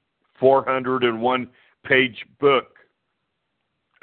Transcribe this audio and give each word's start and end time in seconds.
401 0.41 1.47
page 1.85 2.25
book, 2.41 2.75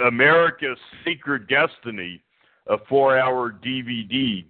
America's 0.06 0.78
Secret 1.04 1.42
Destiny, 1.48 2.22
a 2.68 2.78
four 2.88 3.18
hour 3.18 3.52
DVD. 3.52 4.46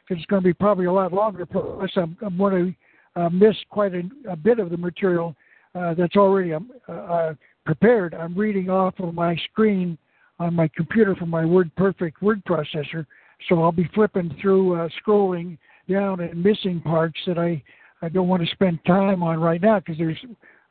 because 0.07 0.23
it's 0.23 0.31
going 0.31 0.41
to 0.41 0.49
be 0.49 0.55
probably 0.55 0.85
a 0.85 0.93
lot 0.93 1.13
longer. 1.13 1.45
Plus, 1.45 1.91
I'm, 1.97 2.17
I'm 2.25 2.39
going 2.39 2.77
to 3.17 3.21
uh, 3.21 3.29
miss 3.29 3.57
quite 3.71 3.93
a, 3.93 4.03
a, 4.31 4.37
bit 4.37 4.61
of 4.61 4.71
the 4.71 4.77
material 4.77 5.35
uh, 5.75 5.95
that's 5.95 6.15
already 6.15 6.55
um, 6.55 6.71
uh, 6.89 6.93
uh, 6.93 7.35
prepared. 7.67 8.15
I'm 8.15 8.37
reading 8.37 8.71
off 8.71 8.95
of 9.01 9.15
my 9.15 9.37
screen 9.51 9.99
on 10.39 10.55
my 10.55 10.69
computer 10.77 11.17
from 11.17 11.31
my 11.31 11.43
WordPerfect 11.43 12.23
word 12.23 12.41
processor, 12.45 13.05
so 13.49 13.61
I'll 13.65 13.73
be 13.73 13.91
flipping 13.93 14.33
through, 14.41 14.81
uh, 14.81 14.89
scrolling 15.05 15.59
down 15.91 16.21
and 16.21 16.41
missing 16.41 16.81
parts 16.83 17.19
that 17.27 17.37
I, 17.37 17.61
I 18.01 18.09
don't 18.09 18.29
want 18.29 18.45
to 18.45 18.55
spend 18.55 18.79
time 18.87 19.25
on 19.25 19.41
right 19.41 19.61
now 19.61 19.81
because 19.81 19.99
there's 19.99 20.25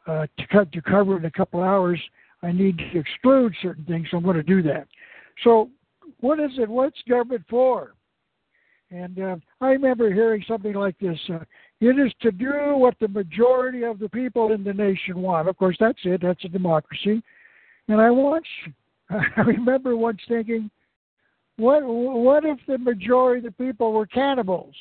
uh, 0.07 0.27
to 0.37 0.47
cut 0.49 0.71
to 0.71 0.81
cover 0.81 1.17
in 1.17 1.25
a 1.25 1.31
couple 1.31 1.61
hours 1.61 1.99
I 2.43 2.51
need 2.51 2.77
to 2.77 2.99
exclude 2.99 3.53
certain 3.61 3.85
things, 3.85 4.07
so 4.09 4.17
I'm 4.17 4.23
going 4.23 4.35
to 4.35 4.43
do 4.43 4.61
that. 4.63 4.87
So, 5.43 5.69
what 6.19 6.39
is 6.39 6.51
it? 6.57 6.69
What's 6.69 6.97
government 7.07 7.43
for? 7.49 7.93
And 8.91 9.19
uh, 9.19 9.35
I 9.61 9.69
remember 9.69 10.13
hearing 10.13 10.43
something 10.47 10.73
like 10.73 10.99
this 10.99 11.17
uh, 11.29 11.39
It 11.79 11.97
is 11.97 12.11
to 12.21 12.31
do 12.31 12.75
what 12.75 12.95
the 12.99 13.07
majority 13.07 13.83
of 13.83 13.99
the 13.99 14.09
people 14.09 14.51
in 14.51 14.63
the 14.63 14.73
nation 14.73 15.21
want. 15.21 15.47
Of 15.47 15.57
course, 15.57 15.77
that's 15.79 15.99
it, 16.03 16.21
that's 16.21 16.43
a 16.43 16.49
democracy. 16.49 17.23
And 17.87 18.01
I 18.01 18.11
once, 18.11 18.45
I 19.09 19.41
remember 19.41 19.95
once 19.95 20.19
thinking, 20.27 20.69
what, 21.57 21.83
what 21.85 22.43
if 22.43 22.59
the 22.67 22.77
majority 22.77 23.45
of 23.45 23.53
the 23.53 23.63
people 23.63 23.93
were 23.93 24.07
cannibals? 24.07 24.75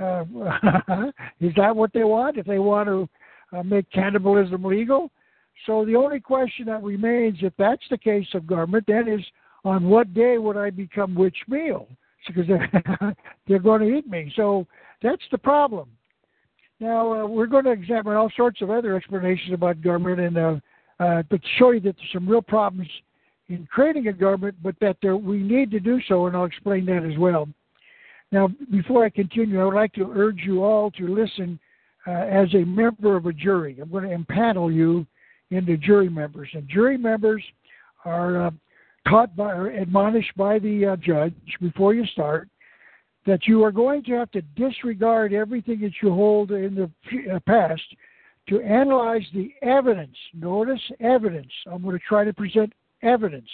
Uh, 0.00 0.24
is 1.40 1.52
that 1.56 1.74
what 1.74 1.92
they 1.92 2.04
want? 2.04 2.38
If 2.38 2.46
they 2.46 2.58
want 2.58 2.88
to 2.88 3.08
uh, 3.56 3.62
make 3.62 3.90
cannibalism 3.92 4.64
legal? 4.64 5.10
So 5.64 5.84
the 5.84 5.96
only 5.96 6.20
question 6.20 6.66
that 6.66 6.82
remains, 6.82 7.38
if 7.40 7.52
that's 7.58 7.82
the 7.90 7.98
case 7.98 8.26
of 8.34 8.46
government, 8.46 8.84
then 8.86 9.08
is 9.08 9.24
on 9.64 9.88
what 9.88 10.12
day 10.14 10.38
would 10.38 10.56
I 10.56 10.70
become 10.70 11.14
which 11.14 11.36
meal? 11.48 11.88
Because 12.26 12.46
they're, 12.48 13.16
they're 13.46 13.58
going 13.60 13.82
to 13.82 13.96
eat 13.96 14.08
me. 14.08 14.32
So 14.34 14.66
that's 15.00 15.22
the 15.30 15.38
problem. 15.38 15.88
Now 16.80 17.22
uh, 17.22 17.26
we're 17.26 17.46
going 17.46 17.66
to 17.66 17.70
examine 17.70 18.14
all 18.14 18.32
sorts 18.36 18.60
of 18.62 18.70
other 18.70 18.96
explanations 18.96 19.54
about 19.54 19.80
government, 19.80 20.18
and 20.18 20.36
uh, 20.36 20.56
uh, 20.98 21.22
but 21.30 21.40
show 21.56 21.70
you 21.70 21.78
that 21.80 21.94
there's 21.96 22.12
some 22.12 22.28
real 22.28 22.42
problems 22.42 22.88
in 23.48 23.66
creating 23.70 24.08
a 24.08 24.12
government, 24.12 24.56
but 24.62 24.74
that 24.80 24.96
there, 25.00 25.16
we 25.16 25.38
need 25.38 25.70
to 25.70 25.80
do 25.80 26.00
so, 26.08 26.26
and 26.26 26.36
I'll 26.36 26.44
explain 26.44 26.84
that 26.86 27.04
as 27.04 27.16
well. 27.16 27.48
Now, 28.32 28.48
before 28.70 29.04
I 29.04 29.10
continue, 29.10 29.60
I 29.60 29.64
would 29.64 29.74
like 29.74 29.92
to 29.94 30.12
urge 30.14 30.40
you 30.44 30.64
all 30.64 30.90
to 30.92 31.06
listen 31.06 31.58
uh, 32.06 32.10
as 32.10 32.52
a 32.54 32.64
member 32.64 33.16
of 33.16 33.26
a 33.26 33.32
jury. 33.32 33.78
I'm 33.80 33.90
going 33.90 34.08
to 34.08 34.16
impanel 34.16 34.74
you 34.74 35.06
into 35.50 35.76
jury 35.76 36.08
members. 36.08 36.48
And 36.54 36.68
jury 36.68 36.98
members 36.98 37.42
are 38.04 38.46
uh, 38.46 38.50
taught 39.08 39.36
by 39.36 39.52
or 39.52 39.68
admonished 39.68 40.36
by 40.36 40.58
the 40.58 40.86
uh, 40.86 40.96
judge 40.96 41.34
before 41.60 41.94
you 41.94 42.04
start 42.06 42.48
that 43.26 43.46
you 43.46 43.62
are 43.64 43.72
going 43.72 44.04
to 44.04 44.12
have 44.12 44.30
to 44.30 44.42
disregard 44.56 45.32
everything 45.32 45.80
that 45.80 45.92
you 46.02 46.12
hold 46.12 46.52
in 46.52 46.74
the 46.74 47.34
uh, 47.34 47.40
past 47.40 47.82
to 48.48 48.60
analyze 48.60 49.24
the 49.34 49.52
evidence. 49.62 50.16
Notice 50.32 50.80
evidence. 51.00 51.50
I'm 51.70 51.82
going 51.82 51.98
to 51.98 52.04
try 52.08 52.24
to 52.24 52.32
present 52.32 52.72
evidence. 53.02 53.48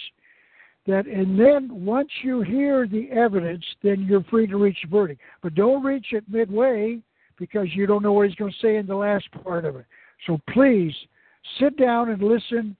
That 0.85 1.07
and 1.07 1.39
then 1.39 1.85
once 1.85 2.09
you 2.23 2.41
hear 2.41 2.87
the 2.87 3.09
evidence, 3.11 3.63
then 3.81 4.05
you're 4.07 4.23
free 4.25 4.47
to 4.47 4.57
reach 4.57 4.77
a 4.83 4.87
verdict. 4.87 5.21
But 5.41 5.55
don't 5.55 5.83
reach 5.83 6.07
it 6.11 6.25
midway 6.27 6.99
because 7.39 7.67
you 7.73 7.87
don't 7.87 8.03
know 8.03 8.13
what 8.13 8.27
he's 8.27 8.35
going 8.35 8.51
to 8.51 8.59
say 8.59 8.75
in 8.75 8.85
the 8.85 8.95
last 8.95 9.25
part 9.43 9.65
of 9.65 9.77
it. 9.77 9.85
So 10.27 10.39
please 10.53 10.93
sit 11.59 11.77
down 11.77 12.09
and 12.09 12.21
listen 12.21 12.75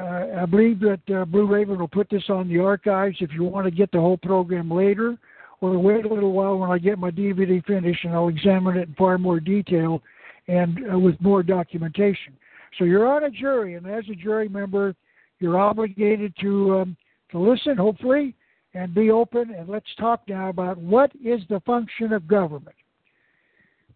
uh, 0.00 0.26
I 0.40 0.46
believe 0.46 0.80
that 0.80 1.00
uh, 1.14 1.24
Blue 1.24 1.46
Raven 1.46 1.78
will 1.78 1.88
put 1.88 2.10
this 2.10 2.24
on 2.28 2.48
the 2.48 2.58
archives 2.58 3.16
if 3.20 3.32
you 3.32 3.44
want 3.44 3.66
to 3.66 3.70
get 3.70 3.92
the 3.92 4.00
whole 4.00 4.16
program 4.16 4.70
later, 4.70 5.16
or 5.60 5.78
wait 5.78 6.04
a 6.04 6.12
little 6.12 6.32
while 6.32 6.58
when 6.58 6.70
I 6.70 6.78
get 6.78 6.98
my 6.98 7.10
DVD 7.10 7.64
finished 7.64 8.04
and 8.04 8.12
I'll 8.12 8.28
examine 8.28 8.76
it 8.76 8.88
in 8.88 8.94
far 8.94 9.18
more 9.18 9.38
detail 9.38 10.02
and 10.48 10.78
uh, 10.92 10.98
with 10.98 11.20
more 11.20 11.42
documentation. 11.42 12.36
So 12.78 12.84
you're 12.84 13.06
on 13.06 13.24
a 13.24 13.30
jury, 13.30 13.74
and 13.74 13.86
as 13.86 14.04
a 14.10 14.16
jury 14.16 14.48
member, 14.48 14.96
you're 15.38 15.58
obligated 15.58 16.34
to 16.40 16.78
um, 16.78 16.96
to 17.30 17.38
listen, 17.38 17.76
hopefully, 17.76 18.34
and 18.74 18.92
be 18.94 19.10
open. 19.10 19.54
And 19.56 19.68
let's 19.68 19.86
talk 19.98 20.22
now 20.28 20.48
about 20.48 20.76
what 20.78 21.12
is 21.24 21.40
the 21.48 21.60
function 21.60 22.12
of 22.12 22.26
government. 22.26 22.74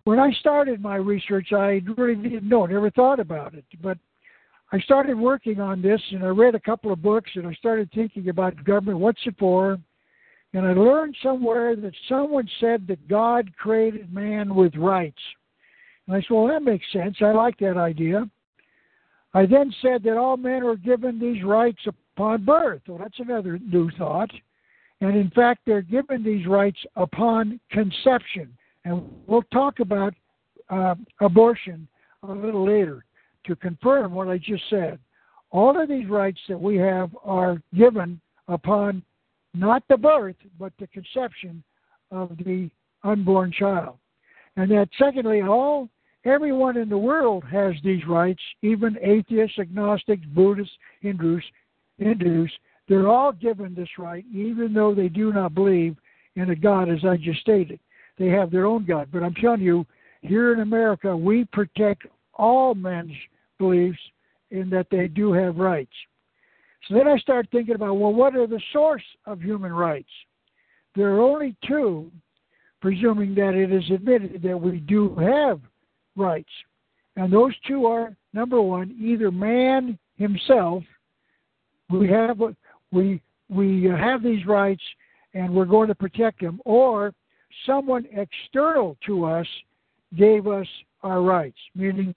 When 0.09 0.19
I 0.19 0.33
started 0.41 0.81
my 0.81 0.97
research, 0.97 1.53
I 1.53 1.83
really 1.99 2.15
didn't 2.15 2.49
know, 2.49 2.65
never 2.65 2.91
thought 2.91 3.21
about 3.21 3.53
it, 3.53 3.67
but 3.83 3.99
I 4.73 4.81
started 4.81 5.19
working 5.19 5.61
on 5.61 5.83
this 5.83 6.01
and 6.13 6.25
I 6.25 6.29
read 6.29 6.55
a 6.55 6.61
couple 6.61 6.91
of 6.91 7.03
books 7.03 7.31
and 7.35 7.47
I 7.47 7.53
started 7.53 7.91
thinking 7.95 8.31
about 8.31 8.65
government, 8.65 9.01
what's 9.01 9.21
it 9.27 9.35
for? 9.39 9.77
And 10.55 10.67
I 10.67 10.73
learned 10.73 11.15
somewhere 11.23 11.77
that 11.77 11.93
someone 12.09 12.49
said 12.59 12.87
that 12.87 13.07
God 13.07 13.55
created 13.59 14.11
man 14.11 14.55
with 14.55 14.75
rights. 14.77 15.21
And 16.07 16.17
I 16.17 16.21
said, 16.23 16.31
well, 16.31 16.47
that 16.47 16.63
makes 16.63 16.87
sense. 16.91 17.19
I 17.21 17.33
like 17.33 17.59
that 17.59 17.77
idea. 17.77 18.31
I 19.35 19.45
then 19.45 19.71
said 19.83 20.03
that 20.05 20.17
all 20.17 20.39
men 20.39 20.63
are 20.63 20.77
given 20.77 21.21
these 21.21 21.45
rights 21.45 21.87
upon 21.87 22.47
birth. 22.47 22.81
Well, 22.89 22.97
that's 22.97 23.21
another 23.21 23.59
new 23.59 23.91
thought. 23.99 24.31
And 25.03 25.15
in 25.15 25.29
fact, 25.33 25.61
they're 25.67 25.83
given 25.83 26.25
these 26.25 26.47
rights 26.47 26.79
upon 26.97 27.61
conception. 27.71 28.55
And 28.89 29.03
we'll 29.27 29.43
talk 29.53 29.81
about 29.81 30.15
uh, 30.71 30.95
abortion 31.21 31.87
a 32.27 32.33
little 32.33 32.67
later 32.67 33.05
to 33.45 33.55
confirm 33.55 34.15
what 34.15 34.29
I 34.29 34.39
just 34.39 34.63
said. 34.71 34.99
All 35.51 35.79
of 35.79 35.91
these 35.91 36.09
rights 36.09 36.41
that 36.49 36.59
we 36.59 36.77
have 36.77 37.15
are 37.23 37.63
given 37.77 38.19
upon 38.49 39.03
not 39.53 39.83
the 39.91 39.97
birth, 39.99 40.37
but 40.59 40.73
the 40.79 40.87
conception 40.87 41.63
of 42.11 42.31
the 42.39 42.71
unborn 43.05 43.53
child. 43.53 43.99
And 44.57 44.71
that, 44.71 44.89
secondly, 44.99 45.43
all 45.43 45.91
everyone 46.25 46.79
in 46.79 46.89
the 46.89 46.97
world 46.97 47.45
has 47.45 47.75
these 47.85 48.07
rights, 48.07 48.43
even 48.63 48.97
atheists, 49.03 49.59
agnostics, 49.59 50.25
Buddhists, 50.29 50.73
Hindus, 51.01 51.45
Hindus. 51.99 52.51
They're 52.89 53.09
all 53.09 53.33
given 53.33 53.75
this 53.75 53.99
right, 53.99 54.25
even 54.33 54.73
though 54.73 54.95
they 54.95 55.09
do 55.09 55.31
not 55.31 55.55
believe 55.55 55.97
in 56.37 56.49
a 56.51 56.57
God, 56.57 56.89
as 56.89 57.05
I 57.05 57.19
just 57.19 57.41
stated. 57.41 57.81
They 58.19 58.29
have 58.29 58.51
their 58.51 58.67
own 58.67 58.85
God. 58.85 59.09
But 59.13 59.23
I'm 59.23 59.35
telling 59.35 59.61
you, 59.61 59.87
here 60.23 60.53
in 60.53 60.61
America, 60.61 61.17
we 61.17 61.45
protect 61.47 62.07
all 62.35 62.75
men's 62.75 63.13
beliefs 63.59 63.99
in 64.51 64.71
that 64.71 64.89
they 64.91 65.09
do 65.09 65.33
have 65.33 65.57
rights. 65.57 65.93
So 66.87 66.95
then 66.95 67.09
I 67.09 67.19
start 67.19 67.49
thinking 67.51 67.75
about 67.75 67.95
well, 67.95 68.13
what 68.13 68.37
are 68.37 68.47
the 68.47 68.61
source 68.73 69.03
of 69.27 69.41
human 69.41 69.73
rights? 69.73 70.09
There 70.97 71.15
are 71.15 71.21
only 71.21 71.55
two, 71.67 72.11
presuming 72.81 73.35
that 73.35 73.55
it 73.55 73.73
is 73.73 73.85
admitted 73.91 74.43
that 74.43 74.59
we 74.59 74.79
do 74.79 75.15
have 75.17 75.61
rights. 76.17 76.51
And 77.17 77.33
those 77.33 77.53
two 77.67 77.87
are 77.87 78.17
number 78.33 78.61
one, 78.61 78.97
either 79.01 79.31
man 79.31 79.99
himself, 80.17 80.83
we 81.91 82.09
have 82.09 82.41
we 82.93 83.21
we 83.49 83.85
have 83.85 84.23
these 84.23 84.47
rights 84.47 84.83
and 85.35 85.53
we're 85.53 85.65
going 85.65 85.89
to 85.89 85.95
protect 85.95 86.41
them, 86.41 86.61
or 86.65 87.13
someone 87.67 88.07
external 88.13 88.97
to 89.07 89.25
us 89.25 89.47
gave 90.17 90.47
us 90.47 90.67
our 91.03 91.23
rights, 91.23 91.59
meaning 91.75 92.15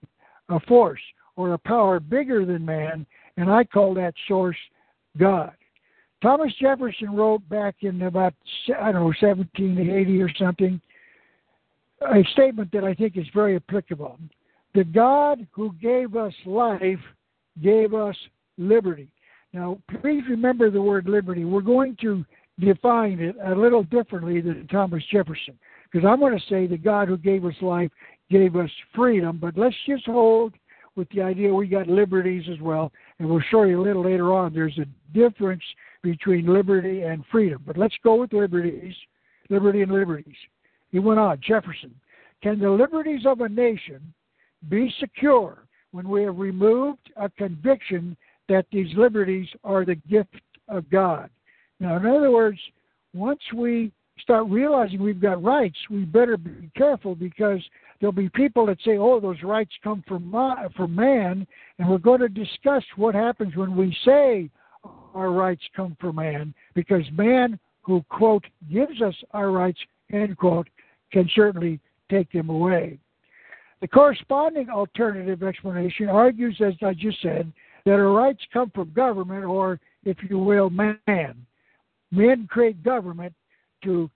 a 0.50 0.60
force 0.62 1.02
or 1.36 1.54
a 1.54 1.58
power 1.58 2.00
bigger 2.00 2.46
than 2.46 2.66
man, 2.66 3.06
and 3.38 3.50
I 3.50 3.64
call 3.64 3.94
that 3.96 4.14
source 4.28 4.58
God. 5.18 5.54
Thomas 6.22 6.54
Jefferson 6.60 7.16
wrote 7.16 7.48
back 7.50 7.76
in 7.82 8.04
about 8.04 8.34
I 8.80 8.92
don't 8.92 9.02
know 9.02 9.14
1780 9.22 10.22
or 10.22 10.32
something 10.38 10.80
a 12.02 12.24
statement 12.32 12.72
that 12.72 12.84
I 12.84 12.94
think 12.94 13.18
is 13.18 13.26
very 13.34 13.56
applicable. 13.56 14.20
The 14.74 14.84
God 14.84 15.46
who 15.52 15.74
gave 15.82 16.16
us 16.16 16.34
life 16.46 17.00
gave 17.62 17.94
us 17.94 18.16
liberty. 18.58 19.12
Now, 19.54 19.80
please 20.02 20.24
remember 20.30 20.70
the 20.72 20.82
word 20.82 21.08
liberty. 21.08 21.44
We're 21.44 21.62
going 21.62 21.98
to 22.02 22.26
define 22.60 23.20
it 23.20 23.36
a 23.44 23.56
little 23.56 23.84
differently 23.84 24.42
than 24.42 24.68
Thomas 24.68 25.04
Jefferson, 25.12 25.58
because 25.92 26.08
I'm 26.08 26.20
going 26.20 26.38
to 26.38 26.46
say 26.48 26.68
the 26.68 26.78
God 26.78 27.08
who 27.08 27.18
gave 27.18 27.46
us 27.46 27.56
life 27.62 27.92
gave 28.30 28.56
us 28.56 28.70
freedom, 28.96 29.38
but 29.42 29.58
let's 29.58 29.76
just 29.88 30.06
hold 30.06 30.54
with 30.96 31.10
the 31.10 31.22
idea 31.22 31.54
we 31.54 31.68
got 31.68 31.88
liberties 31.88 32.44
as 32.52 32.60
well, 32.60 32.92
and 33.20 33.30
we'll 33.30 33.42
show 33.50 33.64
you 33.64 33.82
a 33.82 33.84
little 33.84 34.04
later 34.04 34.34
on. 34.34 34.54
There's 34.54 34.78
a 34.78 35.18
difference 35.18 35.64
between 36.04 36.54
liberty 36.54 37.04
and 37.04 37.24
freedom, 37.32 37.64
but 37.66 37.78
let's 37.78 37.96
go 38.04 38.16
with 38.16 38.34
liberties, 38.34 38.96
liberty 39.50 39.82
and 39.82 39.92
liberties. 39.92 40.36
He 40.92 41.00
went 41.00 41.20
on, 41.20 41.40
Jefferson, 41.42 41.94
can 42.44 42.60
the 42.60 42.70
liberties 42.70 43.26
of 43.26 43.42
a 43.42 43.50
nation 43.50 44.14
be 44.70 44.94
secure 45.00 45.64
when 45.92 46.10
we 46.10 46.24
have 46.24 46.38
removed 46.38 47.12
a 47.16 47.30
conviction 47.30 48.18
that 48.50 48.66
these 48.72 48.94
liberties 48.98 49.48
are 49.64 49.86
the 49.86 49.96
gift 49.96 50.42
of 50.68 50.90
God? 50.90 51.30
Now, 51.82 51.98
in 51.98 52.06
other 52.06 52.30
words, 52.30 52.60
once 53.12 53.42
we 53.56 53.92
start 54.20 54.48
realizing 54.48 55.02
we've 55.02 55.20
got 55.20 55.44
rights, 55.44 55.78
we 55.90 56.06
better 56.06 56.38
be 56.38 56.70
careful 56.78 57.16
because 57.16 57.60
there'll 58.00 58.14
be 58.14 58.30
people 58.30 58.68
that 58.68 58.80
say, 58.86 59.00
"Oh, 59.00 59.20
those 59.20 59.42
rights 59.42 59.72
come 59.84 60.04
from 60.08 60.30
ma- 60.30 60.70
from 60.70 60.94
man," 60.94 61.48
and 61.80 61.90
we're 61.90 61.98
going 61.98 62.20
to 62.20 62.30
discuss 62.30 62.84
what 62.98 63.16
happens 63.16 63.56
when 63.56 63.76
we 63.76 63.98
say 64.06 64.52
our 65.16 65.32
rights 65.32 65.64
come 65.76 65.98
from 66.00 66.18
man, 66.18 66.54
because 66.76 67.04
man, 67.14 67.60
who 67.82 68.04
quote 68.10 68.46
gives 68.72 69.02
us 69.02 69.16
our 69.32 69.50
rights 69.50 69.80
end 70.12 70.38
quote, 70.38 70.70
can 71.12 71.28
certainly 71.34 71.80
take 72.12 72.32
them 72.32 72.50
away. 72.50 73.00
The 73.80 73.88
corresponding 73.88 74.70
alternative 74.70 75.42
explanation 75.42 76.10
argues, 76.10 76.62
as 76.62 76.76
I 76.84 76.94
just 76.94 77.20
said, 77.24 77.52
that 77.86 77.94
our 77.94 78.12
rights 78.12 78.46
come 78.54 78.70
from 78.70 78.94
government, 78.94 79.46
or 79.46 79.80
if 80.04 80.18
you 80.30 80.38
will, 80.38 80.70
man. 80.70 81.48
Men 82.12 82.48
create 82.50 82.84
government 82.84 83.34
to 83.84 84.10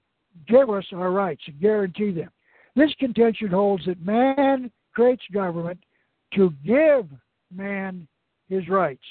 give 0.48 0.70
us 0.70 0.86
our 0.94 1.12
rights 1.12 1.42
and 1.48 1.60
guarantee 1.60 2.12
them. 2.12 2.30
This 2.76 2.94
contention 3.00 3.48
holds 3.48 3.86
that 3.86 4.06
man 4.06 4.70
creates 4.94 5.24
government 5.34 5.80
to 6.34 6.54
give 6.66 7.08
man 7.54 8.08
his 8.50 8.68
rights. 8.68 9.04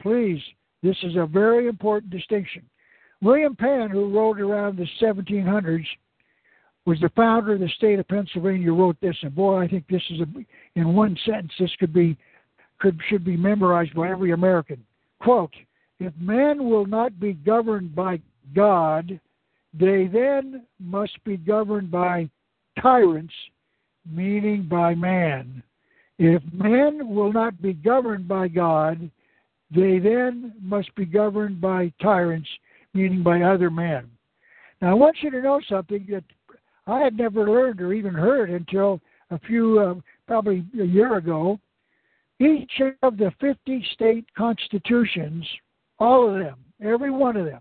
Please, 0.00 0.40
this 0.82 0.96
is 1.02 1.16
a 1.16 1.26
very 1.26 1.68
important 1.68 2.10
distinction. 2.10 2.62
William 3.22 3.54
Penn, 3.54 3.90
who 3.90 4.16
wrote 4.16 4.40
around 4.40 4.78
the 4.78 4.86
1700s, 5.00 5.84
was 6.86 6.98
the 7.00 7.10
founder 7.10 7.52
of 7.54 7.60
the 7.60 7.68
state 7.76 7.98
of 7.98 8.08
Pennsylvania. 8.08 8.72
Wrote 8.72 8.96
this, 9.00 9.16
and 9.22 9.34
boy, 9.34 9.58
I 9.58 9.68
think 9.68 9.86
this 9.88 10.02
is 10.10 10.20
a, 10.20 10.26
in 10.76 10.94
one 10.94 11.16
sentence. 11.26 11.52
This 11.58 11.70
could 11.78 11.92
be 11.92 12.16
could 12.78 12.98
should 13.10 13.24
be 13.24 13.36
memorized 13.36 13.94
by 13.94 14.08
every 14.08 14.32
American. 14.32 14.82
Quote: 15.20 15.52
If 16.00 16.14
man 16.18 16.68
will 16.68 16.86
not 16.86 17.20
be 17.20 17.34
governed 17.34 17.94
by 17.94 18.20
God, 18.54 19.20
they 19.74 20.06
then 20.06 20.66
must 20.80 21.22
be 21.24 21.36
governed 21.36 21.90
by 21.90 22.30
tyrants, 22.80 23.34
meaning 24.10 24.66
by 24.68 24.94
man. 24.94 25.62
If 26.18 26.42
men 26.52 27.08
will 27.14 27.32
not 27.32 27.60
be 27.60 27.74
governed 27.74 28.26
by 28.26 28.48
God, 28.48 29.10
they 29.70 29.98
then 29.98 30.54
must 30.60 30.92
be 30.94 31.04
governed 31.04 31.60
by 31.60 31.92
tyrants, 32.02 32.48
meaning 32.94 33.22
by 33.22 33.42
other 33.42 33.70
men. 33.70 34.10
Now, 34.80 34.90
I 34.90 34.94
want 34.94 35.16
you 35.20 35.30
to 35.30 35.42
know 35.42 35.60
something 35.68 36.06
that 36.10 36.24
I 36.86 37.00
had 37.00 37.16
never 37.16 37.48
learned 37.48 37.80
or 37.82 37.92
even 37.92 38.14
heard 38.14 38.50
until 38.50 39.00
a 39.30 39.38
few, 39.38 39.78
uh, 39.78 39.94
probably 40.26 40.64
a 40.80 40.84
year 40.84 41.16
ago. 41.16 41.60
Each 42.40 42.72
of 43.02 43.18
the 43.18 43.32
50 43.38 43.84
state 43.92 44.24
constitutions, 44.34 45.46
all 46.00 46.28
of 46.28 46.42
them, 46.42 46.56
every 46.82 47.10
one 47.10 47.36
of 47.36 47.44
them, 47.44 47.60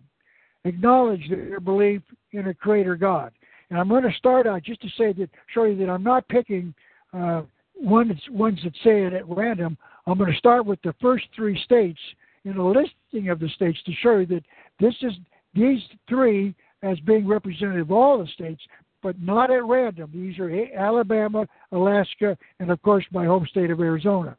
acknowledge 0.63 1.29
their 1.29 1.59
belief 1.59 2.01
in 2.31 2.47
a 2.47 2.53
creator 2.53 2.95
God. 2.95 3.31
And 3.69 3.79
I'm 3.79 3.89
going 3.89 4.03
to 4.03 4.13
start 4.13 4.47
out 4.47 4.63
just 4.63 4.81
to 4.81 4.89
say 4.97 5.13
that, 5.13 5.29
show 5.53 5.65
you 5.65 5.77
that 5.77 5.91
I'm 5.91 6.03
not 6.03 6.27
picking 6.27 6.73
uh, 7.13 7.43
ones, 7.75 8.19
ones 8.31 8.59
that 8.63 8.73
say 8.83 9.03
it 9.03 9.13
at 9.13 9.27
random. 9.29 9.77
I'm 10.07 10.17
going 10.17 10.31
to 10.31 10.37
start 10.37 10.65
with 10.65 10.81
the 10.81 10.95
first 11.01 11.25
three 11.35 11.61
states 11.63 11.99
in 12.45 12.57
a 12.57 12.67
listing 12.67 13.29
of 13.29 13.39
the 13.39 13.49
states 13.49 13.77
to 13.85 13.91
show 14.01 14.17
you 14.17 14.25
that 14.27 14.43
this 14.79 14.95
is 15.01 15.13
these 15.53 15.81
three 16.07 16.55
as 16.81 16.99
being 17.01 17.27
representative 17.27 17.87
of 17.87 17.91
all 17.91 18.19
the 18.19 18.27
states, 18.27 18.61
but 19.03 19.21
not 19.21 19.51
at 19.51 19.65
random. 19.65 20.09
These 20.13 20.39
are 20.39 20.49
Alabama, 20.75 21.45
Alaska, 21.71 22.37
and 22.59 22.71
of 22.71 22.81
course 22.81 23.05
my 23.11 23.25
home 23.25 23.45
state 23.49 23.71
of 23.71 23.79
Arizona. 23.79 24.37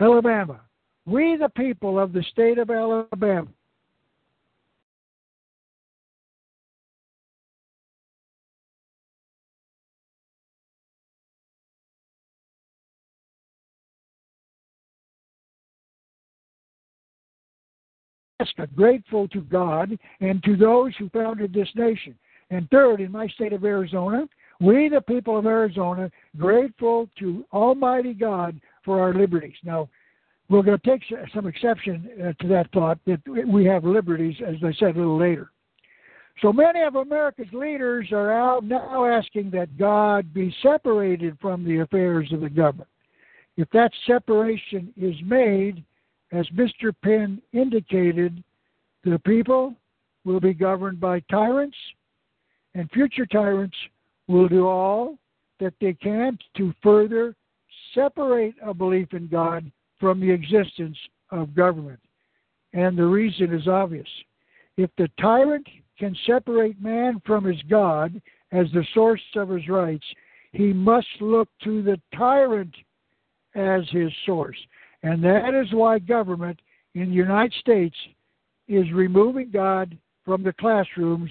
Alabama. 0.00 0.60
We, 1.06 1.36
the 1.36 1.48
people 1.48 1.98
of 1.98 2.12
the 2.12 2.22
state 2.30 2.58
of 2.58 2.70
Alabama, 2.70 3.48
grateful 18.76 19.28
to 19.28 19.40
God 19.42 19.98
and 20.20 20.42
to 20.44 20.56
those 20.56 20.94
who 20.98 21.08
founded 21.10 21.52
this 21.52 21.68
nation. 21.74 22.14
And 22.50 22.68
third, 22.70 23.00
in 23.00 23.12
my 23.12 23.28
state 23.28 23.52
of 23.52 23.64
Arizona, 23.64 24.26
we, 24.60 24.88
the 24.88 25.00
people 25.00 25.38
of 25.38 25.46
Arizona, 25.46 26.10
grateful 26.36 27.08
to 27.18 27.44
Almighty 27.52 28.12
God 28.12 28.60
for 28.84 29.00
our 29.00 29.14
liberties. 29.14 29.54
Now, 29.64 29.88
we're 30.50 30.62
going 30.62 30.78
to 30.78 30.90
take 30.90 31.02
some 31.32 31.46
exception 31.46 32.10
uh, 32.20 32.32
to 32.42 32.48
that 32.48 32.70
thought 32.72 32.98
that 33.06 33.20
we 33.46 33.64
have 33.64 33.84
liberties, 33.84 34.34
as 34.44 34.56
I 34.64 34.72
said 34.72 34.96
a 34.96 34.98
little 34.98 35.18
later. 35.18 35.52
So 36.42 36.52
many 36.52 36.82
of 36.82 36.96
America's 36.96 37.52
leaders 37.52 38.08
are 38.10 38.32
out 38.32 38.64
now 38.64 39.04
asking 39.04 39.50
that 39.52 39.78
God 39.78 40.34
be 40.34 40.54
separated 40.60 41.38
from 41.40 41.64
the 41.64 41.78
affairs 41.78 42.32
of 42.32 42.40
the 42.40 42.50
government. 42.50 42.88
If 43.56 43.70
that 43.70 43.92
separation 44.06 44.92
is 45.00 45.14
made, 45.24 45.84
as 46.32 46.46
Mr. 46.48 46.92
Penn 47.02 47.40
indicated, 47.52 48.42
the 49.04 49.20
people 49.20 49.74
will 50.24 50.40
be 50.40 50.54
governed 50.54 50.98
by 50.98 51.20
tyrants, 51.30 51.76
and 52.74 52.90
future 52.90 53.26
tyrants 53.26 53.76
will 54.26 54.48
do 54.48 54.66
all 54.66 55.16
that 55.60 55.74
they 55.80 55.92
can 55.92 56.38
to 56.56 56.74
further 56.82 57.36
separate 57.94 58.54
a 58.64 58.74
belief 58.74 59.12
in 59.12 59.28
God 59.28 59.70
from 60.00 60.18
the 60.18 60.30
existence 60.30 60.96
of 61.30 61.54
government. 61.54 62.00
And 62.72 62.96
the 62.96 63.04
reason 63.04 63.54
is 63.54 63.68
obvious. 63.68 64.08
If 64.76 64.90
the 64.96 65.08
tyrant 65.20 65.68
can 65.98 66.16
separate 66.26 66.80
man 66.80 67.20
from 67.26 67.44
his 67.44 67.60
God 67.68 68.20
as 68.52 68.66
the 68.72 68.84
source 68.94 69.20
of 69.36 69.50
his 69.50 69.68
rights, 69.68 70.06
he 70.52 70.72
must 70.72 71.06
look 71.20 71.48
to 71.64 71.82
the 71.82 72.00
tyrant 72.16 72.74
as 73.54 73.82
his 73.90 74.10
source. 74.26 74.56
And 75.02 75.22
that 75.24 75.54
is 75.54 75.72
why 75.72 75.98
government 75.98 76.60
in 76.94 77.10
the 77.10 77.14
United 77.14 77.52
States 77.60 77.96
is 78.68 78.90
removing 78.92 79.50
God 79.50 79.96
from 80.24 80.42
the 80.42 80.52
classrooms 80.52 81.30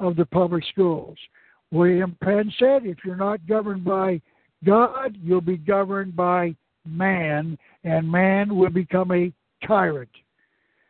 of 0.00 0.16
the 0.16 0.26
public 0.26 0.64
schools. 0.70 1.16
William 1.70 2.16
Penn 2.22 2.52
said, 2.58 2.86
if 2.86 2.98
you're 3.04 3.16
not 3.16 3.46
governed 3.46 3.84
by 3.84 4.20
God, 4.64 5.16
you'll 5.22 5.40
be 5.40 5.56
governed 5.56 6.16
by 6.16 6.54
man, 6.96 7.58
and 7.84 8.10
man 8.10 8.56
will 8.56 8.70
become 8.70 9.12
a 9.12 9.30
tyrant. 9.66 10.08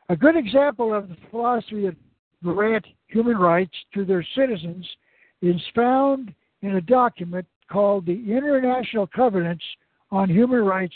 A 0.09 0.17
good 0.17 0.37
example 0.37 0.95
of 0.95 1.09
the 1.09 1.17
philosophy 1.31 1.87
that 1.87 1.97
grant 2.43 2.87
human 3.09 3.37
rights 3.37 3.75
to 3.95 4.05
their 4.05 4.25
citizens 4.35 4.87
is 5.43 5.61
found 5.75 6.33
in 6.62 6.76
a 6.76 6.81
document 6.81 7.47
called 7.71 8.07
the 8.07 8.12
International 8.12 9.07
Covenants 9.07 9.64
on 10.11 10.31
Human 10.31 10.64
Rights 10.64 10.95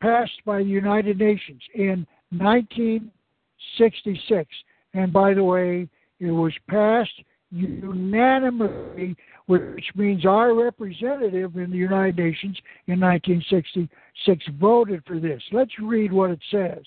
passed 0.00 0.40
by 0.44 0.58
the 0.58 0.68
United 0.68 1.18
Nations 1.18 1.62
in 1.74 2.06
1966. 2.30 4.48
And 4.94 5.12
by 5.12 5.34
the 5.34 5.44
way, 5.44 5.88
it 6.20 6.30
was 6.30 6.52
passed 6.68 7.22
unanimously, 7.50 9.16
which 9.46 9.84
means 9.94 10.26
our 10.26 10.54
representative 10.54 11.56
in 11.56 11.70
the 11.70 11.76
United 11.76 12.16
Nations 12.16 12.56
in 12.86 13.00
1966 13.00 14.44
voted 14.60 15.02
for 15.06 15.18
this. 15.18 15.42
Let's 15.52 15.78
read 15.80 16.12
what 16.12 16.30
it 16.30 16.40
says. 16.50 16.82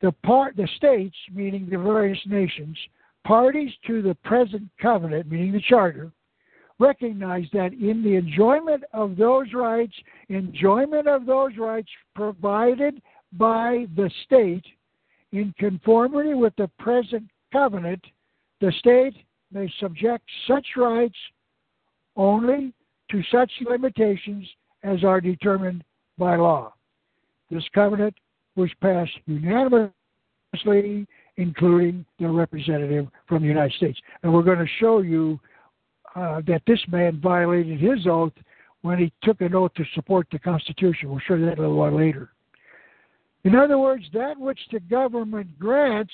The 0.00 0.12
part, 0.24 0.56
the 0.56 0.68
states, 0.76 1.16
meaning 1.32 1.68
the 1.68 1.78
various 1.78 2.20
nations, 2.26 2.76
parties 3.24 3.72
to 3.86 4.00
the 4.00 4.14
present 4.24 4.62
covenant, 4.80 5.30
meaning 5.30 5.52
the 5.52 5.60
charter, 5.68 6.12
recognize 6.78 7.44
that 7.52 7.72
in 7.74 8.02
the 8.02 8.14
enjoyment 8.14 8.82
of 8.94 9.16
those 9.16 9.52
rights, 9.52 9.92
enjoyment 10.30 11.06
of 11.06 11.26
those 11.26 11.56
rights 11.58 11.90
provided 12.14 13.02
by 13.34 13.86
the 13.96 14.10
state 14.24 14.64
in 15.32 15.54
conformity 15.58 16.34
with 16.34 16.54
the 16.56 16.68
present 16.78 17.24
covenant, 17.52 18.02
the 18.60 18.72
state 18.78 19.14
may 19.52 19.72
subject 19.80 20.24
such 20.46 20.66
rights 20.76 21.16
only 22.16 22.72
to 23.10 23.22
such 23.30 23.50
limitations 23.68 24.46
as 24.82 25.04
are 25.04 25.20
determined 25.20 25.84
by 26.18 26.36
law. 26.36 26.72
This 27.50 27.64
covenant 27.74 28.14
was 28.56 28.70
passed 28.80 29.12
unanimously, 29.26 31.06
including 31.36 32.04
the 32.18 32.28
representative 32.28 33.08
from 33.26 33.42
the 33.42 33.48
United 33.48 33.72
States. 33.74 33.98
And 34.22 34.32
we're 34.32 34.42
going 34.42 34.58
to 34.58 34.68
show 34.78 35.00
you 35.00 35.40
uh, 36.14 36.42
that 36.46 36.62
this 36.66 36.80
man 36.88 37.20
violated 37.20 37.80
his 37.80 38.06
oath 38.06 38.32
when 38.82 38.98
he 38.98 39.12
took 39.22 39.40
an 39.40 39.54
oath 39.54 39.74
to 39.74 39.84
support 39.94 40.26
the 40.32 40.38
Constitution. 40.38 41.10
We'll 41.10 41.20
show 41.20 41.34
you 41.34 41.46
that 41.46 41.58
a 41.58 41.62
little 41.62 41.76
while 41.76 41.96
later. 41.96 42.30
In 43.44 43.54
other 43.54 43.78
words, 43.78 44.04
that 44.12 44.38
which 44.38 44.60
the 44.70 44.80
government 44.80 45.58
grants 45.58 46.12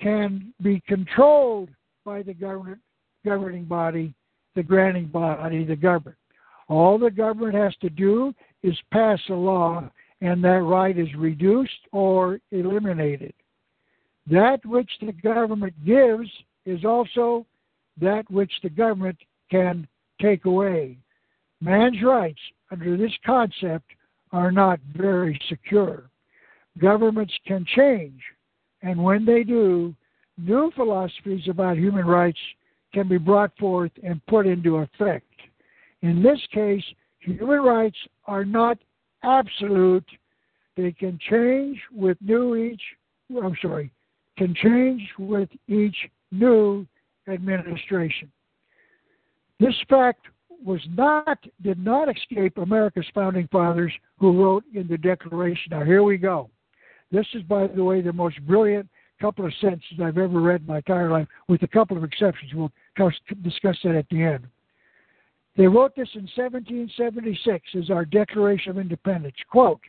can 0.00 0.52
be 0.62 0.82
controlled 0.86 1.70
by 2.04 2.22
the 2.22 2.34
government, 2.34 2.80
governing 3.24 3.64
body, 3.64 4.14
the 4.54 4.62
granting 4.62 5.06
body, 5.06 5.64
the 5.64 5.76
government. 5.76 6.16
All 6.68 6.98
the 6.98 7.10
government 7.10 7.54
has 7.54 7.74
to 7.80 7.90
do 7.90 8.32
is 8.62 8.76
pass 8.92 9.18
a 9.28 9.34
law, 9.34 9.90
and 10.20 10.42
that 10.44 10.62
right 10.62 10.96
is 10.98 11.12
reduced 11.16 11.72
or 11.92 12.38
eliminated. 12.50 13.34
That 14.30 14.64
which 14.64 14.90
the 15.00 15.12
government 15.12 15.74
gives 15.84 16.28
is 16.64 16.84
also 16.84 17.46
that 18.00 18.30
which 18.30 18.52
the 18.62 18.70
government 18.70 19.18
can 19.50 19.86
take 20.20 20.46
away. 20.46 20.98
Man's 21.60 22.02
rights 22.02 22.40
under 22.70 22.96
this 22.96 23.12
concept 23.24 23.84
are 24.32 24.50
not 24.50 24.80
very 24.96 25.40
secure. 25.48 26.04
Governments 26.78 27.34
can 27.46 27.64
change, 27.76 28.20
and 28.82 29.02
when 29.02 29.24
they 29.24 29.44
do, 29.44 29.94
new 30.38 30.70
philosophies 30.74 31.48
about 31.48 31.76
human 31.76 32.06
rights 32.06 32.38
can 32.92 33.08
be 33.08 33.18
brought 33.18 33.56
forth 33.58 33.92
and 34.02 34.24
put 34.26 34.46
into 34.46 34.76
effect. 34.76 35.26
In 36.02 36.22
this 36.22 36.40
case, 36.52 36.84
human 37.20 37.60
rights 37.60 37.96
are 38.26 38.44
not 38.44 38.78
absolute. 39.22 40.04
They 40.76 40.92
can 40.92 41.18
change 41.28 41.78
with 41.92 42.18
new 42.20 42.56
each 42.56 42.82
I'm 43.42 43.56
sorry, 43.60 43.90
can 44.36 44.54
change 44.54 45.02
with 45.18 45.48
each 45.66 45.96
new 46.30 46.86
administration. 47.28 48.30
This 49.58 49.74
fact 49.88 50.26
was 50.64 50.80
not 50.90 51.38
did 51.62 51.78
not 51.78 52.08
escape 52.14 52.58
America's 52.58 53.06
founding 53.14 53.48
fathers 53.48 53.92
who 54.18 54.42
wrote 54.42 54.64
in 54.74 54.86
the 54.88 54.98
Declaration. 54.98 55.70
Now 55.70 55.84
here 55.84 56.02
we 56.02 56.16
go. 56.16 56.50
This 57.10 57.26
is, 57.34 57.42
by 57.42 57.66
the 57.66 57.84
way, 57.84 58.00
the 58.00 58.12
most 58.12 58.40
brilliant 58.46 58.88
couple 59.24 59.46
of 59.46 59.52
sentences 59.60 59.98
I've 60.02 60.18
ever 60.18 60.40
read 60.40 60.62
in 60.62 60.66
my 60.66 60.78
entire 60.78 61.10
life, 61.10 61.26
with 61.48 61.62
a 61.62 61.68
couple 61.68 61.96
of 61.96 62.04
exceptions. 62.04 62.52
We'll 62.54 62.72
discuss 63.42 63.76
that 63.84 63.94
at 63.94 64.08
the 64.10 64.22
end. 64.22 64.46
They 65.56 65.66
wrote 65.66 65.94
this 65.94 66.08
in 66.14 66.28
1776 66.34 67.64
as 67.78 67.90
our 67.90 68.04
Declaration 68.04 68.70
of 68.70 68.78
Independence. 68.78 69.36
Quote, 69.50 69.80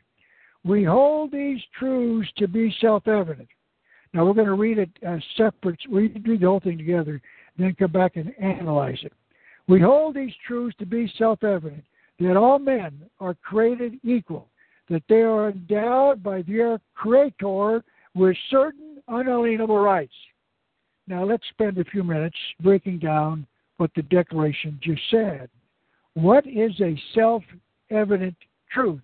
We 0.64 0.84
hold 0.84 1.32
these 1.32 1.60
truths 1.78 2.30
to 2.38 2.48
be 2.48 2.76
self 2.80 3.08
evident 3.08 3.50
now 4.16 4.24
we're 4.24 4.34
going 4.34 4.48
to 4.48 4.54
read 4.54 4.78
it 4.78 4.90
as 5.04 5.20
separate. 5.36 5.78
We 5.90 6.08
read 6.08 6.40
the 6.40 6.46
whole 6.46 6.62
thing 6.62 6.78
together, 6.78 7.22
then 7.58 7.76
come 7.78 7.92
back 7.92 8.16
and 8.16 8.34
analyze 8.40 9.00
it. 9.04 9.12
We 9.68 9.82
hold 9.82 10.16
these 10.16 10.32
truths 10.48 10.78
to 10.80 10.86
be 10.86 11.12
self-evident 11.18 11.84
that 12.22 12.38
all 12.38 12.58
men 12.58 13.02
are 13.20 13.34
created 13.34 14.00
equal, 14.06 14.48
that 14.90 15.04
they 15.10 15.22
are 15.22 15.50
endowed 15.50 16.24
by 16.24 16.44
their 16.44 16.80
Creator 16.94 17.84
with 18.14 18.38
certain 18.50 18.95
unalienable 19.08 19.80
rights. 19.80 20.14
Now 21.08 21.24
let's 21.24 21.44
spend 21.50 21.78
a 21.78 21.86
few 21.86 22.04
minutes 22.04 22.38
breaking 22.62 23.00
down 23.00 23.46
what 23.78 23.92
the 23.96 24.02
Declaration 24.04 24.80
just 24.82 25.02
said. 25.12 25.50
What 26.14 26.48
is 26.48 26.72
a 26.82 27.00
self 27.14 27.44
evident 27.92 28.36
truth? 28.72 29.02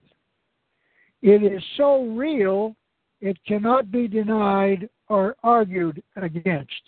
It 1.21 1.43
is 1.43 1.61
so 1.77 2.05
real 2.05 2.75
it 3.19 3.37
cannot 3.45 3.91
be 3.91 4.07
denied 4.07 4.89
or 5.09 5.35
argued 5.43 6.01
against. 6.15 6.81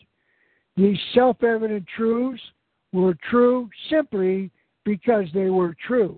These 0.76 0.98
self 1.14 1.44
evident 1.44 1.86
truths 1.96 2.42
were 2.92 3.16
true 3.30 3.70
simply 3.90 4.50
because 4.86 5.26
they 5.34 5.50
were 5.50 5.76
true. 5.86 6.18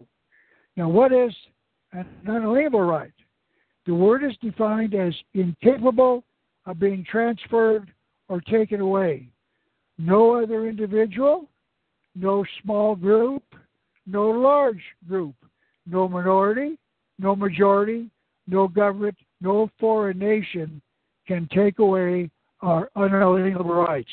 Now, 0.77 0.89
what 0.89 1.11
is 1.11 1.33
an 1.93 2.05
unalienable 2.25 2.81
right? 2.81 3.11
The 3.85 3.93
word 3.93 4.23
is 4.23 4.35
defined 4.41 4.95
as 4.95 5.13
incapable 5.33 6.23
of 6.65 6.79
being 6.79 7.05
transferred 7.09 7.91
or 8.27 8.41
taken 8.41 8.81
away. 8.81 9.27
No 9.97 10.41
other 10.41 10.67
individual, 10.67 11.47
no 12.15 12.45
small 12.61 12.95
group, 12.95 13.43
no 14.05 14.29
large 14.29 14.81
group, 15.07 15.35
no 15.85 16.07
minority, 16.07 16.77
no 17.19 17.35
majority, 17.35 18.09
no 18.47 18.67
government, 18.67 19.15
no 19.41 19.69
foreign 19.79 20.19
nation 20.19 20.81
can 21.27 21.47
take 21.53 21.79
away 21.79 22.29
our 22.61 22.89
unalienable 22.95 23.73
rights. 23.73 24.09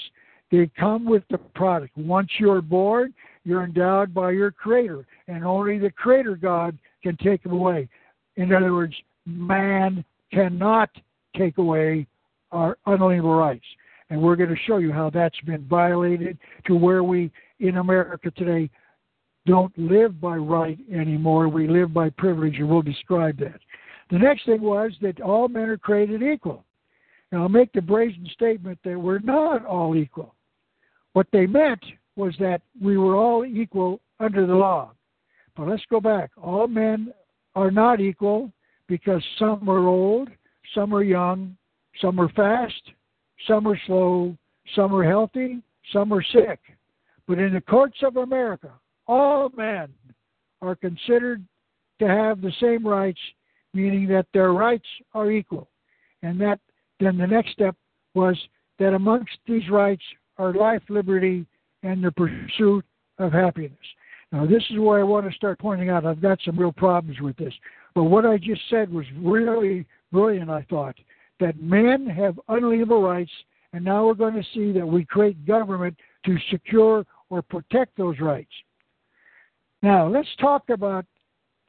They 0.50 0.70
come 0.78 1.04
with 1.04 1.22
the 1.30 1.38
product. 1.38 1.96
Once 1.96 2.28
you're 2.38 2.60
born, 2.60 3.14
you're 3.44 3.64
endowed 3.64 4.12
by 4.12 4.32
your 4.32 4.50
Creator, 4.50 5.06
and 5.26 5.44
only 5.44 5.78
the 5.78 5.90
Creator 5.90 6.36
God 6.36 6.76
can 7.02 7.16
take 7.16 7.42
them 7.42 7.52
away. 7.52 7.88
In 8.36 8.52
other 8.52 8.72
words, 8.72 8.94
man 9.26 10.04
cannot 10.32 10.90
take 11.36 11.58
away 11.58 12.06
our 12.52 12.78
unalienable 12.86 13.34
rights. 13.34 13.64
And 14.10 14.20
we're 14.20 14.36
going 14.36 14.50
to 14.50 14.62
show 14.66 14.76
you 14.76 14.92
how 14.92 15.10
that's 15.10 15.40
been 15.40 15.66
violated 15.66 16.38
to 16.66 16.76
where 16.76 17.02
we 17.02 17.30
in 17.60 17.78
America 17.78 18.30
today 18.30 18.70
don't 19.46 19.76
live 19.76 20.20
by 20.20 20.36
right 20.36 20.78
anymore. 20.92 21.48
We 21.48 21.66
live 21.66 21.92
by 21.92 22.10
privilege, 22.10 22.56
and 22.58 22.68
we'll 22.68 22.82
describe 22.82 23.38
that. 23.38 23.58
The 24.10 24.18
next 24.18 24.44
thing 24.44 24.60
was 24.60 24.92
that 25.00 25.20
all 25.20 25.48
men 25.48 25.68
are 25.70 25.78
created 25.78 26.22
equal. 26.22 26.64
Now, 27.30 27.42
I'll 27.42 27.48
make 27.48 27.72
the 27.72 27.80
brazen 27.80 28.28
statement 28.34 28.78
that 28.84 28.98
we're 28.98 29.20
not 29.20 29.64
all 29.64 29.96
equal. 29.96 30.34
What 31.14 31.26
they 31.32 31.46
meant 31.46 31.82
was 32.14 32.34
that 32.38 32.60
we 32.80 32.98
were 32.98 33.16
all 33.16 33.44
equal 33.44 34.00
under 34.20 34.46
the 34.46 34.54
law. 34.54 34.92
But 35.56 35.68
let's 35.68 35.82
go 35.90 36.00
back. 36.00 36.30
All 36.40 36.68
men 36.68 37.12
are 37.54 37.70
not 37.70 38.00
equal 38.00 38.52
because 38.86 39.22
some 39.38 39.68
are 39.68 39.86
old, 39.88 40.28
some 40.74 40.94
are 40.94 41.02
young, 41.02 41.56
some 42.00 42.20
are 42.20 42.28
fast, 42.30 42.82
some 43.46 43.66
are 43.66 43.78
slow, 43.86 44.36
some 44.74 44.94
are 44.94 45.04
healthy, 45.04 45.62
some 45.92 46.12
are 46.12 46.22
sick. 46.22 46.60
But 47.26 47.38
in 47.38 47.52
the 47.52 47.60
courts 47.60 47.98
of 48.02 48.16
America, 48.16 48.70
all 49.06 49.50
men 49.56 49.88
are 50.60 50.74
considered 50.74 51.44
to 51.98 52.08
have 52.08 52.40
the 52.40 52.52
same 52.60 52.86
rights, 52.86 53.20
meaning 53.74 54.06
that 54.08 54.26
their 54.32 54.52
rights 54.52 54.86
are 55.14 55.30
equal. 55.30 55.68
And 56.22 56.40
that 56.40 56.60
then 57.00 57.18
the 57.18 57.26
next 57.26 57.52
step 57.52 57.74
was 58.14 58.36
that 58.78 58.94
amongst 58.94 59.36
these 59.46 59.68
rights 59.70 60.02
are 60.38 60.52
life, 60.52 60.82
liberty, 60.88 61.46
and 61.82 62.02
the 62.02 62.12
pursuit 62.12 62.84
of 63.18 63.32
happiness. 63.32 63.72
Now, 64.30 64.46
this 64.46 64.62
is 64.70 64.78
where 64.78 65.00
I 65.00 65.02
want 65.02 65.28
to 65.28 65.36
start 65.36 65.58
pointing 65.58 65.90
out 65.90 66.06
I've 66.06 66.22
got 66.22 66.38
some 66.44 66.58
real 66.58 66.72
problems 66.72 67.20
with 67.20 67.36
this. 67.36 67.52
But 67.94 68.04
what 68.04 68.24
I 68.24 68.38
just 68.38 68.62
said 68.70 68.90
was 68.90 69.04
really 69.18 69.84
brilliant, 70.10 70.48
I 70.48 70.62
thought, 70.70 70.94
that 71.40 71.60
men 71.60 72.06
have 72.06 72.38
unalienable 72.48 73.02
rights, 73.02 73.30
and 73.72 73.84
now 73.84 74.06
we're 74.06 74.14
going 74.14 74.34
to 74.34 74.44
see 74.54 74.72
that 74.72 74.86
we 74.86 75.04
create 75.04 75.46
government 75.46 75.96
to 76.26 76.36
secure 76.50 77.04
or 77.30 77.42
protect 77.42 77.96
those 77.96 78.18
rights. 78.20 78.52
Now, 79.82 80.06
let's 80.06 80.28
talk 80.40 80.68
about 80.68 81.04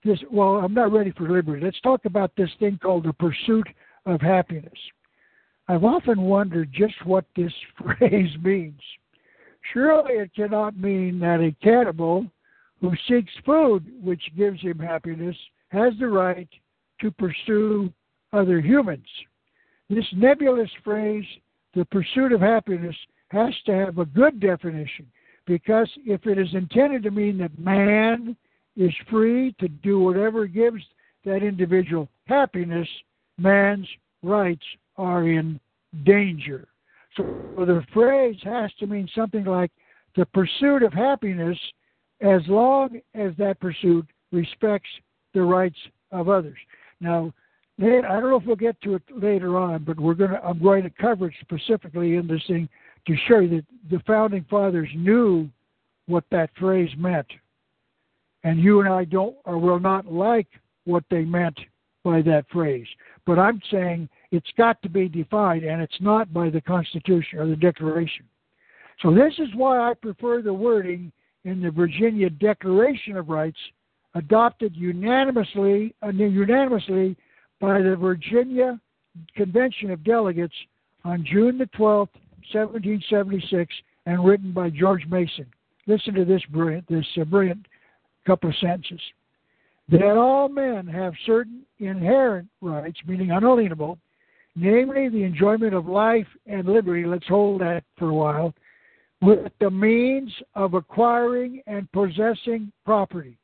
this. 0.03 0.19
Well, 0.31 0.57
I'm 0.57 0.73
not 0.73 0.91
ready 0.91 1.11
for 1.11 1.29
liberty. 1.29 1.63
Let's 1.63 1.79
talk 1.81 2.05
about 2.05 2.31
this 2.35 2.49
thing 2.59 2.79
called 2.81 3.05
the 3.05 3.13
pursuit 3.13 3.67
of 4.05 4.21
happiness. 4.21 4.77
I've 5.67 5.85
often 5.85 6.21
wondered 6.21 6.71
just 6.73 6.93
what 7.05 7.25
this 7.35 7.53
phrase 7.97 8.35
means. 8.43 8.81
Surely 9.71 10.15
it 10.15 10.35
cannot 10.35 10.77
mean 10.77 11.19
that 11.19 11.39
a 11.39 11.55
cannibal 11.63 12.25
who 12.81 12.91
seeks 13.07 13.31
food 13.45 13.85
which 14.03 14.21
gives 14.37 14.61
him 14.61 14.77
happiness 14.77 15.37
has 15.69 15.93
the 15.99 16.07
right 16.07 16.49
to 16.99 17.09
pursue 17.11 17.91
other 18.33 18.59
humans. 18.59 19.07
This 19.93 20.05
nebulous 20.15 20.69
phrase, 20.83 21.25
the 21.75 21.85
pursuit 21.85 22.31
of 22.31 22.41
happiness, 22.41 22.95
has 23.29 23.53
to 23.65 23.73
have 23.73 23.97
a 23.97 24.05
good 24.05 24.39
definition 24.39 25.05
because 25.45 25.89
if 26.05 26.25
it 26.25 26.37
is 26.37 26.53
intended 26.53 27.03
to 27.03 27.11
mean 27.11 27.37
that 27.37 27.57
man 27.59 28.35
is 28.75 28.93
free 29.09 29.53
to 29.59 29.67
do 29.67 29.99
whatever 29.99 30.47
gives 30.47 30.81
that 31.25 31.43
individual 31.43 32.09
happiness, 32.25 32.87
man's 33.37 33.87
rights 34.23 34.65
are 34.97 35.27
in 35.27 35.59
danger. 36.05 36.67
So 37.15 37.23
the 37.57 37.83
phrase 37.93 38.37
has 38.43 38.71
to 38.79 38.87
mean 38.87 39.07
something 39.13 39.45
like 39.45 39.71
the 40.15 40.25
pursuit 40.27 40.81
of 40.83 40.93
happiness 40.93 41.57
as 42.21 42.41
long 42.47 42.99
as 43.13 43.33
that 43.37 43.59
pursuit 43.59 44.07
respects 44.31 44.89
the 45.33 45.41
rights 45.41 45.77
of 46.11 46.29
others. 46.29 46.57
Now, 46.99 47.33
I 47.81 47.83
don't 47.83 48.29
know 48.29 48.35
if 48.35 48.45
we'll 48.45 48.55
get 48.55 48.79
to 48.81 48.95
it 48.95 49.01
later 49.15 49.57
on, 49.57 49.83
but 49.83 49.99
we're 49.99 50.13
to, 50.15 50.39
I'm 50.43 50.61
going 50.61 50.83
to 50.83 50.89
cover 50.89 51.27
it 51.27 51.33
specifically 51.41 52.15
in 52.15 52.27
this 52.27 52.43
thing 52.47 52.69
to 53.07 53.15
show 53.27 53.39
you 53.39 53.49
that 53.49 53.65
the 53.89 54.03
founding 54.05 54.45
fathers 54.49 54.89
knew 54.95 55.49
what 56.07 56.23
that 56.31 56.51
phrase 56.59 56.91
meant. 56.97 57.27
And 58.43 58.59
you 58.59 58.81
and 58.81 58.89
I 58.89 59.05
don't 59.05 59.35
or 59.45 59.57
will 59.57 59.79
not 59.79 60.05
like 60.05 60.47
what 60.85 61.03
they 61.09 61.23
meant 61.23 61.57
by 62.03 62.21
that 62.23 62.45
phrase. 62.51 62.87
But 63.25 63.39
I'm 63.39 63.61
saying 63.71 64.09
it's 64.31 64.51
got 64.57 64.81
to 64.83 64.89
be 64.89 65.07
defined, 65.07 65.63
and 65.63 65.81
it's 65.81 66.01
not 66.01 66.33
by 66.33 66.49
the 66.49 66.61
Constitution 66.61 67.39
or 67.39 67.47
the 67.47 67.55
Declaration. 67.55 68.25
So 69.01 69.13
this 69.13 69.33
is 69.39 69.47
why 69.55 69.79
I 69.79 69.93
prefer 69.93 70.41
the 70.41 70.53
wording 70.53 71.11
in 71.45 71.61
the 71.61 71.71
Virginia 71.71 72.29
Declaration 72.29 73.17
of 73.17 73.29
Rights, 73.29 73.57
adopted 74.13 74.75
unanimously, 74.75 75.95
uh, 76.03 76.09
unanimously 76.09 77.17
by 77.63 77.81
the 77.81 77.95
Virginia 77.95 78.77
Convention 79.37 79.89
of 79.91 80.03
Delegates 80.03 80.53
on 81.05 81.25
June 81.25 81.57
the 81.57 81.69
12th, 81.77 82.11
1776, 82.51 83.73
and 84.05 84.25
written 84.25 84.51
by 84.51 84.69
George 84.69 85.05
Mason. 85.09 85.45
Listen 85.87 86.13
to 86.13 86.25
this 86.25 86.41
brilliant, 86.51 86.85
this 86.89 87.05
uh, 87.21 87.23
brilliant 87.23 87.65
couple 88.27 88.49
of 88.49 88.55
sentences. 88.57 88.99
That 89.87 90.17
all 90.17 90.49
men 90.49 90.87
have 90.87 91.13
certain 91.25 91.61
inherent 91.79 92.49
rights, 92.59 92.99
meaning 93.07 93.31
unalienable, 93.31 93.97
namely 94.57 95.07
the 95.07 95.23
enjoyment 95.23 95.73
of 95.73 95.87
life 95.87 96.27
and 96.45 96.67
liberty. 96.67 97.05
Let's 97.05 97.27
hold 97.29 97.61
that 97.61 97.85
for 97.97 98.09
a 98.09 98.13
while 98.13 98.53
with 99.21 99.53
the 99.61 99.71
means 99.71 100.33
of 100.53 100.73
acquiring 100.73 101.61
and 101.65 101.89
possessing 101.93 102.73
property. 102.83 103.37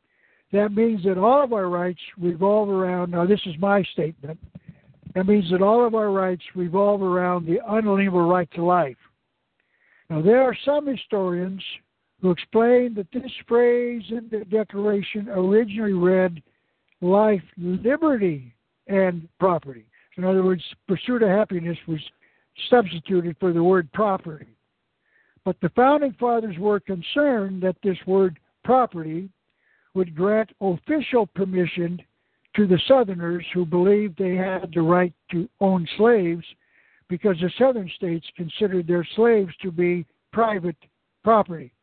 That 0.51 0.73
means 0.73 1.03
that 1.03 1.17
all 1.17 1.43
of 1.43 1.53
our 1.53 1.69
rights 1.69 1.99
revolve 2.17 2.69
around, 2.69 3.11
now 3.11 3.25
this 3.25 3.41
is 3.45 3.55
my 3.59 3.83
statement, 3.93 4.39
that 5.13 5.27
means 5.27 5.49
that 5.51 5.61
all 5.61 5.85
of 5.85 5.95
our 5.95 6.11
rights 6.11 6.43
revolve 6.55 7.01
around 7.01 7.45
the 7.45 7.59
unalienable 7.67 8.27
right 8.27 8.49
to 8.53 8.63
life. 8.63 8.97
Now, 10.09 10.21
there 10.21 10.41
are 10.41 10.57
some 10.65 10.87
historians 10.87 11.61
who 12.21 12.31
explain 12.31 12.93
that 12.95 13.11
this 13.13 13.31
phrase 13.47 14.03
in 14.09 14.27
the 14.31 14.43
Declaration 14.45 15.29
originally 15.29 15.93
read 15.93 16.41
life, 17.01 17.43
liberty, 17.57 18.53
and 18.87 19.27
property. 19.39 19.85
In 20.17 20.25
other 20.25 20.43
words, 20.43 20.63
pursuit 20.87 21.23
of 21.23 21.29
happiness 21.29 21.77
was 21.87 21.99
substituted 22.69 23.37
for 23.39 23.53
the 23.53 23.63
word 23.63 23.91
property. 23.93 24.47
But 25.45 25.55
the 25.61 25.69
founding 25.69 26.15
fathers 26.19 26.57
were 26.57 26.79
concerned 26.79 27.61
that 27.63 27.77
this 27.83 27.97
word 28.05 28.37
property 28.63 29.29
would 29.99 30.15
grant 30.15 30.49
official 30.61 31.27
permission 31.27 32.01
to 32.55 32.65
the 32.65 32.79
Southerners 32.87 33.45
who 33.53 33.65
believed 33.65 34.17
they 34.17 34.33
had 34.33 34.71
the 34.73 34.81
right 34.81 35.11
to 35.29 35.49
own 35.59 35.85
slaves 35.97 36.45
because 37.09 37.35
the 37.41 37.51
Southern 37.59 37.91
states 37.97 38.25
considered 38.37 38.87
their 38.87 39.05
slaves 39.17 39.51
to 39.61 39.71
be 39.71 40.05
private 40.31 40.77
property. 41.21 41.73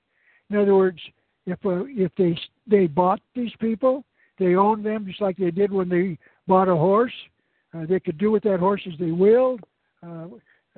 In 0.49 0.57
other 0.57 0.75
words, 0.75 0.99
if 1.45 1.59
uh, 1.67 1.85
if 1.89 2.11
they 2.17 2.39
they 2.67 2.87
bought 2.87 3.21
these 3.35 3.53
people, 3.61 4.03
they 4.39 4.55
owned 4.55 4.87
them 4.87 5.05
just 5.07 5.21
like 5.21 5.37
they 5.37 5.51
did 5.51 5.71
when 5.71 5.91
they 5.91 6.17
bought 6.47 6.69
a 6.69 6.75
horse. 6.75 7.13
Uh, 7.75 7.85
they 7.87 8.01
could 8.01 8.17
do 8.17 8.31
with 8.31 8.45
that 8.45 8.61
horse 8.61 8.81
as 8.91 8.99
they 8.99 9.11
willed, 9.11 9.61
uh, 10.03 10.29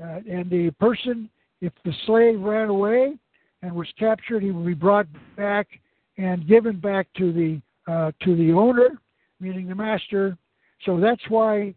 uh, 0.03 0.19
and 0.29 0.51
the 0.51 0.73
person 0.81 1.31
if 1.61 1.73
the 1.85 1.93
slave 2.05 2.41
ran 2.41 2.69
away 2.69 3.15
and 3.63 3.73
was 3.73 3.87
captured, 3.97 4.43
he 4.43 4.51
would 4.51 4.67
be 4.67 4.75
brought 4.75 5.07
back 5.37 5.69
and 6.19 6.47
given 6.47 6.79
back 6.79 7.07
to 7.17 7.33
the 7.33 7.61
uh, 7.91 8.13
to 8.23 8.37
the 8.37 8.53
owner, 8.53 9.01
meaning 9.41 9.67
the 9.69 9.75
master. 9.75 10.37
So 10.85 11.01
that's 11.01 11.23
why 11.29 11.75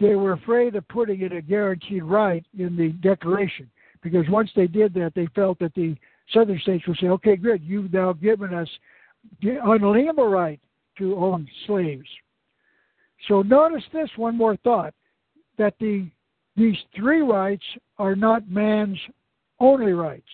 they 0.00 0.16
were 0.16 0.32
afraid 0.32 0.74
of 0.74 0.88
putting 0.88 1.20
it 1.20 1.32
a 1.32 1.40
guaranteed 1.40 2.02
right 2.02 2.44
in 2.58 2.76
the 2.76 2.88
Declaration, 2.88 3.70
because 4.02 4.28
once 4.28 4.50
they 4.56 4.66
did 4.66 4.92
that, 4.94 5.12
they 5.14 5.26
felt 5.34 5.60
that 5.60 5.74
the 5.74 5.96
Southern 6.32 6.58
states 6.60 6.86
would 6.86 6.98
say, 6.98 7.08
"Okay, 7.08 7.36
good, 7.36 7.62
you've 7.62 7.92
now 7.92 8.12
given 8.12 8.52
us 8.52 8.68
an 9.42 9.58
unalienable 9.62 10.26
right 10.26 10.60
to 10.96 11.14
own 11.16 11.48
slaves." 11.66 12.08
So 13.28 13.42
notice 13.42 13.84
this 13.92 14.10
one 14.16 14.36
more 14.36 14.56
thought 14.56 14.94
that 15.56 15.74
the 15.78 16.08
these 16.56 16.76
three 16.96 17.20
rights 17.20 17.64
are 17.98 18.16
not 18.16 18.48
man's 18.48 18.98
only 19.60 19.92
rights. 19.92 20.28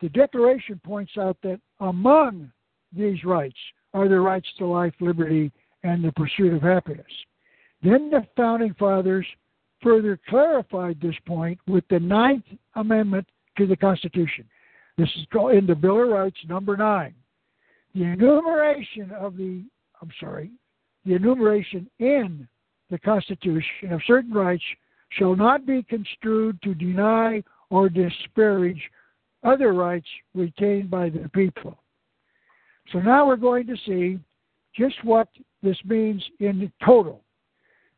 The 0.00 0.08
Declaration 0.08 0.80
points 0.82 1.12
out 1.18 1.36
that 1.42 1.60
among 1.80 2.50
these 2.92 3.22
rights 3.24 3.58
are 3.92 4.08
the 4.08 4.20
rights 4.20 4.48
to 4.58 4.66
life, 4.66 4.94
liberty, 5.00 5.52
and 5.82 6.02
the 6.02 6.12
pursuit 6.12 6.54
of 6.54 6.62
happiness. 6.62 7.06
Then 7.82 8.10
the 8.10 8.26
Founding 8.36 8.74
Fathers 8.78 9.26
further 9.82 10.18
clarified 10.28 10.98
this 11.00 11.14
point 11.26 11.58
with 11.66 11.84
the 11.88 12.00
Ninth 12.00 12.44
Amendment 12.74 13.26
to 13.56 13.66
the 13.66 13.76
Constitution. 13.76 14.44
This 14.96 15.08
is 15.16 15.26
called 15.32 15.54
in 15.54 15.66
the 15.66 15.74
Bill 15.74 16.02
of 16.02 16.08
Rights, 16.08 16.36
number 16.48 16.76
nine. 16.76 17.14
The 17.94 18.04
enumeration 18.04 19.10
of 19.18 19.36
the, 19.36 19.64
I'm 20.00 20.10
sorry, 20.20 20.50
the 21.04 21.14
enumeration 21.14 21.88
in 21.98 22.46
the 22.90 22.98
Constitution 22.98 23.92
of 23.92 24.00
certain 24.06 24.32
rights 24.32 24.62
shall 25.10 25.34
not 25.34 25.66
be 25.66 25.82
construed 25.84 26.60
to 26.62 26.74
deny 26.74 27.42
or 27.70 27.88
disparage 27.88 28.82
other 29.42 29.72
rights 29.72 30.06
retained 30.34 30.90
by 30.90 31.08
the 31.08 31.28
people. 31.32 31.78
So 32.92 32.98
now 32.98 33.26
we're 33.26 33.36
going 33.36 33.66
to 33.66 33.76
see 33.86 34.18
just 34.76 35.02
what 35.04 35.28
this 35.62 35.76
means 35.84 36.22
in 36.40 36.70
total. 36.84 37.22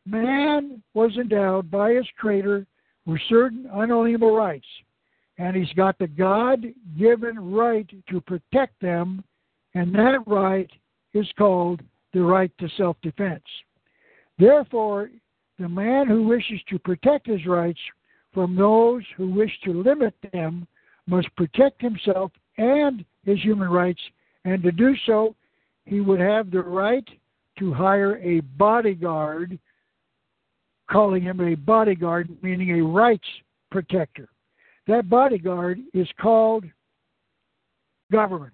Man 0.06 0.82
was 0.94 1.12
endowed 1.16 1.70
by 1.70 1.92
his 1.92 2.06
Creator 2.18 2.66
with 3.06 3.20
certain 3.28 3.68
unalienable 3.72 4.34
rights, 4.34 4.66
and 5.38 5.56
he's 5.56 5.72
got 5.74 5.98
the 5.98 6.08
God 6.08 6.64
given 6.98 7.52
right 7.52 7.88
to 8.08 8.20
protect 8.20 8.80
them, 8.80 9.22
and 9.74 9.94
that 9.94 10.20
right 10.26 10.70
is 11.14 11.26
called 11.38 11.82
the 12.12 12.22
right 12.22 12.50
to 12.58 12.68
self 12.76 12.96
defense. 13.02 13.44
Therefore, 14.38 15.10
the 15.58 15.68
man 15.68 16.08
who 16.08 16.26
wishes 16.26 16.60
to 16.68 16.78
protect 16.78 17.26
his 17.26 17.46
rights 17.46 17.80
from 18.34 18.56
those 18.56 19.02
who 19.16 19.28
wish 19.28 19.52
to 19.64 19.82
limit 19.82 20.14
them 20.32 20.66
must 21.06 21.34
protect 21.36 21.80
himself 21.80 22.32
and 22.58 23.04
his 23.24 23.40
human 23.42 23.68
rights, 23.68 24.00
and 24.44 24.62
to 24.62 24.72
do 24.72 24.94
so, 25.06 25.34
he 25.84 26.00
would 26.00 26.20
have 26.20 26.50
the 26.50 26.62
right 26.62 27.08
to 27.58 27.72
hire 27.72 28.18
a 28.18 28.40
bodyguard, 28.40 29.58
calling 30.90 31.22
him 31.22 31.40
a 31.40 31.54
bodyguard, 31.54 32.28
meaning 32.42 32.78
a 32.78 32.84
rights 32.84 33.28
protector. 33.70 34.28
That 34.86 35.08
bodyguard 35.08 35.80
is 35.94 36.08
called 36.20 36.64
government. 38.10 38.52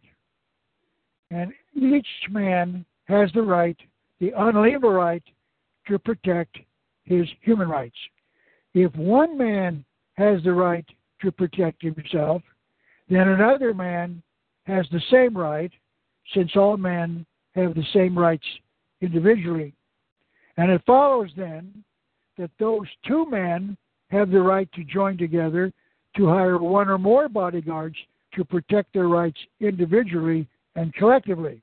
And 1.31 1.53
each 1.75 2.07
man 2.31 2.85
has 3.05 3.31
the 3.35 3.43
right, 3.43 3.77
the 4.21 4.33
unalienable 4.37 4.93
right, 4.93 5.23
to 5.87 5.99
protect 5.99 6.59
his 7.05 7.27
human 7.41 7.69
rights. 7.69 7.97
If 8.75 8.95
one 8.95 9.37
man 9.37 9.85
has 10.15 10.43
the 10.43 10.53
right 10.53 10.85
to 11.21 11.33
protect 11.33 11.83
himself, 11.83 12.43
then 13.09 13.29
another 13.29 13.75
man 13.75 14.23
has 14.65 14.87
the 14.93 15.03
same 15.11 15.37
right, 15.37 15.73
since 16.35 16.51
all 16.57 16.77
men 16.77 17.25
have 17.55 17.75
the 17.75 17.87
same 17.93 18.19
rights 18.19 18.45
individually. 19.01 19.73
And 20.57 20.71
it 20.71 20.83
follows 20.87 21.31
then 21.37 21.85
that 22.37 22.51
those 22.59 22.87
two 23.07 23.29
men 23.31 23.77
have 24.11 24.31
the 24.31 24.41
right 24.41 24.71
to 24.73 24.85
join 24.85 25.17
together 25.17 25.73
to 26.17 26.27
hire 26.27 26.59
one 26.59 26.89
or 26.89 26.99
more 26.99 27.29
bodyguards 27.29 27.97
to 28.35 28.45
protect 28.45 28.93
their 28.93 29.09
rights 29.09 29.39
individually 29.61 30.47
and 30.77 30.95
collectively. 30.95 31.63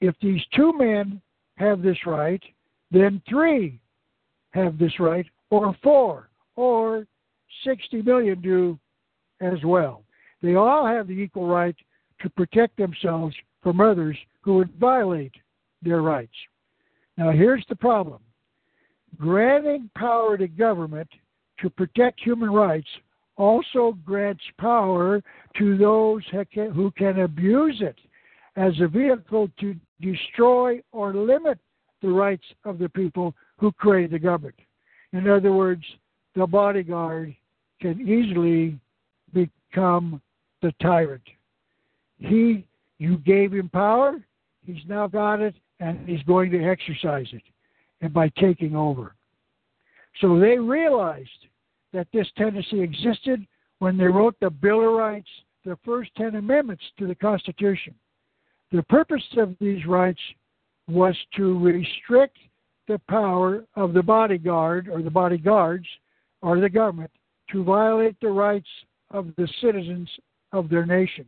If 0.00 0.14
these 0.20 0.40
two 0.54 0.72
men 0.76 1.20
have 1.56 1.82
this 1.82 1.98
right, 2.06 2.42
then 2.90 3.22
three 3.28 3.80
have 4.50 4.78
this 4.78 5.00
right, 5.00 5.26
or 5.50 5.74
four, 5.82 6.28
or 6.56 7.06
60 7.64 8.02
million 8.02 8.40
do 8.40 8.78
as 9.40 9.62
well. 9.64 10.02
They 10.42 10.54
all 10.54 10.86
have 10.86 11.06
the 11.06 11.14
equal 11.14 11.46
right 11.46 11.76
to 12.20 12.30
protect 12.30 12.76
themselves 12.76 13.34
from 13.62 13.80
others 13.80 14.16
who 14.42 14.54
would 14.54 14.72
violate 14.74 15.34
their 15.82 16.02
rights. 16.02 16.34
Now, 17.16 17.30
here's 17.30 17.64
the 17.68 17.76
problem 17.76 18.20
granting 19.16 19.88
power 19.96 20.36
to 20.36 20.48
government 20.48 21.08
to 21.60 21.70
protect 21.70 22.20
human 22.20 22.50
rights 22.50 22.88
also 23.36 23.96
grants 24.04 24.42
power 24.58 25.22
to 25.56 25.76
those 25.76 26.22
who 26.54 26.90
can 26.92 27.20
abuse 27.20 27.80
it 27.80 27.96
as 28.56 28.72
a 28.80 28.88
vehicle 28.88 29.48
to 29.60 29.74
destroy 30.00 30.80
or 30.92 31.14
limit 31.14 31.58
the 32.02 32.08
rights 32.08 32.44
of 32.64 32.78
the 32.78 32.88
people 32.88 33.34
who 33.58 33.72
create 33.72 34.10
the 34.10 34.18
government. 34.18 34.58
In 35.12 35.28
other 35.28 35.52
words, 35.52 35.84
the 36.34 36.46
bodyguard 36.46 37.34
can 37.84 38.00
easily 38.00 38.78
become 39.34 40.22
the 40.62 40.72
tyrant. 40.80 41.22
He, 42.16 42.64
you 42.98 43.18
gave 43.18 43.52
him 43.52 43.68
power, 43.68 44.24
he's 44.64 44.82
now 44.88 45.06
got 45.06 45.42
it, 45.42 45.54
and 45.80 46.08
he's 46.08 46.22
going 46.22 46.50
to 46.52 46.64
exercise 46.64 47.26
it, 47.32 47.42
and 48.00 48.14
by 48.14 48.30
taking 48.40 48.74
over. 48.74 49.14
So 50.22 50.40
they 50.40 50.58
realized 50.58 51.28
that 51.92 52.06
this 52.14 52.26
tendency 52.38 52.80
existed 52.80 53.46
when 53.80 53.98
they 53.98 54.06
wrote 54.06 54.36
the 54.40 54.48
Bill 54.48 54.88
of 54.88 54.94
Rights, 54.94 55.28
the 55.66 55.76
first 55.84 56.10
10 56.16 56.36
amendments 56.36 56.84
to 56.98 57.06
the 57.06 57.14
Constitution. 57.14 57.94
The 58.72 58.82
purpose 58.84 59.22
of 59.36 59.54
these 59.60 59.84
rights 59.84 60.20
was 60.88 61.14
to 61.36 61.58
restrict 61.58 62.38
the 62.88 63.00
power 63.10 63.64
of 63.76 63.92
the 63.92 64.02
bodyguard 64.02 64.88
or 64.88 65.02
the 65.02 65.10
bodyguards 65.10 65.86
or 66.40 66.60
the 66.60 66.70
government 66.70 67.10
to 67.54 67.62
violate 67.62 68.16
the 68.20 68.28
rights 68.28 68.68
of 69.12 69.28
the 69.36 69.48
citizens 69.60 70.10
of 70.52 70.68
their 70.68 70.84
nation. 70.84 71.24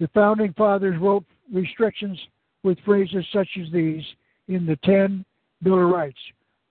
The 0.00 0.08
founding 0.08 0.52
fathers 0.54 1.00
wrote 1.00 1.24
restrictions 1.52 2.18
with 2.64 2.76
phrases 2.84 3.24
such 3.32 3.48
as 3.60 3.70
these 3.72 4.02
in 4.48 4.66
the 4.66 4.76
10 4.82 5.24
Bill 5.62 5.84
of 5.84 5.90
Rights 5.90 6.18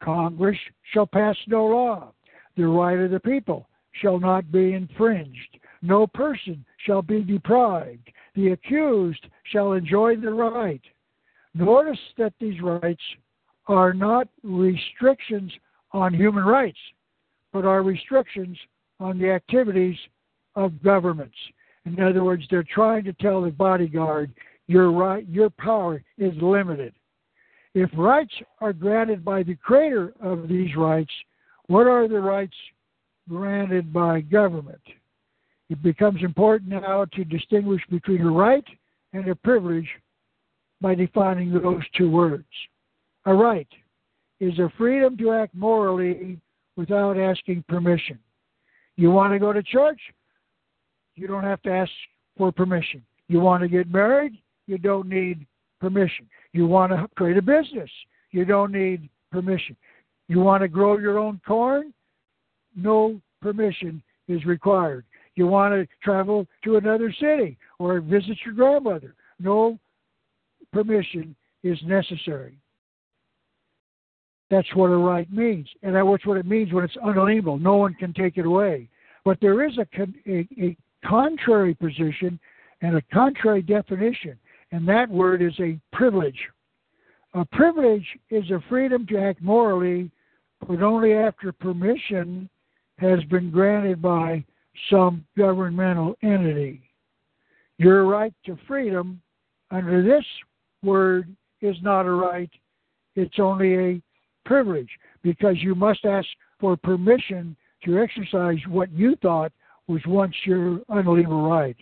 Congress 0.03 0.57
shall 0.93 1.07
pass 1.07 1.35
no 1.47 1.65
law. 1.65 2.11
The 2.57 2.67
right 2.67 2.99
of 2.99 3.11
the 3.11 3.21
people 3.21 3.69
shall 4.01 4.19
not 4.19 4.51
be 4.51 4.73
infringed. 4.73 5.59
No 5.81 6.05
person 6.05 6.65
shall 6.85 7.01
be 7.01 7.23
deprived. 7.23 8.11
The 8.35 8.49
accused 8.49 9.27
shall 9.51 9.73
enjoy 9.73 10.17
the 10.17 10.31
right. 10.31 10.81
Notice 11.53 11.99
that 12.17 12.33
these 12.39 12.61
rights 12.61 13.01
are 13.67 13.93
not 13.93 14.27
restrictions 14.43 15.53
on 15.93 16.13
human 16.13 16.43
rights, 16.43 16.77
but 17.53 17.65
are 17.65 17.83
restrictions 17.83 18.57
on 18.99 19.17
the 19.17 19.29
activities 19.29 19.97
of 20.55 20.81
governments. 20.83 21.35
In 21.85 22.01
other 22.01 22.23
words, 22.23 22.43
they're 22.49 22.63
trying 22.63 23.03
to 23.05 23.13
tell 23.13 23.41
the 23.41 23.51
bodyguard 23.51 24.31
your 24.67 24.91
right, 24.91 25.25
your 25.29 25.49
power 25.49 26.03
is 26.17 26.33
limited. 26.41 26.93
If 27.73 27.89
rights 27.95 28.33
are 28.59 28.73
granted 28.73 29.23
by 29.23 29.43
the 29.43 29.55
creator 29.55 30.13
of 30.21 30.47
these 30.47 30.75
rights, 30.75 31.11
what 31.67 31.87
are 31.87 32.07
the 32.07 32.19
rights 32.19 32.55
granted 33.29 33.93
by 33.93 34.21
government? 34.21 34.81
It 35.69 35.81
becomes 35.83 36.23
important 36.23 36.71
now 36.71 37.05
to 37.05 37.23
distinguish 37.23 37.81
between 37.89 38.21
a 38.21 38.31
right 38.31 38.65
and 39.13 39.27
a 39.27 39.35
privilege 39.35 39.87
by 40.81 40.95
defining 40.95 41.53
those 41.53 41.83
two 41.95 42.09
words. 42.09 42.45
A 43.25 43.33
right 43.33 43.67
is 44.39 44.57
a 44.59 44.71
freedom 44.77 45.17
to 45.17 45.33
act 45.33 45.53
morally 45.53 46.39
without 46.77 47.17
asking 47.17 47.65
permission. 47.67 48.17
You 48.95 49.11
want 49.11 49.33
to 49.33 49.39
go 49.39 49.51
to 49.51 49.61
church? 49.61 49.99
You 51.15 51.27
don't 51.27 51.43
have 51.43 51.61
to 51.63 51.71
ask 51.71 51.91
for 52.37 52.51
permission. 52.51 53.03
You 53.27 53.41
want 53.41 53.63
to 53.63 53.67
get 53.67 53.91
married? 53.91 54.37
You 54.67 54.77
don't 54.77 55.09
need 55.09 55.45
permission. 55.81 56.29
You 56.53 56.67
want 56.67 56.91
to 56.91 57.07
create 57.15 57.37
a 57.37 57.41
business? 57.41 57.89
You 58.31 58.45
don't 58.45 58.71
need 58.71 59.09
permission. 59.31 59.75
You 60.29 60.39
want 60.39 60.61
to 60.61 60.67
grow 60.67 60.97
your 60.97 61.17
own 61.17 61.41
corn? 61.45 61.93
No 62.75 63.19
permission 63.41 64.01
is 64.27 64.45
required. 64.45 65.05
You 65.35 65.47
want 65.47 65.73
to 65.73 65.87
travel 66.03 66.47
to 66.63 66.77
another 66.77 67.13
city 67.19 67.57
or 67.79 67.99
visit 67.99 68.37
your 68.45 68.53
grandmother? 68.53 69.15
No 69.39 69.79
permission 70.71 71.35
is 71.63 71.77
necessary. 71.85 72.57
That's 74.49 74.73
what 74.75 74.87
a 74.87 74.97
right 74.97 75.31
means. 75.31 75.67
And 75.83 75.95
that's 75.95 76.25
what 76.25 76.37
it 76.37 76.45
means 76.45 76.71
when 76.71 76.83
it's 76.83 76.97
unalienable. 77.03 77.59
No 77.59 77.75
one 77.75 77.93
can 77.95 78.13
take 78.13 78.37
it 78.37 78.45
away. 78.45 78.87
But 79.25 79.39
there 79.41 79.67
is 79.67 79.77
a, 79.77 79.87
a, 80.29 80.47
a 80.61 80.77
contrary 81.05 81.73
position 81.73 82.39
and 82.81 82.95
a 82.95 83.01
contrary 83.13 83.61
definition, 83.61 84.37
and 84.71 84.87
that 84.87 85.09
word 85.09 85.41
is 85.41 85.53
a 85.59 85.79
privilege. 85.91 86.39
A 87.33 87.43
privilege 87.45 88.05
is 88.29 88.49
a 88.51 88.63
freedom 88.69 89.05
to 89.07 89.19
act 89.19 89.41
morally, 89.41 90.09
but 90.67 90.81
only 90.81 91.13
after 91.13 91.51
permission 91.51 92.49
has 92.99 93.23
been 93.25 93.51
granted 93.51 94.01
by 94.01 94.43
some 94.89 95.25
governmental 95.37 96.15
entity. 96.23 96.81
Your 97.77 98.05
right 98.05 98.33
to 98.45 98.57
freedom 98.67 99.21
under 99.71 100.01
this 100.01 100.25
word 100.83 101.35
is 101.61 101.75
not 101.81 102.05
a 102.05 102.11
right, 102.11 102.49
it's 103.15 103.39
only 103.39 103.75
a 103.75 104.01
privilege 104.47 104.89
because 105.21 105.57
you 105.61 105.75
must 105.75 106.05
ask 106.05 106.27
for 106.59 106.75
permission 106.77 107.55
to 107.83 107.99
exercise 107.99 108.57
what 108.67 108.91
you 108.91 109.15
thought 109.21 109.51
was 109.87 110.01
once 110.07 110.33
your 110.45 110.79
unalienable 110.89 111.47
right. 111.47 111.75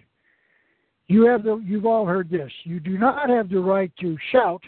You 1.08 1.25
have 1.28 1.43
the 1.43 1.63
you've 1.63 1.86
all 1.86 2.06
heard 2.06 2.30
this. 2.30 2.51
You 2.63 2.80
do 2.80 2.97
not 2.97 3.30
have 3.30 3.49
the 3.49 3.60
right 3.60 3.91
to 4.01 4.17
shout 4.32 4.63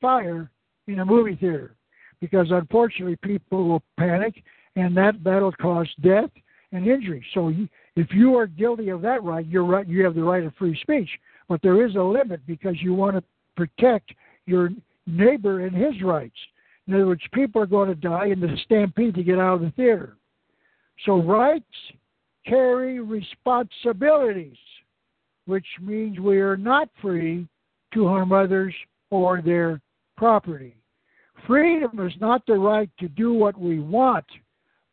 fire 0.00 0.50
in 0.86 1.00
a 1.00 1.04
movie 1.04 1.36
theater 1.36 1.76
because 2.20 2.46
unfortunately 2.50 3.16
people 3.16 3.68
will 3.68 3.82
panic 3.98 4.42
and 4.76 4.96
that 4.96 5.22
that'll 5.22 5.52
cause 5.52 5.88
death 6.02 6.30
and 6.72 6.86
injury. 6.86 7.24
So 7.34 7.52
if 7.96 8.08
you 8.12 8.36
are 8.36 8.46
guilty 8.46 8.88
of 8.88 9.02
that 9.02 9.22
right, 9.22 9.46
you're 9.46 9.64
right 9.64 9.86
you 9.86 10.02
have 10.04 10.14
the 10.14 10.24
right 10.24 10.44
of 10.44 10.54
free 10.58 10.78
speech. 10.80 11.10
But 11.48 11.60
there 11.62 11.86
is 11.86 11.94
a 11.94 12.02
limit 12.02 12.40
because 12.46 12.76
you 12.80 12.94
want 12.94 13.16
to 13.16 13.22
protect 13.54 14.12
your 14.46 14.70
neighbor 15.06 15.66
and 15.66 15.76
his 15.76 16.02
rights. 16.02 16.36
In 16.86 16.94
other 16.94 17.06
words, 17.06 17.22
people 17.32 17.62
are 17.62 17.66
going 17.66 17.88
to 17.88 17.94
die 17.94 18.26
in 18.26 18.40
the 18.40 18.56
stampede 18.64 19.14
to 19.14 19.22
get 19.22 19.38
out 19.38 19.54
of 19.54 19.60
the 19.62 19.70
theater. 19.70 20.16
So 21.06 21.22
rights 21.22 21.64
carry 22.46 23.00
responsibilities, 23.00 24.56
which 25.46 25.66
means 25.80 26.18
we 26.18 26.40
are 26.40 26.56
not 26.56 26.88
free 27.00 27.46
to 27.94 28.06
harm 28.06 28.32
others 28.32 28.74
or 29.10 29.40
their 29.40 29.80
property. 30.16 30.76
Freedom 31.46 32.06
is 32.06 32.12
not 32.20 32.46
the 32.46 32.54
right 32.54 32.90
to 33.00 33.08
do 33.08 33.32
what 33.32 33.58
we 33.58 33.80
want, 33.80 34.24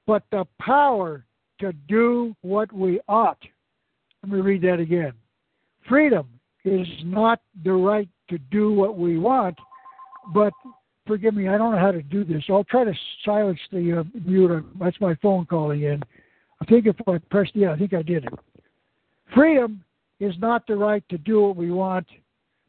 but 0.08 0.24
the 0.32 0.46
power 0.60 1.26
to 1.60 1.74
do 1.88 2.36
what 2.42 2.72
we 2.72 3.00
ought. 3.08 3.42
Let 4.24 4.32
me 4.32 4.42
read 4.42 4.62
that 4.64 4.80
again. 4.80 5.14
Freedom 5.88 6.28
is 6.66 6.88
not 7.04 7.42
the 7.64 7.74
right 7.74 8.10
to 8.30 8.38
do 8.38 8.72
what 8.72 8.98
we 8.98 9.18
want, 9.18 9.58
but 10.34 10.54
forgive 11.12 11.34
me, 11.34 11.50
I 11.50 11.58
don't 11.58 11.74
know 11.74 11.78
how 11.78 11.92
to 11.92 12.02
do 12.02 12.24
this. 12.24 12.42
I'll 12.50 12.64
try 12.64 12.86
to 12.86 12.94
silence 13.26 13.60
the 13.70 14.00
uh, 14.00 14.04
mute. 14.26 14.66
That's 14.80 15.00
my 15.02 15.14
phone 15.16 15.46
calling 15.46 15.82
in. 15.82 16.02
I 16.62 16.66
think 16.66 16.86
if 16.86 16.96
I 17.06 17.18
pressed, 17.30 17.52
yeah, 17.54 17.74
I 17.74 17.78
think 17.78 17.94
I 17.94 18.02
did 18.02 18.24
it. 18.24 18.34
Freedom 19.36 19.84
is 20.22 20.34
not 20.40 20.66
the 20.68 20.78
right 20.78 21.04
to 21.10 21.18
do 21.18 21.42
what 21.42 21.58
we 21.58 21.70
want, 21.70 22.08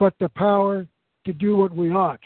but 0.01 0.15
the 0.19 0.29
power 0.31 0.89
to 1.25 1.33
do 1.33 1.57
what 1.57 1.73
we 1.73 1.93
ought, 1.93 2.19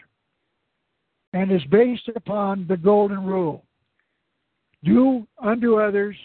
and 1.34 1.52
is 1.52 1.62
based 1.70 2.08
upon 2.16 2.64
the 2.66 2.78
golden 2.78 3.22
rule 3.22 3.62
do 4.84 5.26
unto 5.42 5.80
others 5.80 6.16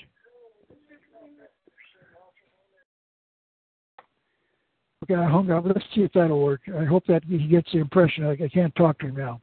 Okay, 5.04 5.16
I 5.16 5.28
hung 5.28 5.50
up. 5.50 5.64
Let's 5.66 5.84
see 5.96 6.02
if 6.02 6.14
that'll 6.14 6.40
work. 6.40 6.62
I 6.80 6.86
hope 6.86 7.06
that 7.08 7.24
he 7.26 7.48
gets 7.48 7.68
the 7.72 7.80
impression. 7.80 8.24
I, 8.24 8.34
I 8.34 8.48
can't 8.48 8.74
talk 8.76 9.00
to 9.00 9.08
him 9.08 9.16
now. 9.16 9.42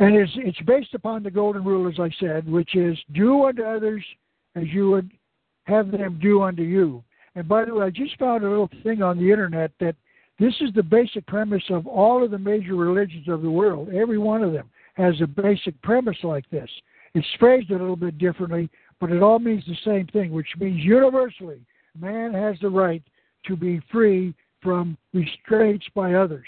And 0.00 0.14
it's, 0.14 0.32
it's 0.36 0.60
based 0.60 0.94
upon 0.94 1.22
the 1.22 1.30
golden 1.30 1.64
rule, 1.64 1.88
as 1.88 1.98
I 1.98 2.10
said, 2.20 2.48
which 2.48 2.76
is 2.76 2.96
do 3.12 3.44
unto 3.46 3.64
others 3.64 4.04
as 4.54 4.64
you 4.68 4.90
would 4.90 5.10
have 5.64 5.90
them 5.90 6.18
do 6.22 6.42
unto 6.42 6.62
you. 6.62 7.02
And 7.34 7.48
by 7.48 7.64
the 7.64 7.74
way, 7.74 7.86
I 7.86 7.90
just 7.90 8.18
found 8.18 8.44
a 8.44 8.48
little 8.48 8.70
thing 8.82 9.02
on 9.02 9.18
the 9.18 9.30
internet 9.30 9.72
that 9.80 9.96
this 10.38 10.54
is 10.60 10.70
the 10.74 10.82
basic 10.82 11.26
premise 11.26 11.64
of 11.68 11.86
all 11.86 12.24
of 12.24 12.30
the 12.30 12.38
major 12.38 12.74
religions 12.74 13.28
of 13.28 13.42
the 13.42 13.50
world. 13.50 13.88
Every 13.92 14.18
one 14.18 14.42
of 14.42 14.52
them 14.52 14.70
has 14.94 15.14
a 15.20 15.26
basic 15.26 15.80
premise 15.82 16.18
like 16.22 16.48
this. 16.50 16.70
It's 17.14 17.26
phrased 17.38 17.70
a 17.70 17.78
little 17.78 17.96
bit 17.96 18.18
differently, 18.18 18.70
but 19.00 19.10
it 19.10 19.22
all 19.22 19.38
means 19.38 19.64
the 19.66 19.76
same 19.84 20.06
thing, 20.08 20.30
which 20.32 20.48
means 20.58 20.84
universally, 20.84 21.60
man 21.98 22.32
has 22.34 22.56
the 22.60 22.68
right 22.68 23.02
to 23.46 23.56
be 23.56 23.80
free 23.90 24.34
from 24.62 24.96
restraints 25.12 25.86
by 25.94 26.14
others. 26.14 26.46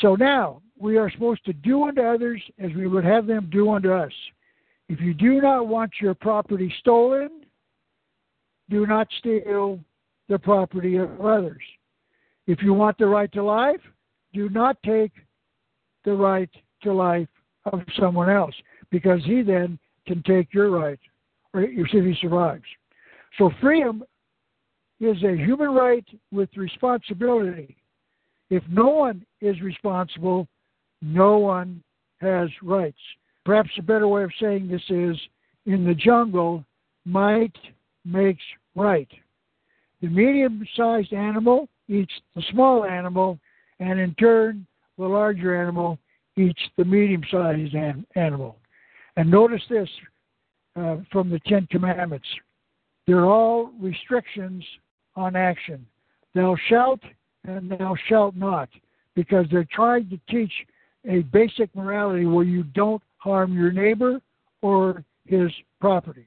So 0.00 0.14
now 0.14 0.62
we 0.78 0.98
are 0.98 1.10
supposed 1.10 1.44
to 1.46 1.52
do 1.52 1.84
unto 1.84 2.02
others 2.02 2.42
as 2.58 2.72
we 2.74 2.86
would 2.86 3.04
have 3.04 3.26
them 3.26 3.48
do 3.50 3.70
unto 3.70 3.92
us. 3.92 4.12
If 4.88 5.00
you 5.00 5.14
do 5.14 5.40
not 5.40 5.66
want 5.66 5.92
your 6.00 6.14
property 6.14 6.72
stolen, 6.80 7.30
do 8.68 8.86
not 8.86 9.08
steal 9.18 9.80
the 10.28 10.38
property 10.38 10.96
of 10.96 11.20
others. 11.20 11.62
If 12.46 12.62
you 12.62 12.74
want 12.74 12.98
the 12.98 13.06
right 13.06 13.32
to 13.32 13.42
life, 13.42 13.80
do 14.32 14.48
not 14.48 14.76
take 14.84 15.12
the 16.04 16.12
right 16.12 16.50
to 16.82 16.92
life 16.92 17.28
of 17.72 17.80
someone 17.98 18.30
else, 18.30 18.54
because 18.90 19.24
he 19.24 19.42
then 19.42 19.78
can 20.06 20.22
take 20.22 20.54
your 20.54 20.70
right, 20.70 21.00
or 21.52 21.62
if 21.62 21.88
he 21.90 22.16
survives. 22.20 22.62
So 23.38 23.50
freedom 23.60 24.04
is 25.00 25.16
a 25.24 25.36
human 25.36 25.70
right 25.70 26.04
with 26.30 26.48
responsibility. 26.56 27.76
If 28.50 28.62
no 28.70 28.88
one 28.88 29.26
is 29.40 29.60
responsible, 29.60 30.46
no 31.02 31.38
one 31.38 31.82
has 32.20 32.48
rights. 32.62 32.98
Perhaps 33.44 33.70
a 33.78 33.82
better 33.82 34.08
way 34.08 34.24
of 34.24 34.30
saying 34.40 34.68
this 34.68 34.82
is 34.88 35.16
in 35.66 35.84
the 35.84 35.94
jungle, 35.94 36.64
might 37.04 37.56
makes 38.04 38.42
right. 38.74 39.08
The 40.00 40.08
medium 40.08 40.66
sized 40.76 41.12
animal 41.12 41.68
eats 41.88 42.12
the 42.34 42.42
small 42.50 42.84
animal, 42.84 43.38
and 43.78 43.98
in 43.98 44.14
turn, 44.14 44.66
the 44.98 45.06
larger 45.06 45.60
animal 45.60 45.98
eats 46.36 46.60
the 46.76 46.84
medium 46.84 47.22
sized 47.30 47.74
an- 47.74 48.06
animal. 48.14 48.56
And 49.16 49.30
notice 49.30 49.62
this 49.70 49.88
uh, 50.76 50.96
from 51.10 51.30
the 51.30 51.40
Ten 51.46 51.66
Commandments 51.70 52.26
they're 53.06 53.26
all 53.26 53.70
restrictions 53.80 54.64
on 55.14 55.36
action. 55.36 55.86
Thou 56.34 56.56
shalt 56.68 57.00
and 57.44 57.70
thou 57.70 57.94
shalt 58.08 58.34
not, 58.34 58.68
because 59.14 59.46
they're 59.50 59.68
trying 59.70 60.08
to 60.08 60.18
teach 60.28 60.52
a 61.08 61.20
basic 61.20 61.74
morality 61.74 62.26
where 62.26 62.44
you 62.44 62.62
don't 62.62 63.02
harm 63.18 63.52
your 63.52 63.72
neighbor 63.72 64.20
or 64.62 65.04
his 65.24 65.50
property. 65.80 66.26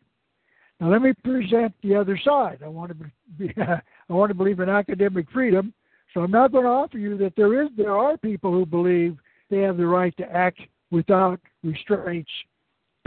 Now 0.80 0.92
let 0.92 1.02
me 1.02 1.14
present 1.24 1.74
the 1.84 1.96
other 1.96 2.20
side. 2.24 2.60
I 2.64 2.68
want 2.68 2.92
to 2.98 3.12
be, 3.38 3.54
I 3.62 4.14
want 4.14 4.30
to 4.30 4.36
believe 4.36 4.60
in 4.60 4.70
academic 4.70 5.30
freedom, 5.32 5.74
so 6.14 6.22
I'm 6.22 6.32
not 6.32 6.52
going 6.52 6.64
to 6.64 6.70
offer 6.70 6.98
you 6.98 7.18
that 7.18 7.36
there 7.36 7.62
is 7.62 7.70
there 7.78 7.98
are 7.98 8.18
people 8.18 8.52
who 8.52 8.66
believe 8.66 9.18
they 9.50 9.60
have 9.60 9.78
the 9.78 9.86
right 9.86 10.16
to 10.18 10.32
act 10.32 10.60
without 10.92 11.40
restraints, 11.64 12.32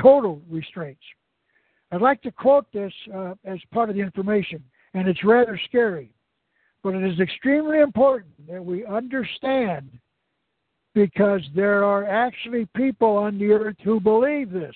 total 0.01 0.41
restraints. 0.51 1.03
I'd 1.91 2.01
like 2.01 2.23
to 2.23 2.33
quote 2.33 2.67
this 2.73 2.93
uh, 3.15 3.35
as 3.45 3.59
part 3.73 3.91
of 3.91 3.97
the 3.97 4.03
information 4.03 4.63
and 4.95 5.09
it's 5.09 5.25
rather 5.25 5.61
scary. 5.69 6.11
But 6.83 6.95
it 6.95 7.05
is 7.05 7.21
extremely 7.21 7.81
important 7.81 8.33
that 8.49 8.65
we 8.65 8.85
understand 8.85 9.91
because 10.95 11.41
there 11.55 11.85
are 11.85 12.05
actually 12.05 12.67
people 12.77 13.17
on 13.17 13.39
the 13.39 13.51
earth 13.51 13.77
who 13.83 14.01
believe 14.01 14.51
this. 14.51 14.75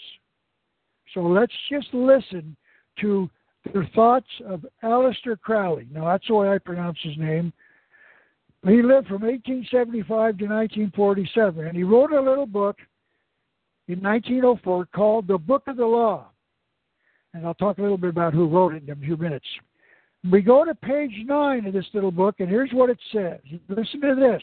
So 1.15 1.21
let's 1.21 1.53
just 1.71 1.93
listen 1.93 2.57
to 3.01 3.31
the 3.73 3.87
thoughts 3.95 4.29
of 4.47 4.65
Aleister 4.83 5.39
Crowley. 5.41 5.87
Now, 5.91 6.07
that's 6.07 6.27
the 6.29 6.35
way 6.35 6.49
I 6.49 6.59
pronounce 6.59 6.99
his 7.03 7.17
name. 7.19 7.53
He 8.65 8.83
lived 8.83 9.09
from 9.09 9.23
1875 9.23 10.09
to 10.39 10.45
1947, 10.45 11.67
and 11.67 11.77
he 11.77 11.85
wrote 11.85 12.13
a 12.13 12.21
little 12.21 12.47
book 12.47 12.79
in 13.89 14.01
1904 14.03 14.87
called 14.87 15.29
The 15.29 15.39
Book 15.39 15.65
of 15.69 15.77
the 15.77 15.87
Law. 15.87 16.27
And 17.35 17.47
I'll 17.47 17.55
talk 17.55 17.79
a 17.79 17.83
little 17.83 17.99
bit 17.99 18.11
about 18.11 18.33
who 18.33 18.49
wrote 18.49 18.75
it 18.75 18.83
in 18.85 18.91
a 18.91 18.97
few 18.97 19.17
minutes. 19.17 19.47
We 20.31 20.43
go 20.43 20.65
to 20.65 20.75
page 20.75 21.13
9 21.25 21.67
of 21.67 21.73
this 21.73 21.87
little 21.93 22.11
book, 22.11 22.37
and 22.39 22.49
here's 22.49 22.73
what 22.73 22.91
it 22.91 22.99
says. 23.13 23.41
Listen 23.69 24.01
to 24.01 24.15
this. 24.15 24.43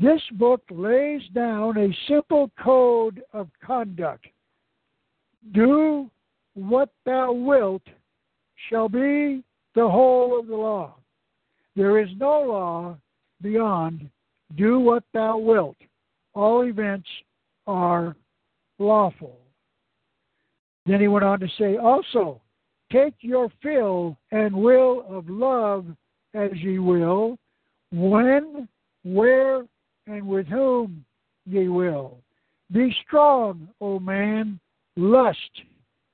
This 0.00 0.22
book 0.32 0.62
lays 0.70 1.22
down 1.34 1.76
a 1.76 1.96
simple 2.06 2.50
code 2.62 3.20
of 3.32 3.48
conduct. 3.64 4.26
Do 5.52 6.08
what 6.54 6.90
thou 7.04 7.32
wilt 7.32 7.82
shall 8.68 8.88
be 8.88 9.42
the 9.74 9.88
whole 9.88 10.38
of 10.38 10.46
the 10.46 10.56
law. 10.56 10.94
There 11.74 11.98
is 11.98 12.08
no 12.16 12.42
law 12.42 12.96
beyond 13.42 14.08
do 14.56 14.78
what 14.78 15.02
thou 15.12 15.38
wilt. 15.38 15.76
All 16.34 16.64
events 16.64 17.08
are 17.66 18.14
lawful. 18.78 19.38
Then 20.86 21.00
he 21.00 21.08
went 21.08 21.24
on 21.24 21.40
to 21.40 21.48
say, 21.58 21.76
also, 21.76 22.40
Take 22.90 23.14
your 23.20 23.50
fill 23.62 24.16
and 24.30 24.54
will 24.54 25.04
of 25.08 25.28
love 25.28 25.86
as 26.34 26.52
ye 26.54 26.78
will, 26.78 27.36
when, 27.92 28.66
where, 29.04 29.64
and 30.08 30.26
with 30.26 30.46
whom 30.46 31.04
ye 31.46 31.68
will. 31.68 32.18
Be 32.72 32.94
strong, 33.06 33.68
O 33.80 33.98
man, 33.98 34.58
lust, 34.96 35.38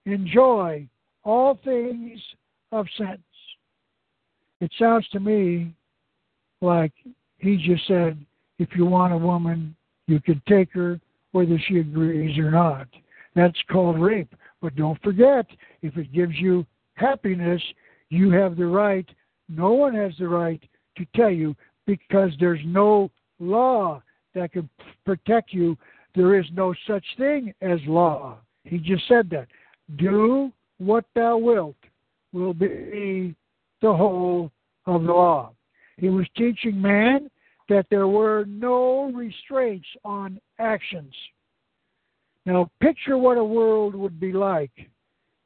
enjoy 0.07 0.87
all 1.25 1.59
things 1.65 2.21
of 2.73 2.87
sense. 2.99 3.21
It 4.61 4.71
sounds 4.79 5.07
to 5.09 5.21
me 5.21 5.75
like 6.61 6.93
he 7.39 7.57
just 7.57 7.87
said, 7.87 8.19
if 8.59 8.69
you 8.77 8.87
want 8.87 9.13
a 9.13 9.19
woman, 9.19 9.75
you 10.07 10.21
can 10.21 10.41
take 10.49 10.73
her 10.73 11.01
whether 11.33 11.59
she 11.67 11.79
agrees 11.79 12.39
or 12.39 12.51
not. 12.51 12.87
That's 13.35 13.59
called 13.71 13.99
rape. 13.99 14.35
But 14.63 14.77
don't 14.77 15.01
forget, 15.03 15.47
if 15.83 15.97
it 15.97 16.13
gives 16.13 16.35
you 16.37 16.65
happiness, 16.95 17.61
you 18.11 18.31
have 18.31 18.57
the 18.57 18.67
right, 18.67 19.09
no 19.49 19.73
one 19.73 19.95
has 19.95 20.13
the 20.19 20.29
right 20.29 20.63
to 20.97 21.07
tell 21.17 21.31
you 21.31 21.57
because 21.87 22.31
there's 22.39 22.61
no 22.65 23.11
law 23.45 24.03
that 24.35 24.53
can 24.53 24.69
protect 25.05 25.53
you. 25.53 25.77
There 26.15 26.39
is 26.39 26.47
no 26.53 26.75
such 26.87 27.05
thing 27.17 27.55
as 27.61 27.79
law. 27.87 28.39
He 28.65 28.79
just 28.79 29.07
said 29.09 29.31
that. 29.31 29.49
Do 29.97 30.53
what 30.79 31.05
thou 31.15 31.37
wilt 31.37 31.77
will 32.33 32.55
be 32.55 33.35
the 33.83 33.95
whole 33.95 34.51
of 34.87 35.03
the 35.03 35.13
law. 35.13 35.53
He 35.97 36.09
was 36.09 36.27
teaching 36.37 36.81
man 36.81 37.31
that 37.69 37.87
there 37.91 38.09
were 38.09 38.45
no 38.47 39.11
restraints 39.13 39.87
on 40.05 40.41
actions. 40.59 41.15
Now, 42.47 42.71
picture 42.81 43.17
what 43.17 43.39
a 43.39 43.45
world 43.45 43.95
would 43.95 44.21
be 44.21 44.33
like 44.33 44.73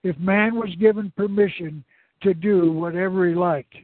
if 0.03 0.19
man 0.19 0.57
was 0.57 0.71
given 0.81 1.13
permission 1.17 1.85
to 2.23 2.35
do 2.35 2.73
whatever 2.73 3.29
he 3.29 3.35
liked. 3.35 3.75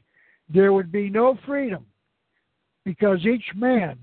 There 0.52 0.72
would 0.72 0.90
be 0.90 1.08
no 1.10 1.38
freedom 1.46 1.86
because 2.84 3.24
each 3.24 3.44
man 3.54 3.98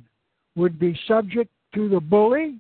would 0.55 0.79
be 0.79 0.99
subject 1.07 1.51
to 1.75 1.89
the 1.89 1.99
bully 1.99 2.59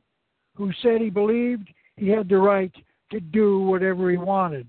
who 0.55 0.71
said 0.81 1.01
he 1.01 1.09
believed 1.09 1.69
he 1.97 2.07
had 2.07 2.29
the 2.29 2.37
right 2.37 2.73
to 3.11 3.19
do 3.19 3.59
whatever 3.61 4.09
he 4.09 4.17
wanted. 4.17 4.67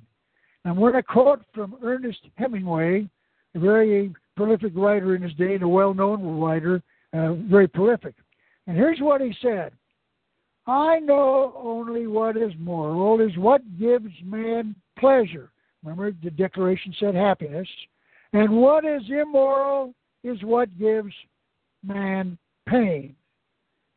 I'm 0.65 0.79
going 0.79 0.95
to 0.95 1.03
quote 1.03 1.43
from 1.55 1.77
Ernest 1.83 2.21
Hemingway, 2.37 3.09
a 3.55 3.59
very 3.59 4.13
prolific 4.37 4.73
writer 4.75 5.15
in 5.17 5.23
his 5.23 5.35
day 5.35 5.55
and 5.55 5.63
a 5.63 5.69
well 5.69 5.93
known 5.93 6.41
writer, 6.41 6.83
uh, 7.13 7.35
very 7.35 7.69
prolific. 7.69 8.15
And 8.67 8.77
here's 8.77 9.01
what 9.01 9.21
he 9.21 9.35
said 9.43 9.73
I 10.67 11.01
know 11.01 11.53
only 11.57 12.07
what 12.07 12.37
is 12.37 12.53
moral 12.59 13.21
is 13.21 13.37
what 13.37 13.63
gives 13.79 14.13
man 14.25 14.75
pleasure. 14.99 15.51
Remember, 15.83 16.13
the 16.23 16.31
declaration 16.31 16.95
said 17.01 17.15
happiness. 17.15 17.69
And 18.33 18.51
what 18.51 18.85
is 18.85 19.03
immoral 19.09 19.95
is 20.23 20.43
what 20.45 20.79
gives 20.79 21.13
man 21.83 22.39
pain. 22.69 23.15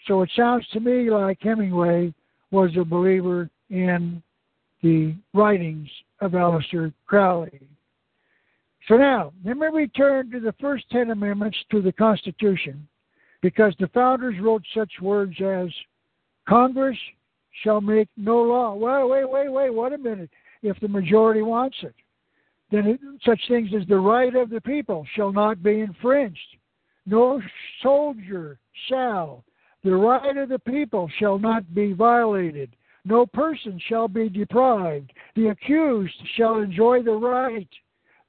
So 0.08 0.22
it 0.22 0.30
sounds 0.36 0.68
to 0.74 0.80
me 0.80 1.10
like 1.10 1.40
Hemingway 1.42 2.14
was 2.52 2.72
a 2.80 2.86
believer 2.86 3.50
in 3.70 4.22
the 4.84 5.16
writings 5.34 5.90
of 6.22 6.32
Aleister 6.32 6.94
Crowley. 7.08 7.60
So 8.88 8.98
now, 8.98 9.34
let 9.44 9.58
me 9.58 9.68
return 9.68 10.30
to 10.32 10.40
the 10.40 10.54
first 10.62 10.86
10 10.92 11.10
amendments 11.10 11.58
to 11.72 11.82
the 11.82 11.92
Constitution 11.92 12.88
because 13.42 13.74
the 13.80 13.88
founders 13.90 14.36
wrote 14.40 14.64
such 14.76 14.92
words 15.02 15.36
as 15.42 15.70
Congress 16.48 16.98
shall 17.64 17.82
make 17.82 18.08
no 18.16 18.38
law. 18.42 18.76
Well, 18.76 19.10
wait, 19.10 19.30
wait, 19.30 19.52
wait, 19.52 19.70
wait 19.74 19.94
a 19.94 19.98
minute. 19.98 20.30
If 20.62 20.80
the 20.80 20.88
majority 20.88 21.42
wants 21.42 21.78
it, 21.82 21.96
then 22.72 22.88
it, 22.88 23.00
such 23.24 23.40
things 23.48 23.70
as 23.80 23.88
the 23.88 23.98
right 23.98 24.36
of 24.36 24.50
the 24.50 24.62
people 24.62 25.06
shall 25.16 25.32
not 25.32 25.64
be 25.64 25.80
infringed. 25.80 26.40
No 27.06 27.42
soldier 27.82 28.58
shall. 28.90 29.44
The 29.84 29.96
right 29.96 30.36
of 30.38 30.50
the 30.50 30.60
people 30.60 31.10
shall 31.20 31.38
not 31.38 31.76
be 31.76 31.94
violated. 31.94 32.76
No 33.06 33.26
person 33.28 33.80
shall 33.88 34.08
be 34.08 34.30
deprived. 34.30 35.14
The 35.36 35.50
accused 35.50 36.16
shall 36.36 36.58
enjoy 36.58 37.04
the 37.04 37.14
right. 37.14 37.70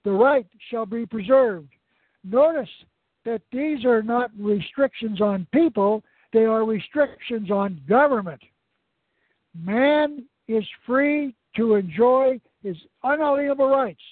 The 0.05 0.13
right 0.13 0.47
shall 0.71 0.85
be 0.85 1.07
preserved. 1.07 1.73
Notice 2.23 2.69
that 3.25 3.41
these 3.51 3.85
are 3.85 4.03
not 4.03 4.31
restrictions 4.39 5.21
on 5.21 5.47
people, 5.53 6.05
they 6.33 6.45
are 6.45 6.65
restrictions 6.65 7.51
on 7.51 7.81
government. 7.89 8.41
Man 9.59 10.27
is 10.49 10.65
free 10.85 11.35
to 11.57 11.77
enjoy 11.77 12.41
his 12.63 12.77
unalienable 13.03 13.69
rights 13.69 14.03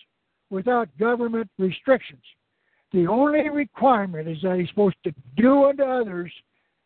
without 0.51 0.89
government 0.99 1.49
restrictions. 1.59 2.23
The 2.95 3.09
only 3.09 3.49
requirement 3.51 4.29
is 4.29 4.39
that 4.43 4.57
he's 4.57 4.69
supposed 4.69 4.97
to 5.03 5.13
do 5.37 5.65
unto 5.65 5.83
others 5.83 6.33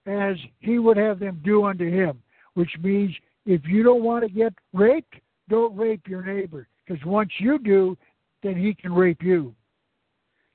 as 0.06 0.36
he 0.58 0.78
would 0.78 0.96
have 0.96 1.18
them 1.18 1.40
do 1.44 1.66
unto 1.66 1.88
him, 1.88 2.22
which 2.54 2.70
means 2.82 3.14
if 3.44 3.60
you 3.66 3.82
don't 3.82 4.02
want 4.02 4.24
to 4.24 4.30
get 4.30 4.54
raped, 4.72 5.16
don't 5.50 5.76
rape 5.76 6.08
your 6.08 6.24
neighbor, 6.24 6.66
because 6.86 7.04
once 7.04 7.30
you 7.38 7.58
do, 7.58 7.96
then 8.42 8.56
he 8.56 8.74
can 8.74 8.92
rape 8.92 9.22
you. 9.22 9.54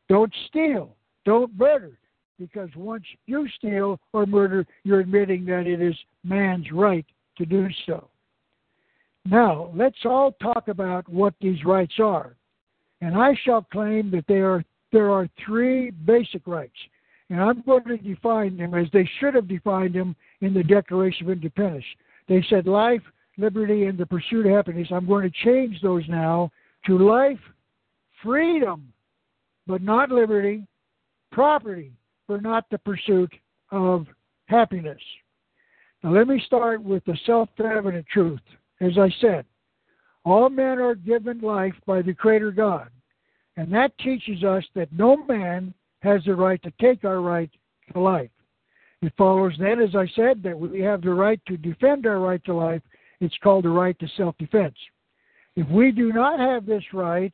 Don't 0.09 0.33
steal. 0.47 0.95
Don't 1.23 1.55
murder, 1.55 1.99
because 2.39 2.69
once 2.75 3.05
you 3.27 3.47
steal 3.57 3.99
or 4.11 4.25
murder, 4.25 4.65
you're 4.83 5.01
admitting 5.01 5.45
that 5.45 5.67
it 5.67 5.81
is 5.81 5.95
man's 6.23 6.71
right 6.71 7.05
to 7.37 7.45
do 7.45 7.67
so. 7.85 8.09
Now, 9.25 9.71
let's 9.75 10.03
all 10.03 10.31
talk 10.41 10.67
about 10.67 11.07
what 11.07 11.35
these 11.39 11.63
rights 11.63 11.95
are. 11.99 12.35
And 13.01 13.15
I 13.15 13.37
shall 13.45 13.61
claim 13.61 14.09
that 14.11 14.25
they 14.27 14.39
are, 14.39 14.65
there 14.93 15.12
are 15.12 15.27
three 15.45 15.91
basic 15.91 16.47
rights. 16.47 16.77
And 17.29 17.41
I'm 17.41 17.62
going 17.63 17.84
to 17.86 17.97
define 17.97 18.56
them 18.56 18.73
as 18.75 18.88
they 18.93 19.10
should 19.19 19.34
have 19.34 19.47
defined 19.47 19.95
them 19.95 20.15
in 20.41 20.53
the 20.53 20.63
Declaration 20.63 21.25
of 21.25 21.34
Independence. 21.34 21.84
They 22.29 22.45
said 22.49 22.67
life, 22.67 23.01
liberty, 23.38 23.86
and 23.86 23.97
the 23.97 24.06
pursuit 24.06 24.45
of 24.45 24.51
happiness. 24.53 24.88
I'm 24.91 25.08
going 25.08 25.29
to 25.29 25.43
change 25.43 25.82
those 25.82 26.03
now 26.08 26.51
to 26.86 26.97
life, 26.97 27.39
freedom, 28.21 28.93
but 29.65 29.82
not 29.82 30.12
liberty, 30.12 30.67
property, 31.32 31.91
but 32.27 32.43
not 32.43 32.69
the 32.69 32.77
pursuit 32.77 33.34
of 33.71 34.06
happiness. 34.45 35.01
Now, 36.03 36.12
let 36.12 36.27
me 36.27 36.41
start 36.45 36.84
with 36.84 37.03
the 37.06 37.17
self 37.25 37.49
evident 37.60 38.06
truth. 38.12 38.41
As 38.79 38.97
I 38.97 39.10
said, 39.21 39.45
all 40.25 40.49
men 40.49 40.79
are 40.79 40.95
given 40.95 41.39
life 41.39 41.75
by 41.86 42.01
the 42.01 42.13
Creator 42.13 42.51
God, 42.51 42.89
and 43.57 43.71
that 43.73 43.97
teaches 43.99 44.43
us 44.43 44.63
that 44.75 44.91
no 44.91 45.17
man 45.25 45.73
has 46.01 46.23
the 46.25 46.35
right 46.35 46.61
to 46.63 46.73
take 46.81 47.05
our 47.05 47.21
right 47.21 47.49
to 47.93 47.99
life. 47.99 48.29
It 49.01 49.13
follows 49.17 49.53
then, 49.59 49.79
as 49.81 49.95
I 49.95 50.07
said, 50.15 50.41
that 50.43 50.57
we 50.57 50.79
have 50.81 51.01
the 51.01 51.13
right 51.13 51.39
to 51.47 51.57
defend 51.57 52.05
our 52.05 52.19
right 52.19 52.43
to 52.45 52.53
life. 52.53 52.81
It's 53.19 53.37
called 53.43 53.65
the 53.65 53.69
right 53.69 53.97
to 53.99 54.07
self 54.17 54.37
defense. 54.37 54.75
If 55.55 55.67
we 55.69 55.91
do 55.91 56.11
not 56.11 56.39
have 56.39 56.65
this 56.65 56.83
right, 56.93 57.33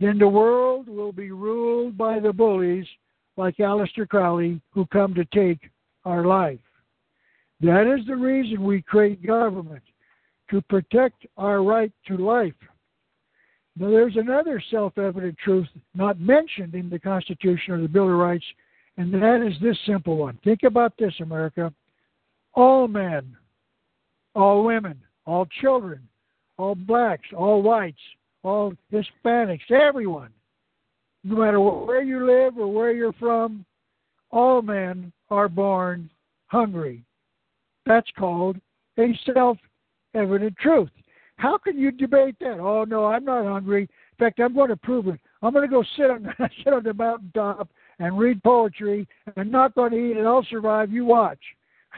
then 0.00 0.18
the 0.18 0.28
world 0.28 0.88
will 0.88 1.12
be 1.12 1.30
ruled 1.30 1.96
by 1.96 2.18
the 2.18 2.32
bullies 2.32 2.86
like 3.36 3.56
Aleister 3.58 4.08
Crowley 4.08 4.60
who 4.72 4.86
come 4.86 5.14
to 5.14 5.24
take 5.26 5.70
our 6.04 6.24
life. 6.24 6.58
That 7.60 7.92
is 7.92 8.06
the 8.06 8.16
reason 8.16 8.64
we 8.64 8.82
create 8.82 9.26
government 9.26 9.82
to 10.50 10.62
protect 10.62 11.26
our 11.36 11.62
right 11.62 11.92
to 12.06 12.16
life. 12.16 12.54
Now, 13.78 13.90
there's 13.90 14.16
another 14.16 14.62
self 14.70 14.98
evident 14.98 15.36
truth 15.38 15.68
not 15.94 16.18
mentioned 16.18 16.74
in 16.74 16.90
the 16.90 16.98
Constitution 16.98 17.74
or 17.74 17.80
the 17.80 17.88
Bill 17.88 18.10
of 18.10 18.18
Rights, 18.18 18.44
and 18.96 19.14
that 19.14 19.46
is 19.46 19.54
this 19.62 19.78
simple 19.86 20.16
one. 20.16 20.38
Think 20.42 20.64
about 20.64 20.94
this, 20.98 21.14
America. 21.20 21.72
All 22.54 22.88
men, 22.88 23.36
all 24.34 24.64
women, 24.64 25.00
all 25.26 25.46
children, 25.60 26.00
all 26.56 26.74
blacks, 26.74 27.28
all 27.36 27.62
whites, 27.62 28.00
all 28.42 28.72
Hispanics, 28.92 29.70
everyone, 29.70 30.30
no 31.22 31.36
matter 31.36 31.60
where 31.60 32.02
you 32.02 32.26
live 32.26 32.58
or 32.58 32.66
where 32.72 32.92
you're 32.92 33.12
from, 33.14 33.64
all 34.30 34.60
men 34.60 35.12
are 35.30 35.48
born 35.48 36.10
hungry. 36.46 37.04
That's 37.86 38.10
called 38.18 38.56
a 38.98 39.16
self 39.32 39.58
evident 40.14 40.56
truth. 40.56 40.90
How 41.38 41.56
can 41.56 41.78
you 41.78 41.92
debate 41.92 42.36
that? 42.40 42.58
Oh 42.58 42.84
no, 42.84 43.06
I'm 43.06 43.24
not 43.24 43.44
hungry. 43.44 43.82
In 43.82 43.88
fact, 44.18 44.40
I'm 44.40 44.54
going 44.54 44.70
to 44.70 44.76
prove 44.76 45.06
it. 45.06 45.20
I'm 45.40 45.52
going 45.52 45.68
to 45.68 45.70
go 45.70 45.84
sit 45.96 46.10
on 46.10 46.34
sit 46.64 46.72
on 46.72 46.82
the 46.82 46.92
mountaintop 46.92 47.70
and 48.00 48.18
read 48.18 48.42
poetry, 48.42 49.08
and 49.26 49.34
I'm 49.36 49.50
not 49.50 49.74
going 49.74 49.92
to 49.92 49.96
eat, 49.96 50.16
and 50.16 50.26
I'll 50.26 50.46
survive. 50.50 50.92
You 50.92 51.04
watch. 51.04 51.38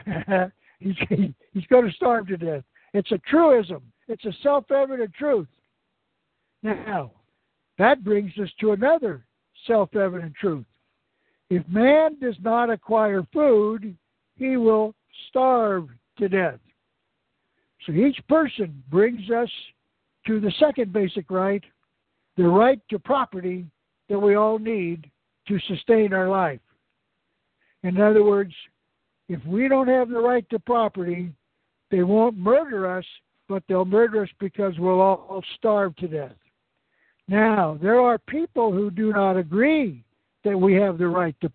he's 0.79 0.95
he's 1.09 1.65
going 1.67 1.87
to 1.87 1.95
starve 1.95 2.27
to 2.27 2.37
death. 2.37 2.63
It's 2.93 3.11
a 3.11 3.17
truism. 3.29 3.81
It's 4.07 4.25
a 4.25 4.33
self-evident 4.43 5.13
truth. 5.13 5.47
Now, 6.63 7.11
that 7.77 8.03
brings 8.03 8.31
us 8.37 8.49
to 8.59 8.73
another 8.73 9.25
self-evident 9.65 10.35
truth. 10.35 10.65
If 11.49 11.67
man 11.67 12.19
does 12.19 12.35
not 12.43 12.69
acquire 12.69 13.25
food, 13.33 13.95
he 14.35 14.57
will 14.57 14.93
starve 15.29 15.87
to 16.19 16.29
death. 16.29 16.59
So 17.85 17.93
each 17.93 18.19
person 18.27 18.83
brings 18.89 19.29
us 19.29 19.49
to 20.27 20.39
the 20.39 20.51
second 20.59 20.93
basic 20.93 21.29
right, 21.31 21.63
the 22.37 22.47
right 22.47 22.79
to 22.89 22.99
property 22.99 23.65
that 24.09 24.19
we 24.19 24.35
all 24.35 24.59
need 24.59 25.09
to 25.47 25.59
sustain 25.67 26.13
our 26.13 26.29
life. 26.29 26.59
In 27.83 27.99
other 27.99 28.23
words, 28.23 28.53
if 29.27 29.43
we 29.45 29.67
don't 29.67 29.87
have 29.87 30.09
the 30.09 30.19
right 30.19 30.47
to 30.49 30.59
property, 30.59 31.31
they 31.89 32.03
won't 32.03 32.37
murder 32.37 32.97
us, 32.97 33.05
but 33.49 33.63
they'll 33.67 33.85
murder 33.85 34.23
us 34.23 34.29
because 34.39 34.73
we'll 34.77 35.01
all 35.01 35.43
starve 35.57 35.95
to 35.97 36.07
death. 36.07 36.35
Now, 37.27 37.77
there 37.81 37.99
are 37.99 38.17
people 38.17 38.71
who 38.71 38.91
do 38.91 39.11
not 39.13 39.37
agree 39.37 40.03
that 40.43 40.57
we 40.57 40.73
have 40.75 40.97
the 40.97 41.07
right 41.07 41.35
to 41.41 41.51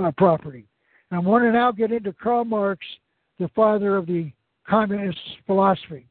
uh, 0.00 0.10
property. 0.16 0.66
I 1.10 1.18
want 1.18 1.44
to 1.44 1.52
now 1.52 1.70
get 1.70 1.92
into 1.92 2.12
Karl 2.12 2.44
Marx, 2.44 2.84
the 3.38 3.48
father 3.54 3.96
of 3.96 4.06
the 4.06 4.32
communist 4.68 5.18
philosophy. 5.46 6.06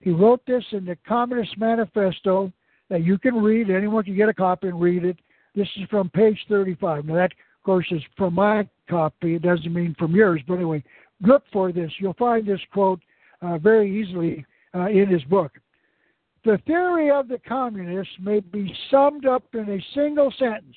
He 0.00 0.10
wrote 0.10 0.44
this 0.46 0.64
in 0.72 0.84
the 0.84 0.96
Communist 1.08 1.56
Manifesto 1.56 2.52
that 2.90 3.02
you 3.02 3.18
can 3.18 3.42
read. 3.42 3.70
Anyone 3.70 4.04
can 4.04 4.16
get 4.16 4.28
a 4.28 4.34
copy 4.34 4.68
and 4.68 4.80
read 4.80 5.04
it. 5.04 5.16
This 5.54 5.68
is 5.76 5.88
from 5.88 6.10
page 6.10 6.38
35. 6.48 7.06
Now, 7.06 7.14
that, 7.14 7.32
of 7.32 7.64
course, 7.64 7.86
is 7.90 8.02
from 8.16 8.34
my 8.34 8.68
copy. 8.90 9.36
It 9.36 9.42
doesn't 9.42 9.72
mean 9.72 9.96
from 9.98 10.14
yours. 10.14 10.42
But 10.46 10.56
anyway, 10.56 10.84
look 11.22 11.42
for 11.52 11.72
this. 11.72 11.90
You'll 11.98 12.14
find 12.14 12.46
this 12.46 12.60
quote 12.72 13.00
uh, 13.40 13.56
very 13.58 13.98
easily 13.98 14.44
uh, 14.74 14.88
in 14.88 15.08
his 15.08 15.22
book. 15.24 15.52
The 16.44 16.58
theory 16.66 17.10
of 17.10 17.28
the 17.28 17.38
communists 17.48 18.12
may 18.20 18.40
be 18.40 18.74
summed 18.90 19.24
up 19.24 19.44
in 19.54 19.70
a 19.70 19.84
single 19.94 20.30
sentence. 20.38 20.76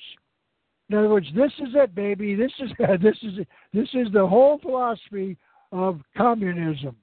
In 0.88 0.96
other 0.96 1.10
words, 1.10 1.26
this 1.36 1.52
is 1.58 1.74
it, 1.74 1.94
baby. 1.94 2.34
This 2.34 2.52
is 2.60 2.70
this 3.02 3.16
is 3.22 3.44
this 3.74 3.88
is 3.92 4.10
the 4.14 4.26
whole 4.26 4.58
philosophy 4.58 5.36
of 5.70 6.00
communism 6.16 6.96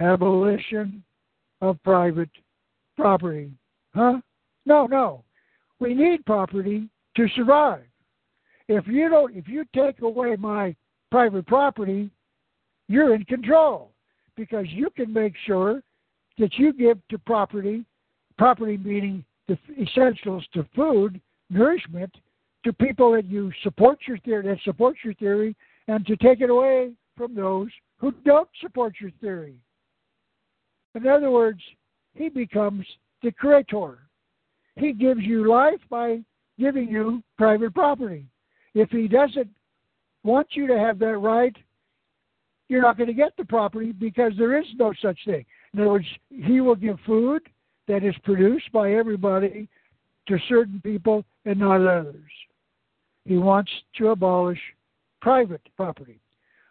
abolition 0.00 1.02
of 1.60 1.82
private 1.82 2.30
property. 2.96 3.50
Huh? 3.94 4.20
No, 4.66 4.86
no. 4.86 5.24
We 5.80 5.94
need 5.94 6.24
property 6.24 6.88
to 7.16 7.28
survive. 7.34 7.84
If 8.68 8.86
you 8.86 9.08
don't 9.08 9.36
if 9.36 9.48
you 9.48 9.64
take 9.74 10.00
away 10.00 10.36
my 10.36 10.74
private 11.10 11.46
property, 11.46 12.10
you're 12.88 13.14
in 13.14 13.24
control 13.24 13.90
because 14.36 14.66
you 14.68 14.88
can 14.90 15.12
make 15.12 15.34
sure 15.46 15.82
that 16.38 16.54
you 16.54 16.72
give 16.72 16.98
to 17.08 17.18
property, 17.18 17.84
property 18.38 18.78
meaning 18.78 19.24
the 19.48 19.58
essentials 19.80 20.44
to 20.54 20.66
food, 20.74 21.20
nourishment, 21.50 22.14
to 22.64 22.72
people 22.72 23.12
that 23.12 23.26
you 23.26 23.52
support 23.62 23.98
your 24.06 24.18
theory 24.18 24.44
that 24.44 24.58
support 24.64 24.96
your 25.04 25.14
theory, 25.14 25.56
and 25.88 26.06
to 26.06 26.16
take 26.16 26.40
it 26.40 26.48
away 26.50 26.92
from 27.16 27.34
those 27.34 27.68
who 27.98 28.12
don't 28.24 28.48
support 28.60 28.94
your 29.00 29.10
theory. 29.20 29.54
In 30.94 31.06
other 31.06 31.30
words, 31.30 31.60
he 32.14 32.28
becomes 32.28 32.86
the 33.22 33.32
creator. 33.32 33.98
He 34.76 34.92
gives 34.92 35.22
you 35.22 35.48
life 35.48 35.80
by 35.88 36.20
giving 36.58 36.88
you 36.88 37.22
private 37.38 37.74
property. 37.74 38.26
If 38.74 38.90
he 38.90 39.08
doesn't 39.08 39.50
want 40.24 40.48
you 40.52 40.66
to 40.66 40.78
have 40.78 40.98
that 41.00 41.18
right, 41.18 41.56
you're 42.68 42.82
not 42.82 42.96
going 42.96 43.08
to 43.08 43.14
get 43.14 43.36
the 43.36 43.44
property 43.44 43.92
because 43.92 44.32
there 44.38 44.58
is 44.58 44.66
no 44.78 44.92
such 45.02 45.18
thing. 45.24 45.44
In 45.74 45.80
other 45.80 45.90
words, 45.90 46.06
he 46.30 46.60
will 46.60 46.74
give 46.74 46.98
food 47.04 47.42
that 47.88 48.04
is 48.04 48.14
produced 48.24 48.70
by 48.72 48.94
everybody 48.94 49.68
to 50.28 50.38
certain 50.48 50.80
people 50.82 51.24
and 51.44 51.58
not 51.58 51.86
others. 51.86 52.30
He 53.24 53.36
wants 53.36 53.70
to 53.98 54.08
abolish 54.08 54.60
private 55.20 55.62
property. 55.76 56.20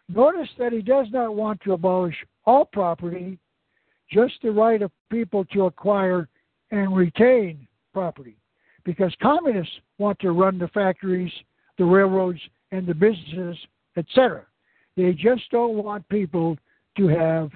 Notice 0.08 0.48
that 0.58 0.72
he 0.72 0.82
does 0.82 1.06
not 1.10 1.34
want 1.34 1.60
to 1.62 1.72
abolish 1.72 2.16
all 2.44 2.64
property, 2.64 3.38
just 4.12 4.34
the 4.42 4.50
right 4.50 4.82
of 4.82 4.90
people 5.10 5.44
to 5.46 5.66
acquire 5.66 6.28
and 6.70 6.94
retain 6.96 7.66
property. 7.92 8.36
Because 8.84 9.14
communists 9.22 9.72
want 9.98 10.18
to 10.20 10.32
run 10.32 10.58
the 10.58 10.68
factories, 10.68 11.32
the 11.78 11.84
railroads, 11.84 12.40
and 12.72 12.86
the 12.86 12.94
businesses, 12.94 13.56
etc. 13.96 14.44
They 14.96 15.12
just 15.12 15.42
don't 15.50 15.74
want 15.74 16.08
people 16.08 16.56
to 16.96 17.08
have 17.08 17.50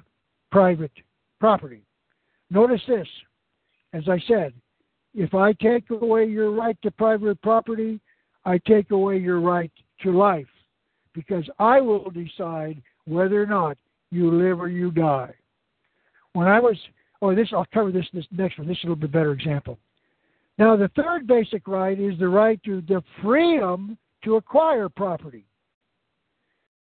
private 0.51 0.91
property. 1.39 1.81
Notice 2.49 2.81
this, 2.87 3.07
as 3.93 4.03
I 4.07 4.21
said, 4.27 4.53
if 5.13 5.33
I 5.33 5.53
take 5.53 5.89
away 5.89 6.25
your 6.25 6.51
right 6.51 6.77
to 6.83 6.91
private 6.91 7.41
property, 7.41 7.99
I 8.45 8.59
take 8.59 8.91
away 8.91 9.17
your 9.17 9.41
right 9.41 9.71
to 10.03 10.11
life 10.11 10.47
because 11.13 11.43
I 11.59 11.81
will 11.81 12.09
decide 12.11 12.81
whether 13.05 13.41
or 13.41 13.47
not 13.47 13.77
you 14.11 14.31
live 14.31 14.61
or 14.61 14.69
you 14.69 14.91
die. 14.91 15.33
When 16.37 16.47
I 16.47 16.59
was, 16.59 16.77
oh, 17.23 17.33
this 17.33 17.49
I'll 17.51 17.65
cover 17.73 17.91
this 17.91 18.05
this 18.13 18.27
next 18.29 18.59
one. 18.59 18.67
This 18.67 18.77
is 18.77 18.83
a 18.83 18.87
little 18.89 19.01
bit 19.01 19.11
better 19.11 19.31
example. 19.31 19.79
Now, 20.59 20.75
the 20.75 20.91
third 20.95 21.25
basic 21.25 21.67
right 21.67 21.99
is 21.99 22.13
the 22.19 22.29
right 22.29 22.61
to 22.63 22.81
the 22.81 23.01
freedom 23.23 23.97
to 24.23 24.35
acquire 24.35 24.87
property. 24.87 25.45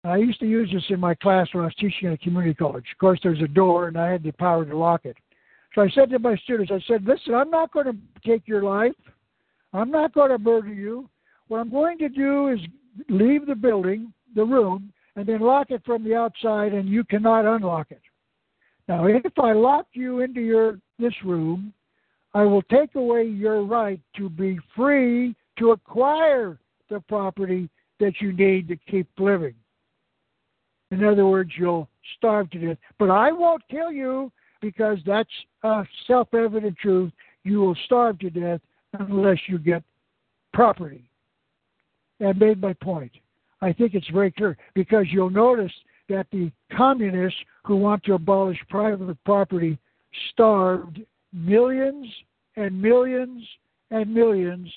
I 0.03 0.17
used 0.17 0.41
to 0.41 0.45
use 0.45 0.69
this 0.73 0.83
in 0.89 0.99
my 0.99 1.15
class 1.15 1.47
when 1.53 1.63
I 1.63 1.67
was 1.67 1.75
teaching 1.75 2.09
at 2.09 2.15
a 2.15 2.17
community 2.17 2.55
college. 2.55 2.83
Of 2.91 2.97
course, 2.97 3.21
there's 3.23 3.41
a 3.41 3.47
door, 3.47 3.87
and 3.87 3.97
I 3.97 4.11
had 4.11 4.21
the 4.21 4.33
power 4.33 4.65
to 4.65 4.77
lock 4.77 5.05
it. 5.05 5.15
So 5.73 5.81
I 5.81 5.89
said 5.91 6.09
to 6.09 6.19
my 6.19 6.35
students, 6.43 6.69
I 6.69 6.81
said, 6.85 7.05
listen, 7.05 7.33
I'm 7.33 7.49
not 7.49 7.71
going 7.71 7.85
to 7.85 7.95
take 8.29 8.49
your 8.49 8.63
life. 8.63 8.99
I'm 9.71 9.91
not 9.91 10.13
going 10.13 10.31
to 10.31 10.37
murder 10.37 10.73
you. 10.73 11.09
What 11.47 11.59
I'm 11.59 11.71
going 11.71 11.99
to 11.99 12.09
do 12.09 12.49
is 12.49 12.59
leave 13.07 13.45
the 13.45 13.55
building, 13.55 14.11
the 14.35 14.43
room, 14.43 14.91
and 15.15 15.25
then 15.25 15.39
lock 15.39 15.71
it 15.71 15.83
from 15.85 16.03
the 16.03 16.15
outside, 16.15 16.73
and 16.73 16.89
you 16.89 17.05
cannot 17.05 17.45
unlock 17.45 17.91
it. 17.91 18.01
Now, 18.87 19.05
if 19.05 19.37
I 19.37 19.53
lock 19.53 19.87
you 19.93 20.21
into 20.21 20.41
your 20.41 20.79
this 20.99 21.13
room, 21.23 21.73
I 22.33 22.43
will 22.43 22.61
take 22.63 22.95
away 22.95 23.23
your 23.23 23.63
right 23.63 23.99
to 24.17 24.29
be 24.29 24.59
free 24.75 25.35
to 25.59 25.71
acquire 25.71 26.57
the 26.89 26.99
property 27.01 27.69
that 27.99 28.13
you 28.21 28.31
need 28.31 28.67
to 28.67 28.77
keep 28.89 29.07
living. 29.17 29.55
In 30.91 31.03
other 31.03 31.25
words, 31.25 31.51
you'll 31.57 31.89
starve 32.17 32.49
to 32.51 32.59
death. 32.59 32.77
But 32.97 33.09
I 33.09 33.31
won't 33.31 33.63
kill 33.69 33.91
you 33.91 34.31
because 34.61 34.99
that's 35.05 35.29
a 35.63 35.83
self 36.05 36.33
evident 36.33 36.77
truth. 36.77 37.11
You 37.43 37.59
will 37.59 37.77
starve 37.85 38.19
to 38.19 38.29
death 38.29 38.61
unless 38.99 39.39
you 39.47 39.57
get 39.57 39.83
property. 40.53 41.09
I 42.25 42.33
made 42.33 42.61
my 42.61 42.73
point. 42.73 43.11
I 43.61 43.73
think 43.73 43.93
it's 43.93 44.09
very 44.09 44.31
clear 44.31 44.57
because 44.75 45.05
you'll 45.11 45.29
notice 45.29 45.71
that 46.09 46.27
the 46.31 46.51
communists 46.75 47.39
who 47.65 47.75
want 47.75 48.03
to 48.03 48.13
abolish 48.13 48.57
private 48.69 49.17
property 49.25 49.77
starved 50.31 51.01
millions 51.33 52.07
and 52.55 52.81
millions 52.81 53.43
and 53.91 54.13
millions 54.13 54.71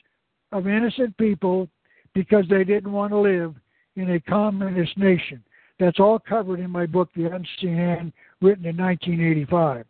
of 0.53 0.67
innocent 0.67 1.17
people 1.17 1.69
because 2.15 2.45
they 2.51 2.65
didn't 2.65 2.93
want 2.93 3.13
to 3.13 3.19
live 3.19 3.55
in 3.97 4.13
a 4.13 4.21
communist 4.21 4.97
nation. 4.99 5.43
That's 5.79 6.01
all 6.01 6.19
covered 6.19 6.61
in 6.61 6.71
my 6.71 6.87
book, 6.87 7.09
The 7.15 7.27
Unseen 7.27 7.77
Hand, 7.77 8.13
written 8.41 8.67
in 8.67 8.77
1985. 8.77 9.87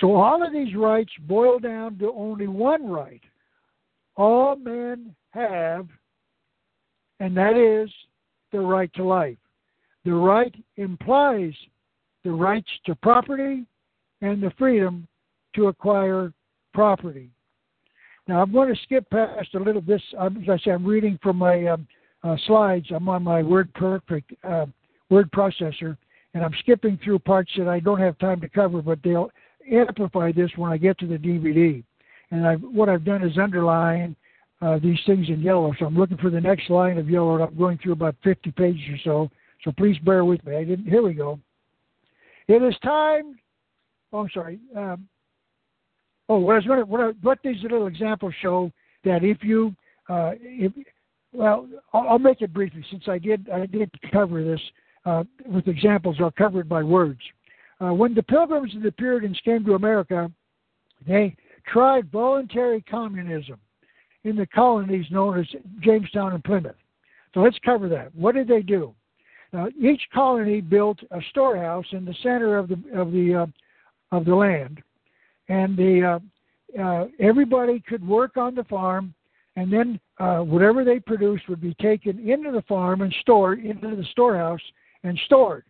So 0.00 0.14
all 0.14 0.44
of 0.44 0.52
these 0.52 0.74
rights 0.74 1.12
boil 1.20 1.58
down 1.58 1.98
to 1.98 2.12
only 2.12 2.48
one 2.48 2.88
right. 2.88 3.20
All 4.16 4.56
men 4.56 5.14
have 5.30 5.86
and 7.22 7.36
that 7.36 7.56
is 7.56 7.88
the 8.50 8.58
right 8.58 8.92
to 8.94 9.04
life. 9.04 9.38
The 10.04 10.12
right 10.12 10.54
implies 10.76 11.52
the 12.24 12.30
rights 12.30 12.68
to 12.86 12.94
property 12.96 13.66
and 14.20 14.42
the 14.42 14.52
freedom 14.58 15.06
to 15.54 15.68
acquire 15.68 16.32
property. 16.72 17.30
Now, 18.28 18.40
I'm 18.40 18.52
going 18.52 18.72
to 18.72 18.80
skip 18.82 19.08
past 19.10 19.54
a 19.54 19.58
little 19.58 19.82
this. 19.82 20.02
As 20.20 20.32
I 20.48 20.58
say, 20.58 20.70
I'm 20.70 20.86
reading 20.86 21.18
from 21.22 21.36
my 21.36 21.66
um, 21.66 21.86
uh, 22.22 22.36
slides. 22.46 22.86
I'm 22.94 23.08
on 23.08 23.22
my 23.22 23.42
WordPerfect 23.42 24.24
uh, 24.44 24.66
word 25.10 25.30
processor, 25.32 25.96
and 26.34 26.44
I'm 26.44 26.54
skipping 26.60 26.98
through 27.02 27.18
parts 27.20 27.50
that 27.58 27.68
I 27.68 27.80
don't 27.80 28.00
have 28.00 28.18
time 28.18 28.40
to 28.40 28.48
cover, 28.48 28.80
but 28.80 29.00
they'll 29.02 29.30
amplify 29.70 30.32
this 30.32 30.50
when 30.56 30.72
I 30.72 30.76
get 30.76 30.98
to 31.00 31.06
the 31.06 31.18
DVD. 31.18 31.82
And 32.30 32.46
I've, 32.46 32.62
what 32.62 32.88
I've 32.88 33.04
done 33.04 33.22
is 33.22 33.36
underline 33.38 34.16
uh, 34.60 34.78
these 34.78 34.98
things 35.06 35.28
in 35.28 35.40
yellow. 35.40 35.74
So 35.78 35.86
I'm 35.86 35.96
looking 35.96 36.16
for 36.16 36.30
the 36.30 36.40
next 36.40 36.70
line 36.70 36.98
of 36.98 37.10
yellow. 37.10 37.34
And 37.34 37.44
I'm 37.44 37.58
going 37.58 37.78
through 37.78 37.92
about 37.92 38.14
50 38.22 38.52
pages 38.52 38.80
or 38.88 38.98
so. 39.04 39.30
So 39.64 39.72
please 39.72 39.98
bear 39.98 40.24
with 40.24 40.44
me. 40.44 40.56
I 40.56 40.64
didn't. 40.64 40.86
Here 40.86 41.02
we 41.02 41.14
go. 41.14 41.38
It 42.48 42.62
is 42.62 42.74
time. 42.82 43.36
Oh, 44.12 44.20
I'm 44.20 44.30
sorry. 44.34 44.58
Um, 44.76 45.08
oh, 46.28 46.38
what 46.38 46.54
I 46.54 46.56
was 46.56 46.66
going 46.66 46.78
to, 46.80 46.84
what, 46.84 47.00
I, 47.00 47.10
what 47.22 47.38
these 47.42 47.62
little 47.62 47.86
examples 47.86 48.34
show 48.42 48.70
that 49.04 49.24
if 49.24 49.42
you, 49.42 49.74
uh, 50.08 50.32
if, 50.40 50.72
well, 51.32 51.68
I'll, 51.92 52.08
I'll, 52.10 52.18
make 52.18 52.42
it 52.42 52.52
briefly 52.52 52.84
since 52.90 53.04
I 53.08 53.18
did, 53.18 53.48
I 53.48 53.66
did 53.66 53.90
cover 54.12 54.44
this 54.44 54.60
uh, 55.06 55.24
with 55.46 55.68
examples. 55.68 56.16
I'll 56.20 56.30
cover 56.30 56.60
it 56.60 56.68
by 56.68 56.82
words. 56.82 57.20
Uh, 57.80 57.92
when 57.92 58.14
the 58.14 58.22
Pilgrims 58.22 58.74
and 58.74 58.82
the 58.82 58.92
Puritans 58.92 59.40
came 59.44 59.64
to 59.64 59.74
America, 59.74 60.30
they 61.06 61.34
tried 61.66 62.10
voluntary 62.10 62.82
communism 62.82 63.58
in 64.24 64.36
the 64.36 64.46
colonies 64.46 65.06
known 65.10 65.38
as 65.38 65.46
Jamestown 65.80 66.34
and 66.34 66.44
Plymouth. 66.44 66.76
So 67.34 67.40
let's 67.40 67.58
cover 67.64 67.88
that. 67.88 68.14
What 68.14 68.34
did 68.34 68.46
they 68.46 68.62
do? 68.62 68.94
Now, 69.52 69.68
each 69.78 70.02
colony 70.14 70.60
built 70.60 70.98
a 71.10 71.20
storehouse 71.30 71.84
in 71.92 72.04
the 72.04 72.14
center 72.22 72.56
of 72.56 72.68
the 72.68 72.80
of 72.94 73.12
the 73.12 73.34
uh, 73.34 74.16
of 74.16 74.24
the 74.24 74.34
land, 74.34 74.82
and 75.48 75.76
the 75.76 76.20
uh, 76.78 76.80
uh, 76.82 77.06
everybody 77.20 77.80
could 77.80 78.06
work 78.06 78.36
on 78.36 78.54
the 78.54 78.64
farm, 78.64 79.12
and 79.56 79.70
then 79.70 80.00
uh, 80.18 80.38
whatever 80.38 80.84
they 80.84 81.00
produced 81.00 81.48
would 81.48 81.60
be 81.60 81.74
taken 81.74 82.18
into 82.28 82.50
the 82.50 82.62
farm 82.62 83.02
and 83.02 83.14
stored 83.20 83.62
into 83.64 83.94
the 83.94 84.04
storehouse 84.10 84.60
and 85.04 85.20
stored, 85.26 85.64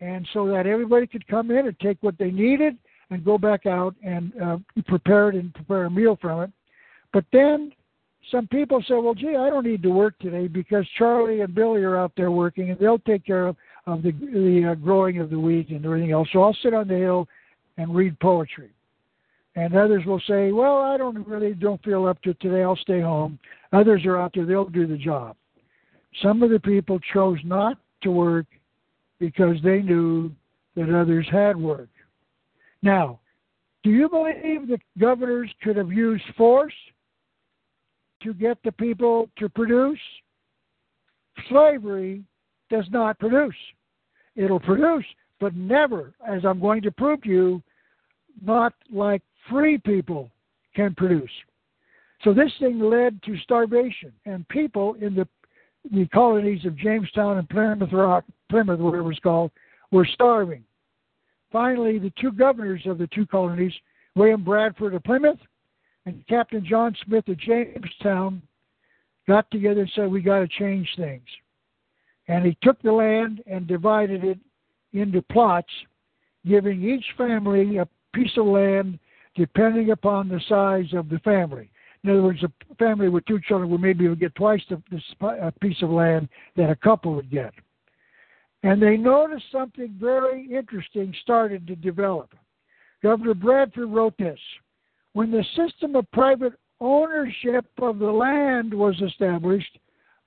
and 0.00 0.26
so 0.32 0.46
that 0.46 0.66
everybody 0.66 1.06
could 1.06 1.26
come 1.28 1.50
in 1.50 1.66
and 1.66 1.78
take 1.80 1.98
what 2.00 2.16
they 2.18 2.30
needed 2.30 2.78
and 3.10 3.24
go 3.24 3.36
back 3.36 3.66
out 3.66 3.94
and 4.02 4.32
uh, 4.42 4.56
prepare 4.86 5.28
it 5.30 5.34
and 5.34 5.52
prepare 5.54 5.84
a 5.84 5.90
meal 5.90 6.16
from 6.20 6.42
it. 6.42 6.50
But 7.12 7.24
then 7.32 7.72
some 8.30 8.46
people 8.46 8.82
say, 8.86 8.94
well, 8.94 9.14
gee, 9.14 9.36
I 9.36 9.50
don't 9.50 9.66
need 9.66 9.82
to 9.82 9.90
work 9.90 10.18
today 10.18 10.48
because 10.48 10.86
Charlie 10.96 11.40
and 11.40 11.54
Billy 11.54 11.82
are 11.82 11.96
out 11.96 12.12
there 12.16 12.30
working 12.30 12.70
and 12.70 12.78
they'll 12.78 12.98
take 12.98 13.24
care 13.24 13.46
of, 13.46 13.56
of 13.86 14.02
the, 14.02 14.12
the 14.12 14.70
uh, 14.72 14.74
growing 14.74 15.18
of 15.18 15.30
the 15.30 15.38
wheat 15.38 15.70
and 15.70 15.84
everything 15.84 16.12
else. 16.12 16.28
So 16.32 16.42
I'll 16.42 16.56
sit 16.62 16.74
on 16.74 16.88
the 16.88 16.96
hill 16.96 17.28
and 17.76 17.94
read 17.94 18.18
poetry. 18.20 18.70
And 19.56 19.74
others 19.74 20.04
will 20.06 20.20
say, 20.28 20.52
well, 20.52 20.78
I 20.78 20.96
don't 20.96 21.26
really 21.26 21.54
don't 21.54 21.82
feel 21.82 22.06
up 22.06 22.20
to 22.22 22.30
it 22.30 22.40
today. 22.40 22.62
I'll 22.62 22.76
stay 22.76 23.00
home. 23.00 23.38
Others 23.72 24.04
are 24.04 24.20
out 24.20 24.32
there. 24.34 24.46
They'll 24.46 24.68
do 24.68 24.86
the 24.86 24.96
job. 24.96 25.36
Some 26.22 26.42
of 26.42 26.50
the 26.50 26.60
people 26.60 27.00
chose 27.12 27.38
not 27.44 27.78
to 28.02 28.10
work 28.10 28.46
because 29.18 29.56
they 29.64 29.80
knew 29.80 30.30
that 30.76 30.94
others 30.94 31.26
had 31.30 31.56
work. 31.56 31.88
Now, 32.82 33.18
do 33.82 33.90
you 33.90 34.08
believe 34.08 34.68
that 34.68 34.80
governors 34.98 35.50
could 35.62 35.76
have 35.76 35.90
used 35.90 36.24
force 36.36 36.74
to 38.22 38.34
get 38.34 38.58
the 38.64 38.72
people 38.72 39.28
to 39.38 39.48
produce. 39.48 39.98
Slavery 41.48 42.24
does 42.70 42.86
not 42.90 43.18
produce. 43.18 43.54
It'll 44.36 44.60
produce, 44.60 45.04
but 45.40 45.54
never, 45.54 46.14
as 46.26 46.44
I'm 46.44 46.60
going 46.60 46.82
to 46.82 46.90
prove 46.90 47.22
to 47.22 47.28
you, 47.28 47.62
not 48.42 48.74
like 48.92 49.22
free 49.50 49.78
people 49.78 50.30
can 50.74 50.94
produce. 50.94 51.30
So 52.24 52.34
this 52.34 52.52
thing 52.58 52.80
led 52.80 53.22
to 53.22 53.36
starvation, 53.38 54.12
and 54.26 54.48
people 54.48 54.94
in 55.00 55.14
the 55.14 55.26
the 55.92 56.06
colonies 56.08 56.64
of 56.66 56.76
Jamestown 56.76 57.38
and 57.38 57.48
Plymouth 57.48 57.92
Rock, 57.92 58.24
Plymouth, 58.50 58.80
whatever 58.80 58.98
it 58.98 59.04
was 59.04 59.18
called, 59.20 59.50
were 59.90 60.04
starving. 60.04 60.64
Finally, 61.52 61.98
the 61.98 62.12
two 62.20 62.32
governors 62.32 62.82
of 62.84 62.98
the 62.98 63.06
two 63.08 63.24
colonies, 63.26 63.72
William 64.14 64.44
Bradford 64.44 64.94
of 64.94 65.04
Plymouth 65.04 65.38
and 66.08 66.26
Captain 66.26 66.64
John 66.64 66.96
Smith 67.04 67.28
of 67.28 67.38
Jamestown 67.38 68.40
got 69.26 69.50
together 69.50 69.82
and 69.82 69.92
said, 69.94 70.10
We 70.10 70.22
got 70.22 70.38
to 70.38 70.48
change 70.48 70.88
things. 70.96 71.26
And 72.28 72.46
he 72.46 72.56
took 72.62 72.80
the 72.80 72.92
land 72.92 73.42
and 73.46 73.66
divided 73.66 74.24
it 74.24 74.38
into 74.94 75.20
plots, 75.20 75.70
giving 76.46 76.82
each 76.82 77.04
family 77.18 77.76
a 77.76 77.86
piece 78.14 78.36
of 78.38 78.46
land 78.46 78.98
depending 79.36 79.90
upon 79.90 80.28
the 80.28 80.40
size 80.48 80.92
of 80.94 81.10
the 81.10 81.18
family. 81.18 81.70
In 82.02 82.10
other 82.10 82.22
words, 82.22 82.42
a 82.42 82.74
family 82.76 83.10
with 83.10 83.26
two 83.26 83.40
children 83.46 83.70
would 83.70 83.82
maybe 83.82 84.12
get 84.16 84.34
twice 84.34 84.62
the, 84.70 84.80
the 84.90 85.52
piece 85.60 85.82
of 85.82 85.90
land 85.90 86.28
that 86.56 86.70
a 86.70 86.76
couple 86.76 87.14
would 87.14 87.30
get. 87.30 87.52
And 88.62 88.80
they 88.80 88.96
noticed 88.96 89.44
something 89.52 89.94
very 90.00 90.48
interesting 90.50 91.14
started 91.22 91.66
to 91.66 91.76
develop. 91.76 92.34
Governor 93.02 93.34
Bradford 93.34 93.90
wrote 93.90 94.16
this 94.16 94.38
When 95.12 95.30
the 95.30 95.44
system 95.56 95.96
of 95.96 96.10
private 96.12 96.54
ownership 96.80 97.66
of 97.80 97.98
the 97.98 98.10
land 98.10 98.72
was 98.72 99.00
established, 99.00 99.78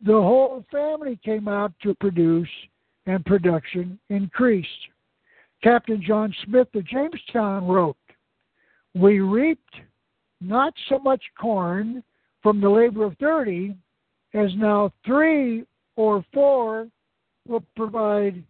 the 0.04 0.14
whole 0.14 0.66
family 0.72 1.20
came 1.24 1.48
out 1.48 1.74
to 1.84 1.94
produce, 1.96 2.50
and 3.06 3.26
production 3.26 4.00
increased. 4.10 4.70
Captain 5.64 6.02
John 6.06 6.34
Smith 6.46 6.68
of 6.74 6.86
Jamestown 6.86 7.68
wrote, 7.68 7.98
We 8.96 9.20
reaped 9.20 9.76
not 10.40 10.74
so 10.90 10.98
much 11.00 11.22
corn 11.40 12.04
from 12.42 12.60
the 12.60 12.70
labor 12.70 13.06
of 13.06 13.16
30 13.20 13.76
as 14.34 14.50
now 14.56 14.92
three 15.06 15.66
or 15.96 16.26
four 16.34 16.88
will 17.48 17.64
provide 17.76 18.44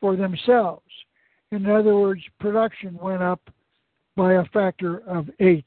for 0.00 0.16
themselves. 0.16 0.82
In 1.52 1.66
other 1.66 1.94
words, 1.96 2.22
production 2.40 2.98
went 3.00 3.22
up 3.22 3.40
by 4.16 4.34
a 4.34 4.44
factor 4.46 4.98
of 5.06 5.28
eight. 5.40 5.66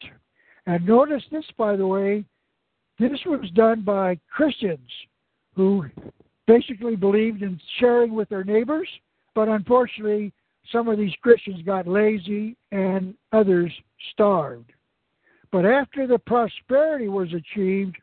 And 0.66 0.86
notice 0.86 1.24
this, 1.32 1.45
by 1.58 1.76
the 1.76 1.88
way, 1.88 2.26
this 3.00 3.20
was 3.26 3.50
done 3.54 3.82
by 3.82 4.20
Christians 4.30 4.89
who 5.56 5.86
basically 6.47 6.95
believed 6.95 7.43
in 7.43 7.60
sharing 7.80 8.14
with 8.14 8.28
their 8.30 8.43
neighbors, 8.43 8.89
but 9.36 9.47
unfortunately, 9.47 10.34
some 10.72 10.88
of 10.88 10.97
these 10.97 11.14
Christians 11.22 11.62
got 11.64 11.88
lazy 11.88 12.56
and 12.72 13.14
others 13.32 13.72
starved. 14.12 14.72
But 15.52 15.66
after 15.66 16.06
the 16.08 16.20
prosperity 16.20 17.08
was 17.08 17.30
achieved, 17.34 17.97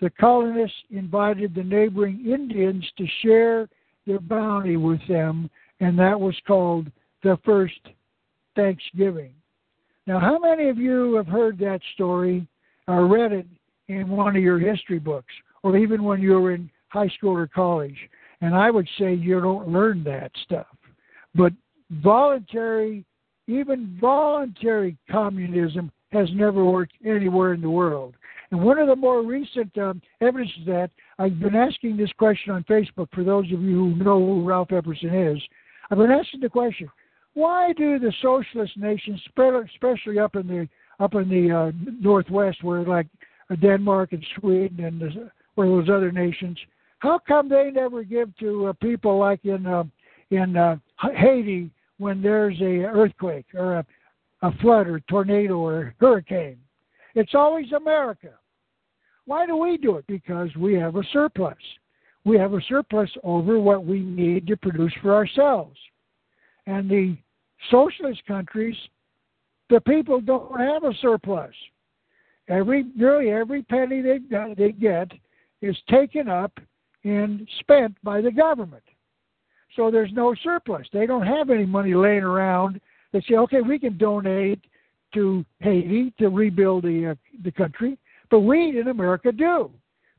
the 0.00 0.10
colonists 0.10 0.76
invited 0.90 1.54
the 1.54 1.62
neighboring 1.62 2.24
Indians 2.26 2.84
to 2.98 3.06
share 3.22 3.68
their 4.06 4.18
bounty 4.18 4.76
with 4.76 5.00
them, 5.08 5.48
and 5.80 5.96
that 5.98 6.18
was 6.18 6.34
called 6.46 6.90
the 7.22 7.38
first 7.44 7.80
Thanksgiving. 8.56 9.32
Now, 10.06 10.18
how 10.18 10.38
many 10.38 10.68
of 10.68 10.78
you 10.78 11.14
have 11.14 11.26
heard 11.26 11.58
that 11.58 11.80
story 11.94 12.46
or 12.88 13.06
read 13.06 13.32
it 13.32 13.46
in 13.88 14.08
one 14.08 14.36
of 14.36 14.42
your 14.42 14.58
history 14.58 14.98
books, 14.98 15.32
or 15.62 15.76
even 15.76 16.02
when 16.02 16.20
you 16.20 16.32
were 16.32 16.52
in 16.52 16.70
high 16.88 17.08
school 17.08 17.36
or 17.36 17.46
college? 17.46 17.96
And 18.40 18.54
I 18.54 18.70
would 18.70 18.88
say 18.98 19.14
you 19.14 19.40
don't 19.40 19.68
learn 19.68 20.02
that 20.04 20.32
stuff. 20.44 20.66
But 21.34 21.52
voluntary, 21.90 23.04
even 23.46 23.96
voluntary 24.00 24.96
communism 25.10 25.92
has 26.10 26.28
never 26.34 26.64
worked 26.64 26.94
anywhere 27.04 27.54
in 27.54 27.60
the 27.60 27.70
world. 27.70 28.14
And 28.50 28.60
one 28.62 28.78
of 28.78 28.88
the 28.88 28.96
more 28.96 29.22
recent 29.22 29.76
um, 29.78 30.02
evidence 30.20 30.50
of 30.60 30.66
that, 30.66 30.90
I've 31.18 31.40
been 31.40 31.54
asking 31.54 31.96
this 31.96 32.12
question 32.18 32.52
on 32.52 32.64
Facebook 32.64 33.08
for 33.14 33.24
those 33.24 33.46
of 33.46 33.62
you 33.62 33.94
who 33.94 33.96
know 33.96 34.18
who 34.18 34.44
Ralph 34.44 34.68
Epperson 34.68 35.34
is. 35.34 35.42
I've 35.90 35.98
been 35.98 36.10
asking 36.10 36.40
the 36.40 36.50
question 36.50 36.88
why 37.34 37.72
do 37.72 37.98
the 37.98 38.12
socialist 38.20 38.76
nations, 38.76 39.20
especially 39.74 40.18
up 40.18 40.36
in 40.36 40.46
the 40.46 40.68
up 41.00 41.14
in 41.14 41.28
the 41.28 41.50
uh, 41.50 41.72
northwest, 42.00 42.62
where 42.62 42.82
like 42.82 43.06
Denmark 43.60 44.12
and 44.12 44.24
Sweden 44.38 44.84
and 44.84 45.00
the, 45.00 45.30
where 45.54 45.68
those 45.68 45.88
other 45.88 46.12
nations, 46.12 46.58
how 46.98 47.18
come 47.18 47.48
they 47.48 47.70
never 47.70 48.04
give 48.04 48.36
to 48.38 48.66
uh, 48.66 48.72
people 48.74 49.18
like 49.18 49.44
in 49.44 49.66
uh, 49.66 49.84
in 50.30 50.56
uh, 50.56 50.76
Haiti 51.16 51.70
when 51.98 52.22
there's 52.22 52.60
a 52.60 52.84
earthquake 52.84 53.46
or 53.54 53.78
a, 53.78 53.86
a 54.42 54.52
flood 54.58 54.86
or 54.86 55.00
tornado 55.00 55.58
or 55.58 55.94
hurricane? 55.98 56.58
It's 57.14 57.34
always 57.34 57.72
America. 57.72 58.30
Why 59.26 59.46
do 59.46 59.56
we 59.56 59.76
do 59.76 59.96
it? 59.96 60.06
Because 60.06 60.54
we 60.56 60.74
have 60.74 60.96
a 60.96 61.02
surplus. 61.12 61.56
We 62.24 62.38
have 62.38 62.54
a 62.54 62.60
surplus 62.68 63.10
over 63.24 63.58
what 63.58 63.84
we 63.84 64.00
need 64.00 64.46
to 64.46 64.56
produce 64.56 64.92
for 65.02 65.14
ourselves. 65.14 65.76
And 66.66 66.90
the 66.90 67.16
socialist 67.70 68.24
countries, 68.26 68.76
the 69.70 69.80
people 69.80 70.20
don't 70.20 70.58
have 70.60 70.84
a 70.84 70.92
surplus. 71.00 71.54
Every 72.48 72.84
nearly 72.96 73.30
every 73.30 73.62
penny 73.62 74.02
they 74.02 74.18
they 74.56 74.72
get 74.72 75.12
is 75.60 75.76
taken 75.88 76.28
up 76.28 76.52
and 77.04 77.48
spent 77.60 77.96
by 78.02 78.20
the 78.20 78.30
government. 78.30 78.82
So 79.76 79.90
there's 79.90 80.12
no 80.12 80.34
surplus. 80.42 80.86
They 80.92 81.06
don't 81.06 81.26
have 81.26 81.50
any 81.50 81.64
money 81.64 81.94
laying 81.94 82.24
around. 82.24 82.80
They 83.12 83.20
say, 83.28 83.36
okay, 83.36 83.60
we 83.60 83.78
can 83.78 83.96
donate 83.96 84.60
to 85.14 85.44
Haiti 85.60 86.12
to 86.18 86.28
rebuild 86.28 86.84
the 86.84 87.12
uh, 87.12 87.14
the 87.44 87.52
country, 87.52 87.98
but 88.30 88.40
we 88.40 88.78
in 88.80 88.88
America 88.88 89.32
do 89.32 89.70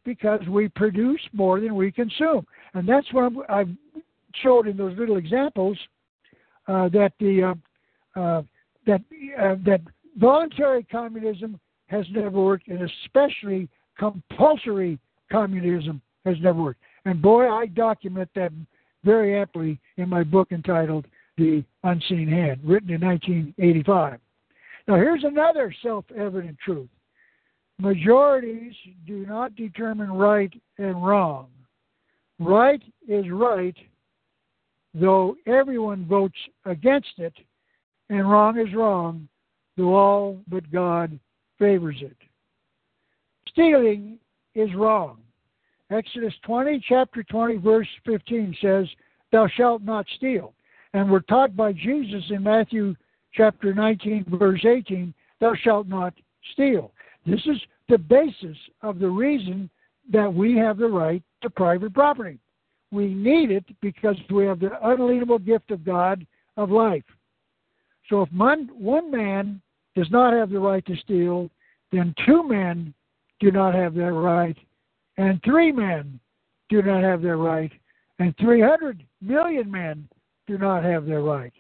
because 0.06 0.42
we 0.50 0.68
produce 0.70 1.22
more 1.32 1.60
than 1.60 1.76
we 1.76 1.92
consume, 1.92 2.46
and 2.74 2.88
that's 2.88 3.12
what 3.14 3.24
I'm, 3.24 3.38
I've 3.50 3.70
showed 4.42 4.68
in 4.68 4.78
those 4.78 4.98
little 4.98 5.18
examples 5.18 5.78
uh, 5.78 5.88
that 6.68 7.14
the 7.20 7.56
uh, 8.16 8.20
uh, 8.20 8.42
that 8.86 9.02
uh, 9.40 9.56
that 9.66 9.82
voluntary 10.18 10.84
communism 10.84 11.60
has 11.88 12.06
never 12.12 12.30
worked, 12.30 12.68
and 12.68 12.90
especially 13.06 13.70
compulsory 13.98 15.00
communism 15.32 16.02
has 16.26 16.36
never 16.42 16.62
worked. 16.62 16.82
And 17.06 17.22
boy, 17.22 17.50
I 17.50 17.68
document 17.68 18.30
that 18.36 18.52
very 19.04 19.40
aptly 19.40 19.80
in 19.98 20.10
my 20.10 20.24
book 20.24 20.52
entitled 20.52 21.06
"The 21.38 21.64
Unseen 21.84 22.28
Hand," 22.28 22.62
written 22.64 22.92
in 22.92 23.02
1985. 23.02 24.20
Now, 24.88 24.96
here's 24.96 25.24
another 25.24 25.74
self-evident 25.82 26.58
truth: 26.64 26.90
majorities 27.80 28.74
do 29.06 29.26
not 29.26 29.56
determine 29.56 30.12
right 30.12 30.54
and 30.78 31.06
wrong. 31.06 31.48
Right 32.40 32.82
is 33.08 33.26
right 33.30 33.76
though 34.94 35.36
everyone 35.46 36.06
votes 36.06 36.38
against 36.66 37.14
it, 37.18 37.34
and 38.10 38.30
wrong 38.30 38.60
is 38.60 38.74
wrong, 38.74 39.28
though 39.78 39.96
all 39.96 40.42
but 40.48 40.70
God 40.72 41.20
favors 41.58 41.98
it. 42.02 42.18
Stealing 43.50 44.20
is 44.56 44.74
wrong. 44.76 45.18
Exodus 45.90 46.34
20, 46.46 46.84
chapter 46.88 47.24
20, 47.24 47.58
verse 47.58 47.88
15 48.06 48.56
says, 48.62 48.88
Thou 49.32 49.48
shalt 49.48 49.84
not 49.84 50.06
steal. 50.16 50.54
And 50.94 51.10
we're 51.10 51.22
taught 51.22 51.56
by 51.56 51.74
Jesus 51.74 52.24
in 52.30 52.44
Matthew 52.44 52.96
chapter 53.34 53.74
19, 53.74 54.26
verse 54.28 54.64
18, 54.66 55.14
Thou 55.40 55.54
shalt 55.56 55.88
not 55.88 56.14
steal. 56.52 56.92
This 57.26 57.42
is 57.46 57.58
the 57.90 57.98
basis 57.98 58.58
of 58.82 59.00
the 59.00 59.10
reason 59.10 59.70
that 60.12 60.32
we 60.32 60.56
have 60.58 60.78
the 60.78 60.88
right 60.88 61.24
to 61.42 61.50
private 61.50 61.94
property. 61.94 62.40
We 62.94 63.08
need 63.08 63.50
it 63.50 63.66
because 63.82 64.16
we 64.30 64.46
have 64.46 64.60
the 64.60 64.72
unalienable 64.88 65.40
gift 65.40 65.72
of 65.72 65.84
God 65.84 66.28
of 66.58 66.70
life. 66.70 67.04
So 68.08 68.22
if 68.22 68.32
one, 68.32 68.70
one 68.72 69.10
man 69.10 69.60
does 69.96 70.12
not 70.12 70.34
have 70.34 70.52
the 70.52 70.60
right 70.60 70.86
to 70.86 70.96
steal, 70.98 71.50
then 71.92 72.14
two 72.24 72.48
men 72.48 72.94
do 73.40 73.52
not 73.52 73.74
have 73.74 73.96
that 73.96 74.14
right, 74.14 74.56
and 75.18 75.42
three 75.44 75.72
men 75.72 76.20
do 76.70 76.84
not 76.84 77.02
have 77.02 77.24
their 77.24 77.38
right, 77.38 77.72
and 78.20 78.36
300 78.40 79.04
million 79.22 79.72
men 79.72 80.08
do 80.46 80.60
not 80.60 80.84
have 80.84 81.08
their 81.08 81.22
right. 81.22 81.54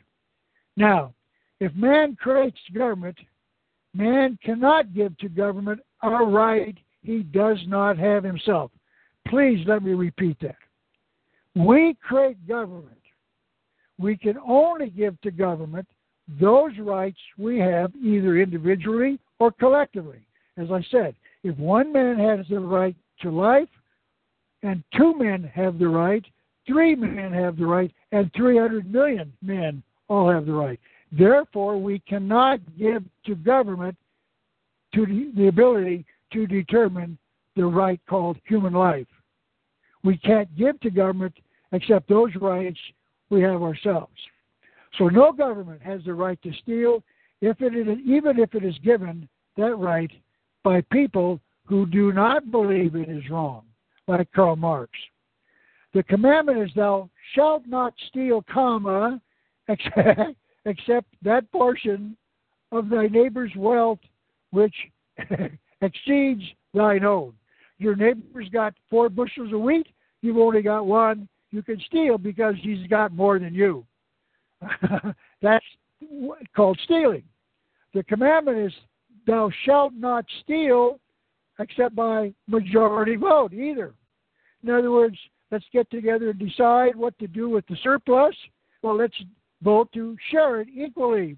Now, 0.78 1.14
if 1.60 1.74
man 1.74 2.16
creates 2.16 2.60
government, 2.76 3.18
man 3.96 4.38
cannot 4.44 4.94
give 4.94 5.18
to 5.18 5.30
government 5.30 5.80
a 6.04 6.10
right 6.10 6.78
he 7.02 7.24
does 7.24 7.58
not 7.68 7.98
have 7.98 8.24
himself. 8.24 8.72
Please 9.28 9.66
let 9.68 9.82
me 9.82 9.94
repeat 9.94 10.38
that. 10.42 10.56
We 11.56 11.95
create 12.01 12.47
government. 12.47 12.97
We 13.99 14.18
can 14.18 14.38
only 14.39 14.89
give 14.89 15.20
to 15.22 15.32
government 15.32 15.88
those 16.39 16.72
rights 16.80 17.18
we 17.38 17.60
have 17.60 17.91
either 17.95 18.38
individually 18.38 19.20
or 19.39 19.51
collectively. 19.51 20.20
As 20.58 20.72
I 20.72 20.84
said, 20.89 21.16
if 21.43 21.58
one 21.58 21.91
man 21.91 22.18
has 22.18 22.45
the 22.49 22.60
right 22.60 22.95
to 23.22 23.30
life 23.30 23.70
and 24.64 24.84
two 24.95 25.14
men 25.18 25.43
have 25.54 25.78
the 25.78 25.88
right, 25.88 26.24
three 26.66 26.95
men 26.95 27.34
have 27.34 27.58
the 27.58 27.66
right, 27.66 27.91
and 28.12 28.32
300 28.36 28.91
million 28.91 29.34
men 29.41 29.84
all 30.08 30.30
have 30.30 30.45
the 30.45 30.54
right. 30.54 30.80
Therefore, 31.12 31.78
we 31.78 31.99
cannot 31.99 32.60
give 32.78 33.04
to 33.26 33.36
government 33.36 33.95
to 34.95 35.06
the, 35.06 35.32
the 35.36 35.47
ability 35.47 36.06
to 36.32 36.47
determine 36.47 37.18
the 37.56 37.66
right 37.66 37.99
called 38.10 38.38
human 38.47 38.74
life. 38.74 39.08
We 40.04 40.18
can't 40.18 40.54
give 40.58 40.80
to 40.82 40.89
government 40.89 41.34
except 41.74 42.08
those 42.08 42.34
rights 42.40 42.80
we 43.30 43.42
have 43.42 43.62
ourselves. 43.62 44.14
So 44.98 45.10
no 45.10 45.32
government 45.32 45.82
has 45.82 46.02
the 46.06 46.14
right 46.14 46.42
to 46.44 46.52
steal, 46.62 47.04
if 47.42 47.62
it 47.62 47.76
is, 47.76 47.98
even 48.06 48.40
if 48.40 48.56
it 48.56 48.64
is 48.64 48.78
given 48.84 49.28
that 49.58 49.76
right 49.78 50.12
by 50.64 50.82
people 50.92 51.40
who 51.66 51.86
do 51.86 52.14
not 52.14 52.52
believe 52.52 52.96
it 52.96 53.10
is 53.10 53.30
wrong, 53.30 53.64
like 54.08 54.32
Karl 54.34 54.56
Marx. 54.56 54.92
The 55.94 56.04
commandment 56.04 56.60
is 56.60 56.70
thou 56.76 57.10
shalt 57.36 57.66
not 57.68 57.94
steal, 58.08 58.44
comma, 58.52 59.20
except 60.66 61.08
that 61.22 61.52
portion 61.52 62.16
of 62.72 62.90
thy 62.90 63.08
neighbor's 63.08 63.52
wealth 63.56 64.00
which 64.52 64.76
exceeds 65.82 66.44
thine 66.74 67.04
own. 67.04 67.34
Your 67.78 67.96
neighbor's 67.96 68.50
got 68.50 68.74
four 68.90 69.10
bushels 69.10 69.52
of 69.54 69.60
wheat, 69.60 69.88
you've 70.22 70.38
only 70.38 70.62
got 70.62 70.86
one. 70.86 71.28
You 71.54 71.62
can 71.62 71.80
steal 71.86 72.18
because 72.18 72.56
he's 72.62 72.88
got 72.88 73.14
more 73.14 73.38
than 73.38 73.54
you. 73.54 73.86
That's 75.41 75.66
called 76.56 76.80
stealing. 76.84 77.24
The 77.93 78.04
commandment 78.04 78.58
is, 78.58 78.74
Thou 79.28 79.51
shalt 79.64 79.93
not 79.93 80.26
steal 80.41 80.99
except 81.60 81.95
by 81.95 82.34
majority 82.47 83.16
vote, 83.16 83.54
either. 83.54 83.93
In 84.64 84.72
other 84.72 84.89
words, 84.89 85.16
let's 85.51 85.66
get 85.72 85.89
together 85.91 86.32
and 86.32 86.39
decide 86.39 86.95
what 86.95 87.18
to 87.20 87.28
do 87.28 87.49
with 87.49 87.68
the 87.68 87.78
surplus. 87.84 88.36
Well, 88.82 88.97
let's 88.97 89.14
vote 89.62 89.91
to 89.93 90.18
share 90.32 90.60
it 90.60 90.70
equally. 90.76 91.38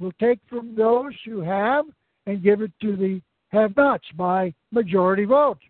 We'll 0.00 0.12
take 0.20 0.40
from 0.50 0.74
those 0.74 1.12
who 1.24 1.40
have 1.42 1.84
and 2.26 2.42
give 2.42 2.60
it 2.60 2.72
to 2.82 2.96
the 2.96 3.22
have 3.50 3.76
nots 3.76 4.06
by 4.16 4.52
majority 4.72 5.24
vote. 5.24 5.60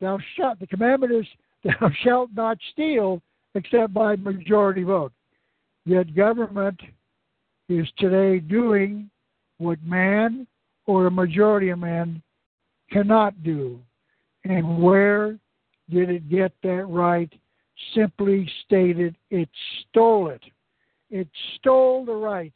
Thou 0.00 0.18
shalt, 0.36 0.60
the 0.60 0.68
commandment 0.68 1.12
is, 1.12 1.26
thou 1.64 1.90
shalt 2.02 2.30
not 2.34 2.58
steal 2.72 3.20
except 3.54 3.94
by 3.94 4.16
majority 4.16 4.82
vote. 4.82 5.12
Yet 5.84 6.14
government 6.14 6.80
is 7.68 7.86
today 7.98 8.38
doing 8.38 9.10
what 9.58 9.78
man 9.84 10.46
or 10.86 11.06
a 11.06 11.10
majority 11.10 11.70
of 11.70 11.78
men 11.78 12.22
cannot 12.90 13.42
do. 13.42 13.80
And 14.44 14.82
where 14.82 15.38
did 15.90 16.10
it 16.10 16.28
get 16.28 16.52
that 16.62 16.86
right? 16.88 17.32
Simply 17.94 18.50
stated, 18.64 19.16
it 19.30 19.48
stole 19.88 20.28
it. 20.28 20.42
It 21.10 21.28
stole 21.56 22.04
the 22.04 22.14
right 22.14 22.52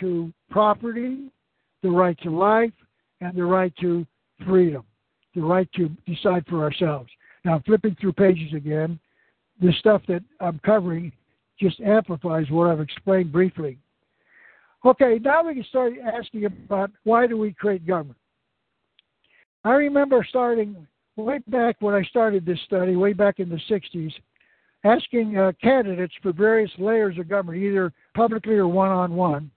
to 0.00 0.32
property, 0.50 1.30
the 1.82 1.90
right 1.90 2.18
to 2.22 2.30
life, 2.30 2.72
and 3.20 3.36
the 3.36 3.44
right 3.44 3.72
to 3.80 4.06
freedom, 4.46 4.84
the 5.34 5.42
right 5.42 5.68
to 5.74 5.88
decide 6.06 6.44
for 6.48 6.62
ourselves. 6.62 7.10
Now, 7.48 7.62
flipping 7.64 7.96
through 7.98 8.12
pages 8.12 8.52
again. 8.52 9.00
The 9.62 9.72
stuff 9.78 10.02
that 10.06 10.22
I'm 10.38 10.60
covering 10.66 11.10
just 11.58 11.80
amplifies 11.80 12.44
what 12.50 12.68
I've 12.68 12.80
explained 12.80 13.32
briefly. 13.32 13.78
Okay, 14.84 15.18
now 15.22 15.46
we 15.46 15.54
can 15.54 15.64
start 15.64 15.94
asking 16.14 16.44
about 16.44 16.90
why 17.04 17.26
do 17.26 17.38
we 17.38 17.54
create 17.54 17.86
government? 17.86 18.18
I 19.64 19.70
remember 19.70 20.26
starting 20.28 20.86
way 21.16 21.38
back 21.48 21.76
when 21.80 21.94
I 21.94 22.02
started 22.02 22.44
this 22.44 22.60
study, 22.66 22.96
way 22.96 23.14
back 23.14 23.38
in 23.38 23.48
the 23.48 23.60
60s, 23.70 24.12
asking 24.84 25.38
uh, 25.38 25.52
candidates 25.62 26.12
for 26.22 26.34
various 26.34 26.70
layers 26.76 27.16
of 27.18 27.30
government, 27.30 27.62
either 27.62 27.94
publicly 28.14 28.56
or 28.56 28.68
one 28.68 28.90
on 28.90 29.16
one, 29.16 29.50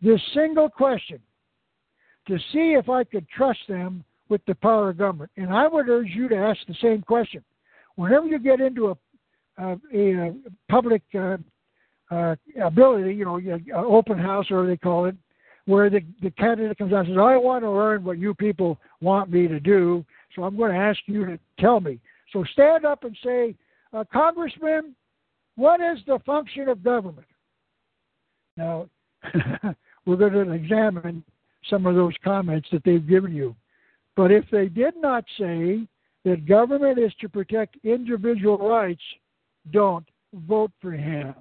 this 0.00 0.20
single 0.32 0.70
question 0.70 1.20
to 2.26 2.38
see 2.54 2.72
if 2.72 2.88
I 2.88 3.04
could 3.04 3.28
trust 3.28 3.60
them 3.68 4.02
with 4.28 4.40
the 4.46 4.54
power 4.54 4.90
of 4.90 4.98
government. 4.98 5.30
And 5.36 5.52
I 5.52 5.66
would 5.66 5.88
urge 5.88 6.10
you 6.10 6.28
to 6.28 6.36
ask 6.36 6.58
the 6.66 6.74
same 6.80 7.02
question. 7.02 7.44
Whenever 7.96 8.26
you 8.26 8.38
get 8.38 8.60
into 8.60 8.88
a, 8.88 8.96
a, 9.58 9.78
a 9.94 10.34
public 10.68 11.02
uh, 11.14 11.36
uh, 12.10 12.34
ability, 12.62 13.14
you 13.14 13.24
know, 13.24 13.40
open 13.86 14.18
house, 14.18 14.46
or 14.50 14.66
they 14.66 14.76
call 14.76 15.06
it, 15.06 15.16
where 15.66 15.88
the, 15.88 16.00
the 16.22 16.30
candidate 16.32 16.76
comes 16.76 16.92
out 16.92 17.06
and 17.06 17.08
says, 17.08 17.18
I 17.18 17.36
want 17.36 17.64
to 17.64 17.70
learn 17.70 18.04
what 18.04 18.18
you 18.18 18.34
people 18.34 18.78
want 19.00 19.30
me 19.30 19.48
to 19.48 19.60
do, 19.60 20.04
so 20.34 20.42
I'm 20.42 20.56
going 20.56 20.72
to 20.72 20.78
ask 20.78 20.98
you 21.06 21.24
to 21.26 21.38
tell 21.58 21.80
me. 21.80 22.00
So 22.32 22.44
stand 22.52 22.84
up 22.84 23.04
and 23.04 23.16
say, 23.24 23.54
uh, 23.92 24.04
Congressman, 24.12 24.94
what 25.56 25.80
is 25.80 25.98
the 26.06 26.18
function 26.26 26.68
of 26.68 26.82
government? 26.82 27.26
Now, 28.56 28.88
we're 30.06 30.16
going 30.16 30.32
to 30.32 30.52
examine 30.52 31.24
some 31.70 31.86
of 31.86 31.94
those 31.94 32.14
comments 32.22 32.68
that 32.72 32.84
they've 32.84 33.06
given 33.06 33.32
you. 33.34 33.54
But 34.16 34.30
if 34.30 34.44
they 34.50 34.68
did 34.68 34.94
not 34.96 35.24
say 35.38 35.86
that 36.24 36.46
government 36.46 36.98
is 36.98 37.12
to 37.20 37.28
protect 37.28 37.76
individual 37.84 38.58
rights, 38.58 39.02
don't 39.70 40.06
vote 40.32 40.70
for 40.80 40.92
him. 40.92 41.34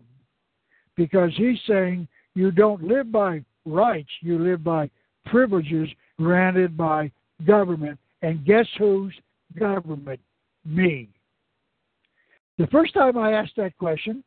Because 0.96 1.32
he's 1.36 1.60
saying 1.68 2.08
you 2.36 2.52
don't 2.52 2.84
live 2.84 3.12
by 3.12 3.44
rights, 3.66 4.10
you 4.22 4.40
live 4.40 4.64
by 4.64 4.90
privileges 5.26 5.90
granted 6.18 6.76
by 6.76 7.12
government. 7.46 8.00
And 8.22 8.46
guess 8.46 8.68
whose 8.78 9.14
government? 9.58 10.20
Me. 10.66 11.10
The 12.58 12.68
first 12.68 12.94
time 12.94 13.18
I 13.18 13.34
asked 13.34 13.56
that 13.58 13.78
question, 13.78 14.24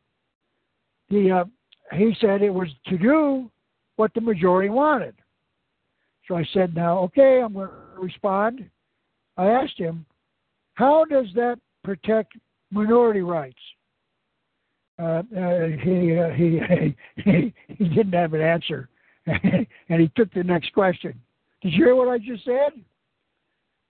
the, 1.08 1.30
uh, 1.30 1.44
he 1.96 2.14
said 2.20 2.42
it 2.42 2.52
was 2.52 2.68
to 2.88 2.98
do 2.98 3.50
what 3.96 4.12
the 4.14 4.20
majority 4.20 4.68
wanted. 4.68 5.14
So 6.28 6.36
I 6.36 6.44
said, 6.52 6.74
now, 6.74 6.98
okay, 7.00 7.40
I'm 7.42 7.54
going 7.54 7.68
to 7.68 8.00
respond. 8.00 8.68
I 9.36 9.46
asked 9.46 9.78
him, 9.78 10.04
how 10.74 11.04
does 11.04 11.26
that 11.34 11.58
protect 11.84 12.34
minority 12.70 13.20
rights? 13.20 13.58
Uh, 14.98 15.22
uh, 15.36 15.66
he, 15.82 16.18
uh, 16.18 16.30
he, 16.30 16.60
he, 17.22 17.54
he 17.68 17.88
didn't 17.88 18.14
have 18.14 18.32
an 18.32 18.40
answer, 18.40 18.88
and 19.26 19.66
he 20.00 20.10
took 20.16 20.32
the 20.32 20.42
next 20.42 20.72
question. 20.72 21.14
Did 21.62 21.72
you 21.74 21.84
hear 21.84 21.94
what 21.94 22.08
I 22.08 22.18
just 22.18 22.44
said? 22.44 22.72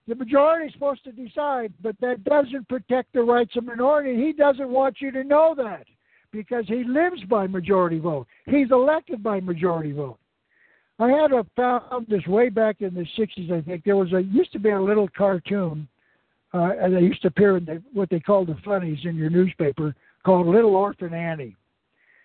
The 0.09 0.15
majority 0.15 0.67
is 0.67 0.73
supposed 0.73 1.05
to 1.05 1.13
decide, 1.13 1.73
but 1.83 1.97
that 2.01 2.23
doesn't 2.25 2.69
protect 2.69 3.13
the 3.13 3.23
rights 3.23 3.57
of 3.57 3.65
minority. 3.65 4.15
He 4.17 4.33
doesn't 4.33 4.69
want 4.69 5.01
you 5.01 5.11
to 5.13 5.25
know 5.25 5.55
that 5.57 5.87
because 6.33 6.65
he 6.69 6.85
lives 6.85 7.23
by 7.29 7.47
majority 7.47 7.99
vote. 7.99 8.27
He's 8.47 8.71
elected 8.71 9.23
by 9.23 9.41
majority 9.41 9.93
vote. 9.93 10.19
I 10.99 11.11
had 11.11 11.33
a 11.33 11.45
found 11.57 12.07
this 12.09 12.27
way 12.27 12.49
back 12.49 12.81
in 12.81 12.95
the 12.95 13.07
'60s. 13.19 13.53
I 13.53 13.61
think 13.61 13.85
there 13.85 13.97
was 13.97 14.13
a 14.13 14.23
used 14.23 14.53
to 14.53 14.59
be 14.59 14.71
a 14.71 14.81
little 14.81 15.09
cartoon, 15.17 15.87
uh, 16.55 16.71
and 16.81 16.95
they 16.95 17.01
used 17.01 17.23
to 17.23 17.29
appear 17.29 17.59
in 17.59 17.65
the, 17.67 17.83
what 17.93 18.09
they 18.09 18.21
called 18.21 18.49
the 18.49 18.57
funnies 18.65 19.01
in 19.05 19.17
your 19.17 19.31
newspaper 19.31 19.95
called 20.25 20.47
Little 20.47 20.75
Orphan 20.75 21.13
Annie, 21.13 21.55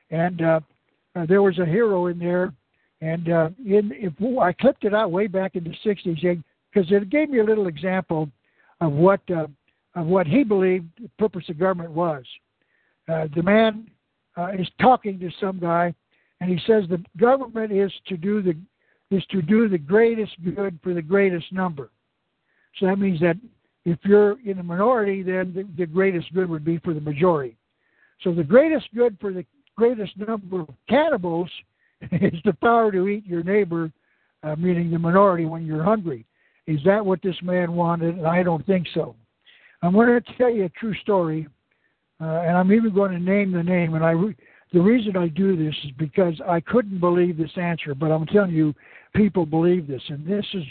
and 0.09 0.41
uh, 0.41 0.59
uh, 1.15 1.25
there 1.25 1.41
was 1.41 1.59
a 1.59 1.65
hero 1.65 2.07
in 2.07 2.17
there, 2.17 2.53
and 3.01 3.29
uh, 3.29 3.49
in 3.65 3.91
if 3.93 4.13
I 4.39 4.53
clipped 4.53 4.85
it 4.85 4.93
out 4.93 5.11
way 5.11 5.27
back 5.27 5.55
in 5.55 5.65
the 5.65 5.75
'60s 5.85 6.43
because 6.73 6.91
it 6.91 7.09
gave 7.09 7.29
me 7.29 7.39
a 7.39 7.43
little 7.43 7.67
example 7.67 8.29
of 8.79 8.93
what 8.93 9.19
uh, 9.29 9.47
of 9.95 10.07
what 10.07 10.27
he 10.27 10.43
believed 10.43 10.87
the 11.01 11.09
purpose 11.19 11.43
of 11.49 11.59
government 11.59 11.91
was. 11.91 12.23
Uh, 13.09 13.27
the 13.35 13.43
man 13.43 13.89
uh, 14.37 14.51
is 14.57 14.67
talking 14.79 15.19
to 15.19 15.29
some 15.39 15.59
guy 15.59 15.93
and 16.41 16.49
he 16.49 16.59
says 16.67 16.83
the 16.89 17.01
government 17.17 17.71
is 17.71 17.91
to 18.07 18.17
do 18.17 18.41
the 18.41 18.55
is 19.15 19.23
to 19.27 19.41
do 19.41 19.69
the 19.69 19.77
greatest 19.77 20.31
good 20.55 20.79
for 20.83 20.93
the 20.93 21.01
greatest 21.01 21.51
number. 21.51 21.91
So 22.77 22.87
that 22.87 22.97
means 22.97 23.19
that 23.19 23.35
if 23.85 23.99
you're 24.03 24.37
in 24.45 24.59
a 24.59 24.63
minority, 24.63 25.21
then 25.21 25.53
the, 25.53 25.67
the 25.77 25.85
greatest 25.85 26.33
good 26.33 26.49
would 26.49 26.63
be 26.63 26.77
for 26.79 26.93
the 26.93 27.01
majority. 27.01 27.57
So 28.21 28.33
the 28.33 28.43
greatest 28.43 28.87
good 28.95 29.17
for 29.19 29.33
the 29.33 29.45
greatest 29.75 30.17
number 30.17 30.61
of 30.61 30.69
cannibals 30.87 31.49
is 32.11 32.39
the 32.45 32.53
power 32.53 32.91
to 32.91 33.07
eat 33.07 33.25
your 33.25 33.43
neighbor, 33.43 33.91
uh, 34.43 34.55
meaning 34.55 34.91
the 34.91 34.99
minority, 34.99 35.45
when 35.45 35.65
you're 35.65 35.83
hungry. 35.83 36.25
Is 36.67 36.79
that 36.85 37.05
what 37.05 37.21
this 37.21 37.35
man 37.41 37.73
wanted? 37.73 38.23
I 38.23 38.43
don't 38.43 38.65
think 38.65 38.87
so. 38.93 39.15
I'm 39.81 39.93
going 39.93 40.07
to 40.07 40.37
tell 40.37 40.49
you 40.49 40.65
a 40.65 40.69
true 40.69 40.95
story, 41.01 41.47
uh, 42.21 42.41
and 42.41 42.55
I'm 42.55 42.71
even 42.71 42.93
going 42.93 43.11
to 43.11 43.19
name 43.19 43.51
the 43.51 43.63
name. 43.63 43.95
And 43.95 44.05
I, 44.05 44.13
the 44.73 44.79
reason 44.79 45.17
I 45.17 45.27
do 45.27 45.57
this 45.57 45.75
is 45.83 45.91
because 45.97 46.39
I 46.47 46.61
couldn't 46.61 46.99
believe 46.99 47.37
this 47.37 47.51
answer, 47.57 47.93
but 47.93 48.11
I'm 48.11 48.25
telling 48.25 48.51
you, 48.51 48.73
people 49.13 49.45
believe 49.45 49.87
this. 49.87 50.01
And 50.07 50.25
this 50.25 50.45
is, 50.53 50.63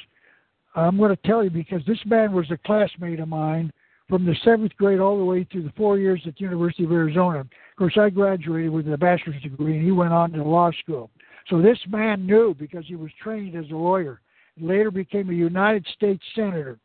I'm 0.74 0.96
going 0.96 1.14
to 1.14 1.28
tell 1.28 1.44
you 1.44 1.50
because 1.50 1.82
this 1.86 1.98
man 2.06 2.32
was 2.32 2.50
a 2.50 2.56
classmate 2.56 3.20
of 3.20 3.28
mine 3.28 3.70
from 4.08 4.24
the 4.24 4.34
seventh 4.42 4.74
grade 4.76 5.00
all 5.00 5.18
the 5.18 5.24
way 5.24 5.44
through 5.44 5.64
the 5.64 5.72
four 5.76 5.98
years 5.98 6.20
at 6.26 6.34
the 6.34 6.44
University 6.44 6.84
of 6.84 6.92
Arizona. 6.92 7.40
Of 7.40 7.48
course, 7.78 7.96
I 7.98 8.10
graduated 8.10 8.70
with 8.70 8.92
a 8.92 8.96
bachelor's 8.96 9.40
degree, 9.42 9.76
and 9.76 9.84
he 9.84 9.92
went 9.92 10.12
on 10.12 10.32
to 10.32 10.42
law 10.42 10.70
school. 10.82 11.10
So 11.48 11.60
this 11.60 11.78
man 11.88 12.26
knew 12.26 12.54
because 12.58 12.84
he 12.86 12.96
was 12.96 13.10
trained 13.22 13.54
as 13.54 13.70
a 13.70 13.76
lawyer. 13.76 14.20
Later 14.60 14.90
became 14.90 15.30
a 15.30 15.34
United 15.34 15.86
States 15.94 16.22
senator, 16.34 16.78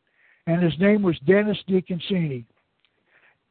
and 0.47 0.61
his 0.61 0.77
name 0.79 1.01
was 1.01 1.17
Dennis 1.25 1.57
DeConcini. 1.67 2.45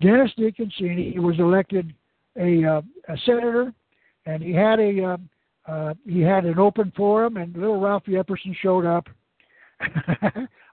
Dennis 0.01 0.31
DeConcini 0.39 1.19
was 1.19 1.39
elected 1.39 1.95
a, 2.39 2.65
uh, 2.65 2.83
a 3.09 3.17
senator, 3.25 3.73
and 4.27 4.43
he 4.43 4.53
had 4.53 4.81
a 4.81 5.05
uh, 5.05 5.17
uh, 5.67 5.95
he 6.07 6.21
had 6.21 6.45
an 6.45 6.59
open 6.59 6.93
forum, 6.97 7.37
and 7.37 7.57
little 7.57 7.81
Ralphie 7.81 8.13
Epperson 8.13 8.55
showed 8.61 8.85
up. 8.85 9.09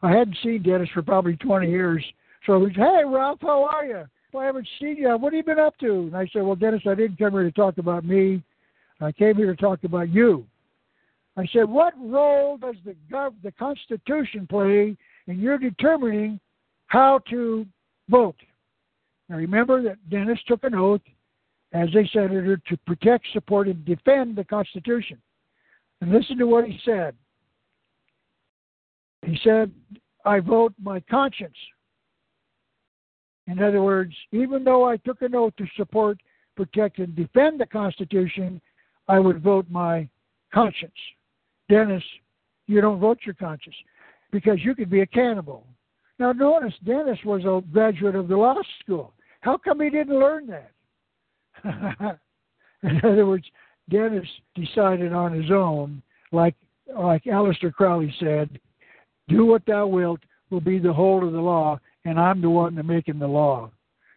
I 0.03 0.11
hadn't 0.11 0.37
seen 0.43 0.63
Dennis 0.63 0.89
for 0.93 1.01
probably 1.01 1.37
20 1.37 1.69
years, 1.69 2.03
so 2.45 2.63
he 2.65 2.73
said, 2.73 2.83
"Hey, 2.83 3.03
Ralph, 3.05 3.39
how 3.41 3.63
are 3.63 3.85
you? 3.85 4.03
Well, 4.31 4.43
I 4.43 4.45
haven't 4.45 4.67
seen 4.79 4.97
you. 4.97 5.09
What 5.17 5.33
have 5.33 5.37
you 5.37 5.43
been 5.43 5.59
up 5.59 5.77
to?" 5.79 5.91
And 5.91 6.15
I 6.15 6.27
said, 6.33 6.43
"Well, 6.43 6.55
Dennis, 6.55 6.81
I 6.85 6.95
didn't 6.95 7.17
come 7.17 7.33
here 7.33 7.43
to 7.43 7.51
talk 7.51 7.77
about 7.77 8.03
me. 8.03 8.43
I 8.99 9.11
came 9.11 9.35
here 9.37 9.55
to 9.55 9.61
talk 9.61 9.83
about 9.83 10.09
you." 10.09 10.45
I 11.37 11.47
said, 11.53 11.69
"What 11.69 11.93
role 11.97 12.57
does 12.57 12.75
the 12.83 12.95
gov- 13.11 13.41
the 13.43 13.51
Constitution 13.53 14.45
play 14.47 14.97
in 15.27 15.39
your 15.39 15.57
determining 15.57 16.39
how 16.87 17.19
to 17.29 17.65
vote?" 18.09 18.35
Now, 19.29 19.37
remember 19.37 19.81
that 19.83 20.09
Dennis 20.09 20.39
took 20.45 20.65
an 20.65 20.75
oath 20.75 21.01
as 21.73 21.89
a 21.95 22.07
senator 22.11 22.57
to 22.57 22.77
protect, 22.85 23.25
support, 23.33 23.67
and 23.67 23.83
defend 23.85 24.35
the 24.35 24.43
Constitution. 24.43 25.17
And 26.01 26.11
listen 26.11 26.37
to 26.37 26.47
what 26.47 26.65
he 26.65 26.79
said. 26.83 27.15
He 29.25 29.39
said, 29.43 29.71
I 30.25 30.39
vote 30.39 30.73
my 30.81 30.99
conscience. 31.01 31.55
In 33.47 33.61
other 33.61 33.81
words, 33.81 34.13
even 34.31 34.63
though 34.63 34.87
I 34.87 34.97
took 34.97 35.21
an 35.21 35.35
oath 35.35 35.55
to 35.57 35.65
support, 35.75 36.19
protect, 36.55 36.99
and 36.99 37.15
defend 37.15 37.59
the 37.59 37.65
Constitution, 37.65 38.61
I 39.07 39.19
would 39.19 39.41
vote 39.41 39.65
my 39.69 40.07
conscience. 40.53 40.93
Dennis, 41.69 42.03
you 42.67 42.81
don't 42.81 42.99
vote 42.99 43.19
your 43.25 43.35
conscience 43.35 43.75
because 44.31 44.59
you 44.63 44.75
could 44.75 44.89
be 44.89 45.01
a 45.01 45.05
cannibal. 45.05 45.65
Now, 46.19 46.31
notice 46.31 46.73
Dennis 46.85 47.19
was 47.25 47.43
a 47.45 47.61
graduate 47.71 48.15
of 48.15 48.27
the 48.27 48.37
law 48.37 48.55
school. 48.81 49.13
How 49.41 49.57
come 49.57 49.81
he 49.81 49.89
didn't 49.89 50.19
learn 50.19 50.47
that? 50.47 50.71
In 52.83 53.01
other 53.03 53.25
words, 53.25 53.45
Dennis 53.89 54.27
decided 54.55 55.13
on 55.13 55.33
his 55.33 55.51
own, 55.51 56.01
like 56.31 56.55
like 56.97 57.23
Aleister 57.25 57.71
Crowley 57.71 58.13
said, 58.19 58.59
"Do 59.27 59.45
what 59.45 59.65
thou 59.65 59.87
wilt 59.87 60.19
will 60.49 60.61
be 60.61 60.79
the 60.79 60.93
whole 60.93 61.25
of 61.25 61.33
the 61.33 61.39
law, 61.39 61.79
and 62.05 62.19
I'm 62.19 62.41
the 62.41 62.49
one 62.49 62.75
that 62.75 62.83
making 62.83 63.19
the 63.19 63.27
law. 63.27 63.71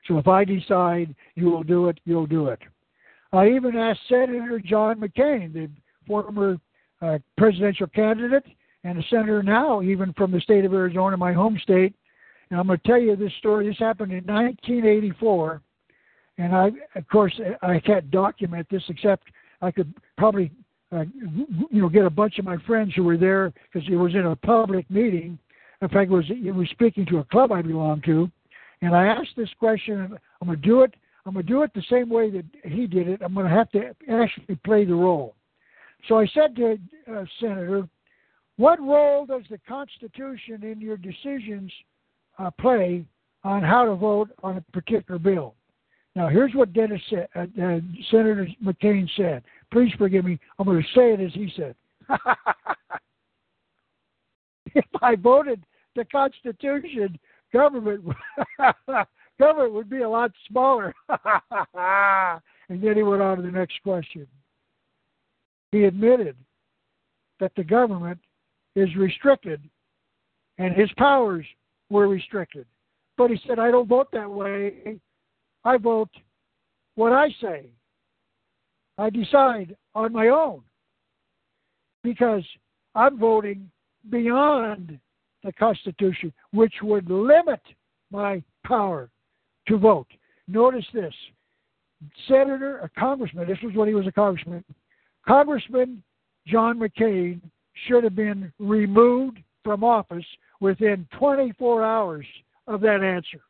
So 0.07 0.19
if 0.19 0.29
I 0.29 0.45
decide 0.45 1.15
you 1.35 1.51
will 1.51 1.63
do 1.63 1.89
it, 1.89 1.99
you'll 2.05 2.27
do 2.27 2.49
it." 2.49 2.61
I 3.33 3.49
even 3.49 3.77
asked 3.77 4.01
Senator 4.09 4.61
John 4.65 5.01
McCain, 5.01 5.53
the 5.53 5.69
former 6.07 6.57
uh, 7.03 7.19
presidential 7.37 7.89
candidate 7.89 8.45
and 8.85 8.99
a 8.99 9.03
senator 9.11 9.43
now, 9.43 9.83
even 9.83 10.13
from 10.13 10.31
the 10.31 10.41
state 10.41 10.65
of 10.65 10.73
Arizona, 10.73 11.17
my 11.17 11.33
home 11.33 11.59
state. 11.63 11.95
And 12.51 12.61
I'm 12.61 12.67
going 12.67 12.79
to 12.79 12.87
tell 12.87 13.01
you 13.01 13.17
this 13.17 13.33
story. 13.39 13.67
This 13.67 13.79
happened 13.79 14.13
in 14.13 14.25
1984 14.25 15.63
and 16.39 16.55
I, 16.55 16.71
of 16.97 17.09
course, 17.09 17.39
I 17.63 17.79
can't 17.81 18.11
document 18.11 18.67
this 18.71 18.83
except 18.89 19.29
I 19.63 19.71
could 19.71 19.93
probably, 20.19 20.51
uh, 20.93 21.05
you 21.71 21.81
know, 21.81 21.89
get 21.89 22.05
a 22.05 22.11
bunch 22.11 22.39
of 22.39 22.45
my 22.45 22.57
friends 22.67 22.93
who 22.95 23.05
were 23.05 23.17
there 23.17 23.53
because 23.73 23.89
it 23.89 23.97
was 23.97 24.15
in 24.15 24.27
a 24.27 24.37
public 24.37 24.91
meeting. 24.91 25.39
In 25.81 25.89
fact, 25.89 26.11
it 26.11 26.15
was 26.15 26.25
it 26.29 26.55
was 26.55 26.69
speaking 26.71 27.07
to 27.07 27.19
a 27.19 27.25
club 27.25 27.53
I 27.53 27.63
belong 27.63 28.03
to, 28.03 28.31
and 28.83 28.95
I 28.95 29.07
asked 29.07 29.37
this 29.37 29.51
question. 29.59 30.17
I'm 30.41 30.49
to 30.49 30.57
do 30.57 30.83
it. 30.83 30.95
I'm 31.27 31.35
to 31.35 31.43
do 31.43 31.63
it 31.63 31.73
the 31.75 31.85
same 31.91 32.09
way 32.09 32.31
that 32.31 32.45
he 32.65 32.87
did 32.87 33.09
it. 33.09 33.23
I'm 33.23 33.35
going 33.35 33.47
to 33.47 33.53
have 33.53 33.71
to 33.71 33.95
actually 34.11 34.57
play 34.65 34.85
the 34.85 34.95
role. 34.95 35.35
So 36.09 36.19
I 36.19 36.27
said 36.35 36.55
to 36.57 36.79
uh, 37.11 37.25
Senator, 37.41 37.89
"What 38.57 38.81
role 38.81 39.25
does 39.25 39.43
the 39.51 39.59
Constitution 39.69 40.65
in 40.65 40.81
your 40.81 40.97
decisions 40.97 41.73
uh, 42.39 42.51
play 42.51 43.05
on 43.45 43.63
how 43.63 43.85
to 43.85 43.95
vote 43.95 44.31
on 44.43 44.57
a 44.57 44.61
particular 44.73 45.19
bill?" 45.19 45.55
Now, 46.17 46.29
here's 46.29 46.55
what 46.55 46.73
Dennis 46.73 47.03
said, 47.11 47.29
uh, 47.35 47.41
uh, 47.61 47.81
Senator 48.11 48.47
McCain 48.65 49.09
said. 49.17 49.43
Please 49.73 49.93
forgive 49.99 50.25
me. 50.25 50.39
I'm 50.59 50.67
going 50.67 50.81
to 50.81 50.89
say 50.95 51.13
it 51.13 51.21
as 51.21 51.33
he 51.35 51.53
said. 51.57 51.75
if 54.75 54.85
I 55.03 55.17
voted 55.17 55.65
the 55.97 56.05
Constitution, 56.05 57.19
government 57.53 58.05
government 59.39 59.73
would 59.73 59.91
be 59.91 60.03
a 60.03 60.09
lot 60.09 60.31
smaller. 60.49 60.95
and 61.09 62.83
then 62.83 62.97
he 62.97 63.03
went 63.03 63.23
on 63.23 63.39
to 63.39 63.43
the 63.43 63.51
next 63.51 63.83
question. 63.83 64.27
He 65.73 65.85
admitted 65.85 66.37
that 67.41 67.53
the 67.57 67.65
government 67.65 68.21
is 68.77 68.95
restricted 68.97 69.61
and 70.59 70.75
his 70.75 70.91
powers 70.97 71.45
were 71.91 72.07
restricted. 72.07 72.67
But 73.17 73.31
he 73.31 73.41
said, 73.47 73.59
I 73.59 73.73
don't 73.73 73.89
vote 73.89 74.09
that 74.13 74.31
way 74.31 74.99
I 75.65 75.77
vote 75.79 76.11
what 76.95 77.13
I 77.13 77.29
say. 77.41 77.67
I 78.99 79.11
decide 79.11 79.77
on 79.95 80.13
my 80.13 80.29
own 80.29 80.63
because 82.03 82.45
I'm 82.95 83.19
voting 83.19 83.71
beyond 84.11 84.99
the 85.43 85.53
Constitution, 85.53 86.33
which 86.53 86.75
would 86.83 87.11
limit 87.11 87.61
my 88.11 88.43
power 88.65 89.11
to 89.69 89.79
vote. 89.79 90.07
Notice 90.47 90.87
this 90.93 91.15
Senator, 92.29 92.79
a 92.81 93.01
congressman, 93.01 93.49
this 93.49 93.59
was 93.63 93.75
when 93.75 93.89
he 93.89 93.95
was 93.95 94.07
a 94.07 94.13
congressman, 94.13 94.65
Congressman 95.27 96.03
John 96.47 96.79
McCain 96.79 97.41
should 97.87 98.05
have 98.05 98.15
been 98.15 98.53
removed 98.59 99.39
from 99.65 99.83
office 99.83 100.25
within 100.61 101.07
24 101.19 101.83
hours 101.83 102.27
of 102.67 102.81
that 102.83 103.03
answer. 103.03 103.41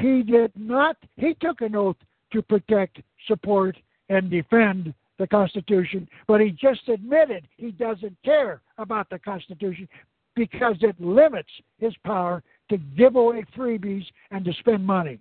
He 0.00 0.22
did 0.22 0.52
not, 0.56 0.96
he 1.16 1.34
took 1.34 1.60
an 1.60 1.76
oath 1.76 1.96
to 2.32 2.42
protect, 2.42 3.00
support, 3.26 3.76
and 4.08 4.30
defend 4.30 4.94
the 5.18 5.26
Constitution, 5.26 6.08
but 6.26 6.40
he 6.40 6.50
just 6.50 6.88
admitted 6.88 7.46
he 7.56 7.70
doesn't 7.72 8.16
care 8.24 8.62
about 8.78 9.10
the 9.10 9.18
Constitution 9.18 9.86
because 10.34 10.76
it 10.80 10.98
limits 11.00 11.50
his 11.78 11.92
power 12.04 12.42
to 12.70 12.78
give 12.96 13.16
away 13.16 13.44
freebies 13.56 14.06
and 14.30 14.44
to 14.44 14.52
spend 14.54 14.86
money. 14.86 15.18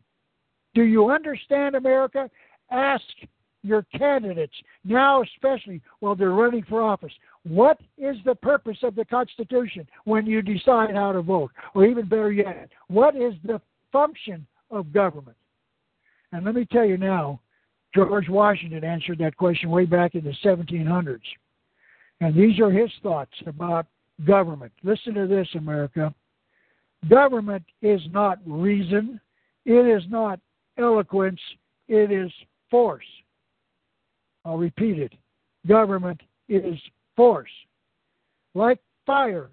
Do 0.74 0.84
you 0.84 1.10
understand, 1.10 1.76
America? 1.76 2.30
Ask 2.72 3.04
your 3.64 3.86
candidates, 3.98 4.54
now 4.86 5.22
especially 5.24 5.82
while 6.00 6.16
they're 6.16 6.30
running 6.30 6.64
for 6.70 6.82
office, 6.82 7.12
what 7.44 7.80
is 7.98 8.16
the 8.24 8.36
purpose 8.36 8.78
of 8.84 8.96
the 8.96 9.04
Constitution 9.04 9.86
when 10.06 10.26
you 10.26 10.42
decide 10.42 10.96
how 10.96 11.12
to 11.12 11.22
vote? 11.22 11.52
Or 11.76 11.86
even 11.86 12.08
better 12.08 12.32
yet, 12.32 12.70
what 12.88 13.18
is 13.18 13.34
the 13.44 13.60
function 13.92 14.48
of 14.70 14.94
government? 14.94 15.38
And 16.32 16.46
let 16.46 16.56
me 16.56 16.66
tell 16.72 16.86
you 16.86 16.98
now, 16.98 17.42
George 17.94 18.30
Washington 18.30 18.84
answered 18.84 19.18
that 19.20 19.36
question 19.36 19.70
way 19.70 19.86
back 19.86 20.16
in 20.16 20.24
the 20.24 20.34
1700s. 20.44 21.20
And 22.22 22.36
these 22.36 22.60
are 22.60 22.72
his 22.72 22.92
thoughts 23.02 23.34
about 23.48 23.88
government. 24.26 24.72
Listen 24.84 25.14
to 25.16 25.28
this, 25.28 25.48
America. 25.56 26.14
Government 27.10 27.64
is 27.82 28.02
not 28.12 28.40
reason, 28.46 29.20
it 29.66 29.88
is 29.88 30.04
not 30.10 30.40
eloquence, 30.78 31.40
it 31.88 32.12
is 32.12 32.32
force. 32.70 33.06
I'll 34.46 34.58
repeat 34.58 35.00
it. 35.00 35.14
Government 35.68 36.20
is 36.48 36.78
force. 37.16 37.50
Like 38.54 38.80
fire, 39.06 39.50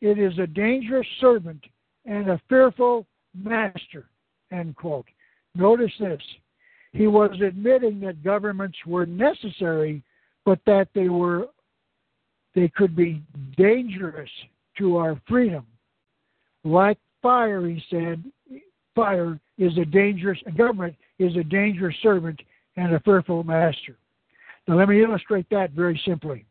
it 0.00 0.18
is 0.18 0.38
a 0.38 0.46
dangerous 0.46 1.06
servant 1.20 1.64
and 2.04 2.28
a 2.30 2.40
fearful 2.48 3.06
master. 3.34 4.09
End 4.52 4.76
quote. 4.76 5.06
Notice 5.54 5.92
this. 5.98 6.20
He 6.92 7.06
was 7.06 7.30
admitting 7.40 8.00
that 8.00 8.24
governments 8.24 8.76
were 8.86 9.06
necessary, 9.06 10.02
but 10.44 10.58
that 10.66 10.88
they 10.94 11.08
were 11.08 11.48
they 12.54 12.68
could 12.68 12.96
be 12.96 13.22
dangerous 13.56 14.30
to 14.78 14.96
our 14.96 15.20
freedom. 15.28 15.64
Like 16.64 16.98
fire, 17.22 17.64
he 17.66 17.82
said, 17.90 18.24
fire 18.94 19.38
is 19.56 19.76
a 19.78 19.84
dangerous 19.84 20.38
government 20.56 20.96
is 21.18 21.36
a 21.36 21.44
dangerous 21.44 21.94
servant 22.02 22.40
and 22.76 22.94
a 22.94 23.00
fearful 23.00 23.44
master. 23.44 23.96
Now 24.66 24.76
let 24.76 24.88
me 24.88 25.02
illustrate 25.02 25.46
that 25.50 25.70
very 25.72 26.00
simply. 26.04 26.44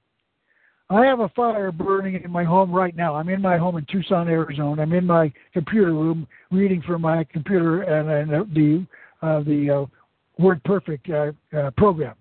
I 0.91 1.05
have 1.05 1.19
a 1.19 1.29
fire 1.29 1.71
burning 1.71 2.19
in 2.23 2.31
my 2.31 2.43
home 2.43 2.71
right 2.71 2.95
now. 2.95 3.15
I'm 3.15 3.29
in 3.29 3.41
my 3.41 3.57
home 3.57 3.77
in 3.77 3.85
Tucson, 3.91 4.27
Arizona. 4.27 4.81
I'm 4.81 4.93
in 4.93 5.05
my 5.05 5.31
computer 5.53 5.93
room 5.93 6.27
reading 6.51 6.81
from 6.81 7.03
my 7.03 7.23
computer 7.25 7.83
and, 7.83 8.31
and 8.31 8.53
the 8.53 8.87
uh, 9.21 9.41
the 9.41 9.81
uh, 9.81 10.41
Word 10.41 10.63
Perfect 10.63 11.09
uh, 11.09 11.31
uh, 11.55 11.71
program. 11.77 12.15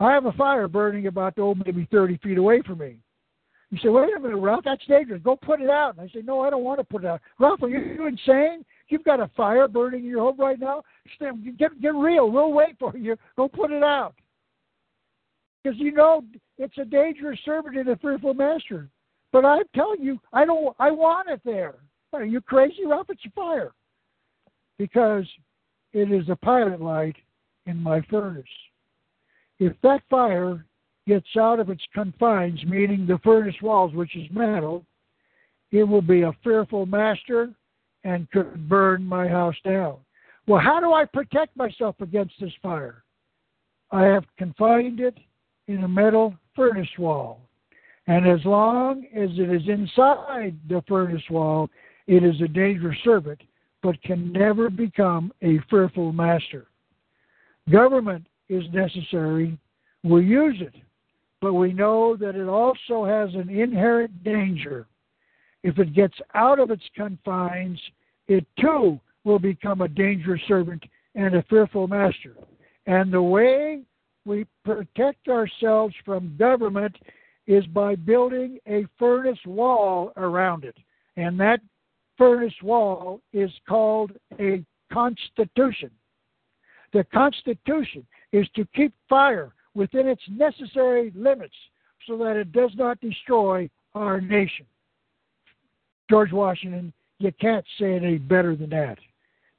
I 0.00 0.12
have 0.12 0.26
a 0.26 0.32
fire 0.32 0.68
burning 0.68 1.06
about 1.06 1.34
oh 1.38 1.54
maybe 1.54 1.88
30 1.90 2.18
feet 2.18 2.36
away 2.36 2.60
from 2.66 2.78
me. 2.78 2.96
You 3.70 3.78
say, 3.82 3.88
wait 3.88 4.14
a 4.14 4.20
minute, 4.20 4.36
Ralph, 4.36 4.64
that's 4.64 4.84
dangerous. 4.86 5.22
Go 5.24 5.36
put 5.36 5.60
it 5.60 5.70
out. 5.70 5.96
And 5.96 6.08
I 6.08 6.12
say, 6.12 6.22
no, 6.22 6.40
I 6.42 6.50
don't 6.50 6.62
want 6.62 6.78
to 6.80 6.84
put 6.84 7.04
it 7.04 7.08
out. 7.08 7.20
Ralph, 7.38 7.62
are 7.62 7.68
you 7.68 8.06
insane? 8.06 8.64
You've 8.88 9.04
got 9.04 9.20
a 9.20 9.30
fire 9.36 9.66
burning 9.66 10.04
in 10.04 10.10
your 10.10 10.20
home 10.20 10.38
right 10.38 10.60
now. 10.60 10.82
Get 11.58 11.80
get 11.80 11.94
real. 11.94 12.30
We'll 12.30 12.52
wait 12.52 12.76
for 12.78 12.94
you. 12.96 13.16
Go 13.36 13.48
put 13.48 13.70
it 13.70 13.82
out. 13.82 14.14
Because 15.62 15.78
you 15.78 15.92
know 15.92 16.22
it's 16.58 16.78
a 16.78 16.84
dangerous 16.84 17.38
servant 17.44 17.76
and 17.76 17.88
a 17.88 17.96
fearful 17.96 18.34
master. 18.34 18.88
But 19.32 19.44
I'm 19.44 19.64
telling 19.74 20.00
you, 20.00 20.20
I 20.32 20.44
don't. 20.44 20.74
I 20.78 20.90
want 20.90 21.28
it 21.28 21.40
there. 21.44 21.74
Are 22.12 22.24
you 22.24 22.40
crazy, 22.40 22.86
Ralph? 22.86 23.10
It's 23.10 23.24
a 23.26 23.30
fire. 23.30 23.72
Because 24.78 25.26
it 25.92 26.10
is 26.12 26.28
a 26.28 26.36
pilot 26.36 26.80
light 26.80 27.16
in 27.66 27.76
my 27.82 28.00
furnace. 28.02 28.44
If 29.58 29.72
that 29.82 30.02
fire 30.08 30.64
gets 31.06 31.26
out 31.38 31.60
of 31.60 31.70
its 31.70 31.82
confines, 31.94 32.64
meaning 32.64 33.06
the 33.06 33.18
furnace 33.24 33.54
walls, 33.62 33.92
which 33.94 34.16
is 34.16 34.26
metal, 34.30 34.84
it 35.70 35.84
will 35.84 36.02
be 36.02 36.22
a 36.22 36.32
fearful 36.42 36.86
master 36.86 37.50
and 38.04 38.30
could 38.30 38.68
burn 38.68 39.04
my 39.04 39.26
house 39.26 39.56
down. 39.64 39.96
Well, 40.46 40.60
how 40.60 40.78
do 40.78 40.92
I 40.92 41.04
protect 41.04 41.56
myself 41.56 41.96
against 42.00 42.34
this 42.40 42.52
fire? 42.62 43.02
I 43.90 44.02
have 44.02 44.24
confined 44.36 45.00
it 45.00 45.16
in 45.68 45.84
a 45.84 45.88
metal 45.88 46.34
furnace 46.54 46.88
wall. 46.98 47.40
And 48.06 48.26
as 48.26 48.44
long 48.44 49.06
as 49.14 49.30
it 49.38 49.50
is 49.50 49.68
inside 49.68 50.56
the 50.68 50.82
furnace 50.86 51.22
wall, 51.30 51.70
it 52.06 52.22
is 52.22 52.40
a 52.42 52.48
dangerous 52.48 52.98
servant, 53.02 53.40
but 53.82 54.02
can 54.02 54.32
never 54.32 54.68
become 54.68 55.32
a 55.42 55.58
fearful 55.70 56.12
master. 56.12 56.66
Government 57.70 58.26
is 58.48 58.64
necessary, 58.72 59.58
we 60.02 60.24
use 60.24 60.56
it. 60.60 60.74
But 61.40 61.54
we 61.54 61.72
know 61.72 62.16
that 62.16 62.36
it 62.36 62.48
also 62.48 63.04
has 63.04 63.34
an 63.34 63.50
inherent 63.50 64.22
danger. 64.24 64.86
If 65.62 65.78
it 65.78 65.94
gets 65.94 66.14
out 66.34 66.58
of 66.58 66.70
its 66.70 66.84
confines, 66.96 67.80
it 68.28 68.46
too 68.60 69.00
will 69.24 69.38
become 69.38 69.80
a 69.80 69.88
dangerous 69.88 70.40
servant 70.46 70.82
and 71.14 71.34
a 71.34 71.42
fearful 71.44 71.86
master. 71.88 72.34
And 72.86 73.12
the 73.12 73.22
way 73.22 73.80
we 74.24 74.46
protect 74.64 75.28
ourselves 75.28 75.94
from 76.04 76.36
government 76.38 76.96
is 77.46 77.66
by 77.66 77.94
building 77.94 78.58
a 78.66 78.86
furnace 78.98 79.38
wall 79.46 80.12
around 80.16 80.64
it. 80.64 80.76
And 81.16 81.38
that 81.40 81.60
furnace 82.16 82.54
wall 82.62 83.20
is 83.32 83.50
called 83.68 84.12
a 84.40 84.64
constitution. 84.92 85.90
The 86.92 87.04
constitution 87.12 88.06
is 88.32 88.48
to 88.54 88.66
keep 88.74 88.94
fire 89.08 89.52
within 89.74 90.06
its 90.06 90.22
necessary 90.30 91.12
limits 91.14 91.54
so 92.06 92.16
that 92.18 92.36
it 92.36 92.52
does 92.52 92.70
not 92.76 93.00
destroy 93.00 93.68
our 93.94 94.20
nation. 94.20 94.66
George 96.08 96.32
Washington, 96.32 96.92
you 97.18 97.32
can't 97.40 97.64
say 97.78 97.94
it 97.94 98.04
any 98.04 98.18
better 98.18 98.56
than 98.56 98.70
that. 98.70 98.98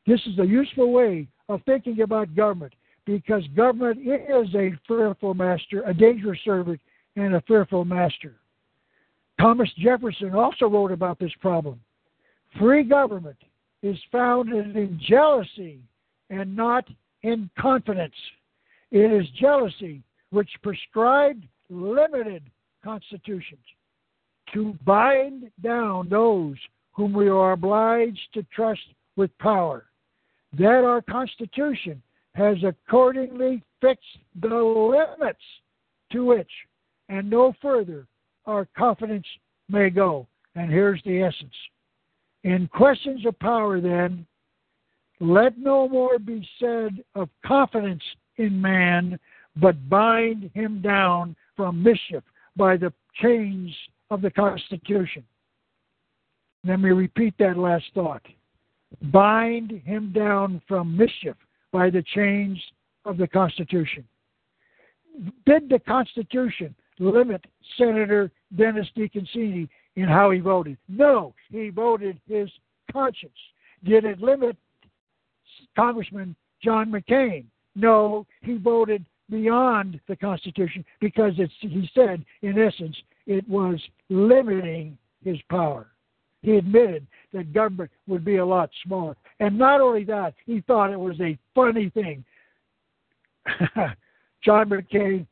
This 0.07 0.22
is 0.28 0.39
a 0.39 0.45
useful 0.45 0.91
way 0.91 1.28
of 1.49 1.61
thinking 1.66 2.01
about 2.01 2.36
government 2.36 2.74
because 3.06 3.43
government 3.56 3.99
is 3.99 4.53
a 4.56 4.72
fearful 4.88 5.34
master, 5.34 5.84
a 5.86 5.93
dangerous 5.93 6.39
servant, 6.43 6.80
and 7.16 7.36
a 7.36 7.41
fearful 7.41 7.86
master. 7.86 8.36
Thomas 9.39 9.70
Jefferson 9.78 10.34
also 10.34 10.68
wrote 10.68 10.91
about 10.91 11.20
this 11.20 11.34
problem. 11.41 11.80
Free 12.58 12.84
government 12.84 13.38
is 13.84 13.97
founded 14.12 14.76
in 14.76 14.99
jealousy 15.08 15.80
and 16.30 16.56
not 16.56 16.88
in 17.24 17.49
confidence. 17.60 18.16
It 18.91 19.12
is 19.12 19.28
jealousy 19.39 20.01
which 20.32 20.49
prescribed 20.64 21.45
limited 21.70 22.43
constitutions 22.84 23.60
to 24.53 24.78
bind 24.86 25.51
down 25.62 26.08
those 26.10 26.56
whom 26.93 27.14
we 27.14 27.28
are 27.28 27.51
obliged 27.51 28.20
to 28.34 28.43
trust 28.56 28.82
with 29.16 29.36
power. 29.39 29.86
That 30.58 30.84
our 30.86 31.01
Constitution 31.01 32.01
has 32.36 32.57
accordingly 32.63 33.63
fixed 33.81 34.03
the 34.41 34.47
limits 34.47 35.39
to 36.11 36.25
which 36.25 36.51
and 37.07 37.29
no 37.29 37.53
further 37.61 38.05
our 38.45 38.67
confidence 38.77 39.25
may 39.69 39.89
go. 39.89 40.27
And 40.55 40.69
here's 40.69 41.01
the 41.03 41.21
essence. 41.21 41.53
In 42.43 42.67
questions 42.67 43.25
of 43.25 43.39
power, 43.39 43.79
then, 43.81 44.25
let 45.19 45.57
no 45.57 45.88
more 45.88 46.19
be 46.19 46.47
said 46.59 47.03
of 47.15 47.29
confidence 47.45 48.03
in 48.38 48.61
man, 48.61 49.17
but 49.55 49.89
bind 49.89 50.51
him 50.53 50.81
down 50.81 51.36
from 51.55 51.81
mischief 51.81 52.23
by 52.57 52.75
the 52.75 52.93
chains 53.21 53.73
of 54.11 54.21
the 54.21 54.29
Constitution. 54.29 55.23
Let 56.65 56.81
me 56.81 56.89
repeat 56.89 57.33
that 57.39 57.57
last 57.57 57.86
thought. 57.93 58.21
Bind 59.11 59.71
him 59.86 60.11
down 60.13 60.61
from 60.67 60.97
mischief 60.97 61.36
by 61.76 61.89
the 61.89 62.03
change 62.15 62.57
of 63.03 63.17
the 63.17 63.28
Constitution. 63.28 64.05
Did 65.45 65.67
the 65.67 65.80
Constitution 65.80 66.73
limit 66.99 67.43
Senator 67.78 68.32
Dennis 68.55 68.88
DeConcini 68.95 69.67
in 69.97 70.05
how 70.05 70.32
he 70.32 70.39
voted? 70.39 70.78
No, 70.88 71.34
he 71.51 71.67
voted 71.67 72.17
his 72.30 72.49
conscience. 72.93 73.34
Did 73.84 74.05
it 74.05 74.21
limit 74.21 74.55
Congressman 75.76 76.34
John 76.63 76.89
McCain? 76.89 77.43
No, 77.76 78.26
he 78.39 78.55
voted 78.55 79.05
beyond 79.30 79.99
the 80.07 80.15
Constitution 80.15 80.86
because 81.01 81.34
he 81.59 81.89
said, 81.93 82.23
in 82.41 82.57
essence, 82.57 82.95
it 83.28 83.45
was 83.49 83.82
limiting 84.07 84.97
his 85.26 85.36
power. 85.49 85.88
He 86.46 86.58
admitted 86.58 87.08
that 87.34 87.54
government 87.54 87.89
would 88.06 88.24
be 88.24 88.36
a 88.36 88.46
lot 88.46 88.70
smaller. 88.86 89.18
And 89.39 89.58
not 89.58 89.82
only 89.82 90.04
that, 90.04 90.36
he 90.46 90.62
thought 90.62 90.91
it 90.93 91.00
was 91.00 91.20
a 91.20 91.36
funny 91.56 91.89
thing. 91.89 92.24
John 94.46 94.70
McCain, 94.70 95.26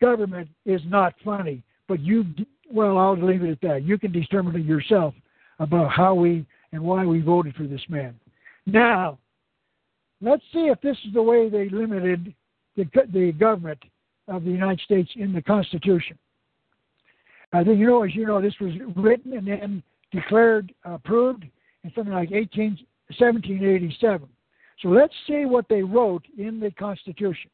government 0.00 0.48
is 0.64 0.80
not 0.86 1.14
funny, 1.24 1.64
but 1.88 1.98
you, 1.98 2.24
well, 2.72 2.98
I'll 2.98 3.20
leave 3.20 3.42
it 3.42 3.50
at 3.50 3.60
that. 3.62 3.82
You 3.82 3.98
can 3.98 4.12
determine 4.12 4.54
it 4.54 4.64
yourself 4.64 5.12
about 5.58 5.90
how 5.90 6.14
we 6.14 6.46
and 6.70 6.80
why 6.80 7.04
we 7.04 7.20
voted 7.20 7.56
for 7.56 7.64
this 7.64 7.82
man. 7.88 8.14
Now, 8.64 9.18
let's 10.20 10.44
see 10.52 10.68
if 10.68 10.80
this 10.82 10.96
is 11.04 11.12
the 11.12 11.22
way 11.22 11.48
they 11.48 11.68
limited 11.68 12.32
the, 12.76 12.88
the 13.12 13.32
government 13.32 13.82
of 14.28 14.44
the 14.44 14.50
United 14.52 14.80
States 14.82 15.10
in 15.16 15.32
the 15.32 15.42
Constitution. 15.42 16.16
I 17.52 17.64
think 17.64 17.80
you 17.80 17.88
know, 17.88 18.04
as 18.04 18.14
you 18.14 18.24
know, 18.24 18.40
this 18.40 18.54
was 18.60 18.72
written 18.94 19.32
and 19.32 19.48
then 19.48 19.82
declared 20.12 20.72
uh, 20.86 20.92
approved 20.92 21.44
in 21.84 21.92
something 21.94 22.12
like 22.12 22.32
18, 22.32 22.78
1787. 23.18 24.28
So 24.82 24.88
let's 24.88 25.14
see 25.26 25.44
what 25.44 25.68
they 25.68 25.82
wrote 25.82 26.24
in 26.38 26.60
the 26.60 26.70
Constitution. 26.72 27.50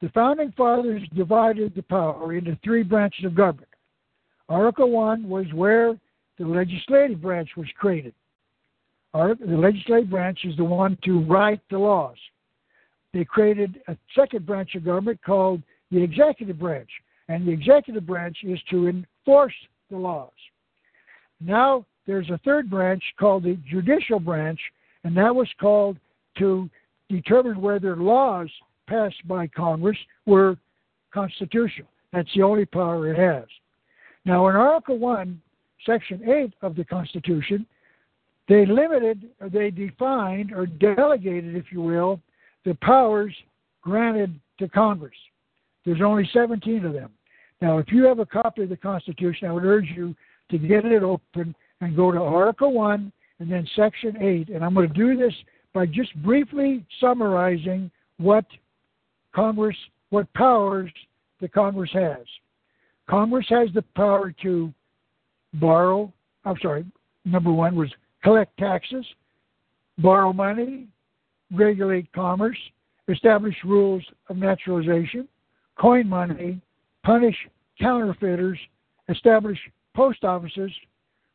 The 0.00 0.08
founding 0.10 0.52
fathers 0.56 1.02
divided 1.14 1.74
the 1.74 1.82
power 1.82 2.34
into 2.34 2.58
three 2.64 2.82
branches 2.82 3.24
of 3.24 3.34
government. 3.34 3.68
Article 4.48 4.90
1 4.90 5.28
was 5.28 5.46
where 5.54 5.98
the 6.38 6.44
legislative 6.44 7.22
branch 7.22 7.50
was 7.56 7.68
created. 7.78 8.14
the 9.12 9.36
legislative 9.46 10.10
branch 10.10 10.40
is 10.44 10.56
the 10.56 10.64
one 10.64 10.98
to 11.04 11.20
write 11.20 11.60
the 11.70 11.78
laws. 11.78 12.16
They 13.12 13.24
created 13.24 13.80
a 13.88 13.96
second 14.14 14.46
branch 14.46 14.74
of 14.74 14.84
government 14.84 15.20
called 15.24 15.62
the 15.90 16.02
executive 16.02 16.58
branch, 16.58 16.90
and 17.28 17.46
the 17.46 17.52
executive 17.52 18.06
branch 18.06 18.38
is 18.42 18.58
to 18.70 18.88
enforce 18.88 19.54
the 19.90 19.98
laws. 19.98 20.30
Now 21.44 21.84
there's 22.06 22.30
a 22.30 22.40
third 22.44 22.70
branch 22.70 23.02
called 23.18 23.44
the 23.44 23.58
judicial 23.68 24.20
branch, 24.20 24.60
and 25.04 25.16
that 25.16 25.34
was 25.34 25.48
called 25.60 25.96
to 26.38 26.68
determine 27.08 27.60
whether 27.60 27.96
laws 27.96 28.48
passed 28.86 29.26
by 29.26 29.46
Congress 29.46 29.98
were 30.26 30.56
constitutional. 31.12 31.88
That's 32.12 32.28
the 32.34 32.42
only 32.42 32.64
power 32.64 33.10
it 33.12 33.18
has. 33.18 33.48
Now, 34.24 34.48
in 34.48 34.56
Article 34.56 34.98
1, 34.98 35.40
Section 35.84 36.28
8 36.28 36.54
of 36.62 36.76
the 36.76 36.84
Constitution, 36.84 37.66
they 38.48 38.66
limited, 38.66 39.30
or 39.40 39.48
they 39.48 39.70
defined, 39.70 40.52
or 40.52 40.66
delegated, 40.66 41.56
if 41.56 41.66
you 41.70 41.80
will, 41.80 42.20
the 42.64 42.74
powers 42.82 43.34
granted 43.82 44.38
to 44.58 44.68
Congress. 44.68 45.16
There's 45.84 46.02
only 46.02 46.28
17 46.32 46.84
of 46.84 46.92
them. 46.92 47.10
Now, 47.60 47.78
if 47.78 47.90
you 47.90 48.04
have 48.04 48.18
a 48.18 48.26
copy 48.26 48.62
of 48.62 48.68
the 48.68 48.76
Constitution, 48.76 49.48
I 49.48 49.52
would 49.52 49.64
urge 49.64 49.88
you 49.94 50.14
to 50.52 50.58
get 50.58 50.84
it 50.84 51.02
open 51.02 51.54
and 51.80 51.96
go 51.96 52.12
to 52.12 52.20
Article 52.20 52.72
1 52.72 53.12
and 53.40 53.50
then 53.50 53.66
Section 53.74 54.22
8. 54.22 54.50
And 54.50 54.64
I'm 54.64 54.74
going 54.74 54.88
to 54.88 54.94
do 54.94 55.16
this 55.16 55.34
by 55.74 55.86
just 55.86 56.14
briefly 56.22 56.86
summarizing 57.00 57.90
what 58.18 58.44
Congress, 59.34 59.76
what 60.10 60.32
powers 60.34 60.92
the 61.40 61.48
Congress 61.48 61.90
has. 61.92 62.24
Congress 63.08 63.46
has 63.48 63.68
the 63.74 63.82
power 63.96 64.32
to 64.42 64.72
borrow, 65.54 66.12
I'm 66.44 66.56
sorry, 66.62 66.84
number 67.24 67.50
one 67.50 67.74
was 67.74 67.90
collect 68.22 68.56
taxes, 68.58 69.04
borrow 69.98 70.32
money, 70.32 70.86
regulate 71.52 72.12
commerce, 72.12 72.58
establish 73.08 73.56
rules 73.64 74.02
of 74.28 74.36
naturalization, 74.36 75.26
coin 75.78 76.08
money, 76.08 76.60
punish 77.04 77.36
counterfeiters, 77.80 78.58
establish 79.08 79.58
post 79.94 80.24
offices, 80.24 80.70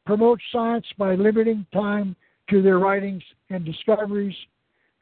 promote 0.06 0.40
science 0.52 0.86
by 0.98 1.16
limiting 1.16 1.66
time 1.74 2.16
to 2.50 2.62
their 2.62 2.80
writings 2.80 3.24
and 3.50 3.66
discoveries, 3.66 4.36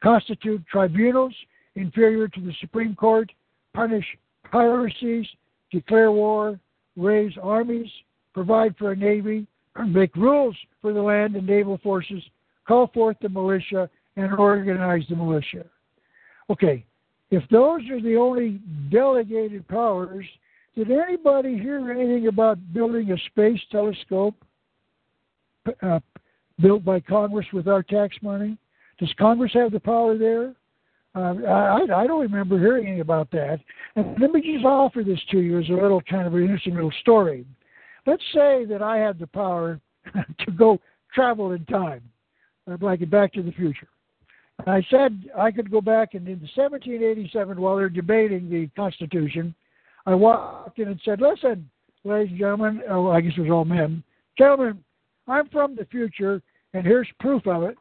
constitute 0.02 0.64
tribunals 0.66 1.34
inferior 1.76 2.28
to 2.28 2.40
the 2.40 2.54
Supreme 2.60 2.94
Court, 2.94 3.30
punish 3.74 4.04
piracies, 4.50 5.26
declare 5.70 6.10
war, 6.10 6.58
raise 6.96 7.32
armies, 7.42 7.90
provide 8.34 8.76
for 8.76 8.92
a 8.92 8.96
navy, 8.96 9.46
make 9.86 10.14
rules 10.16 10.56
for 10.80 10.92
the 10.92 11.02
land 11.02 11.36
and 11.36 11.46
naval 11.46 11.78
forces, 11.78 12.22
call 12.66 12.88
forth 12.88 13.16
the 13.20 13.28
militia, 13.28 13.88
and 14.16 14.32
organize 14.34 15.02
the 15.08 15.16
militia. 15.16 15.64
Okay, 16.48 16.84
if 17.30 17.42
those 17.50 17.82
are 17.90 18.00
the 18.00 18.16
only 18.16 18.60
delegated 18.90 19.66
powers, 19.68 20.26
did 20.76 20.90
anybody 20.90 21.58
hear 21.58 21.90
anything 21.90 22.28
about 22.28 22.58
building 22.72 23.10
a 23.12 23.18
space 23.30 23.60
telescope 23.70 24.34
uh, 25.82 26.00
built 26.60 26.84
by 26.84 27.00
Congress 27.00 27.46
with 27.52 27.66
our 27.66 27.82
tax 27.82 28.16
money? 28.22 28.56
Does 28.98 29.12
Congress 29.18 29.52
have 29.54 29.72
the 29.72 29.80
power 29.80 30.16
there? 30.16 30.54
Uh, 31.14 31.42
I, 31.48 32.02
I 32.02 32.06
don't 32.06 32.20
remember 32.20 32.58
hearing 32.58 32.86
anything 32.86 33.00
about 33.00 33.30
that. 33.30 33.58
And 33.96 34.20
let 34.20 34.32
me 34.32 34.42
just 34.42 34.64
offer 34.66 35.02
this 35.02 35.20
to 35.30 35.40
you 35.40 35.58
as 35.58 35.68
a 35.70 35.72
little 35.72 36.02
kind 36.02 36.26
of 36.26 36.34
an 36.34 36.42
interesting 36.42 36.74
little 36.74 36.92
story. 37.00 37.46
Let's 38.06 38.22
say 38.34 38.66
that 38.66 38.82
I 38.82 38.98
had 38.98 39.18
the 39.18 39.26
power 39.26 39.80
to 40.14 40.50
go 40.52 40.78
travel 41.14 41.52
in 41.52 41.64
time, 41.64 42.02
uh, 42.70 42.76
like 42.80 43.08
Back 43.10 43.32
to 43.32 43.42
the 43.42 43.52
Future 43.52 43.88
I 44.66 44.82
said 44.90 45.30
I 45.36 45.50
could 45.50 45.70
go 45.70 45.80
back 45.80 46.14
and 46.14 46.26
in 46.26 46.40
1787, 46.54 47.60
while 47.60 47.76
they're 47.76 47.88
debating 47.88 48.48
the 48.48 48.68
Constitution, 48.76 49.54
I 50.06 50.14
walked 50.14 50.78
in 50.78 50.88
and 50.88 51.00
said, 51.04 51.20
"Listen, 51.20 51.68
ladies 52.04 52.30
and 52.30 52.38
gentlemen, 52.38 52.82
oh, 52.88 53.10
I 53.10 53.20
guess 53.20 53.32
it 53.36 53.42
was 53.42 53.50
all 53.50 53.64
men, 53.64 54.02
gentlemen, 54.38 54.82
I'm 55.26 55.48
from 55.48 55.74
the 55.74 55.84
future, 55.86 56.42
and 56.72 56.86
here's 56.86 57.08
proof 57.20 57.46
of 57.46 57.64
it. 57.64 57.76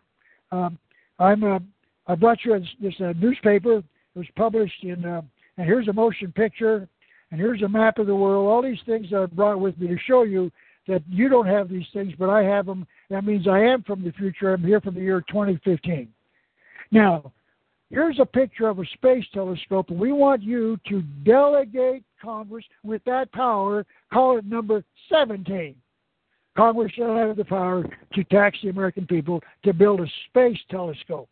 Um, 0.51 0.77
I'm 1.19 1.43
uh, 1.43 1.59
I 2.07 2.15
brought 2.15 2.43
you 2.43 2.59
this, 2.59 2.69
this 2.81 2.93
uh, 3.01 3.13
newspaper. 3.19 3.77
It 3.77 3.83
was 4.15 4.27
published 4.35 4.83
in, 4.83 5.05
uh, 5.05 5.21
and 5.57 5.65
here's 5.65 5.87
a 5.87 5.93
motion 5.93 6.31
picture, 6.31 6.87
and 7.31 7.39
here's 7.39 7.61
a 7.61 7.67
map 7.67 7.97
of 7.97 8.07
the 8.07 8.15
world. 8.15 8.47
All 8.47 8.61
these 8.61 8.81
things 8.85 9.07
I 9.13 9.25
brought 9.25 9.59
with 9.59 9.77
me 9.77 9.87
to 9.87 9.97
show 10.07 10.23
you 10.23 10.51
that 10.87 11.01
you 11.09 11.29
don't 11.29 11.47
have 11.47 11.67
these 11.67 11.85
things, 11.93 12.13
but 12.17 12.29
I 12.29 12.43
have 12.43 12.65
them. 12.65 12.85
That 13.09 13.25
means 13.25 13.47
I 13.47 13.59
am 13.59 13.83
from 13.83 14.03
the 14.03 14.11
future. 14.11 14.53
I'm 14.53 14.63
here 14.63 14.81
from 14.81 14.93
the 14.93 15.01
year 15.01 15.21
2015. 15.21 16.07
Now, 16.91 17.31
here's 17.89 18.19
a 18.19 18.25
picture 18.25 18.67
of 18.67 18.79
a 18.79 18.85
space 18.93 19.25
telescope, 19.33 19.89
we 19.89 20.11
want 20.11 20.41
you 20.41 20.77
to 20.87 21.01
delegate 21.23 22.03
Congress 22.21 22.65
with 22.83 23.03
that 23.05 23.31
power. 23.31 23.85
Call 24.11 24.37
it 24.37 24.45
number 24.45 24.83
17. 25.09 25.75
Congress 26.55 26.91
shall 26.93 27.15
have 27.15 27.35
the 27.35 27.45
power 27.45 27.83
to 28.13 28.23
tax 28.25 28.57
the 28.63 28.69
American 28.69 29.05
people 29.05 29.41
to 29.63 29.73
build 29.73 29.99
a 29.99 30.07
space 30.29 30.59
telescope. 30.69 31.29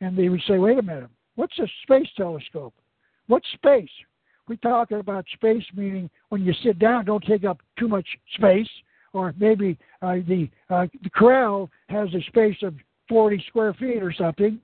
And 0.00 0.16
they 0.16 0.28
would 0.28 0.42
say, 0.46 0.58
wait 0.58 0.78
a 0.78 0.82
minute, 0.82 1.10
what's 1.34 1.58
a 1.58 1.66
space 1.82 2.08
telescope? 2.16 2.74
What's 3.26 3.46
space? 3.54 3.90
We're 4.48 4.56
talking 4.56 5.00
about 5.00 5.24
space, 5.34 5.64
meaning 5.74 6.08
when 6.28 6.44
you 6.44 6.54
sit 6.62 6.78
down, 6.78 7.04
don't 7.04 7.24
take 7.24 7.44
up 7.44 7.58
too 7.78 7.88
much 7.88 8.06
space. 8.34 8.68
Or 9.12 9.34
maybe 9.38 9.78
uh, 10.02 10.16
the 10.28 10.48
uh, 10.68 10.86
the 11.02 11.10
corral 11.10 11.70
has 11.88 12.08
a 12.14 12.20
space 12.28 12.56
of 12.62 12.74
40 13.08 13.42
square 13.48 13.72
feet 13.72 14.02
or 14.02 14.12
something, 14.12 14.60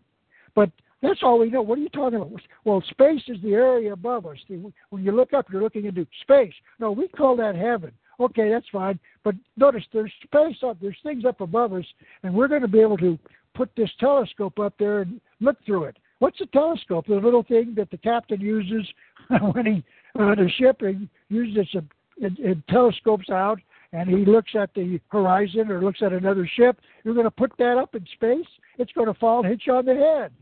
but 0.55 0.71
that's 1.03 1.20
all 1.22 1.40
we 1.40 1.50
know. 1.50 1.62
What 1.62 1.78
are 1.78 1.82
you 1.82 1.88
talking 1.88 2.20
about? 2.20 2.40
Well, 2.64 2.82
space 2.90 3.22
is 3.28 3.38
the 3.42 3.55
area 3.55 3.92
above 3.92 4.24
us. 4.26 4.38
When 4.48 5.05
you 5.05 5.12
look 5.12 5.32
up, 5.32 5.46
you're 5.50 5.62
looking 5.62 5.86
into 5.86 6.07
space. 6.22 6.55
No, 6.78 6.92
we 6.92 7.09
call 7.09 7.36
that 7.36 7.57
heaven. 7.57 7.92
Okay, 8.20 8.50
that's 8.50 8.68
fine. 8.70 9.00
But 9.24 9.34
notice 9.57 9.82
there's 9.92 10.12
space 10.24 10.57
up, 10.64 10.78
there's 10.80 10.98
things 11.03 11.24
up 11.24 11.40
above 11.40 11.72
us, 11.72 11.84
and 12.22 12.32
we're 12.32 12.48
going 12.48 12.62
to 12.62 12.68
be 12.68 12.80
able 12.80 12.98
to 12.98 13.18
put 13.55 13.70
this 13.76 13.90
telescope 13.98 14.59
up 14.61 14.74
there 14.78 15.00
and 15.00 15.20
look 15.40 15.57
through 15.66 15.84
it. 15.84 15.96
What's 16.20 16.40
a 16.40 16.46
telescope? 16.46 17.07
The 17.09 17.16
little 17.16 17.42
thing 17.42 17.74
that 17.76 17.90
the 17.90 17.96
captain 17.96 18.40
uses 18.40 18.86
when 19.53 19.66
he 19.66 19.84
on 20.14 20.38
a 20.38 20.48
ship 20.50 20.82
and 20.82 21.09
uses 21.28 21.66
it, 21.72 21.84
it, 22.18 22.32
it 22.38 22.59
telescopes 22.68 23.30
out 23.30 23.59
and 23.92 24.09
he 24.09 24.24
looks 24.24 24.53
at 24.55 24.72
the 24.74 25.00
horizon 25.09 25.70
or 25.70 25.82
looks 25.82 26.03
at 26.03 26.12
another 26.12 26.48
ship. 26.57 26.78
You're 27.05 27.14
going 27.14 27.26
to 27.26 27.30
put 27.30 27.53
that 27.59 27.78
up 27.78 27.94
in 27.94 28.07
space. 28.14 28.46
It's 28.78 28.92
going 28.92 29.09
to 29.09 29.14
fall 29.14 29.40
and 29.40 29.48
hit 29.48 29.62
you 29.66 29.74
on 29.74 29.84
the 29.84 29.94
head. 29.94 30.32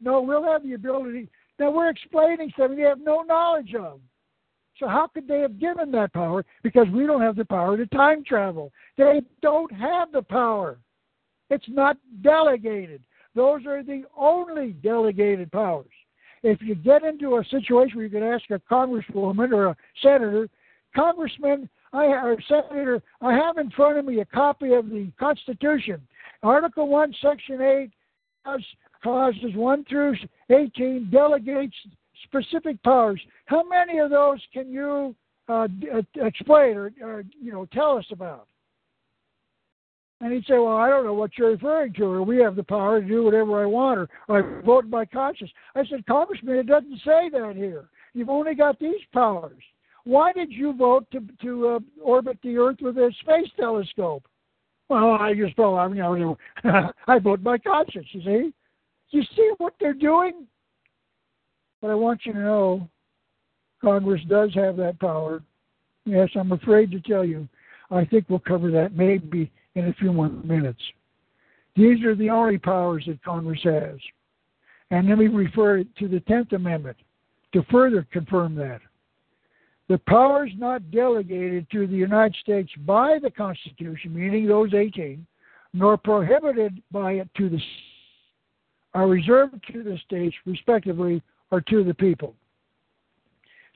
No, 0.00 0.20
we'll 0.20 0.44
have 0.44 0.62
the 0.62 0.74
ability. 0.74 1.28
Now 1.58 1.70
we're 1.70 1.90
explaining 1.90 2.52
something 2.56 2.76
they 2.76 2.84
have 2.84 3.00
no 3.00 3.22
knowledge 3.22 3.74
of. 3.74 4.00
So 4.78 4.88
how 4.88 5.06
could 5.06 5.26
they 5.26 5.40
have 5.40 5.58
given 5.58 5.90
that 5.92 6.12
power? 6.12 6.44
Because 6.62 6.86
we 6.92 7.06
don't 7.06 7.22
have 7.22 7.36
the 7.36 7.46
power 7.46 7.76
to 7.76 7.86
time 7.86 8.22
travel. 8.24 8.72
They 8.98 9.22
don't 9.40 9.72
have 9.72 10.12
the 10.12 10.22
power. 10.22 10.78
It's 11.48 11.68
not 11.68 11.96
delegated. 12.22 13.02
Those 13.34 13.64
are 13.66 13.82
the 13.82 14.04
only 14.16 14.72
delegated 14.72 15.50
powers. 15.50 15.86
If 16.42 16.60
you 16.60 16.74
get 16.74 17.04
into 17.04 17.36
a 17.36 17.44
situation 17.44 17.96
where 17.96 18.06
you 18.06 18.10
can 18.10 18.22
ask 18.22 18.44
a 18.50 18.60
congresswoman 18.70 19.52
or 19.52 19.66
a 19.68 19.76
senator, 20.02 20.48
Congressman, 20.94 21.68
I 21.92 22.04
or 22.06 22.36
Senator, 22.48 23.02
I 23.20 23.34
have 23.34 23.58
in 23.58 23.70
front 23.70 23.98
of 23.98 24.04
me 24.04 24.20
a 24.20 24.24
copy 24.24 24.72
of 24.72 24.88
the 24.88 25.10
Constitution. 25.18 26.00
Article 26.42 26.88
one, 26.88 27.14
Section 27.22 27.60
eight, 27.60 27.90
clauses 29.06 29.54
one 29.54 29.84
through 29.84 30.16
eighteen 30.50 31.08
delegates 31.12 31.76
specific 32.24 32.82
powers. 32.82 33.20
How 33.44 33.62
many 33.62 33.98
of 33.98 34.10
those 34.10 34.40
can 34.52 34.68
you 34.68 35.14
uh, 35.48 35.68
uh, 35.94 36.02
explain 36.16 36.76
or, 36.76 36.92
or, 37.00 37.22
you 37.40 37.52
know 37.52 37.66
tell 37.66 37.96
us 37.96 38.06
about? 38.10 38.48
And 40.20 40.32
he'd 40.32 40.44
say, 40.46 40.58
"Well, 40.58 40.76
I 40.76 40.88
don't 40.88 41.04
know 41.04 41.14
what 41.14 41.38
you're 41.38 41.50
referring 41.50 41.92
to, 41.94 42.04
or 42.04 42.22
we 42.24 42.38
have 42.38 42.56
the 42.56 42.64
power 42.64 43.00
to 43.00 43.06
do 43.06 43.22
whatever 43.22 43.62
I 43.62 43.66
want, 43.66 44.00
or, 44.00 44.08
I 44.28 44.62
vote 44.64 44.90
by 44.90 45.04
conscience." 45.04 45.52
I 45.76 45.84
said, 45.86 46.04
"Congressman, 46.06 46.56
it 46.56 46.66
doesn't 46.66 46.98
say 47.04 47.28
that 47.30 47.52
here. 47.54 47.84
You've 48.12 48.30
only 48.30 48.56
got 48.56 48.80
these 48.80 49.04
powers. 49.12 49.62
Why 50.02 50.32
did 50.32 50.50
you 50.50 50.72
vote 50.72 51.06
to 51.12 51.20
to 51.42 51.68
uh, 51.68 51.78
orbit 52.02 52.38
the 52.42 52.56
Earth 52.56 52.78
with 52.80 52.96
a 52.98 53.12
space 53.20 53.50
telescope?" 53.56 54.24
Well, 54.88 55.12
I 55.12 55.34
just 55.34 55.56
well, 55.58 55.76
I 55.76 55.86
mean, 55.86 55.96
you 55.98 56.36
I 57.06 57.18
vote 57.20 57.44
by 57.44 57.58
conscience. 57.58 58.06
You 58.10 58.22
see, 58.22 58.52
you 59.10 59.22
see 59.34 59.52
what 59.58 59.74
they're 59.80 59.94
doing. 59.94 60.46
But 61.80 61.90
I 61.90 61.94
want 61.94 62.20
you 62.24 62.32
to 62.32 62.38
know 62.38 62.88
Congress 63.82 64.22
does 64.28 64.52
have 64.54 64.76
that 64.76 64.98
power. 64.98 65.42
Yes, 66.04 66.28
I'm 66.34 66.52
afraid 66.52 66.90
to 66.92 67.00
tell 67.00 67.24
you. 67.24 67.48
I 67.90 68.04
think 68.04 68.26
we'll 68.28 68.38
cover 68.40 68.70
that 68.72 68.96
maybe 68.96 69.50
in 69.74 69.88
a 69.88 69.94
few 69.94 70.12
more 70.12 70.28
minutes. 70.28 70.80
These 71.76 72.02
are 72.04 72.14
the 72.14 72.30
only 72.30 72.58
powers 72.58 73.04
that 73.06 73.22
Congress 73.22 73.60
has. 73.64 73.98
And 74.90 75.08
let 75.08 75.18
me 75.18 75.26
refer 75.26 75.84
to 75.84 76.08
the 76.08 76.20
10th 76.20 76.52
Amendment 76.52 76.96
to 77.52 77.62
further 77.70 78.06
confirm 78.12 78.54
that. 78.56 78.80
The 79.88 79.98
powers 79.98 80.50
not 80.56 80.90
delegated 80.90 81.70
to 81.70 81.86
the 81.86 81.94
United 81.94 82.34
States 82.40 82.70
by 82.84 83.18
the 83.22 83.30
Constitution, 83.30 84.14
meaning 84.14 84.46
those 84.46 84.74
18, 84.74 85.24
nor 85.72 85.96
prohibited 85.96 86.82
by 86.90 87.12
it 87.12 87.28
to 87.36 87.48
the 87.48 87.60
are 88.96 89.06
reserved 89.06 89.62
to 89.70 89.82
the 89.82 89.98
states, 90.06 90.34
respectively, 90.46 91.22
or 91.50 91.60
to 91.60 91.84
the 91.84 91.92
people. 91.92 92.34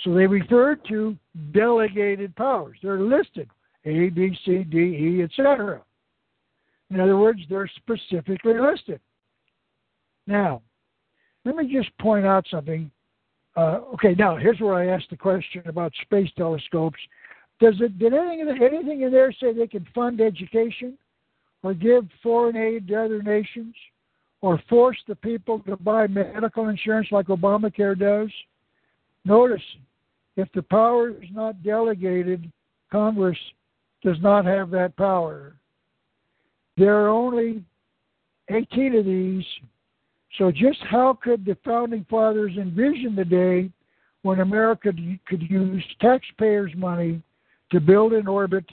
So 0.02 0.14
they 0.14 0.26
refer 0.26 0.76
to 0.88 1.14
delegated 1.52 2.34
powers. 2.36 2.78
They're 2.82 3.02
listed 3.02 3.50
A, 3.84 4.08
B, 4.08 4.34
C, 4.46 4.64
D, 4.64 4.78
E, 4.78 5.22
etc. 5.22 5.82
In 6.88 7.00
other 7.00 7.18
words, 7.18 7.40
they're 7.50 7.70
specifically 7.76 8.58
listed. 8.58 8.98
Now, 10.26 10.62
let 11.44 11.54
me 11.54 11.70
just 11.70 11.96
point 11.98 12.24
out 12.24 12.46
something. 12.50 12.90
Uh, 13.58 13.80
okay, 13.92 14.14
now 14.14 14.36
here's 14.36 14.58
where 14.58 14.74
I 14.74 14.86
asked 14.86 15.10
the 15.10 15.18
question 15.18 15.62
about 15.66 15.92
space 16.00 16.30
telescopes. 16.34 16.98
Does 17.60 17.74
it 17.80 17.98
did 17.98 18.14
anything 18.14 18.58
anything 18.62 19.02
in 19.02 19.12
there 19.12 19.32
say 19.32 19.52
they 19.52 19.66
can 19.66 19.86
fund 19.94 20.22
education 20.22 20.96
or 21.62 21.74
give 21.74 22.08
foreign 22.22 22.56
aid 22.56 22.88
to 22.88 23.04
other 23.04 23.22
nations? 23.22 23.74
Or 24.42 24.60
force 24.68 24.98
the 25.06 25.14
people 25.16 25.60
to 25.60 25.76
buy 25.76 26.06
medical 26.06 26.68
insurance 26.68 27.08
like 27.10 27.26
Obamacare 27.26 27.98
does. 27.98 28.30
Notice, 29.24 29.62
if 30.36 30.48
the 30.54 30.62
power 30.62 31.10
is 31.10 31.28
not 31.32 31.62
delegated, 31.62 32.50
Congress 32.90 33.36
does 34.02 34.16
not 34.22 34.44
have 34.46 34.70
that 34.70 34.96
power. 34.96 35.54
There 36.76 36.96
are 37.04 37.08
only 37.08 37.62
18 38.48 38.96
of 38.96 39.04
these. 39.04 39.44
So, 40.38 40.50
just 40.50 40.78
how 40.88 41.18
could 41.22 41.44
the 41.44 41.56
founding 41.64 42.06
fathers 42.08 42.52
envision 42.56 43.14
the 43.14 43.24
day 43.24 43.70
when 44.22 44.40
America 44.40 44.92
could 45.26 45.42
use 45.50 45.84
taxpayers' 46.00 46.72
money 46.76 47.22
to 47.72 47.80
build 47.80 48.12
and 48.12 48.28
orbit 48.28 48.64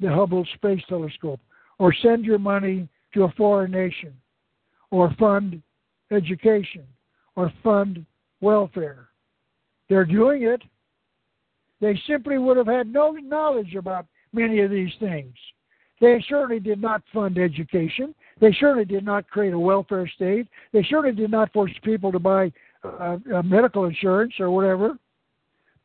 the 0.00 0.12
Hubble 0.12 0.46
Space 0.54 0.82
Telescope 0.88 1.40
or 1.78 1.94
send 2.02 2.24
your 2.24 2.38
money 2.38 2.88
to 3.14 3.24
a 3.24 3.32
foreign 3.32 3.70
nation? 3.70 4.12
Or 4.90 5.14
fund 5.18 5.62
education 6.10 6.84
or 7.34 7.52
fund 7.62 8.04
welfare. 8.40 9.08
They're 9.88 10.04
doing 10.04 10.44
it. 10.44 10.62
They 11.80 12.00
simply 12.06 12.38
would 12.38 12.56
have 12.56 12.66
had 12.66 12.92
no 12.92 13.10
knowledge 13.10 13.74
about 13.74 14.06
many 14.32 14.60
of 14.60 14.70
these 14.70 14.92
things. 14.98 15.34
They 16.00 16.22
certainly 16.28 16.60
did 16.60 16.80
not 16.80 17.02
fund 17.12 17.38
education. 17.38 18.14
They 18.40 18.52
certainly 18.58 18.84
did 18.84 19.04
not 19.04 19.28
create 19.30 19.54
a 19.54 19.58
welfare 19.58 20.06
state. 20.08 20.48
They 20.72 20.82
certainly 20.90 21.16
did 21.16 21.30
not 21.30 21.52
force 21.52 21.72
people 21.82 22.12
to 22.12 22.18
buy 22.18 22.52
uh, 22.84 23.16
uh, 23.34 23.42
medical 23.42 23.86
insurance 23.86 24.34
or 24.38 24.50
whatever. 24.50 24.98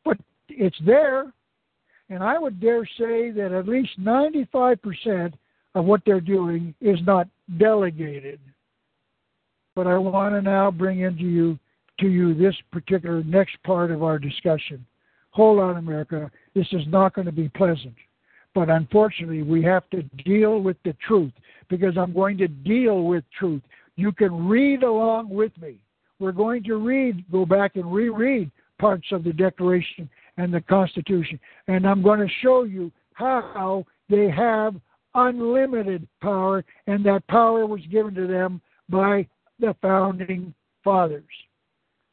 But 0.04 0.18
it's 0.48 0.76
there. 0.84 1.32
And 2.10 2.22
I 2.22 2.38
would 2.38 2.60
dare 2.60 2.84
say 2.98 3.30
that 3.30 3.52
at 3.52 3.66
least 3.66 3.98
95% 3.98 5.32
of 5.74 5.84
what 5.86 6.02
they're 6.04 6.20
doing 6.20 6.74
is 6.80 6.98
not 7.06 7.26
delegated. 7.58 8.38
But 9.74 9.86
I 9.86 9.96
want 9.96 10.34
to 10.34 10.42
now 10.42 10.70
bring 10.70 11.00
into 11.00 11.24
you 11.24 11.58
to 12.00 12.08
you 12.08 12.34
this 12.34 12.54
particular 12.70 13.22
next 13.24 13.62
part 13.64 13.90
of 13.90 14.02
our 14.02 14.18
discussion. 14.18 14.84
Hold 15.30 15.60
on, 15.60 15.76
America. 15.76 16.30
This 16.54 16.66
is 16.72 16.82
not 16.88 17.14
going 17.14 17.26
to 17.26 17.32
be 17.32 17.48
pleasant. 17.48 17.94
But 18.54 18.68
unfortunately, 18.68 19.42
we 19.42 19.62
have 19.62 19.88
to 19.90 20.02
deal 20.24 20.60
with 20.60 20.76
the 20.84 20.94
truth 21.06 21.32
because 21.70 21.96
I'm 21.96 22.12
going 22.12 22.36
to 22.38 22.48
deal 22.48 23.04
with 23.04 23.24
truth. 23.38 23.62
You 23.96 24.12
can 24.12 24.46
read 24.46 24.82
along 24.82 25.30
with 25.30 25.52
me. 25.60 25.76
We're 26.18 26.32
going 26.32 26.62
to 26.64 26.76
read, 26.76 27.24
go 27.32 27.46
back 27.46 27.76
and 27.76 27.92
reread 27.92 28.50
parts 28.78 29.06
of 29.10 29.24
the 29.24 29.32
Declaration 29.32 30.08
and 30.36 30.52
the 30.52 30.60
Constitution. 30.60 31.40
And 31.66 31.86
I'm 31.86 32.02
going 32.02 32.20
to 32.20 32.28
show 32.42 32.64
you 32.64 32.92
how 33.14 33.86
they 34.10 34.30
have 34.30 34.74
unlimited 35.14 36.06
power, 36.20 36.64
and 36.86 37.04
that 37.06 37.26
power 37.28 37.66
was 37.66 37.80
given 37.90 38.14
to 38.14 38.26
them 38.26 38.60
by 38.88 39.26
the 39.62 39.74
founding 39.80 40.52
fathers. 40.84 41.24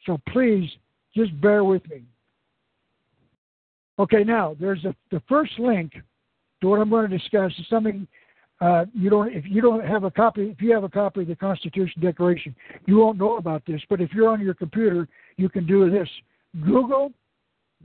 So 0.06 0.22
please 0.32 0.70
just 1.16 1.40
bear 1.42 1.66
with 1.66 1.88
me. 1.90 2.04
Okay, 3.98 4.24
now 4.24 4.56
there's 4.60 4.86
a, 4.86 4.96
the 5.12 5.22
first 5.28 5.60
link 5.60 5.92
to 6.62 6.68
what 6.68 6.80
I'm 6.80 6.90
going 6.90 7.10
to 7.10 7.18
discuss 7.18 7.52
is 7.60 7.66
something 7.70 8.08
uh, 8.62 8.86
you 8.94 9.10
don't 9.10 9.34
if 9.34 9.44
you 9.46 9.62
don't 9.62 9.86
have 9.86 10.04
a 10.04 10.12
copy 10.12 10.44
if 10.44 10.62
you 10.62 10.74
have 10.74 10.84
a 10.84 10.90
copy 10.90 11.22
of 11.22 11.28
the 11.28 11.36
Constitution 11.36 12.02
Declaration 12.02 12.56
you 12.86 12.98
won't 12.98 13.18
know 13.18 13.38
about 13.38 13.64
this. 13.66 13.82
But 13.90 14.00
if 14.00 14.14
you're 14.14 14.30
on 14.30 14.42
your 14.42 14.54
computer, 14.54 15.08
you 15.38 15.50
can 15.50 15.66
do 15.66 15.90
this. 15.90 16.08
Google 16.66 17.12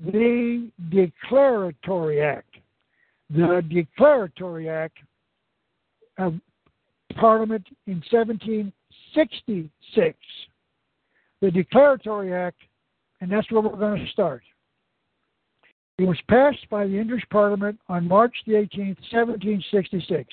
the 0.05 0.71
Declaratory 0.91 2.21
Act. 2.21 2.57
The 3.31 3.65
Declaratory 3.69 4.69
Act 4.69 4.99
of 6.19 6.35
Parliament 7.17 7.67
in 7.87 8.03
1766. 9.15 10.19
The 11.41 11.51
Declaratory 11.51 12.35
Act, 12.35 12.59
and 13.21 13.31
that's 13.31 13.51
where 13.51 13.61
we're 13.61 13.77
going 13.77 14.05
to 14.05 14.13
start. 14.13 14.43
It 15.99 16.05
was 16.05 16.19
passed 16.29 16.69
by 16.71 16.87
the 16.87 16.99
English 16.99 17.23
Parliament 17.31 17.79
on 17.89 18.09
March 18.09 18.35
the 18.47 18.55
18th, 18.55 18.99
1766. 19.13 20.29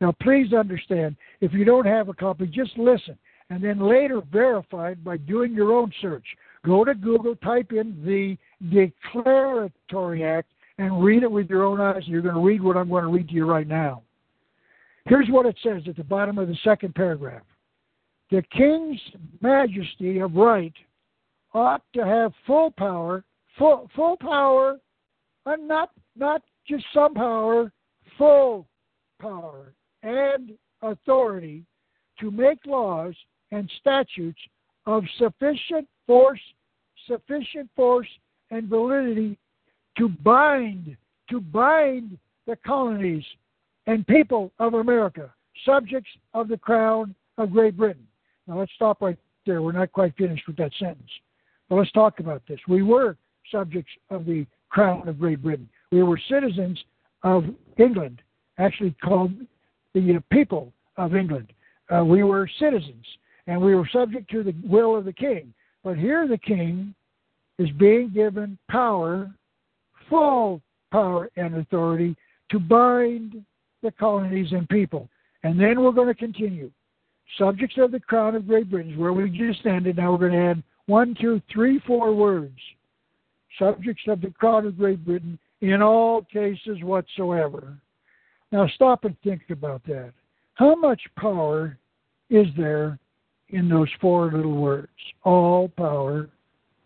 Now, 0.00 0.14
please 0.22 0.52
understand, 0.52 1.16
if 1.40 1.52
you 1.52 1.64
don't 1.64 1.86
have 1.86 2.08
a 2.08 2.14
copy, 2.14 2.46
just 2.46 2.76
listen 2.78 3.18
and 3.50 3.62
then 3.62 3.78
later 3.78 4.22
verify 4.32 4.90
it 4.90 5.04
by 5.04 5.16
doing 5.18 5.52
your 5.52 5.72
own 5.72 5.92
search. 6.00 6.24
Go 6.64 6.84
to 6.84 6.94
Google, 6.94 7.36
type 7.36 7.72
in 7.72 8.02
the 8.04 8.38
Declaratory 8.70 10.24
Act, 10.24 10.48
and 10.78 11.04
read 11.04 11.22
it 11.22 11.30
with 11.30 11.50
your 11.50 11.64
own 11.64 11.80
eyes. 11.80 12.02
You're 12.06 12.22
going 12.22 12.34
to 12.34 12.40
read 12.40 12.62
what 12.62 12.76
I'm 12.76 12.88
going 12.88 13.04
to 13.04 13.10
read 13.10 13.28
to 13.28 13.34
you 13.34 13.46
right 13.46 13.68
now. 13.68 14.02
Here's 15.06 15.28
what 15.28 15.46
it 15.46 15.56
says 15.62 15.82
at 15.86 15.96
the 15.96 16.04
bottom 16.04 16.38
of 16.38 16.48
the 16.48 16.56
second 16.64 16.94
paragraph 16.94 17.42
The 18.30 18.42
King's 18.50 19.00
Majesty 19.40 20.18
of 20.18 20.34
Right 20.34 20.72
ought 21.52 21.82
to 21.94 22.04
have 22.04 22.32
full 22.46 22.70
power, 22.70 23.22
full, 23.58 23.88
full 23.94 24.16
power, 24.16 24.78
and 25.46 25.68
not, 25.68 25.90
not 26.16 26.42
just 26.66 26.84
some 26.92 27.14
power, 27.14 27.70
full 28.16 28.66
power 29.20 29.74
and 30.02 30.52
authority 30.82 31.64
to 32.18 32.30
make 32.30 32.58
laws 32.66 33.14
and 33.52 33.70
statutes 33.80 34.40
of 34.86 35.04
sufficient 35.18 35.86
force, 36.06 36.40
sufficient 37.06 37.68
force 37.76 38.08
and 38.50 38.68
validity 38.68 39.38
to 39.98 40.08
bind, 40.08 40.96
to 41.30 41.40
bind 41.40 42.18
the 42.46 42.56
colonies 42.66 43.24
and 43.86 44.06
people 44.06 44.50
of 44.58 44.74
America, 44.74 45.32
subjects 45.64 46.10
of 46.32 46.48
the 46.48 46.58
crown 46.58 47.14
of 47.38 47.52
Great 47.52 47.76
Britain. 47.76 48.06
Now 48.46 48.58
let's 48.58 48.72
stop 48.74 49.00
right 49.00 49.18
there. 49.46 49.62
We're 49.62 49.72
not 49.72 49.92
quite 49.92 50.16
finished 50.16 50.46
with 50.46 50.56
that 50.56 50.72
sentence. 50.78 51.10
But 51.68 51.76
let's 51.76 51.92
talk 51.92 52.20
about 52.20 52.42
this. 52.48 52.60
We 52.68 52.82
were 52.82 53.16
subjects 53.50 53.92
of 54.10 54.26
the 54.26 54.46
crown 54.68 55.08
of 55.08 55.18
Great 55.18 55.42
Britain. 55.42 55.68
We 55.92 56.02
were 56.02 56.20
citizens 56.28 56.78
of 57.22 57.44
England, 57.78 58.20
actually 58.58 58.94
called 59.02 59.32
the 59.94 60.22
people 60.30 60.72
of 60.96 61.14
England. 61.14 61.52
Uh, 61.94 62.04
we 62.04 62.22
were 62.22 62.48
citizens, 62.58 63.04
and 63.46 63.60
we 63.60 63.74
were 63.74 63.88
subject 63.92 64.30
to 64.30 64.42
the 64.42 64.54
will 64.64 64.96
of 64.96 65.04
the 65.04 65.12
king. 65.12 65.52
But 65.82 65.98
here 65.98 66.26
the 66.26 66.38
king 66.38 66.94
is 67.58 67.70
being 67.78 68.10
given 68.10 68.58
power, 68.70 69.30
full 70.08 70.60
power 70.90 71.30
and 71.36 71.56
authority 71.56 72.16
to 72.50 72.58
bind 72.58 73.44
the 73.82 73.90
colonies 73.92 74.52
and 74.52 74.68
people. 74.68 75.08
And 75.42 75.60
then 75.60 75.82
we're 75.82 75.92
going 75.92 76.08
to 76.08 76.14
continue. 76.14 76.70
Subjects 77.38 77.76
of 77.78 77.90
the 77.90 78.00
crown 78.00 78.36
of 78.36 78.46
Great 78.46 78.70
Britain, 78.70 78.98
where 78.98 79.12
we 79.12 79.28
just 79.30 79.66
ended. 79.66 79.96
Now 79.96 80.12
we're 80.12 80.28
going 80.28 80.32
to 80.32 80.50
add 80.50 80.62
one, 80.86 81.16
two, 81.20 81.40
three, 81.52 81.80
four 81.86 82.14
words. 82.14 82.58
Subjects 83.58 84.02
of 84.08 84.20
the 84.20 84.30
crown 84.30 84.66
of 84.66 84.78
Great 84.78 85.04
Britain 85.04 85.38
in 85.60 85.82
all 85.82 86.22
cases 86.22 86.82
whatsoever. 86.82 87.76
Now 88.52 88.68
stop 88.74 89.04
and 89.04 89.16
think 89.22 89.42
about 89.50 89.82
that. 89.86 90.12
How 90.54 90.74
much 90.74 91.00
power 91.16 91.78
is 92.30 92.46
there 92.56 92.98
in 93.48 93.68
those 93.68 93.88
four 94.00 94.30
little 94.30 94.56
words? 94.56 94.88
All 95.24 95.68
power, 95.68 96.28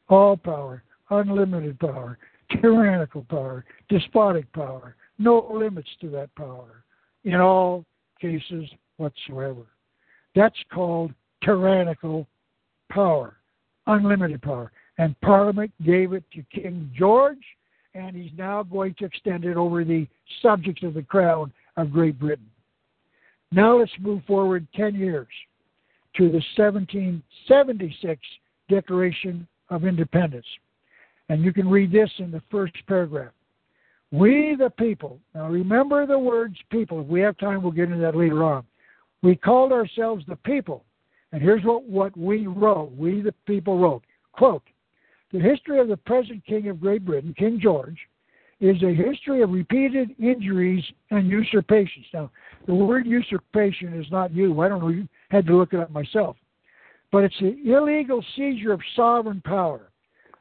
all 0.09 0.36
power, 0.36 0.82
unlimited 1.11 1.78
power, 1.78 2.18
tyrannical 2.62 3.24
power, 3.28 3.64
despotic 3.88 4.51
power, 4.53 4.96
no 5.18 5.51
limits 5.53 5.88
to 6.01 6.09
that 6.11 6.34
power 6.34 6.84
in 7.24 7.36
all 7.36 7.84
cases 8.20 8.64
whatsoever. 8.96 9.66
That's 10.39 10.55
called 10.72 11.12
tyrannical 11.43 12.24
power, 12.93 13.39
unlimited 13.89 14.41
power. 14.41 14.70
And 14.97 15.20
Parliament 15.20 15.72
gave 15.84 16.12
it 16.12 16.22
to 16.32 16.45
King 16.55 16.93
George, 16.97 17.43
and 17.95 18.14
he's 18.14 18.30
now 18.39 18.62
going 18.62 18.95
to 19.01 19.07
extend 19.07 19.45
it 19.45 19.57
over 19.57 19.82
the 19.82 20.07
subjects 20.41 20.84
of 20.84 20.95
the 20.95 21.03
crown 21.03 21.53
of 21.76 21.91
Great 21.91 22.20
Britain. 22.20 22.49
Now 23.51 23.80
let's 23.80 23.91
move 23.99 24.22
forward 24.28 24.64
10 24.76 24.95
years 24.95 25.26
to 26.16 26.28
the 26.28 26.41
1776 26.57 28.20
Declaration 28.68 29.45
of 29.70 29.84
Independence. 29.84 30.47
And 31.30 31.43
you 31.43 31.53
can 31.53 31.68
read 31.68 31.91
this 31.91 32.11
in 32.18 32.30
the 32.30 32.43
first 32.49 32.74
paragraph. 32.86 33.32
We 34.12 34.55
the 34.57 34.70
people, 34.70 35.18
now 35.34 35.49
remember 35.49 36.07
the 36.07 36.18
words 36.18 36.55
people. 36.70 37.01
If 37.01 37.09
we 37.09 37.22
have 37.22 37.36
time, 37.39 37.61
we'll 37.61 37.72
get 37.72 37.89
into 37.89 37.99
that 38.03 38.14
later 38.14 38.45
on. 38.45 38.64
We 39.23 39.37
called 39.37 39.73
ourselves 39.73 40.25
the 40.27 40.37
people. 40.37 40.85
And 41.33 41.43
here's 41.43 41.64
what, 41.64 41.85
what 41.85 42.16
we 42.16 42.47
wrote. 42.47 42.93
We 42.97 43.21
the 43.21 43.35
people 43.47 43.79
wrote. 43.79 44.03
Quote, 44.33 44.62
the 45.33 45.41
history 45.41 45.79
of 45.79 45.89
the 45.89 45.97
present 45.97 46.45
King 46.47 46.69
of 46.69 46.81
Great 46.81 47.05
Britain, 47.05 47.35
King 47.37 47.61
George, 47.61 47.99
is 48.61 48.83
a 48.83 48.95
history 48.95 49.43
of 49.43 49.51
repeated 49.51 50.11
injuries 50.19 50.83
and 51.11 51.29
usurpations. 51.29 52.07
Now, 52.12 52.31
the 52.66 52.75
word 52.75 53.07
usurpation 53.07 54.01
is 54.01 54.11
not 54.11 54.35
new. 54.35 54.59
I 54.61 54.69
don't 54.69 54.81
know. 54.81 54.89
You 54.89 55.07
had 55.31 55.47
to 55.47 55.57
look 55.57 55.75
it 55.75 55.81
up 55.81 55.91
myself. 55.91 56.37
But 57.12 57.25
it's 57.25 57.39
the 57.41 57.57
illegal 57.73 58.25
seizure 58.37 58.73
of 58.73 58.81
sovereign 58.97 59.43
power. 59.45 59.91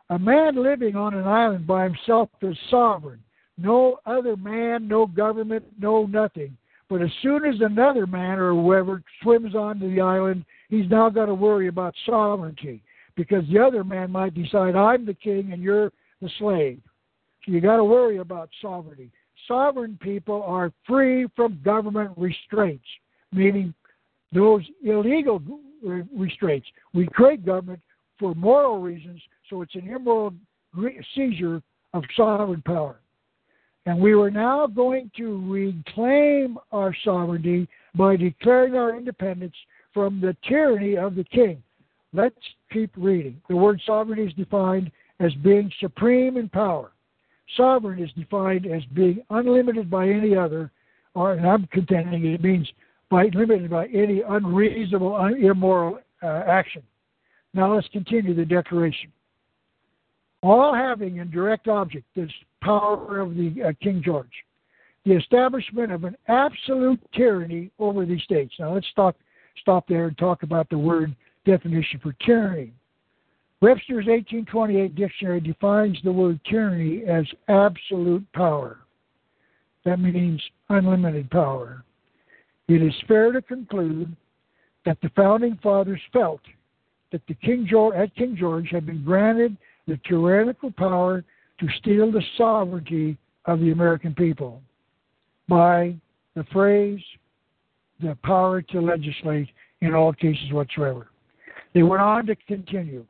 A 0.09 0.17
man 0.17 0.61
living 0.61 0.95
on 0.95 1.13
an 1.13 1.27
island 1.27 1.67
by 1.67 1.83
himself 1.83 2.29
is 2.41 2.57
sovereign. 2.69 3.19
No 3.57 3.99
other 4.05 4.35
man, 4.37 4.87
no 4.87 5.05
government, 5.05 5.65
no 5.79 6.05
nothing. 6.05 6.57
But 6.89 7.01
as 7.01 7.09
soon 7.21 7.43
as 7.45 7.55
another 7.59 8.07
man 8.07 8.39
or 8.39 8.53
whoever 8.53 9.03
swims 9.21 9.55
onto 9.55 9.93
the 9.93 10.01
island, 10.01 10.45
he's 10.69 10.89
now 10.89 11.09
got 11.09 11.25
to 11.25 11.33
worry 11.33 11.67
about 11.67 11.93
sovereignty 12.05 12.81
because 13.15 13.43
the 13.51 13.59
other 13.59 13.83
man 13.83 14.11
might 14.11 14.33
decide, 14.33 14.75
I'm 14.75 15.05
the 15.05 15.13
king 15.13 15.51
and 15.51 15.61
you're 15.61 15.91
the 16.21 16.29
slave 16.39 16.79
So 17.45 17.51
you 17.51 17.59
got 17.59 17.77
to 17.77 17.83
worry 17.83 18.17
about 18.17 18.49
sovereignty. 18.61 19.11
Sovereign 19.47 19.97
people 20.01 20.43
are 20.43 20.71
free 20.85 21.27
from 21.35 21.59
government 21.63 22.11
restraints, 22.17 22.85
meaning 23.31 23.73
those 24.33 24.61
illegal 24.83 25.41
restraints. 25.83 26.67
We 26.93 27.07
create 27.07 27.45
government 27.45 27.81
for 28.19 28.33
moral 28.35 28.79
reasons, 28.79 29.21
so 29.49 29.61
it's 29.61 29.75
an 29.75 29.87
immoral 29.89 30.33
seizure 31.15 31.61
of 31.93 32.03
sovereign 32.15 32.61
power. 32.63 32.99
And 33.87 34.01
we 34.01 34.15
were 34.15 34.29
now 34.29 34.67
going 34.67 35.09
to 35.15 35.41
reclaim 35.49 36.57
our 36.73 36.93
sovereignty 37.05 37.69
by 37.95 38.17
declaring 38.17 38.75
our 38.75 38.93
independence 38.93 39.55
from 39.93 40.19
the 40.19 40.35
tyranny 40.45 40.97
of 40.97 41.15
the 41.15 41.23
king. 41.23 41.63
Let's 42.11 42.35
keep 42.69 42.91
reading. 42.97 43.41
The 43.47 43.55
word 43.55 43.81
sovereignty 43.85 44.25
is 44.25 44.33
defined 44.33 44.91
as 45.21 45.33
being 45.35 45.71
supreme 45.79 46.35
in 46.35 46.49
power. 46.49 46.91
Sovereign 47.55 48.03
is 48.03 48.11
defined 48.11 48.65
as 48.65 48.83
being 48.93 49.23
unlimited 49.29 49.89
by 49.89 50.09
any 50.09 50.35
other, 50.35 50.69
or 51.15 51.31
and 51.35 51.47
I'm 51.47 51.65
contending 51.67 52.25
it 52.25 52.43
means 52.43 52.69
by 53.09 53.29
limited 53.33 53.69
by 53.69 53.87
any 53.87 54.21
unreasonable, 54.21 55.15
un, 55.15 55.41
immoral 55.41 55.99
uh, 56.21 56.43
action. 56.45 56.83
Now 57.53 57.73
let's 57.73 57.87
continue 57.93 58.33
the 58.33 58.43
declaration. 58.43 59.13
All 60.43 60.75
having 60.75 61.17
in 61.17 61.31
direct 61.31 61.69
object 61.69 62.05
this 62.17 62.29
power 62.61 63.19
of 63.19 63.35
the 63.35 63.53
uh, 63.67 63.71
King 63.81 64.01
George, 64.03 64.31
the 65.05 65.13
establishment 65.13 65.91
of 65.91 66.03
an 66.03 66.15
absolute 66.27 66.99
tyranny 67.13 67.71
over 67.79 68.05
these 68.05 68.23
states. 68.23 68.53
Now 68.59 68.73
let's 68.73 68.87
stop 68.91 69.15
stop 69.61 69.87
there 69.87 70.07
and 70.07 70.17
talk 70.17 70.43
about 70.43 70.69
the 70.69 70.77
word 70.77 71.15
definition 71.45 71.99
for 72.01 72.13
tyranny. 72.25 72.73
Webster's 73.59 74.05
1828 74.05 74.95
dictionary 74.95 75.39
defines 75.39 75.97
the 76.03 76.11
word 76.11 76.39
tyranny 76.47 77.03
as 77.07 77.25
absolute 77.47 78.25
power. 78.33 78.79
That 79.83 79.99
means 79.99 80.41
unlimited 80.69 81.29
power. 81.31 81.83
It 82.67 82.83
is 82.83 82.93
fair 83.07 83.31
to 83.31 83.41
conclude 83.41 84.15
that 84.85 84.99
the 85.01 85.09
founding 85.15 85.57
fathers 85.63 86.01
felt 86.13 86.41
that 87.11 87.21
the 87.27 87.33
King 87.35 87.65
George, 87.69 87.95
at 87.95 88.15
King 88.15 88.35
George 88.37 88.69
had 88.69 88.85
been 88.85 89.03
granted 89.03 89.57
the 89.87 89.99
tyrannical 90.07 90.71
power 90.71 91.23
to 91.59 91.67
steal 91.79 92.11
the 92.11 92.23
sovereignty 92.37 93.17
of 93.45 93.59
the 93.59 93.71
American 93.71 94.13
people 94.13 94.61
by 95.47 95.95
the 96.35 96.43
phrase, 96.51 97.01
the 98.01 98.17
power 98.23 98.61
to 98.61 98.81
legislate 98.81 99.49
in 99.81 99.93
all 99.93 100.13
cases 100.13 100.51
whatsoever. 100.51 101.07
They 101.73 101.83
went 101.83 102.01
on 102.01 102.25
to 102.27 102.35
continue. 102.47 103.05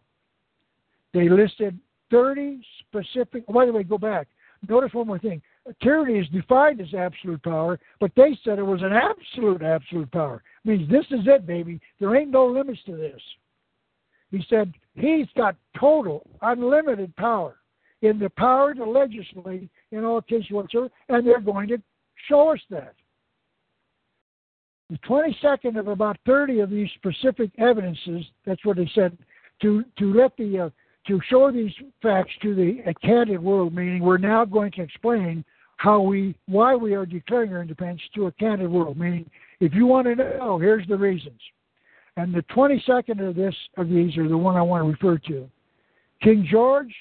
They 1.13 1.29
listed 1.29 1.77
30 2.11 2.61
specific. 2.87 3.43
Oh, 3.47 3.53
by 3.53 3.65
the 3.65 3.73
way, 3.73 3.83
go 3.83 3.97
back. 3.97 4.27
Notice 4.67 4.93
one 4.93 5.07
more 5.07 5.19
thing. 5.19 5.41
Tyranny 5.83 6.19
is 6.19 6.27
defined 6.29 6.79
as 6.79 6.93
absolute 6.93 7.43
power, 7.43 7.79
but 7.99 8.11
they 8.15 8.37
said 8.43 8.57
it 8.57 8.63
was 8.63 8.81
an 8.81 8.93
absolute, 8.93 9.61
absolute 9.61 10.09
power. 10.11 10.41
It 10.63 10.69
means 10.69 10.89
this 10.89 11.05
is 11.11 11.25
it, 11.27 11.45
baby. 11.45 11.79
There 11.99 12.15
ain't 12.15 12.31
no 12.31 12.45
limits 12.45 12.79
to 12.85 12.95
this. 12.95 13.21
He 14.31 14.43
said 14.49 14.73
he's 14.95 15.27
got 15.35 15.55
total, 15.77 16.25
unlimited 16.41 17.15
power 17.17 17.57
in 18.01 18.19
the 18.19 18.29
power 18.29 18.73
to 18.73 18.85
legislate 18.85 19.69
in 19.91 20.03
all 20.03 20.21
cases 20.21 20.51
whatsoever, 20.51 20.89
and 21.09 21.25
they're 21.25 21.41
going 21.41 21.67
to 21.69 21.81
show 22.27 22.49
us 22.49 22.59
that. 22.69 22.93
The 24.89 24.97
22nd 24.99 25.77
of 25.77 25.87
about 25.87 26.17
30 26.25 26.59
of 26.59 26.69
these 26.69 26.89
specific 26.95 27.51
evidences, 27.57 28.23
that's 28.45 28.63
what 28.63 28.77
they 28.77 28.89
said, 28.95 29.17
to, 29.61 29.83
to 29.97 30.13
let 30.13 30.37
the 30.37 30.59
uh, 30.59 30.69
to 31.07 31.21
show 31.29 31.51
these 31.51 31.71
facts 32.01 32.31
to 32.41 32.53
the 32.53 32.93
candid 33.01 33.41
world, 33.41 33.73
meaning 33.73 34.03
we're 34.03 34.17
now 34.17 34.43
going 34.43 34.71
to 34.73 34.81
explain 34.81 35.43
how 35.77 36.01
we 36.01 36.35
why 36.47 36.75
we 36.75 36.93
are 36.93 37.05
declaring 37.05 37.53
our 37.53 37.61
independence 37.61 38.01
to 38.13 38.27
a 38.27 38.31
candid 38.33 38.69
world, 38.69 38.97
meaning 38.97 39.29
if 39.59 39.73
you 39.73 39.85
want 39.85 40.07
to 40.07 40.15
know, 40.15 40.57
here's 40.57 40.87
the 40.87 40.97
reasons. 40.97 41.39
And 42.17 42.33
the 42.33 42.43
22nd 42.53 43.27
of 43.27 43.35
this 43.35 43.55
of 43.77 43.89
these 43.89 44.17
are 44.17 44.27
the 44.27 44.37
one 44.37 44.55
I 44.55 44.61
want 44.61 44.83
to 44.83 44.89
refer 44.89 45.17
to. 45.29 45.49
King 46.21 46.47
George 46.49 46.93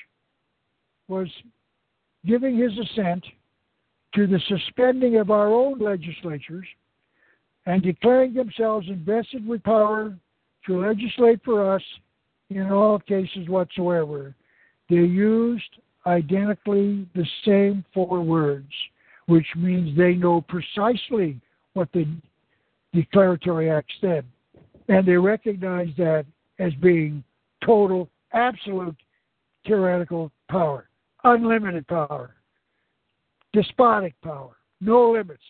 was 1.08 1.28
giving 2.26 2.56
his 2.56 2.72
assent 2.78 3.24
to 4.14 4.26
the 4.26 4.40
suspending 4.48 5.16
of 5.16 5.30
our 5.30 5.48
own 5.48 5.78
legislatures 5.78 6.66
and 7.66 7.82
declaring 7.82 8.32
themselves 8.32 8.88
invested 8.88 9.46
with 9.46 9.62
power 9.62 10.16
to 10.66 10.80
legislate 10.80 11.40
for 11.44 11.74
us 11.74 11.82
in 12.50 12.70
all 12.70 12.98
cases 12.98 13.48
whatsoever. 13.48 14.34
They 14.88 14.96
used 14.96 15.64
identically 16.06 17.06
the 17.14 17.26
same 17.44 17.84
four 17.92 18.22
words, 18.22 18.70
which 19.26 19.46
means 19.56 19.96
they 19.96 20.14
know 20.14 20.40
precisely 20.40 21.40
what 21.74 21.90
the 21.92 22.06
declaratory 22.94 23.70
act 23.70 23.92
said. 24.00 24.24
And 24.88 25.06
they 25.06 25.16
recognize 25.16 25.88
that 25.98 26.24
as 26.58 26.72
being 26.74 27.24
total, 27.64 28.08
absolute 28.32 28.96
tyrannical 29.66 30.30
power, 30.48 30.88
unlimited 31.26 31.86
power, 31.86 32.34
despotic 33.52 34.14
power, 34.22 34.56
no 34.80 35.10
limits. 35.10 35.42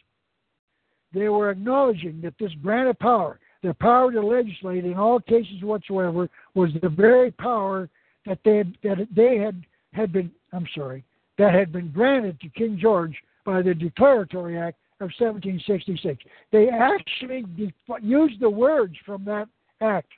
They 1.12 1.28
were 1.28 1.50
acknowledging 1.50 2.20
that 2.22 2.34
this 2.38 2.52
grant 2.62 2.88
of 2.88 2.98
power 2.98 3.38
the 3.62 3.74
power 3.74 4.12
to 4.12 4.20
legislate 4.20 4.84
in 4.84 4.94
all 4.94 5.18
cases 5.18 5.62
whatsoever 5.62 6.28
was 6.54 6.70
the 6.82 6.88
very 6.88 7.30
power 7.32 7.88
that 8.24 8.38
they 8.44 8.58
had, 8.58 8.76
that 8.82 9.08
they 9.14 9.38
had 9.38 9.64
had 9.92 10.12
been 10.12 10.30
I'm 10.52 10.66
sorry 10.74 11.04
that 11.38 11.54
had 11.54 11.72
been 11.72 11.90
granted 11.90 12.40
to 12.40 12.48
King 12.50 12.78
George 12.80 13.16
by 13.44 13.62
the 13.62 13.74
Declaratory 13.74 14.58
Act 14.58 14.78
of 15.00 15.10
1766. 15.18 16.24
They 16.52 16.68
actually 16.68 17.44
used 18.02 18.40
the 18.40 18.48
words 18.48 18.94
from 19.04 19.24
that 19.24 19.48
act. 19.80 20.08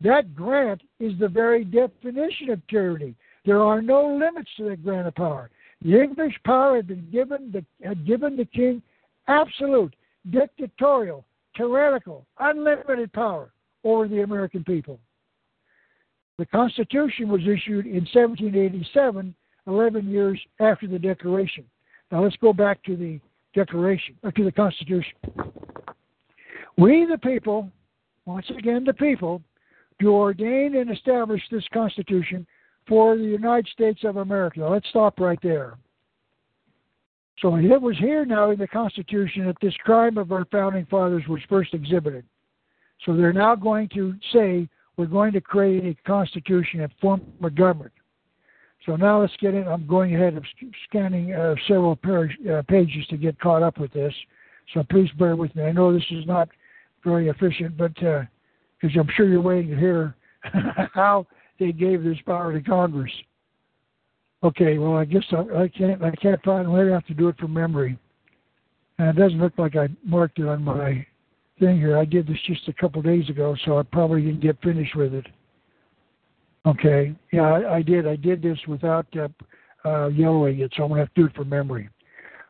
That 0.00 0.34
grant 0.34 0.82
is 1.00 1.12
the 1.18 1.28
very 1.28 1.64
definition 1.64 2.50
of 2.50 2.66
tyranny. 2.66 3.14
There 3.44 3.60
are 3.60 3.82
no 3.82 4.16
limits 4.16 4.50
to 4.56 4.70
that 4.70 4.82
grant 4.82 5.06
of 5.06 5.14
power. 5.14 5.50
The 5.82 6.00
English 6.00 6.34
power 6.44 6.76
had 6.76 6.86
been 6.86 7.08
given 7.10 7.52
the, 7.52 7.64
had 7.86 8.06
given 8.06 8.36
the 8.36 8.46
king 8.46 8.82
absolute, 9.28 9.94
dictatorial, 10.30 11.24
tyrannical, 11.56 12.26
unlimited 12.38 13.12
power 13.12 13.52
over 13.84 14.08
the 14.08 14.22
American 14.22 14.64
people. 14.64 14.98
The 16.38 16.46
Constitution 16.46 17.28
was 17.28 17.42
issued 17.42 17.86
in 17.86 18.06
1787, 18.12 19.34
11 19.66 20.10
years 20.10 20.40
after 20.58 20.86
the 20.86 20.98
Declaration. 20.98 21.64
Now 22.10 22.24
let's 22.24 22.36
go 22.36 22.52
back 22.52 22.82
to 22.84 22.96
the 22.96 23.20
Declaration, 23.54 24.16
or 24.22 24.32
to 24.32 24.44
the 24.44 24.52
Constitution. 24.52 25.12
We, 26.76 27.06
the 27.08 27.18
people, 27.18 27.70
once 28.26 28.46
again 28.50 28.84
the 28.84 28.94
people, 28.94 29.42
do 30.00 30.10
ordain 30.10 30.74
and 30.76 30.90
establish 30.90 31.42
this 31.50 31.64
Constitution 31.72 32.46
for 32.86 33.16
the 33.16 33.22
United 33.22 33.68
States 33.68 34.00
of 34.04 34.16
America. 34.16 34.60
Now, 34.60 34.72
let's 34.72 34.88
stop 34.88 35.18
right 35.20 35.38
there. 35.42 35.78
So 37.40 37.56
it 37.56 37.80
was 37.80 37.98
here 37.98 38.24
now 38.24 38.50
in 38.50 38.58
the 38.58 38.68
Constitution 38.68 39.46
that 39.46 39.56
this 39.60 39.74
crime 39.84 40.18
of 40.18 40.32
our 40.32 40.44
founding 40.46 40.86
fathers 40.86 41.24
was 41.28 41.40
first 41.48 41.74
exhibited. 41.74 42.24
So 43.04 43.16
they're 43.16 43.32
now 43.32 43.54
going 43.54 43.88
to 43.94 44.14
say 44.32 44.68
we're 44.96 45.06
going 45.06 45.32
to 45.32 45.40
create 45.40 45.84
a 45.84 46.08
constitution 46.08 46.80
and 46.80 46.92
form 47.00 47.22
a 47.42 47.50
government. 47.50 47.92
So 48.86 48.96
now 48.96 49.20
let's 49.20 49.36
get 49.40 49.54
in. 49.54 49.66
I'm 49.66 49.86
going 49.86 50.14
ahead 50.14 50.36
of 50.36 50.44
scanning 50.88 51.32
uh, 51.32 51.54
several 51.66 51.98
uh, 52.04 52.62
pages 52.68 53.06
to 53.08 53.16
get 53.16 53.40
caught 53.40 53.62
up 53.62 53.78
with 53.78 53.92
this. 53.92 54.14
So 54.72 54.82
please 54.88 55.10
bear 55.18 55.36
with 55.36 55.54
me. 55.56 55.64
I 55.64 55.72
know 55.72 55.92
this 55.92 56.04
is 56.10 56.26
not 56.26 56.48
very 57.02 57.28
efficient, 57.28 57.76
but 57.76 57.94
because 57.94 58.26
uh, 58.96 59.00
I'm 59.00 59.08
sure 59.16 59.28
you're 59.28 59.40
waiting 59.40 59.70
to 59.70 59.76
hear 59.76 60.14
how 60.94 61.26
they 61.58 61.72
gave 61.72 62.02
this 62.02 62.18
power 62.26 62.52
to 62.52 62.60
Congress. 62.60 63.12
Okay, 64.42 64.76
well, 64.78 64.96
I 64.96 65.04
guess 65.04 65.24
I, 65.32 65.62
I 65.62 65.68
can't. 65.68 66.02
I 66.02 66.10
can't 66.10 66.42
find. 66.42 66.70
Maybe 66.70 66.90
I 66.90 66.94
have 66.94 67.06
to 67.06 67.14
do 67.14 67.28
it 67.28 67.38
from 67.38 67.54
memory. 67.54 67.98
And 68.98 69.08
it 69.08 69.20
doesn't 69.20 69.40
look 69.40 69.54
like 69.58 69.74
I 69.74 69.88
marked 70.04 70.38
it 70.38 70.46
on 70.46 70.62
my 70.62 71.04
thing 71.58 71.78
here. 71.78 71.96
I 71.98 72.04
did 72.04 72.26
this 72.26 72.38
just 72.46 72.68
a 72.68 72.72
couple 72.72 73.02
days 73.02 73.28
ago, 73.28 73.56
so 73.64 73.78
I 73.78 73.82
probably 73.82 74.22
didn't 74.22 74.40
get 74.40 74.60
finished 74.62 74.94
with 74.94 75.14
it. 75.14 75.26
Okay, 76.66 77.14
yeah, 77.32 77.42
I, 77.42 77.76
I 77.76 77.82
did. 77.82 78.06
I 78.06 78.16
did 78.16 78.42
this 78.42 78.58
without 78.66 79.06
uh, 79.16 79.28
uh, 79.86 80.08
yellowing 80.08 80.60
it, 80.60 80.72
so 80.76 80.84
I'm 80.84 80.90
gonna 80.90 81.00
have 81.00 81.14
to 81.14 81.22
do 81.22 81.26
it 81.26 81.34
from 81.34 81.48
memory. 81.48 81.88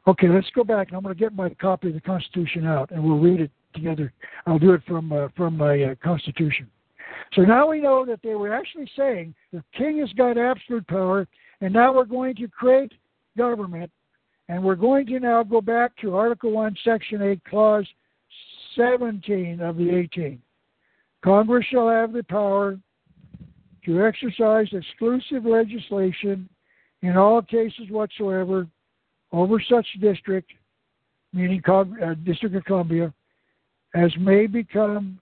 Okay, 0.07 0.29
let's 0.29 0.51
go 0.55 0.65
back, 0.65 0.89
and 0.89 0.97
I'm 0.97 1.03
gonna 1.03 1.15
get 1.15 1.35
my 1.35 1.51
copy 1.51 1.89
of 1.89 1.95
the 1.95 2.01
Constitution 2.01 2.67
out, 2.67 2.91
and 2.91 3.03
we'll 3.03 3.19
read 3.19 3.41
it 3.41 3.51
together. 3.73 4.13
I'll 4.47 4.59
do 4.59 4.73
it 4.73 4.83
from 4.87 5.13
uh, 5.13 5.29
from 5.37 5.57
my 5.57 5.83
uh, 5.83 5.95
Constitution. 6.03 6.71
So 7.35 7.43
now 7.43 7.69
we 7.69 7.81
know 7.81 8.05
that 8.07 8.20
they 8.23 8.35
were 8.35 8.55
actually 8.55 8.91
saying 8.97 9.35
the 9.53 9.62
king 9.77 9.99
has 9.99 10.12
got 10.12 10.39
absolute 10.39 10.86
power 10.86 11.27
and 11.61 11.73
now 11.73 11.95
we're 11.95 12.05
going 12.05 12.35
to 12.36 12.49
create 12.49 12.93
government, 13.39 13.91
and 14.49 14.62
we're 14.62 14.74
going 14.74 15.07
to 15.07 15.19
now 15.19 15.43
go 15.43 15.61
back 15.61 15.97
to 16.03 16.15
Article 16.15 16.51
1, 16.51 16.77
Section 16.85 17.23
8, 17.23 17.41
Clause 17.49 17.86
17 18.77 19.61
of 19.61 19.77
the 19.77 19.91
18. 19.91 20.41
Congress 21.24 21.65
shall 21.70 21.89
have 21.89 22.12
the 22.12 22.23
power 22.24 22.78
to 23.86 24.05
exercise 24.05 24.66
exclusive 24.73 25.47
legislation 25.47 26.49
in 27.03 27.16
all 27.16 27.41
cases 27.41 27.89
whatsoever 27.89 28.66
over 29.32 29.62
such 29.69 29.86
district, 30.01 30.53
meaning 31.32 31.62
uh, 31.66 32.15
District 32.24 32.55
of 32.55 32.65
Columbia, 32.65 33.12
as 33.95 34.12
may 34.19 34.47
become 34.47 35.19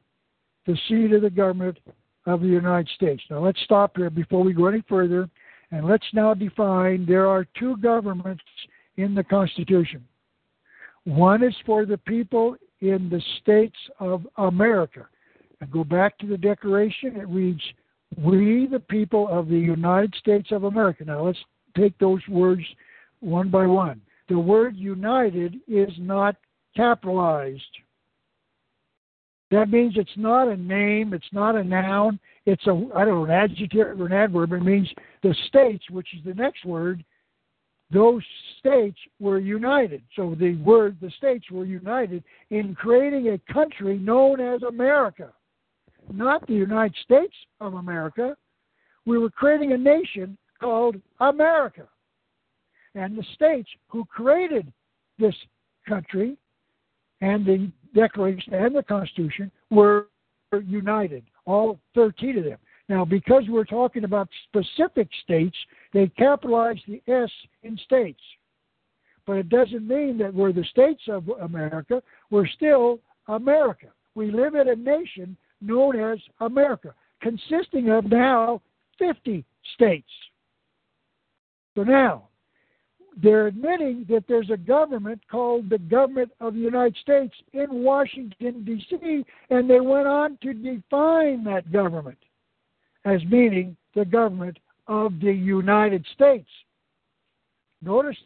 the 0.66 0.76
seat 0.88 1.12
of 1.12 1.22
the 1.22 1.30
government 1.30 1.78
of 2.26 2.40
the 2.40 2.46
United 2.46 2.88
States. 2.94 3.22
Now 3.30 3.44
let's 3.44 3.60
stop 3.64 3.96
here 3.96 4.10
before 4.10 4.42
we 4.42 4.52
go 4.52 4.66
any 4.66 4.82
further 4.88 5.28
and 5.70 5.86
let's 5.86 6.06
now 6.12 6.34
define 6.34 7.06
there 7.06 7.26
are 7.26 7.46
two 7.58 7.76
governments 7.78 8.44
in 8.96 9.14
the 9.14 9.24
Constitution. 9.24 10.04
One 11.04 11.42
is 11.42 11.54
for 11.66 11.86
the 11.86 11.98
people 11.98 12.56
in 12.80 13.08
the 13.08 13.22
states 13.40 13.76
of 13.98 14.26
America. 14.36 15.08
And 15.60 15.70
go 15.70 15.82
back 15.82 16.18
to 16.18 16.26
the 16.26 16.36
Declaration, 16.36 17.16
it 17.16 17.28
reads, 17.28 17.62
We, 18.18 18.68
the 18.70 18.80
people 18.80 19.28
of 19.28 19.48
the 19.48 19.58
United 19.58 20.14
States 20.16 20.48
of 20.52 20.64
America. 20.64 21.04
Now 21.04 21.24
let's 21.24 21.38
take 21.76 21.96
those 21.98 22.20
words 22.28 22.62
one 23.20 23.48
by 23.48 23.66
one. 23.66 24.00
The 24.28 24.38
word 24.38 24.76
united 24.76 25.56
is 25.66 25.90
not 25.98 26.36
capitalized. 26.76 27.62
That 29.52 29.68
means 29.68 29.92
it's 29.96 30.16
not 30.16 30.48
a 30.48 30.56
name, 30.56 31.12
it's 31.12 31.30
not 31.30 31.56
a 31.56 31.62
noun, 31.62 32.18
it's 32.46 32.66
a 32.66 32.70
I 32.96 33.04
don't 33.04 33.14
know 33.14 33.24
an 33.24 33.30
adjective 33.30 34.00
or 34.00 34.06
an 34.06 34.12
adverb. 34.12 34.54
It 34.54 34.62
means 34.62 34.88
the 35.22 35.34
states, 35.48 35.84
which 35.90 36.08
is 36.14 36.24
the 36.24 36.32
next 36.32 36.64
word. 36.64 37.04
Those 37.90 38.22
states 38.58 38.96
were 39.20 39.38
united. 39.38 40.02
So 40.16 40.34
the 40.40 40.54
word 40.56 40.96
the 41.02 41.10
states 41.18 41.50
were 41.50 41.66
united 41.66 42.24
in 42.48 42.74
creating 42.74 43.28
a 43.28 43.52
country 43.52 43.98
known 43.98 44.40
as 44.40 44.62
America, 44.62 45.30
not 46.10 46.46
the 46.46 46.54
United 46.54 46.96
States 47.04 47.34
of 47.60 47.74
America. 47.74 48.34
We 49.04 49.18
were 49.18 49.30
creating 49.30 49.74
a 49.74 49.78
nation 49.78 50.38
called 50.58 50.96
America, 51.20 51.86
and 52.94 53.18
the 53.18 53.26
states 53.34 53.68
who 53.88 54.06
created 54.06 54.72
this 55.18 55.34
country 55.86 56.38
and 57.20 57.44
the 57.44 57.70
Declaration 57.94 58.54
and 58.54 58.74
the 58.74 58.82
Constitution 58.82 59.50
were 59.70 60.08
united, 60.66 61.24
all 61.46 61.78
13 61.94 62.38
of 62.38 62.44
them. 62.44 62.58
Now, 62.88 63.04
because 63.04 63.44
we're 63.48 63.64
talking 63.64 64.04
about 64.04 64.28
specific 64.48 65.08
states, 65.22 65.56
they 65.92 66.08
capitalize 66.08 66.76
the 66.86 67.00
S 67.06 67.30
in 67.62 67.78
states. 67.84 68.20
But 69.26 69.34
it 69.34 69.48
doesn't 69.48 69.86
mean 69.86 70.18
that 70.18 70.34
we're 70.34 70.52
the 70.52 70.64
states 70.64 71.02
of 71.08 71.28
America. 71.40 72.02
We're 72.30 72.48
still 72.48 72.98
America. 73.28 73.86
We 74.14 74.30
live 74.30 74.56
in 74.56 74.68
a 74.68 74.76
nation 74.76 75.36
known 75.60 75.98
as 75.98 76.18
America. 76.40 76.94
consisting 77.22 77.88
of 77.90 78.04
now 78.06 78.60
50 78.98 79.44
states. 79.74 80.10
So 81.74 81.84
now, 81.84 82.28
they're 83.20 83.48
admitting 83.48 84.06
that 84.08 84.24
there's 84.28 84.50
a 84.50 84.56
government 84.56 85.20
called 85.30 85.68
the 85.68 85.78
government 85.78 86.32
of 86.40 86.54
the 86.54 86.60
United 86.60 86.96
States 86.96 87.34
in 87.52 87.82
Washington, 87.82 88.64
D.C., 88.64 89.24
and 89.50 89.68
they 89.68 89.80
went 89.80 90.06
on 90.06 90.38
to 90.42 90.54
define 90.54 91.44
that 91.44 91.70
government 91.70 92.18
as 93.04 93.22
meaning 93.24 93.76
the 93.94 94.04
government 94.04 94.58
of 94.86 95.20
the 95.20 95.32
United 95.32 96.06
States. 96.14 96.48
Notice 97.82 98.16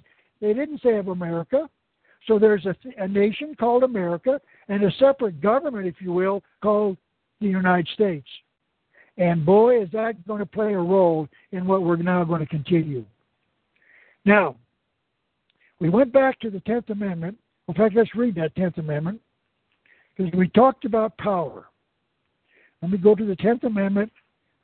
they 0.41 0.53
didn't 0.53 0.83
say 0.83 0.97
of 0.97 1.09
America. 1.09 1.69
So 2.27 2.39
there's 2.39 2.67
a, 2.67 2.75
a 2.99 3.09
nation 3.09 3.55
called 3.59 3.83
America 3.83 4.41
and 4.69 4.85
a 4.85 4.91
separate 4.99 5.41
government, 5.41 5.87
if 5.87 5.97
you 6.01 6.13
will, 6.13 6.43
called 6.63 6.97
the 7.41 7.47
United 7.47 7.89
States. 7.95 8.27
And 9.19 9.47
boy, 9.47 9.83
is 9.83 9.89
that 9.93 10.27
going 10.27 10.41
to 10.41 10.47
play 10.47 10.75
a 10.75 10.79
role 10.79 11.29
in 11.53 11.67
what 11.67 11.83
we're 11.83 11.97
now 11.97 12.23
going 12.25 12.41
to 12.41 12.47
continue. 12.47 13.05
Now, 14.25 14.57
we 15.81 15.89
went 15.89 16.13
back 16.13 16.39
to 16.41 16.51
the 16.51 16.61
10th 16.61 16.91
Amendment. 16.91 17.37
In 17.69 17.75
fact, 17.75 17.95
let's 17.95 18.15
read 18.15 18.35
that 18.37 18.55
10th 18.55 18.79
Amendment 18.79 19.21
because 20.17 20.33
we 20.33 20.49
talked 20.49 20.85
about 20.85 21.17
power. 21.19 21.67
Let 22.83 22.91
me 22.91 22.99
go 22.99 23.15
to 23.15 23.25
the 23.25 23.37
10th 23.37 23.65
Amendment. 23.65 24.13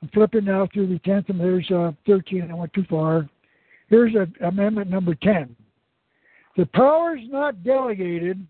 I'm 0.03 0.09
flipping 0.09 0.45
now 0.45 0.69
through 0.73 0.89
the 0.89 0.99
10th, 1.01 1.29
and 1.29 1.41
there's 1.41 1.71
uh, 1.71 1.93
13. 2.07 2.51
I 2.51 2.55
went 2.55 2.73
too 2.73 2.85
far. 2.89 3.29
Here's 3.89 4.15
a, 4.15 4.27
Amendment 4.47 4.91
number 4.91 5.15
10. 5.15 5.55
The 6.57 6.67
powers 6.67 7.21
not 7.29 7.63
delegated 7.63 8.45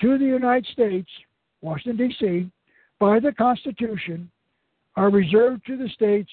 to 0.00 0.18
the 0.18 0.24
United 0.24 0.66
States, 0.72 1.08
Washington, 1.60 2.08
D.C., 2.08 2.50
by 3.00 3.20
the 3.20 3.32
Constitution 3.32 4.30
are 4.96 5.10
reserved 5.10 5.64
to 5.66 5.76
the 5.76 5.88
states, 5.90 6.30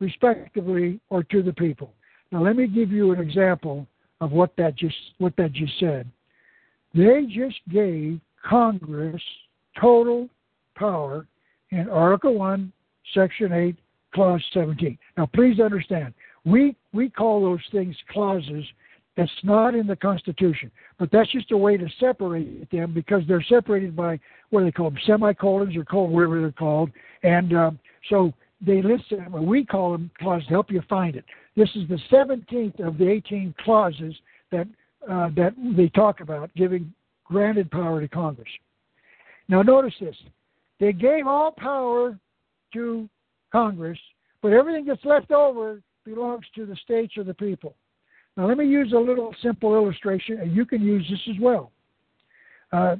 respectively, 0.00 1.00
or 1.10 1.22
to 1.24 1.42
the 1.42 1.52
people. 1.52 1.94
Now, 2.32 2.42
let 2.42 2.56
me 2.56 2.66
give 2.66 2.90
you 2.90 3.12
an 3.12 3.20
example 3.20 3.86
of 4.20 4.32
what 4.32 4.54
that 4.56 4.76
just 4.76 4.96
what 5.18 5.34
that 5.36 5.52
just 5.52 5.78
said. 5.78 6.10
They 6.94 7.26
just 7.28 7.58
gave 7.70 8.20
Congress 8.44 9.22
total 9.80 10.28
power 10.74 11.26
in 11.70 11.88
Article 11.88 12.34
One, 12.34 12.72
Section 13.14 13.52
Eight, 13.52 13.76
Clause 14.14 14.42
17. 14.54 14.98
Now, 15.16 15.26
please 15.34 15.60
understand, 15.60 16.14
we 16.44 16.76
we 16.92 17.10
call 17.10 17.42
those 17.42 17.60
things 17.72 17.96
clauses. 18.10 18.64
That's 19.16 19.30
not 19.42 19.74
in 19.74 19.88
the 19.88 19.96
Constitution, 19.96 20.70
but 20.96 21.10
that's 21.10 21.30
just 21.32 21.50
a 21.50 21.56
way 21.56 21.76
to 21.76 21.88
separate 21.98 22.70
them 22.70 22.94
because 22.94 23.22
they're 23.26 23.42
separated 23.42 23.96
by 23.96 24.20
what 24.50 24.60
do 24.60 24.66
they 24.66 24.70
call 24.70 24.90
them, 24.90 24.98
semicolons 25.04 25.76
or 25.76 25.84
called 25.84 26.12
whatever 26.12 26.40
they're 26.40 26.52
called, 26.52 26.90
and 27.24 27.52
um, 27.52 27.80
so 28.08 28.32
they 28.64 28.80
list 28.80 29.04
them. 29.10 29.44
We 29.44 29.64
call 29.64 29.92
them 29.92 30.10
clauses 30.18 30.46
to 30.46 30.52
help 30.54 30.70
you 30.70 30.82
find 30.88 31.16
it. 31.16 31.24
This 31.58 31.70
is 31.74 31.88
the 31.88 31.98
17th 32.12 32.86
of 32.86 32.98
the 32.98 33.10
18 33.10 33.52
clauses 33.64 34.14
that 34.52 34.68
uh, 35.10 35.30
that 35.34 35.54
they 35.76 35.88
talk 35.88 36.20
about 36.20 36.54
giving 36.54 36.92
granted 37.24 37.68
power 37.72 38.00
to 38.00 38.06
Congress. 38.06 38.48
Now, 39.48 39.62
notice 39.62 39.94
this: 40.00 40.14
they 40.78 40.92
gave 40.92 41.26
all 41.26 41.50
power 41.50 42.16
to 42.74 43.08
Congress, 43.50 43.98
but 44.40 44.52
everything 44.52 44.84
that's 44.84 45.04
left 45.04 45.32
over 45.32 45.82
belongs 46.04 46.46
to 46.54 46.64
the 46.64 46.76
states 46.76 47.14
or 47.16 47.24
the 47.24 47.34
people. 47.34 47.74
Now, 48.36 48.46
let 48.46 48.56
me 48.56 48.66
use 48.66 48.92
a 48.92 48.98
little 48.98 49.34
simple 49.42 49.74
illustration, 49.74 50.38
and 50.38 50.54
you 50.54 50.64
can 50.64 50.80
use 50.80 51.04
this 51.10 51.34
as 51.34 51.40
well. 51.42 51.72
Uh, 52.72 52.94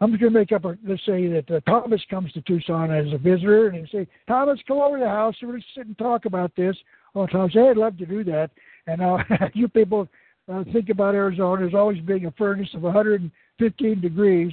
I'm 0.00 0.12
just 0.12 0.20
going 0.20 0.32
to 0.32 0.38
make 0.38 0.52
up 0.52 0.64
a, 0.64 0.78
let's 0.86 1.04
say 1.04 1.26
that 1.28 1.50
uh, 1.50 1.60
Thomas 1.68 2.00
comes 2.08 2.30
to 2.34 2.42
Tucson 2.42 2.92
as 2.92 3.12
a 3.12 3.18
visitor, 3.18 3.68
and 3.68 3.84
he 3.84 3.98
say, 3.98 4.06
Thomas, 4.28 4.60
come 4.68 4.78
over 4.78 4.98
to 4.98 5.04
the 5.04 5.10
house, 5.10 5.34
and 5.40 5.48
we're 5.48 5.54
going 5.54 5.62
to 5.62 5.80
sit 5.80 5.86
and 5.88 5.98
talk 5.98 6.26
about 6.26 6.54
this. 6.56 6.76
Well, 7.14 7.28
Tom 7.28 7.50
said, 7.52 7.62
I'd 7.70 7.76
love 7.76 7.96
to 7.98 8.06
do 8.06 8.24
that. 8.24 8.50
And 8.86 9.00
uh, 9.00 9.18
you 9.54 9.68
people 9.68 10.08
uh, 10.52 10.64
think 10.72 10.90
about 10.90 11.14
Arizona 11.14 11.66
as 11.66 11.74
always 11.74 12.00
being 12.00 12.26
a 12.26 12.32
furnace 12.32 12.68
of 12.74 12.82
115 12.82 14.00
degrees. 14.00 14.52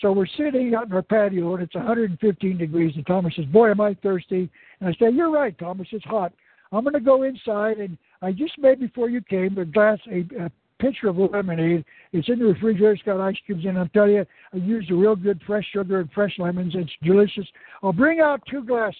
So 0.00 0.12
we're 0.12 0.26
sitting 0.26 0.74
out 0.74 0.86
in 0.86 0.92
our 0.92 1.02
patio 1.02 1.54
and 1.54 1.62
it's 1.62 1.74
115 1.74 2.58
degrees. 2.58 2.92
And 2.96 3.06
Thomas 3.06 3.34
says, 3.36 3.44
Boy, 3.46 3.70
am 3.70 3.80
I 3.80 3.94
thirsty. 4.02 4.50
And 4.80 4.88
I 4.88 4.92
say, 4.92 5.10
You're 5.12 5.30
right, 5.30 5.56
Thomas, 5.58 5.88
it's 5.90 6.04
hot. 6.04 6.32
I'm 6.70 6.84
going 6.84 6.94
to 6.94 7.00
go 7.00 7.24
inside. 7.24 7.78
And 7.78 7.98
I 8.22 8.32
just 8.32 8.58
made 8.58 8.80
before 8.80 9.10
you 9.10 9.20
came 9.20 9.58
a 9.58 9.64
glass, 9.64 9.98
a, 10.10 10.20
a 10.42 10.50
pitcher 10.80 11.08
of 11.08 11.18
lemonade. 11.18 11.84
It's 12.12 12.28
in 12.28 12.38
the 12.38 12.46
refrigerator. 12.46 12.92
It's 12.92 13.02
got 13.02 13.20
ice 13.20 13.36
cubes 13.46 13.64
in. 13.64 13.76
It. 13.76 13.80
I'll 13.80 13.88
tell 13.88 14.08
you, 14.08 14.24
I 14.52 14.56
used 14.56 14.90
a 14.90 14.94
real 14.94 15.14
good 15.14 15.40
fresh 15.46 15.66
sugar 15.72 16.00
and 16.00 16.10
fresh 16.12 16.34
lemons. 16.38 16.74
It's 16.74 16.90
delicious. 17.02 17.46
I'll 17.82 17.92
bring 17.92 18.20
out 18.20 18.40
two 18.50 18.64
glasses. 18.64 18.98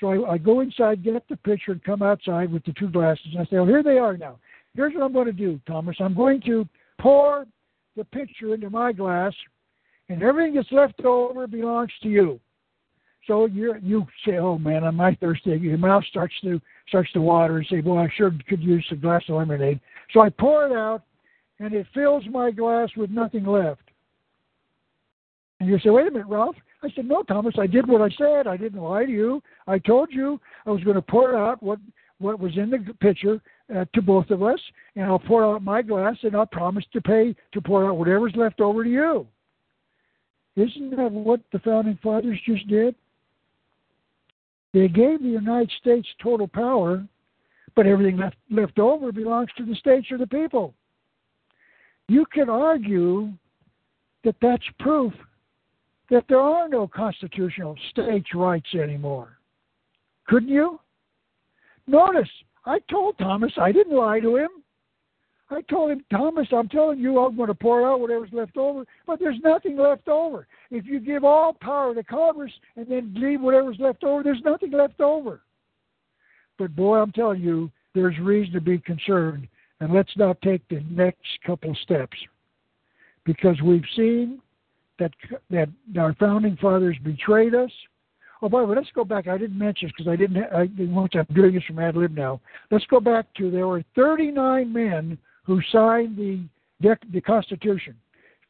So 0.00 0.08
I, 0.08 0.32
I 0.32 0.38
go 0.38 0.60
inside, 0.60 1.02
get 1.02 1.26
the 1.28 1.36
pitcher, 1.36 1.72
and 1.72 1.82
come 1.82 2.02
outside 2.02 2.52
with 2.52 2.64
the 2.64 2.72
two 2.72 2.88
glasses. 2.88 3.26
And 3.32 3.40
I 3.40 3.44
say, 3.44 3.56
"Oh, 3.56 3.66
here 3.66 3.82
they 3.82 3.98
are 3.98 4.16
now. 4.16 4.38
Here's 4.74 4.94
what 4.94 5.02
I'm 5.02 5.12
going 5.12 5.26
to 5.26 5.32
do, 5.32 5.60
Thomas. 5.66 5.96
I'm 5.98 6.14
going 6.14 6.40
to 6.42 6.68
pour 7.00 7.46
the 7.96 8.04
pitcher 8.04 8.54
into 8.54 8.70
my 8.70 8.92
glass, 8.92 9.32
and 10.08 10.22
everything 10.22 10.54
that's 10.54 10.70
left 10.70 11.00
over 11.04 11.46
belongs 11.46 11.92
to 12.02 12.08
you." 12.08 12.40
So 13.26 13.46
you 13.46 13.74
you 13.82 14.06
say, 14.24 14.36
"Oh 14.36 14.58
man, 14.58 14.84
I'm 14.84 15.16
thirsty?" 15.16 15.50
Your 15.50 15.78
mouth 15.78 16.04
starts 16.06 16.34
to 16.42 16.60
starts 16.86 17.12
to 17.12 17.20
water, 17.20 17.58
and 17.58 17.66
say, 17.66 17.80
"Boy, 17.80 17.98
I 17.98 18.08
sure 18.16 18.32
could 18.48 18.62
use 18.62 18.86
a 18.90 18.96
glass 18.96 19.22
of 19.28 19.36
lemonade." 19.36 19.80
So 20.12 20.20
I 20.20 20.30
pour 20.30 20.66
it 20.66 20.72
out, 20.72 21.02
and 21.58 21.74
it 21.74 21.86
fills 21.92 22.24
my 22.30 22.50
glass 22.50 22.88
with 22.96 23.10
nothing 23.10 23.44
left. 23.44 23.82
And 25.60 25.68
you 25.68 25.78
say, 25.80 25.90
"Wait 25.90 26.06
a 26.06 26.10
minute, 26.10 26.28
Ralph. 26.28 26.56
I 26.82 26.90
said, 26.94 27.06
No, 27.06 27.22
Thomas, 27.22 27.54
I 27.58 27.66
did 27.66 27.88
what 27.88 28.02
I 28.02 28.08
said. 28.16 28.46
I 28.46 28.56
didn't 28.56 28.80
lie 28.80 29.04
to 29.04 29.10
you. 29.10 29.42
I 29.66 29.78
told 29.78 30.10
you 30.12 30.40
I 30.66 30.70
was 30.70 30.84
going 30.84 30.96
to 30.96 31.02
pour 31.02 31.36
out 31.36 31.62
what, 31.62 31.78
what 32.18 32.38
was 32.38 32.56
in 32.56 32.70
the 32.70 32.94
pitcher 33.00 33.40
uh, 33.74 33.84
to 33.94 34.02
both 34.02 34.30
of 34.30 34.42
us, 34.42 34.60
and 34.96 35.04
I'll 35.04 35.18
pour 35.18 35.44
out 35.44 35.62
my 35.62 35.82
glass, 35.82 36.16
and 36.22 36.36
I'll 36.36 36.46
promise 36.46 36.84
to 36.92 37.00
pay 37.00 37.34
to 37.52 37.60
pour 37.60 37.88
out 37.88 37.96
whatever's 37.96 38.34
left 38.36 38.60
over 38.60 38.84
to 38.84 38.90
you. 38.90 39.26
Isn't 40.56 40.90
that 40.96 41.12
what 41.12 41.40
the 41.52 41.58
founding 41.60 41.98
fathers 42.02 42.38
just 42.44 42.66
did? 42.68 42.94
They 44.74 44.88
gave 44.88 45.20
the 45.20 45.28
United 45.28 45.70
States 45.80 46.08
total 46.22 46.48
power, 46.48 47.06
but 47.74 47.86
everything 47.86 48.16
left, 48.16 48.36
left 48.50 48.78
over 48.78 49.12
belongs 49.12 49.50
to 49.56 49.64
the 49.64 49.74
states 49.76 50.08
or 50.10 50.18
the 50.18 50.26
people. 50.26 50.74
You 52.08 52.26
can 52.32 52.48
argue 52.48 53.32
that 54.24 54.36
that's 54.42 54.64
proof 54.80 55.12
that 56.10 56.24
there 56.28 56.40
are 56.40 56.68
no 56.68 56.86
constitutional 56.88 57.76
states' 57.90 58.34
rights 58.34 58.74
anymore. 58.74 59.38
Couldn't 60.26 60.48
you? 60.48 60.80
Notice, 61.86 62.28
I 62.66 62.78
told 62.90 63.18
Thomas 63.18 63.52
I 63.60 63.72
didn't 63.72 63.96
lie 63.96 64.20
to 64.20 64.36
him. 64.36 64.48
I 65.50 65.62
told 65.62 65.90
him, 65.90 66.04
Thomas, 66.10 66.46
I'm 66.52 66.68
telling 66.68 66.98
you, 66.98 67.18
I'm 67.18 67.34
going 67.34 67.48
to 67.48 67.54
pour 67.54 67.90
out 67.90 68.00
whatever's 68.00 68.32
left 68.32 68.58
over, 68.58 68.84
but 69.06 69.18
there's 69.18 69.38
nothing 69.42 69.78
left 69.78 70.06
over. 70.06 70.46
If 70.70 70.84
you 70.84 71.00
give 71.00 71.24
all 71.24 71.54
power 71.54 71.94
to 71.94 72.02
Congress 72.02 72.52
and 72.76 72.86
then 72.86 73.14
leave 73.16 73.40
whatever's 73.40 73.78
left 73.78 74.04
over, 74.04 74.22
there's 74.22 74.42
nothing 74.44 74.72
left 74.72 75.00
over. 75.00 75.40
But 76.58 76.76
boy, 76.76 76.98
I'm 76.98 77.12
telling 77.12 77.40
you, 77.40 77.70
there's 77.94 78.18
reason 78.18 78.52
to 78.54 78.60
be 78.60 78.78
concerned. 78.78 79.48
And 79.80 79.94
let's 79.94 80.14
now 80.16 80.34
take 80.44 80.66
the 80.68 80.84
next 80.90 81.26
couple 81.46 81.74
steps. 81.82 82.16
Because 83.24 83.60
we've 83.62 83.84
seen 83.96 84.42
that 84.98 85.12
that 85.50 85.68
our 85.98 86.14
founding 86.14 86.56
fathers 86.56 86.96
betrayed 87.02 87.54
us. 87.54 87.70
Oh, 88.40 88.48
by 88.48 88.60
the 88.60 88.66
way, 88.66 88.76
let's 88.76 88.92
go 88.94 89.04
back. 89.04 89.26
I 89.26 89.36
didn't 89.36 89.58
mention 89.58 89.88
this 89.88 89.92
because 89.96 90.10
I 90.10 90.16
didn't. 90.16 90.38
I 90.52 90.68
once 90.78 91.12
I'm 91.14 91.26
doing 91.34 91.54
this 91.54 91.64
from 91.64 91.78
ad 91.78 91.96
lib 91.96 92.14
now. 92.14 92.40
Let's 92.70 92.86
go 92.86 93.00
back 93.00 93.26
to 93.38 93.50
there 93.50 93.66
were 93.66 93.82
39 93.94 94.72
men 94.72 95.18
who 95.44 95.60
signed 95.72 96.16
the 96.16 96.44
the 96.80 97.20
Constitution. 97.20 97.94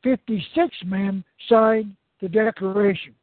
56 0.03 0.77
men 0.85 1.25
signed 1.49 1.97
the 2.21 2.29
Declaration. 2.29 3.15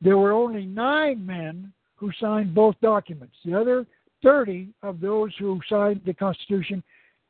There 0.00 0.18
were 0.18 0.32
only 0.32 0.66
nine 0.66 1.24
men 1.24 1.72
who 1.96 2.10
signed 2.20 2.54
both 2.54 2.74
documents. 2.82 3.36
The 3.44 3.54
other 3.54 3.86
30 4.22 4.68
of 4.82 5.00
those 5.00 5.30
who 5.38 5.60
signed 5.68 6.00
the 6.04 6.14
Constitution 6.14 6.82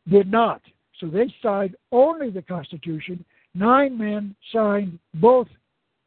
did 0.09 0.31
not. 0.31 0.63
So 0.99 1.07
they 1.07 1.33
signed 1.43 1.77
only 1.91 2.31
the 2.31 2.43
Constitution 2.43 3.25
nine 3.55 3.97
men 3.97 4.35
signed 4.53 4.99
both 5.15 5.49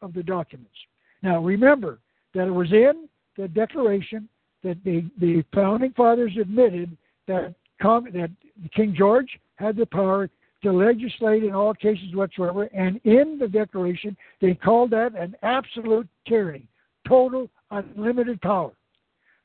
of 0.02 0.14
the 0.14 0.24
documents. 0.24 0.76
Now 1.22 1.42
remember 1.42 2.00
that 2.34 2.48
it 2.48 2.52
was 2.52 2.72
in 2.72 3.08
the 3.38 3.48
Declaration 3.48 4.28
that 4.64 4.84
the, 4.84 5.06
the 5.20 5.44
founding 5.54 5.94
fathers 5.94 6.32
admitted 6.40 6.96
that, 7.28 7.54
that 7.82 8.32
King 8.76 8.96
George 8.98 9.30
had 9.56 9.76
the 9.76 9.86
power 9.86 10.30
to 10.64 10.72
legislate 10.72 11.44
in 11.44 11.54
all 11.54 11.74
cases 11.74 12.14
whatsoever, 12.16 12.64
and 12.74 13.00
in 13.04 13.38
the 13.40 13.48
Declaration 13.48 14.18
they 14.42 14.56
called 14.56 14.90
that 14.92 15.14
an 15.16 15.36
absolute 15.44 16.08
tyranny, 16.28 16.68
total 17.08 17.50
unlimited 17.72 18.42
power. 18.42 18.72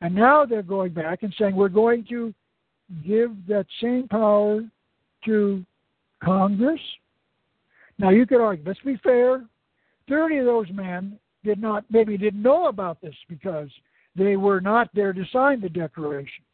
And 0.01 0.15
now 0.15 0.47
they're 0.47 0.63
going 0.63 0.93
back 0.93 1.23
and 1.23 1.35
saying 1.39 1.55
we're 1.55 1.69
going 1.69 2.07
to 2.09 2.33
give 3.07 3.33
that 3.47 3.67
same 3.83 4.09
power 4.09 4.63
to 5.27 5.65
Congress 6.25 6.81
now 8.01 8.11
you 8.11 8.27
could 8.27 8.41
argue, 8.41 8.65
let's 8.67 8.81
be 8.81 8.97
fair, 9.03 9.45
30 10.09 10.39
of 10.39 10.47
those 10.47 10.71
men 10.73 11.19
did 11.45 11.61
not 11.61 11.85
maybe 11.91 12.17
didn't 12.17 12.43
know 12.43 12.69
about 12.69 13.01
this 13.01 13.15
because 13.29 13.69
they 14.17 14.37
were 14.37 14.61
not 14.61 14.89
there 14.95 15.13
to 15.13 15.25
sign 15.33 15.61
the 15.61 15.69
Declaration. 15.69 16.45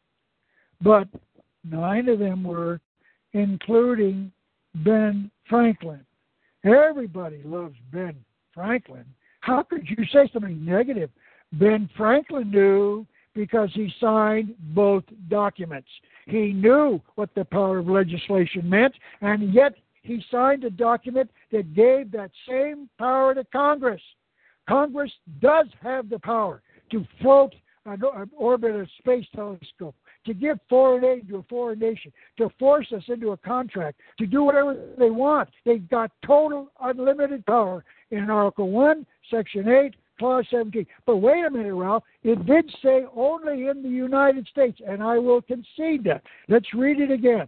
But 0.81 1.07
nine 1.63 2.09
of 2.09 2.19
them 2.19 2.43
were, 2.43 2.81
including 3.33 4.31
Ben 4.75 5.31
Franklin. 5.49 6.05
Everybody 6.63 7.41
loves 7.43 7.75
Ben 7.91 8.15
Franklin. 8.53 9.05
How 9.39 9.63
could 9.63 9.87
you 9.89 10.05
say 10.11 10.29
something 10.33 10.63
negative? 10.63 11.09
Ben 11.53 11.89
Franklin 11.95 12.51
knew 12.51 13.07
because 13.33 13.69
he 13.73 13.91
signed 14.01 14.53
both 14.75 15.03
documents. 15.29 15.87
He 16.25 16.51
knew 16.51 17.01
what 17.15 17.33
the 17.35 17.45
power 17.45 17.77
of 17.77 17.87
legislation 17.87 18.69
meant, 18.69 18.93
and 19.21 19.53
yet 19.53 19.73
he 20.07 20.23
signed 20.31 20.63
a 20.63 20.69
document 20.69 21.29
that 21.51 21.73
gave 21.73 22.11
that 22.11 22.31
same 22.47 22.89
power 22.97 23.35
to 23.35 23.43
Congress. 23.51 24.01
Congress 24.67 25.11
does 25.41 25.67
have 25.81 26.09
the 26.09 26.19
power 26.19 26.61
to 26.91 27.05
float 27.21 27.53
an 27.85 28.01
orbit 28.35 28.71
a 28.71 28.87
space 28.99 29.25
telescope, 29.35 29.95
to 30.25 30.33
give 30.33 30.59
foreign 30.69 31.03
aid 31.03 31.27
to 31.27 31.37
a 31.37 31.43
foreign 31.43 31.79
nation, 31.79 32.11
to 32.37 32.49
force 32.57 32.87
us 32.95 33.03
into 33.07 33.31
a 33.31 33.37
contract, 33.37 33.99
to 34.17 34.25
do 34.25 34.43
whatever 34.43 34.77
they 34.97 35.09
want. 35.09 35.49
They've 35.65 35.87
got 35.89 36.11
total 36.25 36.71
unlimited 36.81 37.45
power 37.45 37.83
in 38.11 38.29
Article 38.29 38.71
1, 38.71 39.05
Section 39.29 39.67
8, 39.67 39.95
Clause 40.19 40.45
17. 40.51 40.85
But 41.05 41.17
wait 41.17 41.45
a 41.45 41.49
minute, 41.49 41.73
Ralph. 41.73 42.03
It 42.23 42.45
did 42.45 42.69
say 42.81 43.05
only 43.15 43.67
in 43.67 43.83
the 43.83 43.89
United 43.89 44.47
States, 44.47 44.79
and 44.85 45.03
I 45.03 45.17
will 45.17 45.41
concede 45.41 46.03
that. 46.05 46.23
Let's 46.47 46.73
read 46.73 46.99
it 46.99 47.11
again. 47.11 47.47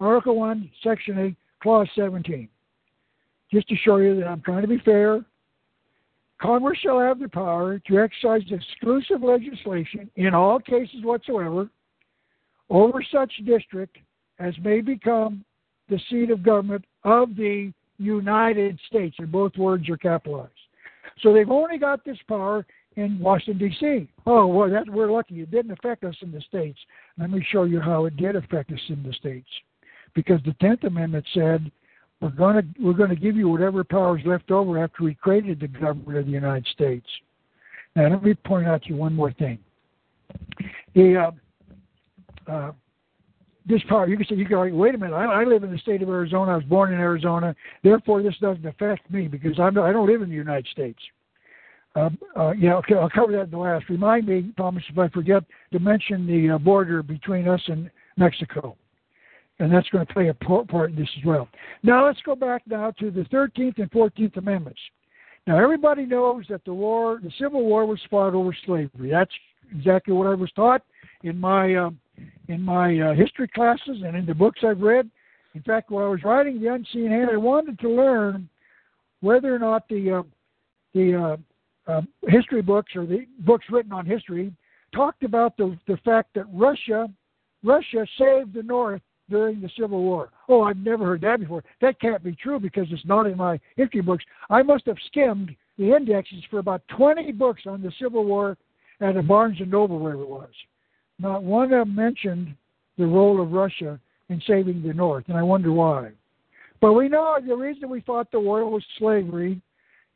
Article 0.00 0.36
1, 0.36 0.70
Section 0.82 1.18
8, 1.18 1.36
Clause 1.62 1.88
17. 1.94 2.48
Just 3.52 3.68
to 3.68 3.76
show 3.76 3.96
you 3.96 4.16
that 4.16 4.26
I'm 4.26 4.40
trying 4.40 4.62
to 4.62 4.68
be 4.68 4.78
fair, 4.78 5.24
Congress 6.40 6.78
shall 6.78 6.98
have 6.98 7.18
the 7.18 7.28
power 7.28 7.78
to 7.86 7.98
exercise 7.98 8.42
exclusive 8.50 9.22
legislation 9.22 10.10
in 10.16 10.34
all 10.34 10.58
cases 10.58 11.04
whatsoever 11.04 11.68
over 12.70 13.04
such 13.12 13.30
district 13.44 13.98
as 14.38 14.54
may 14.64 14.80
become 14.80 15.44
the 15.90 16.00
seat 16.08 16.30
of 16.30 16.42
government 16.42 16.84
of 17.04 17.36
the 17.36 17.72
United 17.98 18.78
States, 18.86 19.16
and 19.18 19.30
both 19.30 19.54
words 19.58 19.88
are 19.90 19.96
capitalized. 19.98 20.52
So 21.20 21.34
they've 21.34 21.50
only 21.50 21.76
got 21.76 22.04
this 22.04 22.16
power 22.26 22.64
in 22.96 23.18
Washington, 23.18 23.68
D.C. 23.68 24.08
Oh, 24.26 24.46
well, 24.46 24.70
that, 24.70 24.88
we're 24.88 25.10
lucky. 25.10 25.42
It 25.42 25.50
didn't 25.50 25.72
affect 25.72 26.04
us 26.04 26.14
in 26.22 26.32
the 26.32 26.40
States. 26.40 26.78
Let 27.18 27.30
me 27.30 27.44
show 27.50 27.64
you 27.64 27.80
how 27.80 28.06
it 28.06 28.16
did 28.16 28.36
affect 28.36 28.72
us 28.72 28.80
in 28.88 29.02
the 29.02 29.12
States. 29.12 29.48
Because 30.14 30.40
the 30.44 30.52
10th 30.52 30.84
Amendment 30.84 31.24
said 31.34 31.70
we're 32.20 32.30
going 32.30 32.56
to 32.56 32.82
we're 32.82 32.92
going 32.92 33.10
to 33.10 33.16
give 33.16 33.36
you 33.36 33.48
whatever 33.48 33.82
powers 33.82 34.20
left 34.24 34.50
over 34.50 34.82
after 34.82 35.04
we 35.04 35.14
created 35.14 35.60
the 35.60 35.68
government 35.68 36.18
of 36.18 36.26
the 36.26 36.32
United 36.32 36.66
States. 36.72 37.06
Now, 37.96 38.10
let 38.10 38.22
me 38.22 38.34
point 38.34 38.66
out 38.66 38.82
to 38.82 38.90
you 38.90 38.96
one 38.96 39.14
more 39.14 39.32
thing. 39.32 39.58
The 40.94 41.32
uh, 42.48 42.50
uh, 42.50 42.72
this 43.66 43.82
power, 43.88 44.06
you 44.08 44.16
can 44.16 44.26
say, 44.26 44.34
you 44.34 44.46
can 44.46 44.56
argue, 44.56 44.76
wait 44.76 44.94
a 44.94 44.98
minute, 44.98 45.14
I, 45.14 45.24
I, 45.24 45.44
live 45.44 45.62
in 45.62 45.70
the 45.70 45.78
state 45.78 46.02
of 46.02 46.08
Arizona. 46.08 46.52
I 46.52 46.56
was 46.56 46.64
born 46.64 46.92
in 46.92 46.98
Arizona. 46.98 47.54
Therefore, 47.84 48.22
this 48.22 48.34
doesn't 48.40 48.66
affect 48.66 49.10
me 49.10 49.28
because 49.28 49.58
I'm, 49.60 49.78
I 49.78 49.92
don't 49.92 50.08
live 50.08 50.22
in 50.22 50.28
the 50.28 50.34
United 50.34 50.66
States. 50.72 50.98
Uh, 51.94 52.10
uh, 52.36 52.52
yeah, 52.52 52.74
okay, 52.76 52.94
I'll 52.94 53.10
cover 53.10 53.32
that 53.32 53.42
in 53.42 53.50
the 53.50 53.58
last. 53.58 53.88
Remind 53.88 54.26
me, 54.26 54.52
Thomas, 54.56 54.82
if 54.88 54.98
I 54.98 55.08
forget, 55.08 55.44
to 55.72 55.78
mention 55.78 56.26
the 56.26 56.54
uh, 56.54 56.58
border 56.58 57.02
between 57.02 57.48
us 57.48 57.60
and 57.66 57.90
Mexico 58.16 58.76
and 59.60 59.72
that's 59.72 59.88
going 59.90 60.04
to 60.04 60.12
play 60.12 60.28
a 60.28 60.34
part 60.34 60.90
in 60.90 60.96
this 60.96 61.08
as 61.18 61.24
well. 61.24 61.48
Now 61.82 62.06
let's 62.06 62.20
go 62.22 62.34
back 62.34 62.62
now 62.66 62.90
to 62.92 63.10
the 63.10 63.22
13th 63.24 63.78
and 63.78 63.90
14th 63.90 64.36
Amendments. 64.38 64.80
Now 65.46 65.62
everybody 65.62 66.06
knows 66.06 66.44
that 66.48 66.64
the 66.64 66.74
war, 66.74 67.20
the 67.22 67.30
Civil 67.38 67.64
War, 67.64 67.86
was 67.86 68.00
fought 68.10 68.34
over 68.34 68.56
slavery. 68.64 69.10
That's 69.10 69.32
exactly 69.74 70.14
what 70.14 70.26
I 70.26 70.34
was 70.34 70.50
taught 70.52 70.82
in 71.22 71.38
my 71.38 71.74
uh, 71.74 71.90
in 72.48 72.62
my 72.62 72.98
uh, 72.98 73.14
history 73.14 73.48
classes 73.48 74.02
and 74.04 74.16
in 74.16 74.26
the 74.26 74.34
books 74.34 74.60
I've 74.66 74.80
read. 74.80 75.10
In 75.54 75.62
fact, 75.62 75.90
while 75.90 76.06
I 76.06 76.08
was 76.08 76.24
writing 76.24 76.60
the 76.60 76.72
Unseen 76.72 77.10
Hand, 77.10 77.30
I 77.32 77.36
wanted 77.36 77.78
to 77.80 77.88
learn 77.88 78.48
whether 79.20 79.54
or 79.54 79.58
not 79.58 79.88
the 79.88 80.18
uh, 80.18 80.22
the 80.94 81.36
uh, 81.88 81.90
uh, 81.90 82.02
history 82.28 82.62
books 82.62 82.92
or 82.94 83.06
the 83.06 83.26
books 83.40 83.66
written 83.70 83.92
on 83.92 84.06
history 84.06 84.52
talked 84.94 85.22
about 85.22 85.56
the 85.56 85.78
the 85.86 85.98
fact 85.98 86.30
that 86.34 86.44
Russia 86.52 87.08
Russia 87.62 88.06
saved 88.18 88.54
the 88.54 88.62
North 88.62 89.02
during 89.30 89.60
the 89.60 89.70
Civil 89.78 90.02
War. 90.02 90.28
Oh, 90.48 90.62
I've 90.62 90.76
never 90.76 91.06
heard 91.06 91.22
that 91.22 91.40
before. 91.40 91.64
That 91.80 92.00
can't 92.00 92.22
be 92.22 92.34
true 92.34 92.60
because 92.60 92.86
it's 92.90 93.06
not 93.06 93.26
in 93.26 93.36
my 93.36 93.58
history 93.76 94.02
books. 94.02 94.24
I 94.50 94.62
must 94.62 94.84
have 94.86 94.96
skimmed 95.06 95.54
the 95.78 95.94
indexes 95.94 96.42
for 96.50 96.58
about 96.58 96.82
20 96.96 97.32
books 97.32 97.62
on 97.66 97.80
the 97.80 97.92
Civil 98.00 98.24
War 98.24 98.58
at 99.00 99.16
a 99.16 99.22
Barnes 99.22 99.58
and 99.60 99.70
Noble, 99.70 99.98
wherever 99.98 100.22
it 100.22 100.28
was. 100.28 100.50
Not 101.18 101.42
one 101.42 101.72
of 101.72 101.86
them 101.86 101.94
mentioned 101.94 102.54
the 102.98 103.06
role 103.06 103.40
of 103.40 103.52
Russia 103.52 103.98
in 104.28 104.42
saving 104.46 104.82
the 104.82 104.92
North, 104.92 105.24
and 105.28 105.38
I 105.38 105.42
wonder 105.42 105.72
why. 105.72 106.10
But 106.80 106.94
we 106.94 107.08
know 107.08 107.38
the 107.46 107.56
reason 107.56 107.88
we 107.88 108.00
fought 108.00 108.30
the 108.30 108.40
war 108.40 108.68
was 108.68 108.84
slavery, 108.98 109.60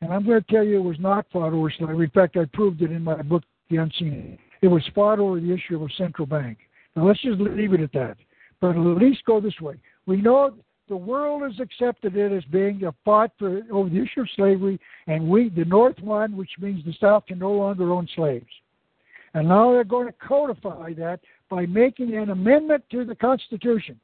and 0.01 0.13
I'm 0.13 0.25
going 0.25 0.41
to 0.41 0.51
tell 0.51 0.63
you 0.63 0.77
it 0.77 0.83
was 0.83 0.99
not 0.99 1.25
fought 1.31 1.53
over 1.53 1.71
slavery. 1.77 2.05
In 2.05 2.11
fact, 2.11 2.37
I 2.37 2.45
proved 2.53 2.81
it 2.81 2.91
in 2.91 3.03
my 3.03 3.21
book, 3.21 3.43
The 3.69 3.77
Unseen. 3.77 4.37
It 4.61 4.67
was 4.67 4.83
fought 4.93 5.19
over 5.19 5.39
the 5.39 5.53
issue 5.53 5.75
of 5.75 5.83
a 5.83 5.93
central 5.97 6.25
bank. 6.25 6.57
Now 6.95 7.07
let's 7.07 7.21
just 7.21 7.39
leave 7.39 7.73
it 7.73 7.81
at 7.81 7.93
that 7.93 8.17
but 8.61 8.71
at 8.71 8.77
least 8.77 9.25
go 9.25 9.39
this 9.39 9.59
way. 9.61 9.75
We 10.05 10.17
know 10.21 10.53
the 10.87 10.95
world 10.95 11.41
has 11.43 11.59
accepted 11.59 12.15
it 12.15 12.31
as 12.31 12.43
being 12.45 12.83
a 12.83 12.93
fight 13.03 13.31
for 13.39 13.61
over 13.71 13.89
the 13.89 14.01
issue 14.01 14.21
of 14.21 14.29
slavery, 14.35 14.79
and 15.07 15.27
we, 15.27 15.49
the 15.49 15.65
North 15.65 15.99
won, 15.99 16.37
which 16.37 16.51
means 16.59 16.85
the 16.85 16.93
South 16.99 17.25
can 17.25 17.39
no 17.39 17.51
longer 17.51 17.91
own 17.91 18.07
slaves. 18.15 18.45
And 19.33 19.49
now 19.49 19.71
they're 19.71 19.83
going 19.83 20.07
to 20.07 20.13
codify 20.13 20.93
that 20.93 21.19
by 21.49 21.65
making 21.65 22.15
an 22.15 22.29
amendment 22.29 22.83
to 22.91 23.03
the 23.03 23.15
Constitution, 23.15 23.99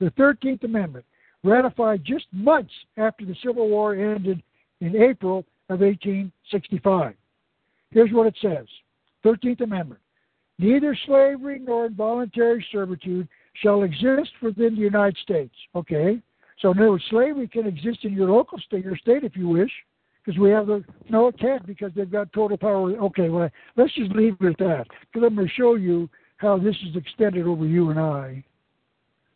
the 0.00 0.10
13th 0.12 0.64
Amendment, 0.64 1.04
ratified 1.44 2.04
just 2.04 2.26
months 2.32 2.72
after 2.96 3.24
the 3.24 3.36
Civil 3.44 3.68
War 3.68 3.94
ended 3.94 4.42
in 4.80 4.96
April 4.96 5.44
of 5.68 5.80
1865. 5.80 7.14
Here's 7.90 8.12
what 8.12 8.26
it 8.26 8.36
says 8.40 8.66
13th 9.24 9.60
Amendment. 9.60 10.00
Neither 10.58 10.96
slavery 11.06 11.60
nor 11.62 11.86
involuntary 11.86 12.64
servitude 12.72 13.28
shall 13.54 13.82
exist 13.82 14.30
within 14.40 14.74
the 14.74 14.80
United 14.80 15.16
States. 15.18 15.54
Okay? 15.74 16.20
So, 16.60 16.70
in 16.70 16.78
other 16.78 16.90
words, 16.90 17.04
slavery 17.10 17.48
can 17.48 17.66
exist 17.66 18.04
in 18.04 18.12
your 18.12 18.30
local 18.30 18.58
state, 18.58 18.84
your 18.84 18.96
state, 18.96 19.24
if 19.24 19.36
you 19.36 19.48
wish, 19.48 19.70
because 20.24 20.38
we 20.38 20.50
have 20.50 20.66
the. 20.66 20.84
No, 21.10 21.28
it 21.28 21.38
can't 21.38 21.66
because 21.66 21.90
they've 21.96 22.10
got 22.10 22.32
total 22.32 22.56
power. 22.56 22.90
Okay, 22.92 23.28
well, 23.28 23.50
let's 23.76 23.94
just 23.94 24.12
leave 24.12 24.36
it 24.40 24.46
at 24.46 24.58
that. 24.58 24.86
Because 25.12 25.26
I'm 25.26 25.34
going 25.34 25.48
to 25.48 25.54
show 25.54 25.74
you 25.74 26.08
how 26.36 26.58
this 26.58 26.76
is 26.88 26.96
extended 26.96 27.46
over 27.46 27.66
you 27.66 27.90
and 27.90 27.98
I. 27.98 28.44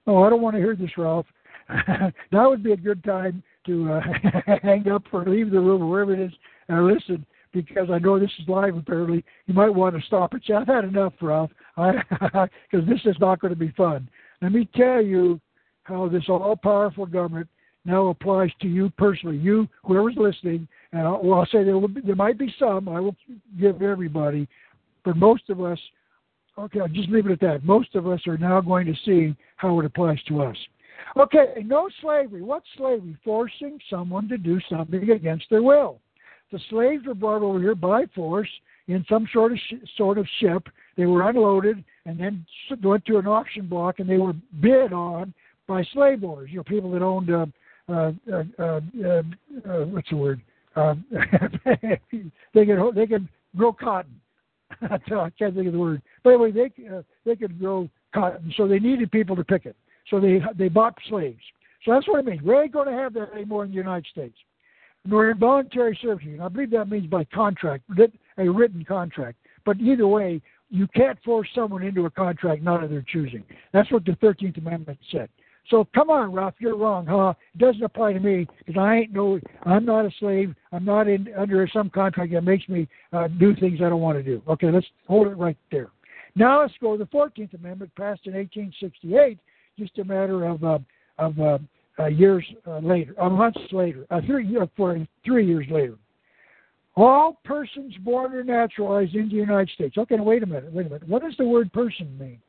Oh, 0.07 0.23
I 0.23 0.31
don't 0.31 0.43
want 0.43 0.55
to 0.55 0.63
hear 0.63 0.77
this, 0.77 0.97
Ralph. 0.97 1.27
that 1.69 2.13
would 2.33 2.63
be 2.63 2.73
a 2.73 2.77
good 2.77 3.03
time 3.03 3.43
to 3.67 3.93
uh, 3.93 4.01
hang 4.63 4.89
up 4.89 5.03
or 5.13 5.25
leave 5.25 5.51
the 5.51 5.59
room 5.59 5.83
or 5.83 5.91
wherever 5.91 6.15
it 6.15 6.21
is 6.21 6.33
and 6.69 6.87
listen 6.87 7.27
because 7.65 7.89
I 7.91 7.99
know 7.99 8.19
this 8.19 8.31
is 8.39 8.49
live 8.49 8.77
apparently. 8.77 9.25
You 9.47 9.55
might 9.55 9.75
want 9.75 9.97
to 9.97 10.03
stop 10.07 10.35
it. 10.35 10.43
Say, 10.47 10.55
I've 10.55 10.67
had 10.67 10.85
enough, 10.85 11.15
Ralph, 11.21 11.51
because 11.77 12.87
this 12.87 13.01
is 13.05 13.17
not 13.19 13.41
going 13.41 13.53
to 13.53 13.59
be 13.59 13.73
fun. 13.77 14.09
Let 14.43 14.53
me 14.53 14.69
tell 14.77 15.03
you 15.03 15.41
how 15.85 16.09
this 16.09 16.25
all 16.29 16.57
powerful 16.57 17.07
government 17.07 17.49
now 17.87 18.09
applies 18.09 18.51
to 18.61 18.69
you 18.69 18.91
personally. 18.99 19.39
You, 19.39 19.69
whoever's 19.85 20.17
listening, 20.17 20.69
and 20.93 21.03
I'll, 21.03 21.23
well, 21.23 21.41
I'll 21.41 21.47
say 21.47 21.65
there, 21.65 21.79
will 21.79 21.89
be, 21.89 22.03
there 22.03 22.17
might 22.17 22.39
be 22.39 22.55
some, 22.59 22.89
I 22.89 23.01
will 23.01 23.17
give 23.59 23.81
everybody, 23.81 24.47
but 25.05 25.17
most 25.17 25.49
of 25.49 25.63
us, 25.63 25.79
okay, 26.59 26.81
I'll 26.81 26.89
just 26.89 27.09
leave 27.09 27.27
it 27.27 27.33
at 27.33 27.41
that. 27.41 27.65
Most 27.65 27.95
of 27.95 28.07
us 28.07 28.21
are 28.27 28.37
now 28.37 28.61
going 28.61 28.87
to 28.87 28.95
see 29.07 29.35
how 29.57 29.79
it 29.81 29.87
applies 29.87 30.23
to 30.25 30.43
us. 30.43 30.57
Okay, 31.17 31.63
no 31.65 31.89
slavery. 32.03 32.43
What's 32.43 32.67
slavery? 32.77 33.17
Forcing 33.25 33.79
someone 33.89 34.29
to 34.29 34.37
do 34.37 34.61
something 34.69 35.09
against 35.11 35.47
their 35.49 35.63
will. 35.63 36.01
The 36.53 36.61
slaves 36.71 37.07
were 37.07 37.15
brought 37.15 37.43
over 37.43 37.61
here 37.61 37.75
by 37.75 38.07
force 38.15 38.49
in 38.89 39.05
some 39.09 39.29
sort 39.33 39.53
of 39.53 39.59
sh- 39.59 39.89
sort 39.97 40.19
of 40.19 40.27
ship. 40.39 40.69
They 40.97 41.07
were 41.07 41.29
unloaded 41.29 41.83
and 42.05 42.19
then 42.19 42.47
went 42.83 43.05
to 43.07 43.19
an 43.19 43.27
auction 43.27 43.67
block, 43.67 43.99
and 43.99 44.09
they 44.09 44.19
were 44.19 44.35
bid 44.61 44.93
on 44.93 45.35
by 45.67 45.85
slave 45.93 46.23
owners. 46.23 46.51
You 46.51 46.59
know, 46.59 46.63
people 46.65 46.91
that 46.93 47.03
owned 47.03 47.31
uh, 47.31 47.47
uh, 47.89 48.13
uh, 48.33 48.45
uh, 48.59 48.81
uh, 49.05 49.85
what's 49.87 50.09
the 50.11 50.17
word? 50.17 50.41
Um, 50.77 51.05
they 52.55 52.67
could 52.67 52.95
they 52.95 53.07
could 53.07 53.29
grow 53.57 53.73
cotton. 53.73 54.21
I 54.83 54.99
can't 55.39 55.55
think 55.55 55.67
of 55.67 55.73
the 55.73 55.79
word. 55.79 56.03
But 56.23 56.31
anyway, 56.31 56.53
they 56.53 56.89
uh, 56.89 57.03
they 57.25 57.35
could 57.35 57.59
grow 57.59 57.89
cotton, 58.15 58.53
so 58.57 58.69
they 58.69 58.79
needed 58.79 59.11
people 59.11 59.35
to 59.37 59.45
pick 59.45 59.67
it. 59.67 59.77
So 60.11 60.21
they 60.21 60.41
they 60.57 60.69
bought 60.69 60.95
slaves. 61.09 61.43
So 61.85 61.93
that's 61.93 62.07
what 62.07 62.19
I 62.19 62.23
mean. 62.23 62.41
We 62.45 62.57
ain't 62.57 62.73
going 62.73 62.89
to 62.89 62.93
have 62.93 63.15
that 63.15 63.33
anymore 63.33 63.65
in 63.65 63.71
the 63.71 63.77
United 63.77 64.07
States 64.11 64.37
nor 65.07 65.31
involuntary 65.31 65.99
servitude. 66.03 66.41
I 66.41 66.49
believe 66.49 66.71
that 66.71 66.89
means 66.89 67.07
by 67.07 67.25
contract, 67.25 67.85
a 68.39 68.49
written 68.49 68.85
contract. 68.85 69.39
But 69.65 69.79
either 69.79 70.07
way, 70.07 70.41
you 70.71 70.87
can't 70.89 71.19
force 71.25 71.49
someone 71.55 71.83
into 71.83 72.07
a 72.07 72.11
contract 72.11 72.63
not 72.63 72.83
of 72.83 72.91
their 72.91 73.05
choosing. 73.07 73.45
That's 73.73 73.91
what 73.91 74.05
the 74.05 74.13
13th 74.13 74.59
Amendment 74.59 74.99
said. 75.11 75.29
So 75.71 75.87
come 75.95 76.11
on, 76.11 76.33
Ralph, 76.33 76.55
you're 76.59 76.77
wrong, 76.77 77.07
huh? 77.07 77.35
It 77.55 77.59
doesn't 77.59 77.83
apply 77.83 78.13
to 78.13 78.21
me 78.21 78.47
because 78.65 78.81
I 78.81 78.97
ain't 78.99 79.13
no, 79.13 79.41
I'm 79.65 79.85
not 79.85 80.07
a 80.07 80.11
slave. 80.21 80.55
I'm 80.71 80.85
not 80.85 81.09
in 81.09 81.29
under 81.37 81.69
some 81.73 81.91
contract 81.91 82.33
that 82.33 82.43
makes 82.43 82.69
me 82.69 82.89
uh, 83.13 83.27
do 83.29 83.55
things 83.57 83.81
I 83.81 83.89
don't 83.89 84.01
want 84.01 84.17
to 84.17 84.23
do. 84.23 84.43
Okay, 84.47 84.71
let's 84.71 84.87
hold 85.09 85.27
it 85.27 85.37
right 85.37 85.57
there. 85.73 85.91
Now 86.37 86.61
let's 86.61 86.75
go 86.81 86.93
to 86.93 86.99
the 86.99 87.11
Fourteenth 87.11 87.55
Amendment, 87.55 87.91
passed 87.97 88.27
in 88.27 88.35
1868, 88.35 89.39
just 89.79 89.99
a 89.99 90.05
matter 90.05 90.45
of 90.45 90.63
uh, 90.63 90.79
of 91.19 91.41
uh, 91.41 91.59
uh, 91.99 92.07
years 92.07 92.45
uh, 92.67 92.79
later, 92.79 93.15
uh, 93.21 93.29
months 93.29 93.61
later, 93.73 94.07
uh, 94.11 94.21
three, 94.27 94.57
uh, 94.57 94.67
for 94.77 95.07
three 95.25 95.47
years 95.47 95.67
later. 95.71 95.97
All 96.95 97.39
persons 97.45 97.95
born 98.03 98.33
or 98.33 98.43
naturalized 98.43 99.15
in 99.15 99.29
the 99.29 99.35
United 99.35 99.71
States. 99.75 99.99
Okay, 99.99 100.17
wait 100.19 100.43
a 100.43 100.47
minute, 100.47 100.73
wait 100.73 100.87
a 100.87 100.91
minute. 100.91 101.09
What 101.09 101.23
does 101.23 101.35
the 101.37 101.45
word 101.45 101.73
person 101.73 102.17
mean? 102.19 102.41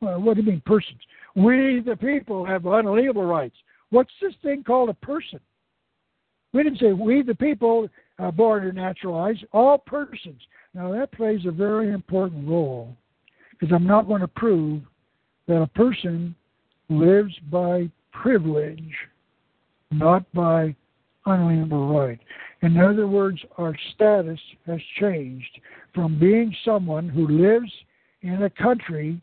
Well, 0.00 0.20
what 0.20 0.34
do 0.34 0.42
you 0.42 0.50
mean 0.50 0.62
persons? 0.66 0.98
We, 1.36 1.82
the 1.84 1.96
people, 1.96 2.44
have 2.44 2.66
unalienable 2.66 3.24
rights. 3.24 3.56
What's 3.90 4.10
this 4.20 4.34
thing 4.42 4.64
called 4.64 4.90
a 4.90 4.94
person? 4.94 5.40
We 6.52 6.62
didn't 6.62 6.80
say 6.80 6.92
we, 6.92 7.22
the 7.22 7.34
people, 7.34 7.88
uh, 8.18 8.30
born 8.30 8.64
or 8.64 8.72
naturalized. 8.72 9.44
All 9.52 9.78
persons. 9.78 10.40
Now 10.74 10.92
that 10.92 11.12
plays 11.12 11.40
a 11.46 11.50
very 11.50 11.92
important 11.92 12.48
role 12.48 12.94
because 13.50 13.72
I'm 13.74 13.86
not 13.86 14.06
going 14.06 14.20
to 14.20 14.28
prove 14.28 14.82
that 15.46 15.62
a 15.62 15.66
person 15.66 16.34
lives 16.88 17.34
by 17.50 17.90
privilege, 18.12 18.94
not 19.90 20.30
by 20.32 20.74
unalienable 21.26 21.88
right. 21.88 22.18
In 22.62 22.78
other 22.78 23.06
words, 23.06 23.38
our 23.56 23.76
status 23.94 24.40
has 24.66 24.80
changed 24.98 25.60
from 25.94 26.18
being 26.18 26.54
someone 26.64 27.08
who 27.08 27.28
lives 27.28 27.70
in 28.22 28.42
a 28.42 28.50
country 28.50 29.20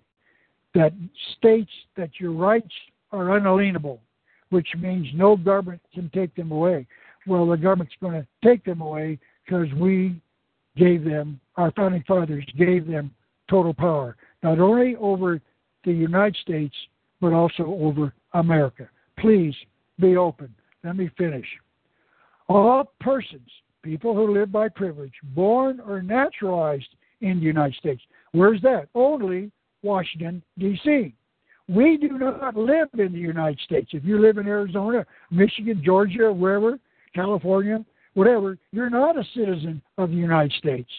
that 0.74 0.94
states 1.38 1.72
that 1.98 2.12
your 2.20 2.32
rights 2.32 2.72
are 3.12 3.38
unalienable, 3.38 4.02
which 4.50 4.68
means 4.78 5.08
no 5.14 5.36
government 5.36 5.82
can 5.94 6.10
take 6.14 6.34
them 6.36 6.52
away. 6.52 6.86
Well, 7.28 7.48
the 7.48 7.58
government's 7.58 7.96
going 8.02 8.22
to 8.22 8.28
take 8.44 8.64
them 8.64 8.82
away 8.82 9.20
because 9.46 9.68
we 9.74 10.22
gave 10.78 11.04
them, 11.04 11.40
our 11.56 11.72
founding 11.72 12.04
fathers 12.08 12.46
gave 12.58 12.88
them 12.88 13.12
total 13.50 13.74
power, 13.74 14.16
not 14.44 14.60
only 14.60 14.96
over 14.98 15.42
the 15.86 15.94
United 15.94 16.36
States, 16.42 16.76
but 17.22 17.34
also 17.34 17.66
over 17.66 18.14
America. 18.36 18.88
Please 19.18 19.56
be 20.00 20.18
open. 20.18 20.54
Let 20.84 20.98
me 20.98 21.10
finish. 21.18 21.48
All 22.48 22.94
persons, 23.00 23.50
people 23.82 24.14
who 24.14 24.34
live 24.34 24.52
by 24.52 24.70
privilege, 24.70 25.14
born 25.34 25.80
or 25.80 26.02
naturalized 26.02 26.96
in 27.22 27.40
the 27.40 27.46
United 27.46 27.76
States. 27.76 28.02
Where's 28.34 28.62
that? 28.62 28.88
Only 28.94 29.52
Washington, 29.82 30.44
D.C. 30.60 31.16
We 31.68 31.98
do 31.98 32.20
not 32.20 32.56
live 32.56 32.90
in 32.98 33.14
the 33.14 33.20
United 33.20 33.60
States. 33.62 33.90
If 33.94 34.04
you 34.04 34.20
live 34.20 34.38
in 34.38 34.48
Arizona, 34.48 35.06
Michigan, 35.32 35.82
Georgia, 35.84 36.32
wherever, 36.32 36.78
California, 37.16 37.84
whatever, 38.14 38.58
you're 38.72 38.90
not 38.90 39.18
a 39.18 39.24
citizen 39.36 39.82
of 39.98 40.10
the 40.10 40.16
United 40.16 40.54
States 40.58 40.90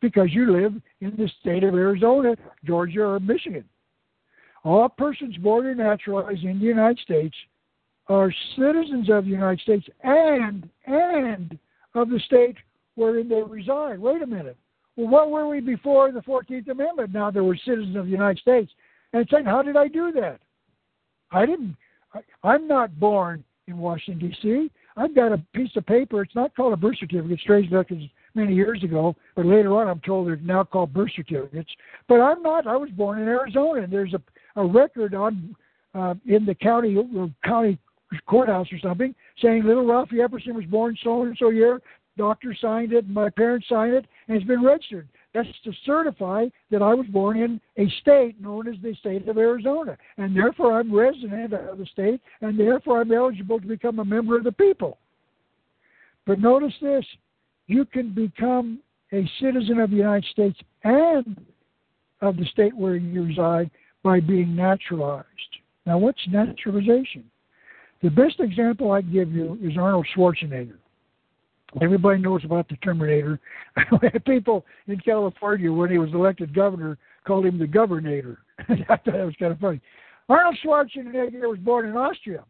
because 0.00 0.28
you 0.32 0.50
live 0.52 0.74
in 1.00 1.14
the 1.16 1.28
state 1.40 1.64
of 1.64 1.74
Arizona, 1.74 2.36
Georgia, 2.64 3.02
or 3.02 3.20
Michigan. 3.20 3.64
All 4.64 4.88
persons 4.88 5.36
born 5.36 5.66
or 5.66 5.74
naturalized 5.74 6.42
in 6.42 6.58
the 6.58 6.64
United 6.64 6.98
States 7.00 7.36
are 8.08 8.32
citizens 8.56 9.10
of 9.10 9.24
the 9.24 9.30
United 9.30 9.60
States 9.60 9.86
and 10.02 10.68
and 10.86 11.58
of 11.94 12.10
the 12.10 12.20
state 12.26 12.56
wherein 12.96 13.28
they 13.28 13.42
reside. 13.42 13.98
Wait 13.98 14.22
a 14.22 14.26
minute. 14.26 14.56
Well, 14.96 15.08
what 15.08 15.30
were 15.30 15.48
we 15.48 15.60
before 15.60 16.12
the 16.12 16.20
14th 16.20 16.68
Amendment? 16.68 17.12
Now 17.12 17.30
there 17.30 17.44
were 17.44 17.58
citizens 17.64 17.96
of 17.96 18.06
the 18.06 18.10
United 18.10 18.40
States. 18.40 18.70
And 19.12 19.26
saying, 19.30 19.44
how 19.44 19.62
did 19.62 19.76
I 19.76 19.88
do 19.88 20.12
that? 20.12 20.40
I 21.30 21.46
didn't. 21.46 21.76
I, 22.12 22.20
I'm 22.42 22.66
not 22.66 22.98
born 22.98 23.44
in 23.66 23.78
Washington, 23.78 24.28
D.C. 24.28 24.70
I've 24.96 25.14
got 25.14 25.32
a 25.32 25.38
piece 25.54 25.70
of 25.76 25.86
paper. 25.86 26.22
It's 26.22 26.34
not 26.34 26.54
called 26.54 26.72
a 26.72 26.76
birth 26.76 26.98
certificate, 26.98 27.40
strange 27.40 27.70
enough, 27.70 27.86
because 27.88 28.04
many 28.34 28.54
years 28.54 28.82
ago, 28.82 29.16
but 29.34 29.46
later 29.46 29.76
on 29.76 29.88
I'm 29.88 30.00
told 30.00 30.26
they're 30.26 30.36
now 30.36 30.64
called 30.64 30.92
birth 30.92 31.10
certificates. 31.14 31.70
But 32.08 32.20
I'm 32.20 32.42
not. 32.42 32.66
I 32.66 32.76
was 32.76 32.90
born 32.90 33.20
in 33.20 33.28
Arizona, 33.28 33.82
and 33.82 33.92
there's 33.92 34.14
a, 34.14 34.22
a 34.56 34.64
record 34.64 35.14
on 35.14 35.54
uh, 35.94 36.14
in 36.26 36.44
the 36.44 36.54
county 36.54 36.96
uh, 36.98 37.26
county 37.46 37.78
courthouse 38.26 38.66
or 38.72 38.78
something 38.78 39.14
saying 39.40 39.64
little 39.64 39.86
Ralphie 39.86 40.16
Epperson 40.16 40.54
was 40.54 40.64
born 40.66 40.96
so 41.02 41.22
and 41.22 41.36
so 41.38 41.50
year. 41.50 41.80
Doctor 42.16 42.56
signed 42.60 42.92
it, 42.92 43.08
my 43.08 43.28
parents 43.28 43.68
signed 43.68 43.94
it, 43.94 44.06
and 44.28 44.36
it's 44.36 44.46
been 44.46 44.62
registered. 44.62 45.08
That's 45.32 45.48
to 45.64 45.72
certify 45.84 46.46
that 46.70 46.80
I 46.80 46.94
was 46.94 47.06
born 47.08 47.36
in 47.36 47.60
a 47.76 47.90
state 48.00 48.40
known 48.40 48.68
as 48.68 48.76
the 48.82 48.94
state 48.94 49.26
of 49.26 49.36
Arizona, 49.36 49.98
and 50.16 50.36
therefore 50.36 50.78
I'm 50.78 50.94
resident 50.94 51.52
of 51.52 51.78
the 51.78 51.86
state, 51.86 52.20
and 52.40 52.58
therefore 52.58 53.00
I'm 53.00 53.10
eligible 53.10 53.60
to 53.60 53.66
become 53.66 53.98
a 53.98 54.04
member 54.04 54.38
of 54.38 54.44
the 54.44 54.52
people. 54.52 54.98
But 56.24 56.38
notice 56.38 56.74
this: 56.80 57.04
you 57.66 57.84
can 57.84 58.14
become 58.14 58.78
a 59.12 59.28
citizen 59.40 59.80
of 59.80 59.90
the 59.90 59.96
United 59.96 60.30
States 60.30 60.58
and 60.84 61.44
of 62.20 62.36
the 62.36 62.46
state 62.46 62.76
where 62.76 62.94
you 62.94 63.24
reside 63.24 63.70
by 64.04 64.20
being 64.20 64.54
naturalized. 64.54 65.26
Now, 65.86 65.98
what's 65.98 66.20
naturalization? 66.28 67.24
The 68.02 68.10
best 68.10 68.38
example 68.38 68.92
I 68.92 69.00
give 69.00 69.32
you 69.32 69.58
is 69.62 69.76
Arnold 69.76 70.06
Schwarzenegger. 70.14 70.76
Everybody 71.82 72.20
knows 72.20 72.44
about 72.44 72.68
the 72.68 72.76
Terminator. 72.76 73.40
People 74.26 74.64
in 74.86 75.00
California, 75.00 75.72
when 75.72 75.90
he 75.90 75.98
was 75.98 76.10
elected 76.12 76.54
governor, 76.54 76.98
called 77.26 77.46
him 77.46 77.58
the 77.58 77.66
Governator. 77.66 78.36
I 78.68 78.76
thought 78.86 79.04
that 79.06 79.14
was 79.14 79.34
kind 79.38 79.52
of 79.52 79.58
funny. 79.58 79.80
Arnold 80.28 80.58
Schwarzenegger 80.64 81.48
was 81.48 81.58
born 81.58 81.86
in 81.86 81.96
Austria. 81.96 82.44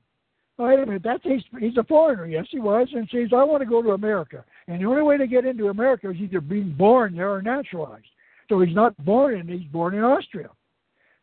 Oh, 0.58 0.66
wait 0.66 0.78
a 0.78 0.86
minute, 0.86 1.02
that's 1.02 1.22
he's, 1.24 1.42
he's 1.58 1.76
a 1.76 1.84
foreigner. 1.84 2.26
Yes, 2.26 2.46
he 2.50 2.60
was, 2.60 2.86
and 2.92 3.08
says 3.10 3.30
I 3.32 3.42
want 3.42 3.62
to 3.62 3.68
go 3.68 3.82
to 3.82 3.90
America. 3.90 4.44
And 4.68 4.80
the 4.80 4.86
only 4.86 5.02
way 5.02 5.16
to 5.16 5.26
get 5.26 5.44
into 5.44 5.68
America 5.68 6.10
is 6.10 6.16
either 6.16 6.40
being 6.40 6.72
born 6.72 7.16
there 7.16 7.32
or 7.32 7.42
naturalized. 7.42 8.06
So 8.48 8.60
he's 8.60 8.74
not 8.74 8.96
born 9.04 9.34
in; 9.34 9.48
he's 9.48 9.66
born 9.72 9.94
in 9.94 10.04
Austria. 10.04 10.50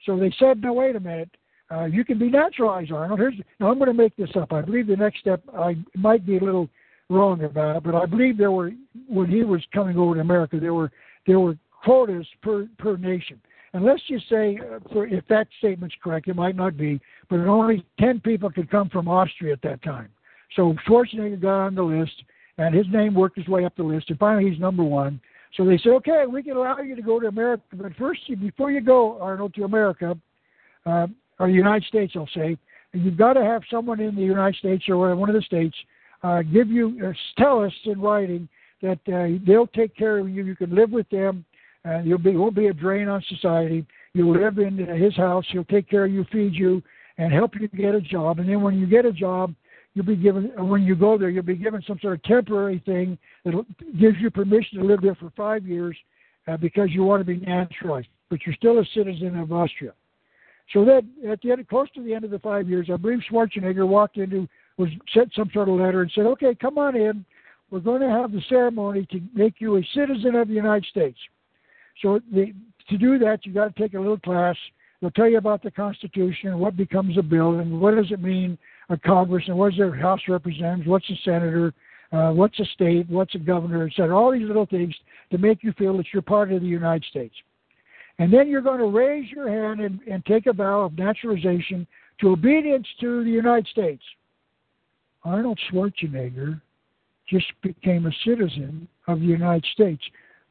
So 0.05 0.17
they 0.17 0.33
said, 0.39 0.61
no, 0.61 0.73
wait 0.73 0.95
a 0.95 0.99
minute. 0.99 1.29
Uh, 1.71 1.85
you 1.85 2.03
can 2.03 2.19
be 2.19 2.29
naturalized, 2.29 2.91
Arnold. 2.91 3.19
Here's 3.19 3.35
now. 3.59 3.71
I'm 3.71 3.77
going 3.77 3.87
to 3.87 3.93
make 3.93 4.15
this 4.17 4.29
up. 4.35 4.51
I 4.51 4.61
believe 4.61 4.87
the 4.87 4.95
next 4.95 5.19
step 5.19 5.41
I 5.57 5.77
might 5.95 6.25
be 6.25 6.37
a 6.37 6.43
little 6.43 6.69
wrong 7.09 7.43
about 7.43 7.77
it, 7.77 7.83
but 7.83 7.95
I 7.95 8.05
believe 8.05 8.37
there 8.37 8.51
were 8.51 8.71
when 9.07 9.29
he 9.29 9.43
was 9.43 9.61
coming 9.73 9.97
over 9.97 10.15
to 10.15 10.21
America, 10.21 10.59
there 10.59 10.73
were 10.73 10.91
there 11.27 11.39
were 11.39 11.57
quotas 11.83 12.27
per 12.41 12.67
per 12.77 12.97
nation. 12.97 13.39
And 13.73 13.85
let's 13.85 14.01
just 14.07 14.27
say, 14.27 14.59
uh, 14.59 14.79
for, 14.91 15.07
if 15.07 15.25
that 15.29 15.47
statement's 15.59 15.95
correct, 16.03 16.27
it 16.27 16.35
might 16.35 16.57
not 16.57 16.75
be, 16.75 16.99
but 17.29 17.39
only 17.39 17.85
10 18.01 18.19
people 18.19 18.51
could 18.51 18.69
come 18.69 18.89
from 18.89 19.07
Austria 19.07 19.53
at 19.53 19.61
that 19.61 19.81
time. 19.81 20.09
So 20.57 20.75
Schwarzenegger 20.85 21.41
got 21.41 21.67
on 21.67 21.75
the 21.75 21.83
list, 21.83 22.23
and 22.57 22.75
his 22.75 22.85
name 22.91 23.13
worked 23.13 23.37
his 23.37 23.47
way 23.47 23.63
up 23.63 23.73
the 23.77 23.83
list, 23.83 24.09
and 24.09 24.19
finally 24.19 24.49
he's 24.49 24.59
number 24.59 24.83
one. 24.83 25.21
So 25.57 25.65
they 25.65 25.77
said, 25.77 25.91
okay, 25.93 26.23
we 26.27 26.43
can 26.43 26.55
allow 26.55 26.79
you 26.79 26.95
to 26.95 27.01
go 27.01 27.19
to 27.19 27.27
America, 27.27 27.63
but 27.73 27.93
first, 27.97 28.21
before 28.39 28.71
you 28.71 28.81
go, 28.81 29.19
Arnold, 29.19 29.53
to 29.55 29.63
America, 29.63 30.17
uh, 30.85 31.07
or 31.39 31.47
the 31.47 31.53
United 31.53 31.85
States, 31.87 32.13
I'll 32.15 32.29
say, 32.33 32.57
you've 32.93 33.17
got 33.17 33.33
to 33.33 33.43
have 33.43 33.61
someone 33.69 33.99
in 33.99 34.15
the 34.15 34.21
United 34.21 34.57
States 34.57 34.85
or 34.87 35.15
one 35.15 35.29
of 35.29 35.35
the 35.35 35.41
states 35.41 35.75
uh, 36.23 36.41
give 36.41 36.69
you 36.69 36.99
uh, 37.05 37.41
tell 37.41 37.63
us 37.63 37.73
in 37.85 37.99
writing 37.99 38.47
that 38.81 38.99
uh, 39.11 39.39
they'll 39.45 39.67
take 39.67 39.95
care 39.95 40.19
of 40.19 40.29
you. 40.29 40.43
You 40.43 40.55
can 40.55 40.73
live 40.73 40.91
with 40.91 41.09
them, 41.09 41.45
and 41.83 42.05
you'll 42.05 42.17
be 42.17 42.35
won't 42.35 42.55
be 42.55 42.67
a 42.67 42.73
drain 42.73 43.07
on 43.07 43.23
society. 43.27 43.85
You'll 44.13 44.39
live 44.39 44.57
in 44.57 44.77
his 44.77 45.15
house. 45.15 45.45
He'll 45.51 45.63
take 45.65 45.89
care 45.89 46.05
of 46.05 46.11
you, 46.11 46.25
feed 46.31 46.53
you, 46.53 46.83
and 47.17 47.31
help 47.33 47.53
you 47.59 47.67
get 47.69 47.95
a 47.95 48.01
job. 48.01 48.39
And 48.39 48.49
then 48.49 48.61
when 48.61 48.77
you 48.77 48.85
get 48.85 49.05
a 49.05 49.11
job, 49.11 49.53
you'll 49.93 50.05
be 50.05 50.15
given 50.15 50.51
when 50.57 50.83
you 50.83 50.95
go 50.95 51.17
there, 51.17 51.29
you'll 51.29 51.43
be 51.43 51.55
given 51.55 51.81
some 51.87 51.99
sort 52.01 52.13
of 52.13 52.23
temporary 52.23 52.81
thing 52.85 53.17
that 53.43 53.53
gives 53.99 54.17
you 54.19 54.29
permission 54.29 54.79
to 54.79 54.85
live 54.85 55.01
there 55.01 55.15
for 55.15 55.31
five 55.35 55.65
years 55.65 55.95
uh, 56.47 56.57
because 56.57 56.89
you 56.91 57.03
want 57.03 57.21
to 57.21 57.25
be 57.25 57.45
naturalized, 57.45 58.07
but 58.29 58.39
you're 58.45 58.55
still 58.55 58.79
a 58.79 58.85
citizen 58.93 59.37
of 59.37 59.51
Austria. 59.51 59.93
So 60.73 60.85
that 60.85 61.03
at 61.29 61.41
the 61.41 61.51
end, 61.51 61.67
close 61.67 61.89
to 61.95 62.03
the 62.03 62.13
end 62.13 62.23
of 62.23 62.31
the 62.31 62.39
five 62.39 62.69
years, 62.69 62.89
I 62.91 62.97
believe 62.97 63.19
Schwarzenegger 63.29 63.87
walked 63.87 64.17
into 64.17 64.47
was 64.77 64.89
sent 65.13 65.33
some 65.35 65.49
sort 65.53 65.67
of 65.67 65.75
letter 65.75 66.01
and 66.01 66.11
said, 66.15 66.25
"Okay, 66.25 66.55
come 66.55 66.77
on 66.77 66.95
in. 66.95 67.25
We're 67.69 67.79
going 67.79 68.01
to 68.01 68.09
have 68.09 68.31
the 68.31 68.41
ceremony 68.47 69.05
to 69.11 69.21
make 69.33 69.55
you 69.59 69.77
a 69.77 69.83
citizen 69.93 70.35
of 70.35 70.47
the 70.47 70.53
United 70.53 70.85
States." 70.85 71.17
So 72.01 72.21
the, 72.31 72.53
to 72.89 72.97
do 72.97 73.19
that, 73.19 73.45
you 73.45 73.53
got 73.53 73.75
to 73.75 73.81
take 73.81 73.93
a 73.95 73.99
little 73.99 74.17
class. 74.17 74.55
They'll 75.01 75.11
tell 75.11 75.29
you 75.29 75.37
about 75.37 75.61
the 75.61 75.71
Constitution 75.71 76.57
what 76.59 76.77
becomes 76.77 77.17
a 77.17 77.23
bill 77.23 77.59
and 77.59 77.81
what 77.81 77.95
does 77.95 78.11
it 78.11 78.21
mean 78.21 78.57
a 78.91 78.97
Congress 78.97 79.45
and 79.47 79.57
what's 79.57 79.77
their 79.77 79.95
House 79.95 80.21
representatives, 80.27 80.87
what's 80.87 81.09
a 81.09 81.15
senator, 81.23 81.73
uh, 82.11 82.31
what's 82.31 82.59
a 82.59 82.65
state, 82.65 83.09
what's 83.09 83.33
a 83.35 83.39
governor, 83.39 83.87
etc. 83.87 84.15
All 84.15 84.31
these 84.31 84.45
little 84.45 84.65
things 84.65 84.93
to 85.31 85.37
make 85.37 85.63
you 85.63 85.71
feel 85.73 85.95
that 85.97 86.07
you're 86.13 86.21
part 86.21 86.51
of 86.51 86.61
the 86.61 86.67
United 86.67 87.05
States. 87.05 87.33
And 88.19 88.31
then 88.31 88.49
you're 88.49 88.61
going 88.61 88.79
to 88.79 88.85
raise 88.85 89.31
your 89.31 89.49
hand 89.49 89.79
and, 89.79 89.99
and 90.09 90.23
take 90.25 90.45
a 90.45 90.53
vow 90.53 90.81
of 90.81 90.97
naturalization 90.97 91.87
to 92.19 92.29
obedience 92.29 92.85
to 92.99 93.23
the 93.23 93.29
United 93.29 93.67
States. 93.67 94.03
Arnold 95.23 95.59
Schwarzenegger 95.71 96.61
just 97.29 97.47
became 97.61 98.05
a 98.05 98.11
citizen 98.25 98.87
of 99.07 99.21
the 99.21 99.25
United 99.25 99.65
States, 99.71 100.03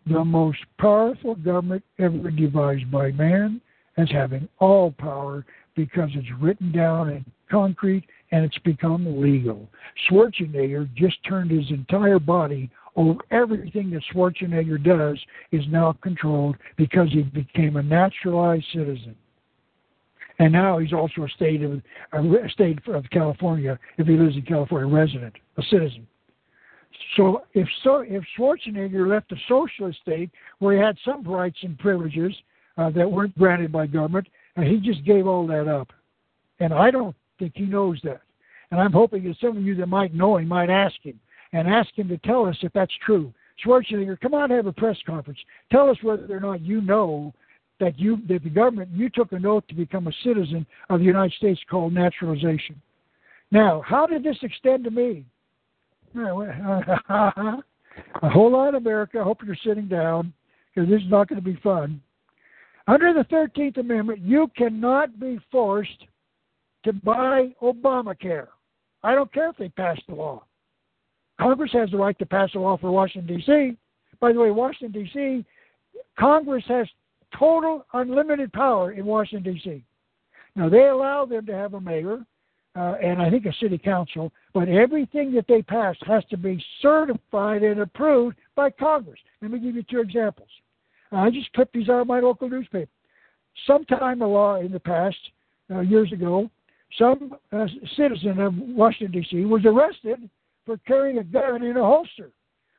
the 0.07 0.25
most 0.25 0.59
powerful 0.79 1.35
government 1.35 1.85
ever 1.99 2.31
devised 2.31 2.91
by 2.91 3.13
man, 3.13 3.61
as 3.99 4.11
having 4.11 4.49
all 4.59 4.93
power 4.93 5.45
because 5.77 6.09
it's 6.15 6.41
written 6.41 6.73
down 6.73 7.11
in 7.11 7.25
concrete 7.51 8.05
and 8.33 8.45
it's 8.45 8.59
become 8.59 9.21
legal. 9.21 9.69
Schwarzenegger 10.09 10.89
just 10.95 11.17
turned 11.25 11.51
his 11.51 11.71
entire 11.71 12.19
body 12.19 12.71
over 12.97 13.19
everything 13.31 13.91
that 13.91 14.03
Schwarzenegger 14.13 14.83
does 14.83 15.19
is 15.53 15.65
now 15.69 15.97
controlled 16.03 16.57
because 16.77 17.09
he 17.13 17.23
became 17.23 17.77
a 17.77 17.83
naturalized 17.83 18.67
citizen. 18.73 19.17
And 20.39 20.53
now 20.53 20.79
he's 20.79 20.93
also 20.93 21.25
a 21.25 21.29
state 21.29 21.63
of 21.63 21.83
a 22.13 22.49
state 22.51 22.79
of 22.89 23.05
California 23.11 23.79
if 23.99 24.07
he 24.07 24.17
lives 24.17 24.37
in 24.37 24.43
California, 24.43 24.93
resident, 24.93 25.35
a 25.59 25.63
citizen. 25.65 26.07
So 27.17 27.43
if 27.53 27.69
so, 27.85 28.05
if 28.07 28.25
Schwarzenegger 28.39 29.07
left 29.07 29.33
a 29.33 29.37
socialist 29.49 30.01
state 30.01 30.31
where 30.59 30.75
he 30.75 30.81
had 30.81 30.97
some 31.05 31.25
rights 31.25 31.59
and 31.63 31.79
privileges 31.79 32.35
uh, 32.79 32.91
that 32.91 33.11
weren't 33.11 33.37
granted 33.37 33.71
by 33.71 33.87
government, 33.87 34.29
and 34.57 34.67
he 34.67 34.79
just 34.79 35.05
gave 35.05 35.27
all 35.27 35.47
that 35.47 35.69
up, 35.69 35.93
and 36.59 36.73
I 36.73 36.91
don't 36.91 37.15
think 37.41 37.55
he 37.57 37.65
knows 37.65 37.99
that. 38.05 38.21
And 38.71 38.81
I'm 38.81 38.93
hoping 38.93 39.25
that 39.25 39.37
some 39.41 39.57
of 39.57 39.65
you 39.65 39.75
that 39.77 39.89
might 39.89 40.15
know 40.15 40.37
him 40.37 40.47
might 40.47 40.71
ask 40.71 40.95
him 41.03 41.19
and 41.53 41.67
ask 41.67 41.91
him 41.97 42.09
to 42.09 42.19
tell 42.19 42.47
us 42.47 42.57
if 42.63 42.73
that's 42.73 42.93
true. 43.05 43.33
Schwarzenegger, 43.65 44.21
come 44.21 44.35
out 44.35 44.45
and 44.45 44.53
have 44.53 44.67
a 44.67 44.73
press 44.73 44.97
conference. 45.05 45.41
Tell 45.73 45.91
us 45.91 45.97
whether 46.03 46.35
or 46.35 46.41
not 46.41 46.61
you 46.61 46.81
know 46.81 47.35
that 47.81 47.99
you 47.99 48.19
that 48.29 48.45
the 48.45 48.51
government 48.51 48.91
you 48.93 49.09
took 49.11 49.33
an 49.33 49.45
oath 49.45 49.67
to 49.69 49.75
become 49.75 50.07
a 50.07 50.13
citizen 50.23 50.65
of 50.89 51.01
the 51.01 51.07
United 51.07 51.33
States 51.35 51.61
called 51.69 51.93
naturalization. 51.93 52.81
Now, 53.51 53.83
how 53.85 54.07
did 54.07 54.23
this 54.23 54.37
extend 54.43 54.85
to 54.85 54.91
me? 54.91 55.25
a 56.15 57.63
whole 58.23 58.53
lot 58.53 58.75
America. 58.75 59.19
I 59.21 59.25
hope 59.25 59.41
you're 59.45 59.57
sitting 59.65 59.89
down 59.89 60.33
because 60.75 60.89
this 60.89 61.03
is 61.03 61.11
not 61.11 61.29
going 61.29 61.43
to 61.43 61.45
be 61.45 61.59
fun. 61.63 62.01
Under 62.87 63.13
the 63.13 63.25
13th 63.25 63.79
Amendment, 63.79 64.21
you 64.21 64.51
cannot 64.57 65.21
be 65.21 65.39
forced 65.53 66.07
to 66.85 66.93
buy 66.93 67.55
Obamacare. 67.63 68.49
I 69.03 69.15
don't 69.15 69.33
care 69.33 69.51
if 69.51 69.57
they 69.57 69.69
pass 69.71 69.99
the 70.09 70.15
law. 70.15 70.45
Congress 71.41 71.73
has 71.73 71.91
the 71.91 71.97
right 71.97 72.19
to 72.19 72.27
pass 72.27 72.51
a 72.55 72.59
law 72.59 72.77
for 72.77 72.91
Washington, 72.91 73.37
D.C. 73.37 73.77
By 74.21 74.33
the 74.33 74.41
way, 74.41 74.51
Washington, 74.51 75.05
D.C., 75.05 75.45
Congress 76.19 76.65
has 76.69 76.87
total 77.39 77.87
unlimited 77.95 78.53
power 78.53 78.93
in 78.93 79.07
Washington, 79.07 79.55
D.C. 79.55 79.83
Now, 80.55 80.69
they 80.69 80.89
allow 80.89 81.25
them 81.25 81.47
to 81.47 81.55
have 81.55 81.75
a 81.75 81.81
mayor 81.81 82.25
uh, 82.77 82.95
and 83.03 83.21
I 83.21 83.31
think 83.31 83.47
a 83.47 83.53
city 83.55 83.79
council, 83.79 84.33
but 84.55 84.69
everything 84.69 85.33
that 85.33 85.47
they 85.49 85.63
pass 85.63 85.97
has 86.07 86.25
to 86.31 86.37
be 86.37 86.63
certified 86.81 87.63
and 87.63 87.81
approved 87.81 88.37
by 88.55 88.71
Congress. 88.71 89.19
Let 89.43 89.51
me 89.51 89.59
give 89.59 89.75
you 89.75 89.83
two 89.83 90.01
examples. 90.01 90.49
I 91.13 91.31
just 91.31 91.53
clipped 91.53 91.73
these 91.73 91.89
out 91.89 92.03
of 92.03 92.07
my 92.07 92.21
local 92.21 92.49
newspaper. 92.49 92.91
Sometime 93.67 94.23
a 94.23 94.27
law 94.27 94.61
in 94.61 94.71
the 94.71 94.79
past, 94.79 95.17
uh, 95.71 95.81
years 95.81 96.13
ago, 96.13 96.49
some 96.99 97.35
uh, 97.53 97.67
citizen 97.97 98.41
of 98.41 98.55
Washington, 98.57 99.23
D.C. 99.23 99.45
was 99.45 99.65
arrested 99.65 100.29
for 100.67 100.77
carrying 100.87 101.19
a 101.19 101.25
gun 101.25 101.63
in 101.63 101.77
a 101.77 101.83
holster. 101.83 102.31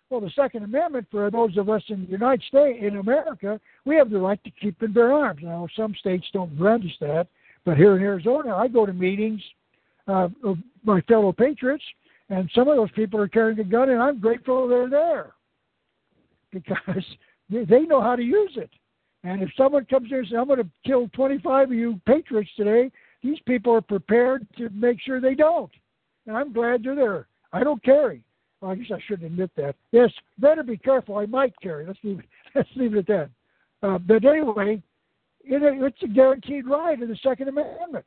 Well, 0.10 0.20
the 0.20 0.32
Second 0.32 0.64
Amendment, 0.64 1.08
for 1.10 1.32
those 1.32 1.56
of 1.58 1.70
us 1.70 1.82
in 1.88 2.04
the 2.04 2.12
United 2.12 2.44
States, 2.44 2.80
in 2.82 2.98
America, 2.98 3.60
we 3.86 3.96
have 3.96 4.10
the 4.10 4.20
right 4.20 4.44
to 4.44 4.52
keep 4.52 4.82
and 4.82 4.94
bear 4.94 5.14
arms. 5.14 5.40
Now, 5.42 5.68
some 5.76 5.96
states 5.96 6.26
don't 6.34 6.58
grant 6.58 6.84
us 6.84 6.92
that, 7.00 7.28
but 7.64 7.78
here 7.78 7.96
in 7.96 8.02
Arizona, 8.02 8.56
I 8.56 8.68
go 8.68 8.86
to 8.86 8.92
meetings 8.92 9.42
uh, 10.08 10.28
of 10.44 10.58
my 10.84 11.00
fellow 11.02 11.32
patriots, 11.32 11.84
and 12.30 12.52
some 12.54 12.68
of 12.68 12.76
those 12.76 12.92
people 12.92 13.22
are 13.22 13.28
carrying 13.30 13.60
a 13.60 13.64
gun, 13.64 13.90
and 13.90 14.02
I'm 14.02 14.20
grateful 14.20 14.68
they're 14.68 14.90
there 14.90 15.32
because 16.52 17.06
they 17.50 17.82
know 17.82 18.02
how 18.02 18.18
to 18.18 18.24
use 18.24 18.54
it. 18.58 18.70
And 19.24 19.42
if 19.42 19.50
someone 19.56 19.86
comes 19.86 20.10
here 20.10 20.20
and 20.20 20.28
says, 20.28 20.38
I'm 20.40 20.48
going 20.48 20.60
to 20.60 20.70
kill 20.86 21.08
25 21.10 21.70
of 21.70 21.74
you 21.74 22.02
patriots 22.06 22.50
today, 22.58 22.92
these 23.24 23.40
people 23.46 23.74
are 23.74 23.82
prepared 23.82 24.46
to 24.58 24.70
make 24.70 25.00
sure 25.02 25.20
they 25.20 25.36
don't. 25.36 25.72
And 26.28 26.38
I'm 26.38 26.54
glad 26.54 26.84
they're 26.84 26.96
there. 26.96 27.28
I 27.54 27.64
don't 27.64 27.84
carry. 27.84 28.24
Well, 28.60 28.72
I 28.72 28.76
guess 28.76 28.92
I 28.94 29.00
shouldn't 29.08 29.32
admit 29.32 29.52
that. 29.58 29.76
Yes, 29.92 30.12
better 30.38 30.64
be 30.64 30.78
careful. 30.78 31.18
I 31.18 31.26
might 31.26 31.54
carry. 31.62 31.86
Let's 31.86 32.00
leave, 32.04 32.20
it, 32.20 32.26
let's 32.56 32.70
leave 32.76 32.96
it 32.96 33.00
at 33.00 33.08
that. 33.08 33.30
Uh, 33.88 33.98
but 33.98 34.24
anyway, 34.24 34.82
it, 35.44 35.62
it's 35.84 36.04
a 36.04 36.08
guaranteed 36.08 36.68
right 36.68 37.02
in 37.02 37.10
the 37.10 37.18
Second 37.24 37.48
Amendment. 37.48 38.06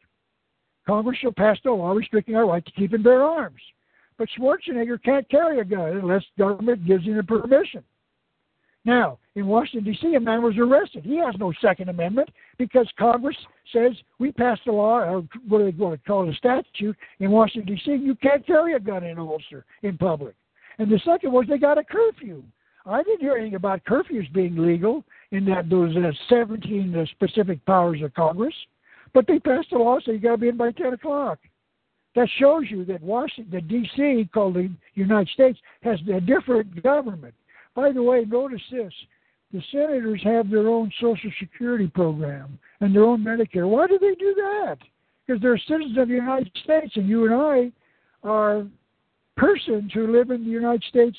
Congress 0.86 1.19
shall 1.19 1.32
pass 1.32 1.59
no 1.65 1.77
law 1.77 1.93
restricting 1.93 2.36
our 2.36 2.47
right 2.47 2.65
to 2.65 2.73
keep 2.73 2.93
and 2.93 3.03
bear 3.03 3.23
arms. 3.24 3.61
But 4.16 4.28
Schwarzenegger 4.39 5.03
can't 5.03 5.28
carry 5.28 5.59
a 5.59 5.65
gun 5.65 5.97
unless 5.97 6.23
government 6.39 6.86
gives 6.86 7.05
him 7.05 7.16
the 7.16 7.23
permission. 7.24 7.82
Now, 8.85 9.19
in 9.35 9.47
Washington, 9.47 9.93
D.C., 9.93 10.15
a 10.15 10.20
man 10.20 10.43
was 10.43 10.56
arrested. 10.59 11.05
He 11.05 11.16
has 11.16 11.35
no 11.39 11.52
Second 11.61 11.89
Amendment 11.89 12.28
because 12.59 12.86
Congress 12.98 13.36
says 13.73 13.93
we 14.19 14.31
passed 14.31 14.66
a 14.66 14.73
law, 14.73 14.98
or 14.98 15.24
what 15.48 15.59
do 15.59 15.70
they 15.70 15.77
want 15.77 16.01
to 16.01 16.06
call 16.06 16.28
it, 16.28 16.32
a 16.32 16.36
statute 16.36 16.97
in 17.19 17.31
Washington, 17.31 17.74
D.C., 17.74 17.93
you 17.93 18.15
can't 18.16 18.47
carry 18.47 18.74
a 18.74 18.81
gun 18.81 19.02
in 19.05 19.19
a 19.19 19.24
holster 19.24 19.65
in 19.82 19.97
public. 19.97 20.35
And 20.78 20.90
the 20.90 21.01
second 21.05 21.32
was 21.32 21.47
they 21.48 21.59
got 21.59 21.78
a 21.78 21.85
curfew. 21.85 22.43
I 22.86 23.02
didn't 23.02 23.20
hear 23.20 23.36
anything 23.36 23.55
about 23.55 23.85
curfews 23.85 24.31
being 24.32 24.56
legal 24.56 25.05
in 25.31 25.44
that 25.47 25.70
those 25.70 25.97
uh, 25.97 26.12
17 26.28 26.94
uh, 26.94 27.06
specific 27.06 27.65
powers 27.65 28.02
of 28.02 28.12
Congress. 28.12 28.55
But 29.15 29.27
they 29.27 29.39
passed 29.39 29.73
a 29.73 29.78
law 29.78 29.98
saying 30.05 30.19
you 30.19 30.23
got 30.23 30.32
to 30.32 30.39
be 30.39 30.48
in 30.48 30.56
by 30.56 30.73
10 30.73 30.93
o'clock. 30.93 31.39
That 32.15 32.28
shows 32.39 32.65
you 32.69 32.85
that 32.85 33.02
Washington, 33.02 33.51
the 33.51 33.61
D.C., 33.61 34.28
called 34.35 34.55
the 34.55 34.70
United 34.94 35.28
States, 35.32 35.59
has 35.82 35.98
a 36.12 36.20
different 36.20 36.82
government. 36.82 37.35
By 37.74 37.92
the 37.92 38.02
way, 38.02 38.24
notice 38.24 38.62
this: 38.70 38.92
the 39.52 39.62
senators 39.70 40.20
have 40.24 40.51
their 40.51 40.68
own 40.68 40.90
Social 41.01 41.30
Security 41.38 41.86
program 41.86 42.59
and 42.80 42.94
their 42.94 43.05
own 43.05 43.22
Medicare. 43.22 43.68
Why 43.68 43.86
do 43.86 43.98
they 43.98 44.14
do 44.14 44.34
that? 44.34 44.78
Because 45.26 45.40
they're 45.40 45.59
citizens 45.59 45.96
of 45.96 46.09
the 46.09 46.14
United 46.14 46.51
States, 46.62 46.92
and 46.96 47.09
you 47.09 47.24
and 47.24 47.34
I 47.34 47.72
are 48.28 48.66
persons 49.36 49.92
who 49.92 50.12
live 50.12 50.30
in 50.30 50.44
the 50.44 50.51
United 50.51 50.84
States. 50.88 51.16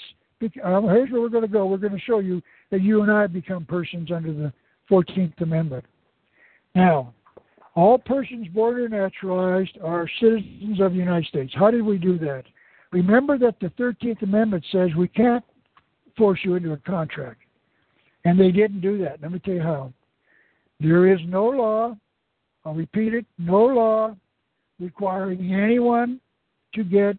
Um, 0.64 0.88
here's 0.90 1.10
where 1.11 1.22
we're 1.22 1.30
going 1.30 1.44
to 1.44 1.48
go. 1.48 1.65
We're 1.65 1.77
going 1.77 1.94
to 1.94 1.99
show 1.99 2.19
you 2.19 2.41
that 2.72 2.82
you 2.82 3.02
and 3.02 3.11
I 3.11 3.27
become 3.27 3.65
persons 3.65 4.11
under 4.11 4.34
the 4.34 4.53
14th 4.91 5.41
Amendment. 5.41 5.86
Now, 6.76 7.14
all 7.76 7.98
persons 7.98 8.48
born 8.49 8.80
or 8.80 8.90
naturalized 8.90 9.77
are 9.84 10.10
citizens 10.19 10.82
of 10.82 10.91
the 10.91 10.98
United 10.98 11.27
States. 11.27 11.53
How 11.56 11.72
did 11.72 11.84
we 11.84 11.98
do 11.98 12.18
that? 12.19 12.44
Remember 12.91 13.38
that 13.38 13.60
the 13.60 13.68
13th 13.80 14.22
Amendment 14.22 14.65
says 14.72 14.90
we 14.98 15.07
can't 15.07 15.44
force 16.18 16.40
you 16.44 16.56
into 16.56 16.74
a 16.74 16.78
contract. 16.78 17.42
And 18.24 18.40
they 18.40 18.52
didn't 18.52 18.82
do 18.82 18.98
that. 19.00 19.22
Let 19.22 19.32
me 19.32 19.40
tell 19.40 19.54
you 19.54 19.62
how. 19.62 19.94
There 20.80 21.12
is 21.14 21.20
no 21.26 21.46
law, 21.46 21.96
I'll 22.66 22.74
repeat 22.74 23.14
it, 23.14 23.26
no 23.38 23.66
law 23.66 24.16
requiring 24.80 25.54
anyone 25.54 26.20
to 26.74 26.84
get, 26.84 27.18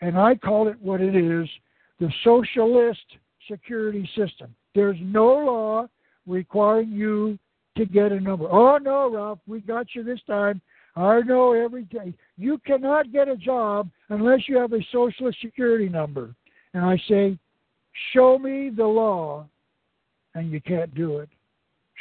and 0.00 0.18
I 0.18 0.34
call 0.34 0.68
it 0.68 0.76
what 0.80 1.00
it 1.00 1.14
is, 1.14 1.48
the 2.00 2.12
socialist 2.22 3.00
security 3.50 4.08
system. 4.16 4.54
There's 4.74 4.98
no 5.00 5.26
law 5.26 5.86
requiring 6.26 6.90
you 6.90 7.38
to 7.76 7.86
get 7.86 8.12
a 8.12 8.20
number. 8.20 8.46
Oh 8.50 8.78
no, 8.78 9.10
Ralph, 9.10 9.38
we 9.46 9.60
got 9.60 9.94
you 9.94 10.02
this 10.02 10.20
time. 10.26 10.60
I 10.96 11.20
know 11.20 11.52
every 11.52 11.84
day. 11.84 12.12
You 12.36 12.58
cannot 12.66 13.12
get 13.12 13.28
a 13.28 13.36
job 13.36 13.88
unless 14.08 14.40
you 14.48 14.58
have 14.58 14.72
a 14.72 14.84
social 14.92 15.30
security 15.40 15.88
number. 15.88 16.34
And 16.74 16.84
I 16.84 17.00
say, 17.08 17.38
show 18.12 18.38
me 18.38 18.70
the 18.70 18.86
law, 18.86 19.46
and 20.34 20.50
you 20.50 20.60
can't 20.60 20.94
do 20.94 21.18
it. 21.18 21.28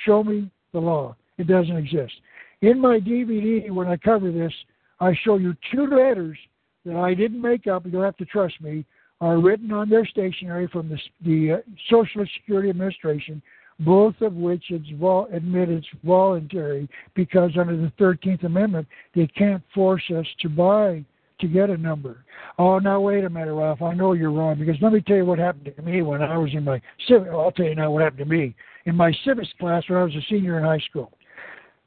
Show 0.06 0.24
me 0.24 0.50
the 0.74 0.80
law. 0.80 1.16
It 1.38 1.48
doesn't 1.48 1.76
exist. 1.76 2.14
In 2.62 2.80
my 2.80 3.00
DVD, 3.00 3.70
when 3.72 3.88
I 3.88 3.98
cover 3.98 4.32
this, 4.32 4.54
I 5.00 5.16
show 5.24 5.38
you 5.38 5.56
two 5.72 5.88
letters 5.88 6.38
that 6.86 6.96
I 6.96 7.14
didn't 7.14 7.42
make 7.42 7.68
up. 7.68 7.84
You'll 7.86 8.04
have 8.04 8.18
to 8.18 8.26
trust 8.26 8.60
me. 8.62 8.86
Are 9.20 9.40
written 9.40 9.72
on 9.72 9.90
their 9.90 10.06
stationery 10.06 10.68
from 10.68 10.90
the, 10.90 11.00
the 11.26 11.54
uh, 11.54 11.58
Social 11.90 12.24
Security 12.36 12.70
Administration 12.70 13.42
both 13.80 14.20
of 14.22 14.34
which 14.34 14.66
it's 14.70 14.90
vol- 15.00 15.28
admit 15.32 15.70
it's 15.70 15.88
voluntary 16.04 16.90
because 17.14 17.52
under 17.60 17.78
the 17.78 17.92
13th 18.00 18.44
Amendment, 18.44 18.88
they 19.16 19.28
can't 19.28 19.64
force 19.74 20.04
us 20.16 20.26
to 20.42 20.50
buy 20.50 21.06
to 21.40 21.48
get 21.48 21.70
a 21.70 21.78
number. 21.78 22.26
Oh, 22.58 22.80
now 22.80 23.00
wait 23.00 23.24
a 23.24 23.30
minute, 23.30 23.54
Ralph. 23.54 23.82
I 23.82 23.94
know 23.94 24.14
you're 24.14 24.32
wrong 24.32 24.58
because 24.58 24.76
let 24.82 24.94
me 24.94 25.02
tell 25.02 25.18
you 25.18 25.26
what 25.26 25.40
happened 25.40 25.72
to 25.76 25.82
me 25.82 26.02
when 26.02 26.22
I 26.22 26.38
was 26.38 26.52
in 26.54 26.64
my 26.64 26.82
civic. 27.08 27.30
I'll 27.30 27.52
tell 27.52 27.66
you 27.66 27.76
now 27.76 27.92
what 27.92 28.04
happened 28.04 28.20
to 28.20 28.26
me 28.26 28.56
in 28.86 28.96
my 28.96 29.14
civics 29.26 29.50
class 29.60 29.84
when 29.88 30.00
I 30.00 30.04
was 30.04 30.16
a 30.16 30.22
senior 30.30 30.58
in 30.58 30.66
high 30.66 30.84
school. 30.90 31.12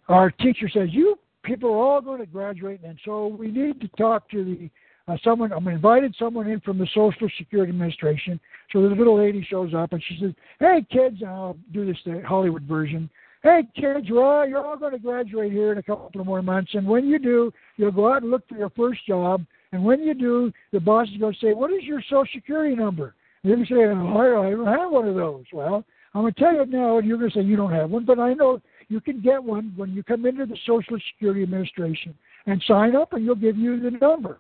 Our 0.09 0.31
teacher 0.31 0.69
says 0.69 0.89
you 0.91 1.19
people 1.43 1.71
are 1.71 1.79
all 1.79 2.01
going 2.01 2.21
to 2.21 2.27
graduate, 2.27 2.81
and 2.85 2.99
so 3.05 3.27
we 3.27 3.51
need 3.51 3.81
to 3.81 3.89
talk 3.89 4.29
to 4.31 4.45
the 4.45 4.71
uh, 5.11 5.17
someone. 5.25 5.53
I'm 5.53 5.67
invited 5.69 6.15
someone 6.19 6.49
in 6.49 6.61
from 6.61 6.79
the 6.79 6.87
Social 6.95 7.29
Security 7.39 7.71
Administration. 7.71 8.39
So 8.73 8.83
the 8.83 8.95
little 8.95 9.19
lady 9.19 9.45
shows 9.49 9.75
up 9.75 9.93
and 9.93 10.03
she 10.07 10.19
says, 10.21 10.33
"Hey 10.59 10.87
kids, 10.91 11.23
I'll 11.27 11.57
do 11.73 11.85
this 11.87 11.97
the 12.05 12.23
Hollywood 12.27 12.63
version. 12.63 13.11
Hey 13.43 13.67
kids, 13.75 14.07
you're 14.07 14.23
all, 14.23 14.47
you're 14.47 14.65
all 14.65 14.77
going 14.77 14.93
to 14.93 14.99
graduate 14.99 15.51
here 15.51 15.73
in 15.73 15.79
a 15.79 15.83
couple 15.83 16.25
more 16.25 16.43
months, 16.43 16.73
and 16.75 16.87
when 16.87 17.09
you 17.09 17.19
do, 17.19 17.51
you'll 17.79 17.91
go 17.91 18.13
out 18.13 18.21
and 18.21 18.31
look 18.31 18.47
for 18.47 18.57
your 18.57 18.69
first 18.71 19.07
job. 19.07 19.43
And 19.73 19.83
when 19.83 20.03
you 20.03 20.13
do, 20.13 20.53
the 20.73 20.81
boss 20.81 21.09
is 21.09 21.17
going 21.17 21.33
to 21.33 21.39
say, 21.41 21.55
"What 21.55 21.73
is 21.73 21.85
your 21.85 22.03
Social 22.03 22.27
Security 22.35 22.77
number?" 22.77 23.15
And 23.43 23.59
you 23.59 23.65
say, 23.65 23.77
oh, 23.77 24.43
"I 24.43 24.51
don't 24.51 24.67
have 24.67 24.91
one 24.91 25.09
of 25.09 25.15
those." 25.15 25.45
Well, 25.55 25.85
I'm 26.13 26.23
going 26.23 26.35
to 26.35 26.41
tell 26.41 26.53
you 26.53 26.67
now, 26.67 26.99
and 26.99 27.09
you're 27.09 27.17
going 27.17 27.31
to 27.31 27.39
say 27.39 27.43
you 27.43 27.57
don't 27.57 27.73
have 27.73 27.89
one, 27.89 28.05
but 28.05 28.19
I 28.19 28.35
know 28.35 28.61
you 28.89 29.01
can 29.01 29.23
get 29.23 29.43
one 29.43 29.73
when 29.75 29.93
you 29.93 30.03
come 30.03 30.27
into 30.27 30.45
the 30.45 30.59
Social 30.67 30.99
Security 31.15 31.43
Administration 31.43 32.15
and 32.45 32.63
sign 32.67 32.95
up, 32.95 33.15
and 33.15 33.25
you'll 33.25 33.37
give 33.37 33.57
you 33.57 33.81
the 33.81 33.93
number. 33.93 34.39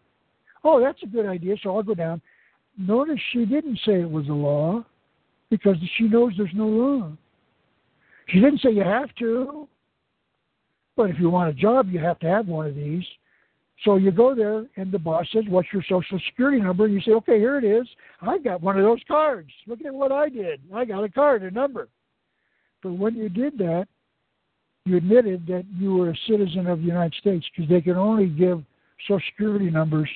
Oh, 0.62 0.78
that's 0.78 1.02
a 1.02 1.06
good 1.06 1.24
idea. 1.24 1.56
So 1.62 1.74
I'll 1.74 1.82
go 1.82 1.94
down. 1.94 2.20
Notice 2.76 3.18
she 3.32 3.46
didn't 3.46 3.80
say 3.86 4.02
it 4.02 4.10
was 4.10 4.28
a 4.28 4.32
law 4.32 4.84
because 5.48 5.76
she 5.96 6.04
knows 6.04 6.34
there's 6.36 6.50
no 6.54 6.66
law. 6.66 7.12
She 8.30 8.40
didn't 8.40 8.60
say 8.60 8.70
you 8.70 8.84
have 8.84 9.14
to, 9.16 9.68
but 10.96 11.10
if 11.10 11.18
you 11.18 11.30
want 11.30 11.50
a 11.50 11.52
job, 11.52 11.88
you 11.88 11.98
have 11.98 12.18
to 12.20 12.26
have 12.28 12.46
one 12.46 12.66
of 12.66 12.74
these. 12.74 13.04
So 13.84 13.96
you 13.96 14.10
go 14.10 14.34
there, 14.34 14.66
and 14.76 14.92
the 14.92 14.98
boss 14.98 15.26
says, 15.32 15.44
"What's 15.48 15.72
your 15.72 15.82
social 15.82 16.20
security 16.26 16.60
number?" 16.60 16.84
And 16.84 16.94
you 16.94 17.00
say, 17.00 17.12
"Okay, 17.12 17.38
here 17.38 17.56
it 17.56 17.64
is. 17.64 17.88
I've 18.20 18.44
got 18.44 18.60
one 18.60 18.76
of 18.76 18.84
those 18.84 19.02
cards. 19.08 19.50
Look 19.66 19.84
at 19.84 19.94
what 19.94 20.12
I 20.12 20.28
did. 20.28 20.60
I 20.72 20.84
got 20.84 21.02
a 21.02 21.08
card, 21.08 21.42
a 21.42 21.50
number." 21.50 21.88
But 22.82 22.92
when 22.92 23.14
you 23.14 23.28
did 23.28 23.56
that, 23.58 23.88
you 24.84 24.96
admitted 24.96 25.46
that 25.46 25.64
you 25.78 25.94
were 25.94 26.10
a 26.10 26.16
citizen 26.28 26.66
of 26.66 26.80
the 26.80 26.86
United 26.86 27.14
States 27.14 27.46
because 27.48 27.68
they 27.70 27.80
can 27.80 27.96
only 27.96 28.26
give 28.26 28.62
social 29.06 29.20
security 29.30 29.70
numbers 29.70 30.10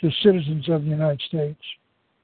to 0.00 0.10
citizens 0.22 0.68
of 0.68 0.84
the 0.84 0.90
United 0.90 1.20
States. 1.22 1.60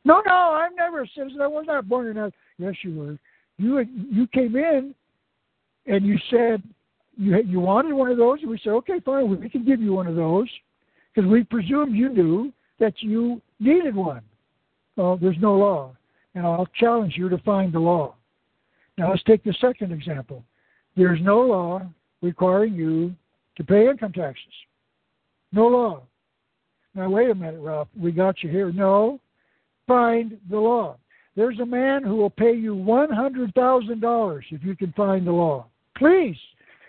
No, 0.04 0.22
no, 0.26 0.34
I'm 0.34 0.74
never 0.74 1.02
a 1.02 1.08
citizen. 1.08 1.40
I 1.40 1.46
was 1.46 1.66
not 1.66 1.88
born 1.88 2.08
in 2.08 2.14
that. 2.16 2.32
Yes, 2.58 2.74
you 2.82 2.94
were. 2.96 3.18
You 3.58 3.78
you 4.10 4.26
came 4.28 4.56
in, 4.56 4.94
and 5.86 6.04
you 6.04 6.18
said 6.30 6.62
you 7.16 7.36
you 7.42 7.60
wanted 7.60 7.92
one 7.92 8.10
of 8.10 8.16
those, 8.16 8.40
and 8.40 8.50
we 8.50 8.58
said, 8.62 8.70
okay, 8.70 9.00
fine, 9.04 9.28
we 9.28 9.48
can 9.48 9.64
give 9.64 9.80
you 9.80 9.92
one 9.92 10.06
of 10.06 10.16
those 10.16 10.48
because 11.14 11.30
we 11.30 11.44
presumed 11.44 11.94
you 11.94 12.08
knew 12.08 12.52
that 12.80 12.94
you 13.00 13.40
needed 13.60 13.94
one. 13.94 14.22
Well, 14.96 15.16
there's 15.16 15.36
no 15.40 15.54
law, 15.54 15.96
and 16.34 16.46
I'll 16.46 16.68
challenge 16.78 17.14
you 17.16 17.28
to 17.28 17.38
find 17.38 17.72
the 17.72 17.78
law. 17.78 18.14
Now 18.96 19.10
let's 19.10 19.22
take 19.24 19.42
the 19.44 19.54
second 19.60 19.92
example. 19.92 20.44
There's 20.96 21.20
no 21.20 21.40
law 21.40 21.82
requiring 22.22 22.74
you 22.74 23.14
to 23.56 23.64
pay 23.64 23.88
income 23.88 24.12
taxes. 24.12 24.52
No 25.52 25.66
law. 25.66 26.02
Now 26.94 27.10
wait 27.10 27.30
a 27.30 27.34
minute, 27.34 27.60
Ralph. 27.60 27.88
We 27.98 28.12
got 28.12 28.42
you 28.42 28.50
here. 28.50 28.72
No, 28.72 29.20
find 29.86 30.38
the 30.48 30.58
law. 30.58 30.96
There's 31.36 31.58
a 31.58 31.66
man 31.66 32.04
who 32.04 32.16
will 32.16 32.30
pay 32.30 32.54
you 32.54 32.74
one 32.74 33.10
hundred 33.10 33.52
thousand 33.54 34.00
dollars 34.00 34.44
if 34.50 34.62
you 34.62 34.76
can 34.76 34.92
find 34.92 35.26
the 35.26 35.32
law. 35.32 35.66
Please, 35.96 36.36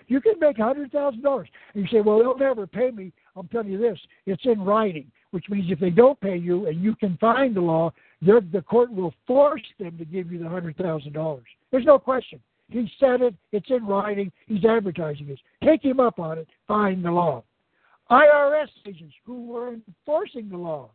you 0.07 0.21
can 0.21 0.39
make 0.39 0.57
hundred 0.57 0.91
thousand 0.91 1.21
dollars. 1.21 1.47
And 1.73 1.83
you 1.83 1.89
say, 1.91 2.01
well, 2.01 2.19
they'll 2.19 2.37
never 2.37 2.67
pay 2.67 2.91
me. 2.91 3.11
I'm 3.35 3.47
telling 3.47 3.69
you 3.69 3.77
this: 3.77 3.99
it's 4.25 4.45
in 4.45 4.61
writing, 4.61 5.11
which 5.31 5.45
means 5.49 5.71
if 5.71 5.79
they 5.79 5.89
don't 5.89 6.19
pay 6.19 6.37
you 6.37 6.67
and 6.67 6.81
you 6.81 6.95
can 6.95 7.17
find 7.17 7.55
the 7.55 7.61
law, 7.61 7.91
the 8.21 8.63
court 8.67 8.91
will 8.91 9.13
force 9.27 9.63
them 9.79 9.97
to 9.97 10.05
give 10.05 10.31
you 10.31 10.39
the 10.39 10.49
hundred 10.49 10.77
thousand 10.77 11.13
dollars. 11.13 11.45
There's 11.71 11.85
no 11.85 11.99
question. 11.99 12.39
He 12.69 12.89
said 12.99 13.21
it. 13.21 13.35
It's 13.51 13.69
in 13.69 13.85
writing. 13.85 14.31
He's 14.47 14.65
advertising 14.65 15.27
this. 15.27 15.39
Take 15.63 15.83
him 15.83 15.99
up 15.99 16.19
on 16.19 16.39
it. 16.39 16.47
Find 16.67 17.05
the 17.05 17.11
law. 17.11 17.43
IRS 18.09 18.67
agents 18.87 19.13
who 19.25 19.45
were 19.45 19.73
enforcing 19.73 20.49
the 20.49 20.57
law 20.57 20.89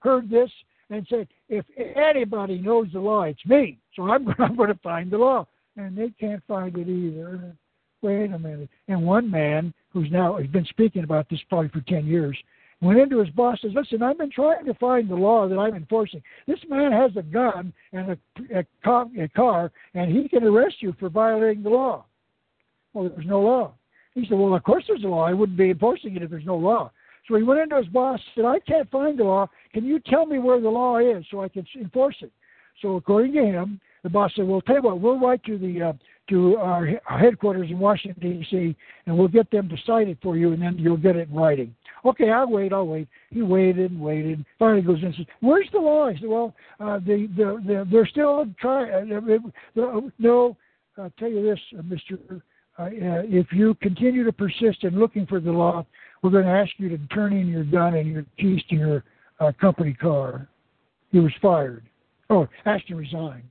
heard 0.00 0.30
this 0.30 0.50
and 0.90 1.06
said, 1.08 1.28
if 1.48 1.64
anybody 1.96 2.58
knows 2.58 2.88
the 2.92 3.00
law, 3.00 3.22
it's 3.22 3.44
me. 3.46 3.78
So 3.94 4.10
I'm, 4.10 4.26
I'm 4.38 4.56
going 4.56 4.68
to 4.68 4.78
find 4.82 5.10
the 5.10 5.18
law. 5.18 5.46
And 5.76 5.96
they 5.96 6.10
can't 6.18 6.42
find 6.46 6.76
it 6.76 6.88
either. 6.88 7.56
Wait 8.02 8.32
a 8.32 8.38
minute. 8.38 8.68
And 8.88 9.02
one 9.04 9.30
man 9.30 9.72
who's 9.92 10.10
now 10.10 10.36
has 10.38 10.46
been 10.46 10.64
speaking 10.66 11.04
about 11.04 11.28
this 11.28 11.40
probably 11.48 11.68
for 11.68 11.80
10 11.82 12.06
years 12.06 12.36
went 12.80 12.98
into 12.98 13.18
his 13.18 13.28
boss 13.30 13.58
and 13.62 13.72
says, 13.72 13.84
Listen, 13.84 14.02
I've 14.02 14.18
been 14.18 14.30
trying 14.30 14.64
to 14.64 14.74
find 14.74 15.08
the 15.08 15.14
law 15.14 15.48
that 15.48 15.58
I'm 15.58 15.74
enforcing. 15.74 16.22
This 16.46 16.58
man 16.68 16.92
has 16.92 17.10
a 17.16 17.22
gun 17.22 17.72
and 17.92 18.12
a, 18.12 18.58
a, 18.58 18.64
car, 18.82 19.06
a 19.18 19.28
car, 19.28 19.70
and 19.94 20.10
he 20.10 20.28
can 20.28 20.44
arrest 20.44 20.76
you 20.80 20.94
for 20.98 21.08
violating 21.08 21.62
the 21.62 21.70
law. 21.70 22.06
Well, 22.92 23.08
there's 23.08 23.26
no 23.26 23.40
law. 23.40 23.74
He 24.14 24.26
said, 24.26 24.38
Well, 24.38 24.54
of 24.54 24.62
course 24.62 24.84
there's 24.88 25.04
a 25.04 25.08
law. 25.08 25.26
I 25.26 25.32
wouldn't 25.32 25.58
be 25.58 25.70
enforcing 25.70 26.16
it 26.16 26.22
if 26.22 26.30
there's 26.30 26.46
no 26.46 26.56
law. 26.56 26.90
So 27.28 27.36
he 27.36 27.42
went 27.42 27.60
into 27.60 27.76
his 27.76 27.86
boss 27.86 28.18
and 28.34 28.42
said, 28.42 28.48
I 28.48 28.58
can't 28.60 28.90
find 28.90 29.18
the 29.18 29.24
law. 29.24 29.48
Can 29.72 29.84
you 29.84 30.00
tell 30.00 30.26
me 30.26 30.38
where 30.38 30.60
the 30.60 30.68
law 30.68 30.98
is 30.98 31.24
so 31.30 31.42
I 31.42 31.48
can 31.48 31.66
enforce 31.76 32.16
it? 32.22 32.32
So 32.80 32.96
according 32.96 33.34
to 33.34 33.44
him, 33.44 33.80
the 34.02 34.10
boss 34.10 34.32
said, 34.34 34.46
"Well, 34.46 34.60
tell 34.62 34.76
you 34.76 34.82
what, 34.82 35.00
we'll 35.00 35.18
write 35.18 35.44
to 35.44 35.58
the 35.58 35.82
uh, 35.82 35.92
to 36.28 36.56
our, 36.56 36.88
our 37.08 37.18
headquarters 37.18 37.70
in 37.70 37.78
Washington 37.78 38.20
D.C. 38.20 38.76
and 39.06 39.18
we'll 39.18 39.28
get 39.28 39.50
them 39.50 39.68
to 39.68 39.76
sign 39.86 40.08
it 40.08 40.18
for 40.22 40.36
you, 40.36 40.52
and 40.52 40.62
then 40.62 40.76
you'll 40.78 40.96
get 40.96 41.16
it 41.16 41.28
in 41.28 41.34
writing." 41.34 41.74
Okay, 42.04 42.30
I'll 42.30 42.50
wait. 42.50 42.72
I'll 42.72 42.86
wait. 42.86 43.08
He 43.30 43.42
waited 43.42 43.90
and 43.90 44.00
waited. 44.00 44.44
Finally, 44.58 44.82
goes 44.82 44.98
in 45.00 45.06
and 45.06 45.14
says, 45.16 45.26
"Where's 45.40 45.68
the 45.72 45.78
law?" 45.78 46.06
I 46.06 46.14
said, 46.14 46.28
"Well, 46.28 46.54
uh, 46.78 46.98
the, 46.98 47.28
the 47.36 47.62
the 47.66 47.88
they're 47.90 48.06
still 48.06 48.46
trying. 48.60 49.12
Uh, 49.12 49.80
uh, 49.80 50.00
no, 50.18 50.56
I'll 50.96 51.12
tell 51.18 51.28
you 51.28 51.42
this, 51.42 51.60
uh, 51.78 51.82
Mister. 51.82 52.42
Uh, 52.78 52.88
if 52.92 53.46
you 53.52 53.74
continue 53.82 54.24
to 54.24 54.32
persist 54.32 54.84
in 54.84 54.98
looking 54.98 55.26
for 55.26 55.38
the 55.38 55.52
law, 55.52 55.84
we're 56.22 56.30
going 56.30 56.44
to 56.44 56.50
ask 56.50 56.70
you 56.78 56.88
to 56.88 56.96
turn 57.08 57.34
in 57.34 57.46
your 57.46 57.64
gun 57.64 57.94
and 57.94 58.08
your 58.08 58.24
keys 58.38 58.62
to 58.70 58.76
your 58.76 59.04
uh, 59.40 59.52
company 59.60 59.92
car." 59.92 60.48
He 61.12 61.18
was 61.18 61.32
fired. 61.42 61.84
Oh, 62.30 62.46
asked 62.64 62.86
to 62.88 62.94
resign 62.94 63.42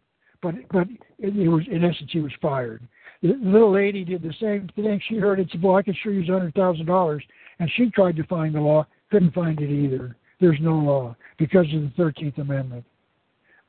but 0.41 0.55
but 0.71 0.87
it, 1.19 1.49
was 1.49 1.63
in 1.69 1.83
essence 1.83 2.09
he 2.11 2.21
was 2.21 2.31
fired. 2.41 2.81
The 3.21 3.35
little 3.41 3.71
lady 3.71 4.05
did 4.05 4.21
the 4.21 4.33
same 4.39 4.69
thing. 4.75 5.01
She 5.09 5.17
heard 5.17 5.39
it 5.39 5.49
said, 5.51 5.61
"Well, 5.61 5.75
I 5.75 5.81
can 5.81 5.95
sure 6.01 6.13
use 6.13 6.29
a 6.29 6.33
hundred 6.33 6.55
thousand 6.55 6.85
dollars," 6.85 7.23
and 7.59 7.69
she 7.75 7.89
tried 7.89 8.15
to 8.17 8.23
find 8.23 8.55
the 8.55 8.61
law, 8.61 8.85
couldn't 9.11 9.33
find 9.33 9.59
it 9.59 9.69
either. 9.69 10.15
There's 10.39 10.59
no 10.61 10.75
law 10.75 11.15
because 11.37 11.65
of 11.73 11.81
the 11.81 11.91
Thirteenth 11.97 12.37
Amendment. 12.37 12.85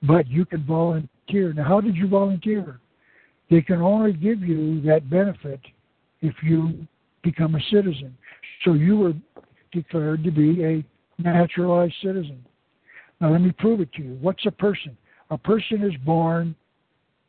But 0.03 0.29
you 0.29 0.45
can 0.45 0.65
volunteer. 0.65 1.53
Now, 1.53 1.65
how 1.65 1.81
did 1.81 1.97
you 1.97 2.09
volunteer? 2.09 2.81
They 3.51 3.61
can 3.61 3.83
only 3.83 4.13
give 4.13 4.41
you 4.41 4.81
that 4.83 5.11
benefit 5.11 5.61
if 6.23 6.35
you 6.43 6.87
become 7.23 7.57
a 7.57 7.61
citizen. 7.71 8.17
So 8.65 8.75
you 8.75 8.97
were 8.97 9.15
declared 9.73 10.23
to 10.25 10.31
be 10.31 10.65
a 10.65 10.85
naturalized 11.19 11.95
citizen. 12.03 12.45
Now, 13.21 13.33
let 13.33 13.41
me 13.41 13.53
prove 13.53 13.81
it 13.81 13.93
to 13.95 14.03
you. 14.03 14.19
What's 14.21 14.47
a 14.47 14.51
person? 14.51 14.97
A 15.31 15.39
person 15.39 15.83
is 15.83 15.93
born 16.05 16.55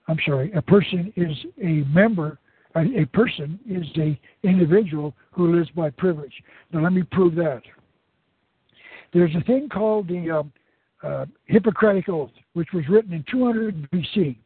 I'm 0.08 0.18
sorry, 0.26 0.52
a 0.54 0.62
person 0.62 1.14
is 1.16 1.36
a 1.64 1.84
member, 1.90 2.40
a, 2.76 3.06
person 3.06 3.60
is 3.70 3.86
a 3.98 4.20
individual 4.44 5.14
who 5.32 5.56
lives 5.56 5.70
by 5.76 5.90
privilege. 5.92 6.34
Now 6.72 6.82
let 6.82 6.94
me 6.94 7.04
prove 7.04 7.36
that. 7.36 7.62
There's 9.14 9.36
a 9.36 9.44
thing 9.44 9.70
called 9.70 10.08
the 10.08 10.32
um, 10.32 10.54
uh, 11.04 11.26
Hippocratic 11.46 12.10
Oath, 12.10 12.32
which 12.54 12.70
was 12.74 12.84
written 12.90 13.14
in 13.14 13.26
200 13.30 13.90
BC 13.92 14.38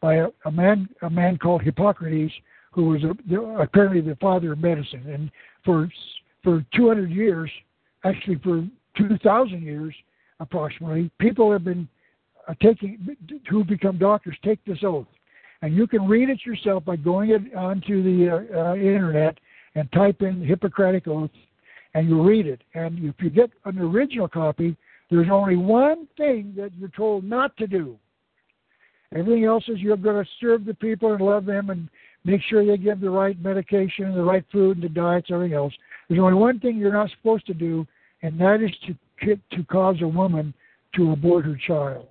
by 0.00 0.16
a, 0.16 0.28
a 0.44 0.50
man, 0.50 0.88
a 1.02 1.10
man 1.10 1.36
called 1.36 1.62
Hippocrates, 1.62 2.32
who 2.72 2.86
was 2.86 3.02
a, 3.04 3.16
the, 3.28 3.40
apparently 3.60 4.00
the 4.00 4.16
father 4.16 4.52
of 4.52 4.58
medicine. 4.58 5.04
And 5.08 5.30
for 5.64 5.88
for 6.42 6.64
200 6.76 7.10
years, 7.10 7.50
actually 8.04 8.36
for 8.36 8.64
2,000 8.96 9.62
years 9.62 9.94
approximately, 10.38 11.10
people 11.18 11.50
have 11.50 11.64
been 11.64 11.88
taking 12.54 13.16
who 13.48 13.64
become 13.64 13.98
doctors 13.98 14.36
take 14.44 14.64
this 14.64 14.78
oath, 14.82 15.06
and 15.62 15.74
you 15.74 15.86
can 15.86 16.06
read 16.06 16.30
it 16.30 16.44
yourself 16.44 16.84
by 16.84 16.96
going 16.96 17.30
it 17.30 17.54
onto 17.54 18.02
the 18.02 18.30
uh, 18.30 18.70
uh, 18.70 18.74
internet 18.74 19.38
and 19.74 19.90
type 19.92 20.22
in 20.22 20.44
Hippocratic 20.44 21.06
oath, 21.08 21.30
and 21.94 22.08
you 22.08 22.22
read 22.22 22.46
it. 22.46 22.62
And 22.74 22.98
if 23.04 23.14
you 23.18 23.30
get 23.30 23.50
an 23.64 23.78
original 23.78 24.28
copy, 24.28 24.76
there's 25.10 25.28
only 25.30 25.56
one 25.56 26.08
thing 26.16 26.54
that 26.56 26.70
you're 26.78 26.88
told 26.90 27.24
not 27.24 27.56
to 27.58 27.66
do. 27.66 27.96
Everything 29.14 29.44
else 29.44 29.64
is 29.68 29.78
you're 29.78 29.96
going 29.96 30.22
to 30.22 30.30
serve 30.40 30.64
the 30.64 30.74
people 30.74 31.12
and 31.12 31.24
love 31.24 31.44
them 31.44 31.70
and 31.70 31.88
make 32.24 32.40
sure 32.42 32.66
they 32.66 32.76
give 32.76 33.00
the 33.00 33.08
right 33.08 33.40
medication, 33.40 34.14
the 34.14 34.22
right 34.22 34.44
food, 34.50 34.78
and 34.78 34.84
the 34.84 34.88
diets, 34.88 35.28
everything 35.30 35.54
else. 35.54 35.72
There's 36.08 36.20
only 36.20 36.34
one 36.34 36.58
thing 36.58 36.76
you're 36.76 36.92
not 36.92 37.10
supposed 37.10 37.46
to 37.46 37.54
do, 37.54 37.86
and 38.22 38.40
that 38.40 38.60
is 38.62 38.70
to 38.86 38.94
to 39.50 39.64
cause 39.64 39.96
a 40.02 40.08
woman 40.08 40.52
to 40.94 41.12
abort 41.12 41.44
her 41.44 41.58
child. 41.66 42.06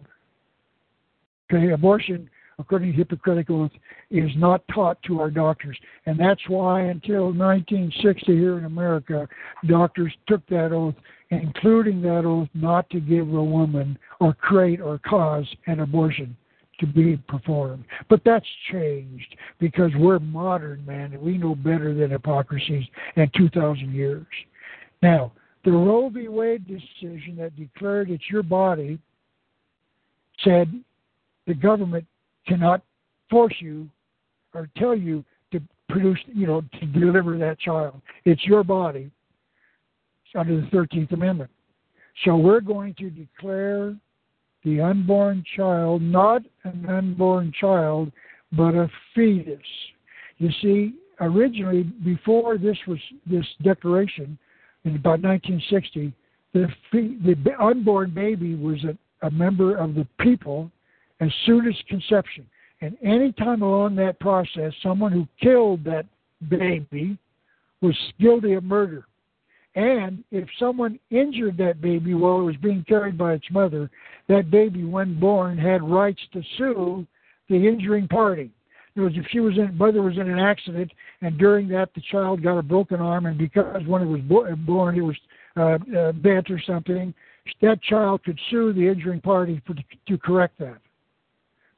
Okay, 1.52 1.72
abortion, 1.72 2.30
according 2.58 2.92
to 2.92 2.98
Hippocratic 2.98 3.50
Oath, 3.50 3.72
is 4.10 4.32
not 4.36 4.64
taught 4.74 5.02
to 5.04 5.20
our 5.20 5.30
doctors. 5.30 5.78
And 6.06 6.20
that's 6.20 6.42
why 6.48 6.82
until 6.82 7.26
1960 7.26 8.26
here 8.34 8.58
in 8.58 8.66
America, 8.66 9.28
doctors 9.68 10.14
took 10.28 10.46
that 10.48 10.72
oath, 10.72 10.96
including 11.30 12.02
that 12.02 12.26
oath 12.26 12.50
not 12.54 12.90
to 12.90 13.00
give 13.00 13.28
a 13.28 13.44
woman 13.44 13.98
or 14.20 14.34
create 14.34 14.82
or 14.82 15.00
cause 15.00 15.46
an 15.68 15.82
abortion 15.82 16.36
to 16.80 16.88
be 16.88 17.18
performed. 17.28 17.86
But 18.10 18.22
that's 18.26 18.46
changed 18.72 19.36
because 19.60 19.92
we're 19.96 20.20
modern, 20.20 20.86
man, 20.86 21.14
and 21.14 21.22
we 21.22 21.38
know 21.38 21.56
better 21.56 21.94
than 21.94 22.12
hypocrisy 22.12 22.90
in 23.16 23.30
2,000 23.36 23.94
years. 23.94 24.26
Now, 25.02 25.32
the 25.64 25.72
Roe 25.72 26.10
v. 26.10 26.28
Wade 26.28 26.68
decision 26.68 27.36
that 27.38 27.56
declared 27.56 28.10
it's 28.10 28.30
your 28.30 28.44
body 28.44 29.00
said 30.44 30.84
the 31.48 31.54
government 31.54 32.06
cannot 32.48 32.82
force 33.30 33.56
you 33.60 33.90
or 34.54 34.70
tell 34.78 34.96
you 34.96 35.24
to 35.52 35.62
produce, 35.90 36.20
you 36.28 36.48
know, 36.48 36.62
to 36.80 36.86
deliver 36.88 37.38
that 37.38 37.60
child. 37.60 38.02
It's 38.24 38.44
your 38.46 38.64
body 38.64 39.12
under 40.36 40.62
the 40.62 40.68
13th 40.68 41.12
Amendment. 41.14 41.50
So 42.24 42.38
we're 42.38 42.62
going 42.62 42.94
to 42.96 43.10
declare 43.10 43.96
the 44.64 44.82
unborn 44.82 45.44
child 45.56 46.02
not 46.02 46.42
an 46.64 46.86
unborn 46.90 47.54
child, 47.60 48.12
but 48.52 48.74
a 48.74 48.90
fetus. 49.14 49.60
You 50.38 50.50
see, 50.62 50.96
originally, 51.20 51.84
before 51.84 52.58
this 52.58 52.78
was 52.88 53.00
this 53.26 53.46
declaration 53.64 54.38
in 54.84 54.96
about 54.96 55.22
1960, 55.22 56.14
the 56.54 56.68
the 56.92 57.54
unborn 57.60 58.12
baby 58.12 58.56
was 58.56 58.78
a, 58.86 59.28
a 59.28 59.32
member 59.32 59.76
of 59.76 59.94
the 59.94 60.08
people 60.20 60.72
as 61.20 61.32
soon 61.46 61.68
as 61.68 61.76
conception. 61.88 62.46
And 62.82 62.98
any 63.04 63.32
time 63.32 63.62
along 63.62 63.96
that 63.96 64.20
process, 64.20 64.74
someone 64.84 65.12
who 65.12 65.28
killed 65.42 65.84
that 65.86 66.06
baby 66.50 67.18
was 67.82 67.96
guilty 68.20 68.54
of 68.54 68.64
murder. 68.64 69.06
And 69.76 70.24
if 70.32 70.48
someone 70.58 71.00
injured 71.12 71.58
that 71.58 71.82
baby 71.82 72.14
while 72.14 72.40
it 72.40 72.44
was 72.44 72.56
being 72.58 72.86
carried 72.88 73.18
by 73.18 73.34
its 73.34 73.46
mother, 73.52 73.90
that 74.30 74.50
baby, 74.50 74.86
when 74.86 75.20
born, 75.20 75.58
had 75.58 75.84
rights 75.84 76.22
to 76.34 76.42
sue 76.58 77.06
the 77.50 77.56
injuring 77.56 78.08
party. 78.08 78.52
In 78.96 79.02
other 79.02 79.08
words, 79.08 79.16
if 79.18 79.26
she 79.30 79.42
was 79.42 79.58
in, 79.58 79.78
mother 79.78 80.02
was 80.02 80.18
in 80.18 80.30
an 80.30 80.40
accident, 80.40 80.92
and 81.22 81.38
during 81.38 81.68
that 81.70 81.94
the 81.94 82.02
child 82.10 82.42
got 82.42 82.58
a 82.58 82.64
broken 82.64 83.02
arm, 83.02 83.26
and 83.26 83.38
because 83.38 83.86
when 83.86 84.02
it 84.02 84.06
was 84.06 84.22
bo- 84.22 84.56
born 84.56 84.98
it 84.98 85.02
was 85.02 85.18
uh, 85.58 85.78
uh, 85.98 86.12
bent 86.14 86.50
or 86.50 86.62
something, 86.66 87.14
that 87.62 87.82
child 87.84 88.24
could 88.24 88.40
sue 88.50 88.72
the 88.72 88.88
injuring 88.88 89.20
party 89.20 89.62
for, 89.68 89.76
to 90.08 90.18
correct 90.18 90.58
that. 90.60 90.78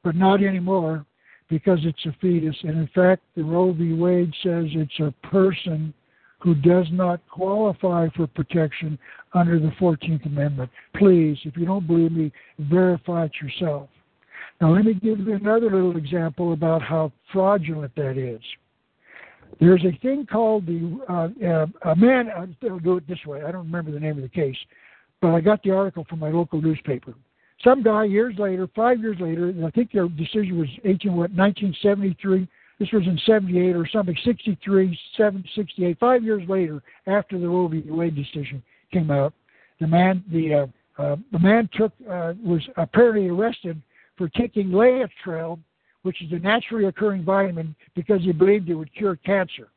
But 0.04 0.14
not 0.14 0.42
anymore, 0.42 1.04
because 1.48 1.78
it's 1.82 2.06
a 2.06 2.16
fetus. 2.20 2.56
And 2.62 2.78
in 2.78 2.88
fact, 2.94 3.22
the 3.36 3.42
Roe 3.42 3.72
v. 3.72 3.92
Wade 3.92 4.32
says 4.42 4.66
it's 4.70 5.00
a 5.00 5.12
person 5.28 5.92
who 6.40 6.54
does 6.54 6.86
not 6.92 7.20
qualify 7.28 8.08
for 8.16 8.26
protection 8.28 8.98
under 9.34 9.58
the 9.58 9.72
14th 9.80 10.24
Amendment. 10.26 10.70
Please, 10.96 11.36
if 11.44 11.56
you 11.56 11.66
don't 11.66 11.86
believe 11.86 12.12
me, 12.12 12.32
verify 12.58 13.24
it 13.24 13.32
yourself. 13.42 13.88
Now, 14.60 14.74
let 14.74 14.84
me 14.84 14.94
give 14.94 15.20
you 15.20 15.34
another 15.34 15.70
little 15.70 15.96
example 15.96 16.52
about 16.52 16.82
how 16.82 17.12
fraudulent 17.32 17.94
that 17.96 18.16
is. 18.16 18.40
There's 19.60 19.84
a 19.84 19.98
thing 20.00 20.26
called 20.30 20.66
the 20.66 21.00
uh, 21.08 21.46
uh, 21.46 21.90
a 21.90 21.96
man. 21.96 22.28
I'll 22.36 22.78
do 22.78 22.96
it 22.96 23.08
this 23.08 23.24
way. 23.26 23.42
I 23.42 23.50
don't 23.50 23.66
remember 23.66 23.90
the 23.90 24.00
name 24.00 24.16
of 24.16 24.22
the 24.22 24.28
case, 24.28 24.56
but 25.20 25.34
I 25.34 25.40
got 25.40 25.62
the 25.62 25.70
article 25.70 26.06
from 26.08 26.20
my 26.20 26.30
local 26.30 26.60
newspaper. 26.60 27.14
Some 27.64 27.82
guy 27.82 28.04
years 28.04 28.34
later, 28.38 28.68
five 28.74 29.00
years 29.00 29.16
later, 29.20 29.52
I 29.66 29.70
think 29.70 29.92
their 29.92 30.08
decision 30.08 30.58
was 30.58 30.68
18 30.84 31.12
what 31.12 31.30
1973 31.32 32.48
this 32.78 32.92
was 32.92 33.02
in 33.06 33.18
78 33.26 33.74
or 33.74 33.88
something, 33.88 34.16
63, 34.24 34.98
7, 35.16 35.44
68. 35.56 35.98
Five 35.98 36.22
years 36.22 36.48
later, 36.48 36.80
after 37.06 37.38
the 37.38 37.48
Roe 37.48 37.66
v. 37.66 37.82
Wade 37.88 38.14
decision 38.14 38.62
came 38.92 39.10
out, 39.10 39.34
the 39.80 39.86
man, 39.86 40.24
the 40.30 40.54
uh, 40.54 40.66
uh, 41.02 41.16
the 41.32 41.38
man 41.38 41.68
took 41.74 41.92
uh, 42.10 42.34
was 42.44 42.60
apparently 42.76 43.28
arrested 43.28 43.80
for 44.16 44.28
taking 44.28 44.68
Laetrile, 44.68 45.58
which 46.02 46.22
is 46.22 46.32
a 46.32 46.38
naturally 46.38 46.86
occurring 46.86 47.24
vitamin, 47.24 47.74
because 47.94 48.20
he 48.22 48.32
believed 48.32 48.68
it 48.68 48.74
would 48.74 48.92
cure 48.94 49.16
cancer. 49.16 49.68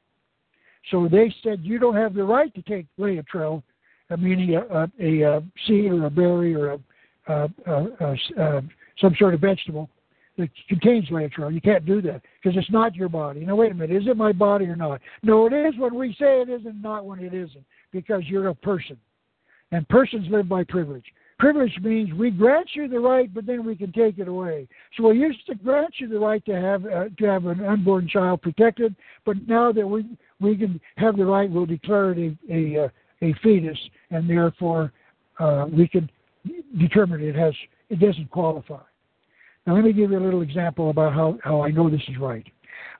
So 0.89 1.07
they 1.07 1.33
said 1.43 1.59
you 1.61 1.77
don't 1.77 1.95
have 1.95 2.15
the 2.15 2.23
right 2.23 2.53
to 2.55 2.61
take 2.63 2.87
Laetrile, 2.99 3.61
uh, 4.09 4.17
meaning 4.17 4.55
a, 4.55 4.89
a, 4.99 5.21
a 5.21 5.43
seed 5.67 5.91
or 5.91 6.05
a 6.05 6.09
berry 6.09 6.55
or 6.55 6.73
a, 6.73 6.79
a, 7.27 7.49
a, 7.67 8.15
a, 8.37 8.61
some 8.99 9.15
sort 9.17 9.33
of 9.33 9.41
vegetable 9.41 9.89
that 10.37 10.49
contains 10.67 11.09
Laetrile. 11.09 11.53
You 11.53 11.61
can't 11.61 11.85
do 11.85 12.01
that 12.03 12.21
because 12.41 12.57
it's 12.57 12.71
not 12.71 12.95
your 12.95 13.09
body. 13.09 13.41
Now, 13.41 13.55
wait 13.55 13.71
a 13.71 13.75
minute. 13.75 13.95
Is 13.95 14.07
it 14.07 14.17
my 14.17 14.31
body 14.31 14.65
or 14.65 14.75
not? 14.75 15.01
No, 15.23 15.45
it 15.45 15.53
is 15.53 15.77
when 15.77 15.95
we 15.95 16.15
say 16.19 16.41
it 16.41 16.49
is 16.49 16.65
and 16.65 16.81
not 16.81 17.05
when 17.05 17.19
it 17.19 17.33
isn't 17.33 17.65
because 17.91 18.23
you're 18.25 18.47
a 18.47 18.55
person. 18.55 18.97
And 19.71 19.87
persons 19.89 20.27
live 20.29 20.49
by 20.49 20.63
privilege. 20.63 21.05
Privilege 21.39 21.75
means 21.81 22.13
we 22.13 22.29
grant 22.29 22.69
you 22.73 22.87
the 22.87 22.99
right, 22.99 23.33
but 23.33 23.47
then 23.47 23.65
we 23.65 23.75
can 23.75 23.91
take 23.91 24.19
it 24.19 24.27
away. 24.27 24.67
So 24.95 25.09
we 25.09 25.17
used 25.17 25.43
to 25.47 25.55
grant 25.55 25.95
you 25.97 26.07
the 26.07 26.19
right 26.19 26.45
to 26.45 26.53
have 26.53 26.85
uh, 26.85 27.05
to 27.17 27.25
have 27.25 27.47
an 27.47 27.65
unborn 27.65 28.07
child 28.07 28.43
protected, 28.43 28.95
but 29.25 29.37
now 29.47 29.71
that 29.71 29.87
we 29.87 30.05
we 30.39 30.55
can 30.55 30.79
have 30.97 31.17
the 31.17 31.25
right, 31.25 31.49
we'll 31.49 31.65
declare 31.65 32.11
it 32.11 32.37
a 32.47 32.53
a, 32.53 32.85
uh, 32.85 32.89
a 33.23 33.33
fetus, 33.41 33.77
and 34.11 34.29
therefore 34.29 34.93
uh, 35.39 35.65
we 35.71 35.87
can 35.87 36.11
determine 36.77 37.21
it 37.21 37.35
has 37.35 37.53
it 37.89 37.99
doesn't 37.99 38.29
qualify. 38.29 38.81
Now, 39.65 39.75
let 39.75 39.83
me 39.83 39.93
give 39.93 40.11
you 40.11 40.17
a 40.17 40.19
little 40.19 40.41
example 40.41 40.89
about 40.89 41.13
how, 41.13 41.37
how 41.43 41.61
I 41.61 41.69
know 41.69 41.89
this 41.89 42.01
is 42.07 42.17
right. 42.17 42.45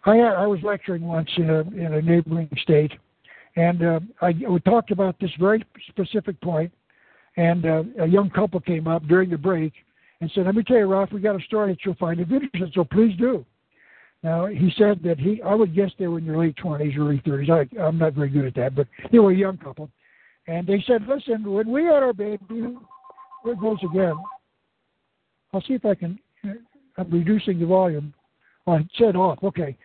I, 0.06 0.20
I 0.20 0.46
was 0.46 0.60
lecturing 0.64 1.02
once 1.02 1.30
in 1.38 1.50
a, 1.50 1.62
in 1.62 1.94
a 1.94 2.02
neighboring 2.02 2.50
state, 2.62 2.92
and 3.56 3.84
uh, 3.84 4.00
I 4.22 4.34
we 4.50 4.60
talked 4.60 4.92
about 4.92 5.20
this 5.20 5.32
very 5.40 5.64
specific 5.90 6.40
point, 6.42 6.72
and 7.38 7.66
uh, 7.66 7.84
a 8.00 8.06
young 8.06 8.30
couple 8.30 8.60
came 8.60 8.88
up 8.88 9.04
during 9.08 9.30
the 9.30 9.38
break 9.38 9.74
and 10.20 10.32
said, 10.34 10.46
"Let 10.46 10.56
me 10.56 10.64
tell 10.64 10.78
you, 10.78 10.86
Ralph, 10.86 11.12
we 11.12 11.20
got 11.20 11.36
a 11.36 11.44
story 11.46 11.72
that 11.72 11.80
you'll 11.84 11.96
find 11.96 12.20
interesting, 12.20 12.72
so 12.74 12.84
please 12.84 13.16
do." 13.18 13.46
Now 14.24 14.46
he 14.46 14.72
said 14.78 15.02
that 15.04 15.20
he, 15.20 15.42
I 15.42 15.56
would 15.56 15.76
guess 15.76 15.90
they 15.98 16.08
were 16.08 16.20
in 16.20 16.28
their 16.28 16.38
late 16.38 16.58
twenties, 16.58 16.94
early 16.98 17.22
thirties. 17.26 17.50
I, 17.50 17.68
I'm 17.80 17.98
not 17.98 18.14
very 18.14 18.30
good 18.30 18.46
at 18.46 18.56
that, 18.56 18.76
but 18.76 18.88
they 19.12 19.20
were 19.20 19.32
a 19.32 19.36
young 19.36 19.58
couple, 19.58 19.90
and 20.48 20.68
they 20.68 20.84
said, 20.86 21.08
"Listen, 21.08 21.44
when 21.52 21.70
we 21.70 21.86
had 21.86 22.04
our 22.04 22.14
baby, 22.14 22.76
there 23.44 23.56
goes 23.56 23.80
again. 23.84 24.16
I'll 25.54 25.62
see 25.62 25.74
if 25.74 25.86
I 25.86 25.96
can 25.96 26.20
I'm 26.98 27.10
reducing 27.10 27.60
the 27.60 27.66
volume. 27.66 28.14
I 28.68 28.88
said 28.98 29.16
off. 29.16 29.40
Okay. 29.44 29.76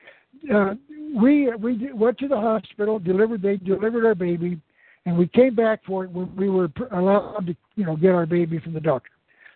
Uh, 0.52 0.74
we 1.14 1.50
we 1.56 1.92
went 1.92 2.18
to 2.18 2.28
the 2.28 2.36
hospital, 2.36 2.98
delivered 2.98 3.42
they 3.42 3.56
delivered 3.56 4.04
our 4.04 4.14
baby, 4.14 4.60
and 5.06 5.16
we 5.16 5.28
came 5.28 5.54
back 5.54 5.80
for 5.86 6.04
it 6.04 6.10
when 6.10 6.34
we 6.36 6.50
were 6.50 6.68
allowed 6.92 7.46
to 7.46 7.56
you 7.74 7.86
know 7.86 7.96
get 7.96 8.10
our 8.10 8.26
baby 8.26 8.58
from 8.58 8.74
the 8.74 8.80
doctor. 8.80 9.10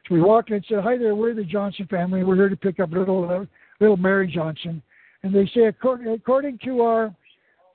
So 0.08 0.14
we 0.14 0.22
walked 0.22 0.50
in 0.50 0.56
and 0.56 0.64
said, 0.68 0.82
"Hi 0.82 0.96
there, 0.96 1.14
we're 1.14 1.34
the 1.34 1.44
Johnson 1.44 1.86
family. 1.90 2.24
We're 2.24 2.36
here 2.36 2.48
to 2.48 2.56
pick 2.56 2.80
up 2.80 2.92
little 2.92 3.28
uh, 3.28 3.44
little 3.80 3.96
Mary 3.96 4.26
Johnson." 4.26 4.82
And 5.22 5.34
they 5.34 5.50
say, 5.54 5.64
according, 5.64 6.08
according 6.08 6.58
to 6.64 6.80
our 6.80 7.14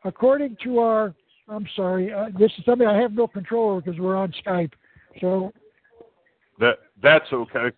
according 0.03 0.57
to 0.64 0.80
our 0.80 1.14
I'm 1.47 1.68
sorry, 1.76 2.11
uh, 2.11 2.30
this 2.39 2.52
is 2.57 2.65
something 2.65 2.88
I 2.88 2.99
have 2.99 3.14
no 3.14 3.27
control 3.27 3.72
over 3.72 3.81
because 3.81 3.99
we're 3.99 4.15
on 4.15 4.34
Skype. 4.43 4.72
So 5.22 5.53
that 6.60 6.80
that's 7.02 7.32
okay. 7.34 7.72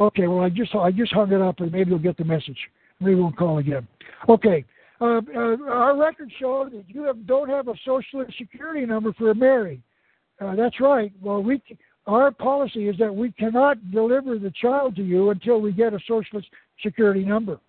Okay, 0.00 0.26
well 0.26 0.40
I 0.40 0.48
just 0.48 0.74
I 0.74 0.90
just 0.90 1.12
hung 1.12 1.32
it 1.32 1.40
up 1.40 1.60
and 1.60 1.72
maybe 1.72 1.90
you'll 1.90 1.98
get 1.98 2.16
the 2.16 2.24
message. 2.24 2.58
Maybe 3.00 3.14
we 3.14 3.22
won't 3.22 3.36
call 3.36 3.58
again. 3.58 3.86
Okay. 4.28 4.64
Uh, 5.00 5.20
uh, 5.34 5.56
our 5.68 5.96
records 5.96 6.32
show 6.40 6.68
that 6.68 6.84
you 6.88 7.04
have, 7.04 7.24
don't 7.26 7.48
have 7.48 7.68
a 7.68 7.74
social 7.84 8.24
security 8.36 8.84
number 8.84 9.12
for 9.12 9.32
Mary. 9.32 9.80
Uh, 10.40 10.56
that's 10.56 10.80
right. 10.80 11.12
Well, 11.22 11.42
we 11.42 11.62
our 12.06 12.30
policy 12.30 12.88
is 12.88 12.96
that 12.98 13.14
we 13.14 13.30
cannot 13.32 13.90
deliver 13.92 14.38
the 14.38 14.50
child 14.50 14.96
to 14.96 15.02
you 15.02 15.30
until 15.30 15.60
we 15.60 15.72
get 15.72 15.92
a 15.92 16.00
social 16.08 16.40
security 16.82 17.24
number. 17.24 17.60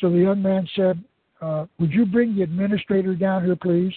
So 0.00 0.10
the 0.10 0.18
young 0.18 0.42
man 0.42 0.68
said, 0.74 1.02
uh, 1.40 1.66
"Would 1.78 1.92
you 1.92 2.06
bring 2.06 2.34
the 2.34 2.42
administrator 2.42 3.14
down 3.14 3.44
here, 3.44 3.56
please?" 3.56 3.94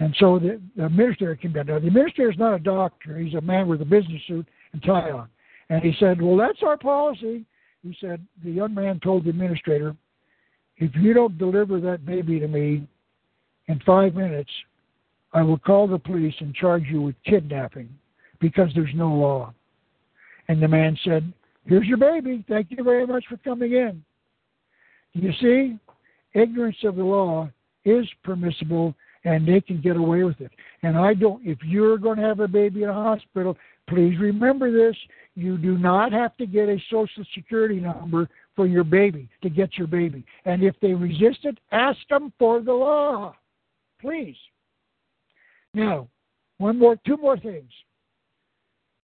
And 0.00 0.14
so 0.20 0.38
the, 0.38 0.60
the 0.76 0.86
administrator 0.86 1.36
came 1.36 1.52
down. 1.52 1.66
Now 1.66 1.78
the 1.78 1.88
administrator 1.88 2.30
is 2.30 2.38
not 2.38 2.54
a 2.54 2.58
doctor; 2.58 3.18
he's 3.18 3.34
a 3.34 3.40
man 3.40 3.68
with 3.68 3.82
a 3.82 3.84
business 3.84 4.22
suit 4.26 4.46
and 4.72 4.82
tie 4.82 5.10
on. 5.10 5.28
And 5.70 5.82
he 5.82 5.92
said, 5.98 6.20
Well, 6.20 6.36
that's 6.36 6.62
our 6.62 6.76
policy. 6.76 7.44
He 7.82 7.96
said, 8.00 8.24
The 8.44 8.50
young 8.50 8.74
man 8.74 9.00
told 9.00 9.24
the 9.24 9.30
administrator, 9.30 9.96
If 10.76 10.94
you 10.96 11.14
don't 11.14 11.38
deliver 11.38 11.80
that 11.80 12.06
baby 12.06 12.40
to 12.40 12.48
me 12.48 12.86
in 13.66 13.80
five 13.84 14.14
minutes, 14.14 14.50
I 15.32 15.42
will 15.42 15.58
call 15.58 15.86
the 15.86 15.98
police 15.98 16.34
and 16.40 16.54
charge 16.54 16.84
you 16.90 17.02
with 17.02 17.16
kidnapping 17.24 17.88
because 18.40 18.70
there's 18.74 18.94
no 18.94 19.08
law. 19.08 19.52
And 20.48 20.62
the 20.62 20.68
man 20.68 20.98
said, 21.04 21.32
Here's 21.66 21.86
your 21.86 21.98
baby. 21.98 22.44
Thank 22.48 22.68
you 22.70 22.82
very 22.82 23.06
much 23.06 23.24
for 23.28 23.36
coming 23.38 23.72
in. 23.72 24.02
You 25.12 25.32
see, 25.40 25.78
ignorance 26.34 26.76
of 26.84 26.96
the 26.96 27.04
law 27.04 27.50
is 27.84 28.06
permissible 28.22 28.94
and 29.24 29.46
they 29.46 29.60
can 29.60 29.80
get 29.80 29.96
away 29.96 30.22
with 30.24 30.40
it. 30.40 30.52
And 30.82 30.96
I 30.96 31.14
don't, 31.14 31.44
if 31.46 31.58
you're 31.64 31.98
going 31.98 32.18
to 32.18 32.24
have 32.24 32.40
a 32.40 32.48
baby 32.48 32.82
in 32.82 32.88
a 32.88 32.94
hospital, 32.94 33.56
please 33.88 34.18
remember 34.18 34.70
this. 34.70 34.96
You 35.34 35.58
do 35.58 35.78
not 35.78 36.12
have 36.12 36.36
to 36.38 36.46
get 36.46 36.68
a 36.68 36.78
social 36.90 37.24
security 37.34 37.80
number 37.80 38.28
for 38.56 38.66
your 38.66 38.84
baby 38.84 39.28
to 39.42 39.48
get 39.48 39.76
your 39.76 39.86
baby. 39.86 40.24
And 40.44 40.62
if 40.62 40.74
they 40.80 40.94
resist 40.94 41.40
it, 41.44 41.58
ask 41.72 41.98
them 42.10 42.32
for 42.38 42.60
the 42.60 42.72
law. 42.72 43.34
Please. 44.00 44.36
Now, 45.74 46.08
one 46.58 46.78
more, 46.78 46.96
two 47.06 47.16
more 47.16 47.38
things. 47.38 47.70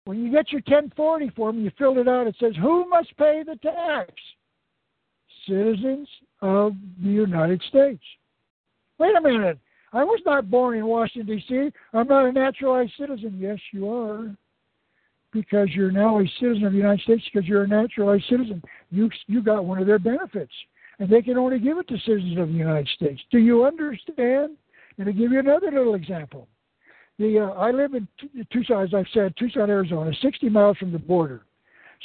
When 0.06 0.24
you 0.24 0.32
get 0.32 0.52
your 0.52 0.62
1040 0.62 1.30
form, 1.30 1.60
you 1.60 1.72
filled 1.78 1.98
it 1.98 2.08
out. 2.08 2.28
It 2.28 2.36
says, 2.40 2.56
"Who 2.58 2.88
must 2.90 3.16
pay 3.16 3.44
the 3.44 3.56
tax?" 3.58 4.12
Citizens 5.48 6.10
of 6.42 6.76
the 7.02 7.10
United 7.10 7.62
States. 7.64 8.04
Wait 8.98 9.16
a 9.16 9.22
minute. 9.22 9.60
I 9.94 10.04
was 10.04 10.20
not 10.26 10.50
born 10.50 10.78
in 10.78 10.88
Washington, 10.88 11.38
D.C. 11.38 11.72
I'm 11.94 12.08
not 12.08 12.26
a 12.26 12.32
naturalized 12.32 12.94
citizen. 12.98 13.38
Yes, 13.40 13.60
you 13.72 13.90
are. 13.90 14.36
Because 15.32 15.70
you're 15.72 15.92
now 15.92 16.20
a 16.20 16.26
citizen 16.40 16.66
of 16.66 16.74
the 16.74 16.78
United 16.78 17.02
States 17.02 17.24
because 17.32 17.48
you're 17.48 17.64
a 17.64 17.68
naturalized 17.68 18.26
citizen. 18.30 18.62
You, 18.90 19.10
you 19.28 19.42
got 19.42 19.66
one 19.66 19.80
of 19.80 19.88
their 19.88 20.00
benefits. 20.00 20.52
And 21.00 21.10
they 21.10 21.22
can 21.22 21.38
only 21.38 21.60
give 21.60 21.78
it 21.78 21.88
to 21.88 21.98
citizens 22.00 22.38
of 22.38 22.48
the 22.48 22.54
United 22.54 22.88
States. 22.96 23.22
Do 23.32 23.40
you 23.40 23.66
understand? 23.66 24.58
And 24.98 25.08
to 25.08 25.14
give 25.14 25.32
you 25.32 25.40
another 25.40 25.72
little 25.72 25.96
example. 25.96 26.48
The, 27.20 27.40
uh, 27.40 27.50
I 27.52 27.72
live 27.72 27.94
in 27.94 28.08
Tucson, 28.52 28.84
as 28.84 28.94
I've 28.94 29.06
said, 29.14 29.36
Tucson, 29.38 29.70
Arizona, 29.70 30.12
60 30.22 30.50
miles 30.50 30.78
from 30.78 30.92
the 30.92 31.00
border. 31.00 31.46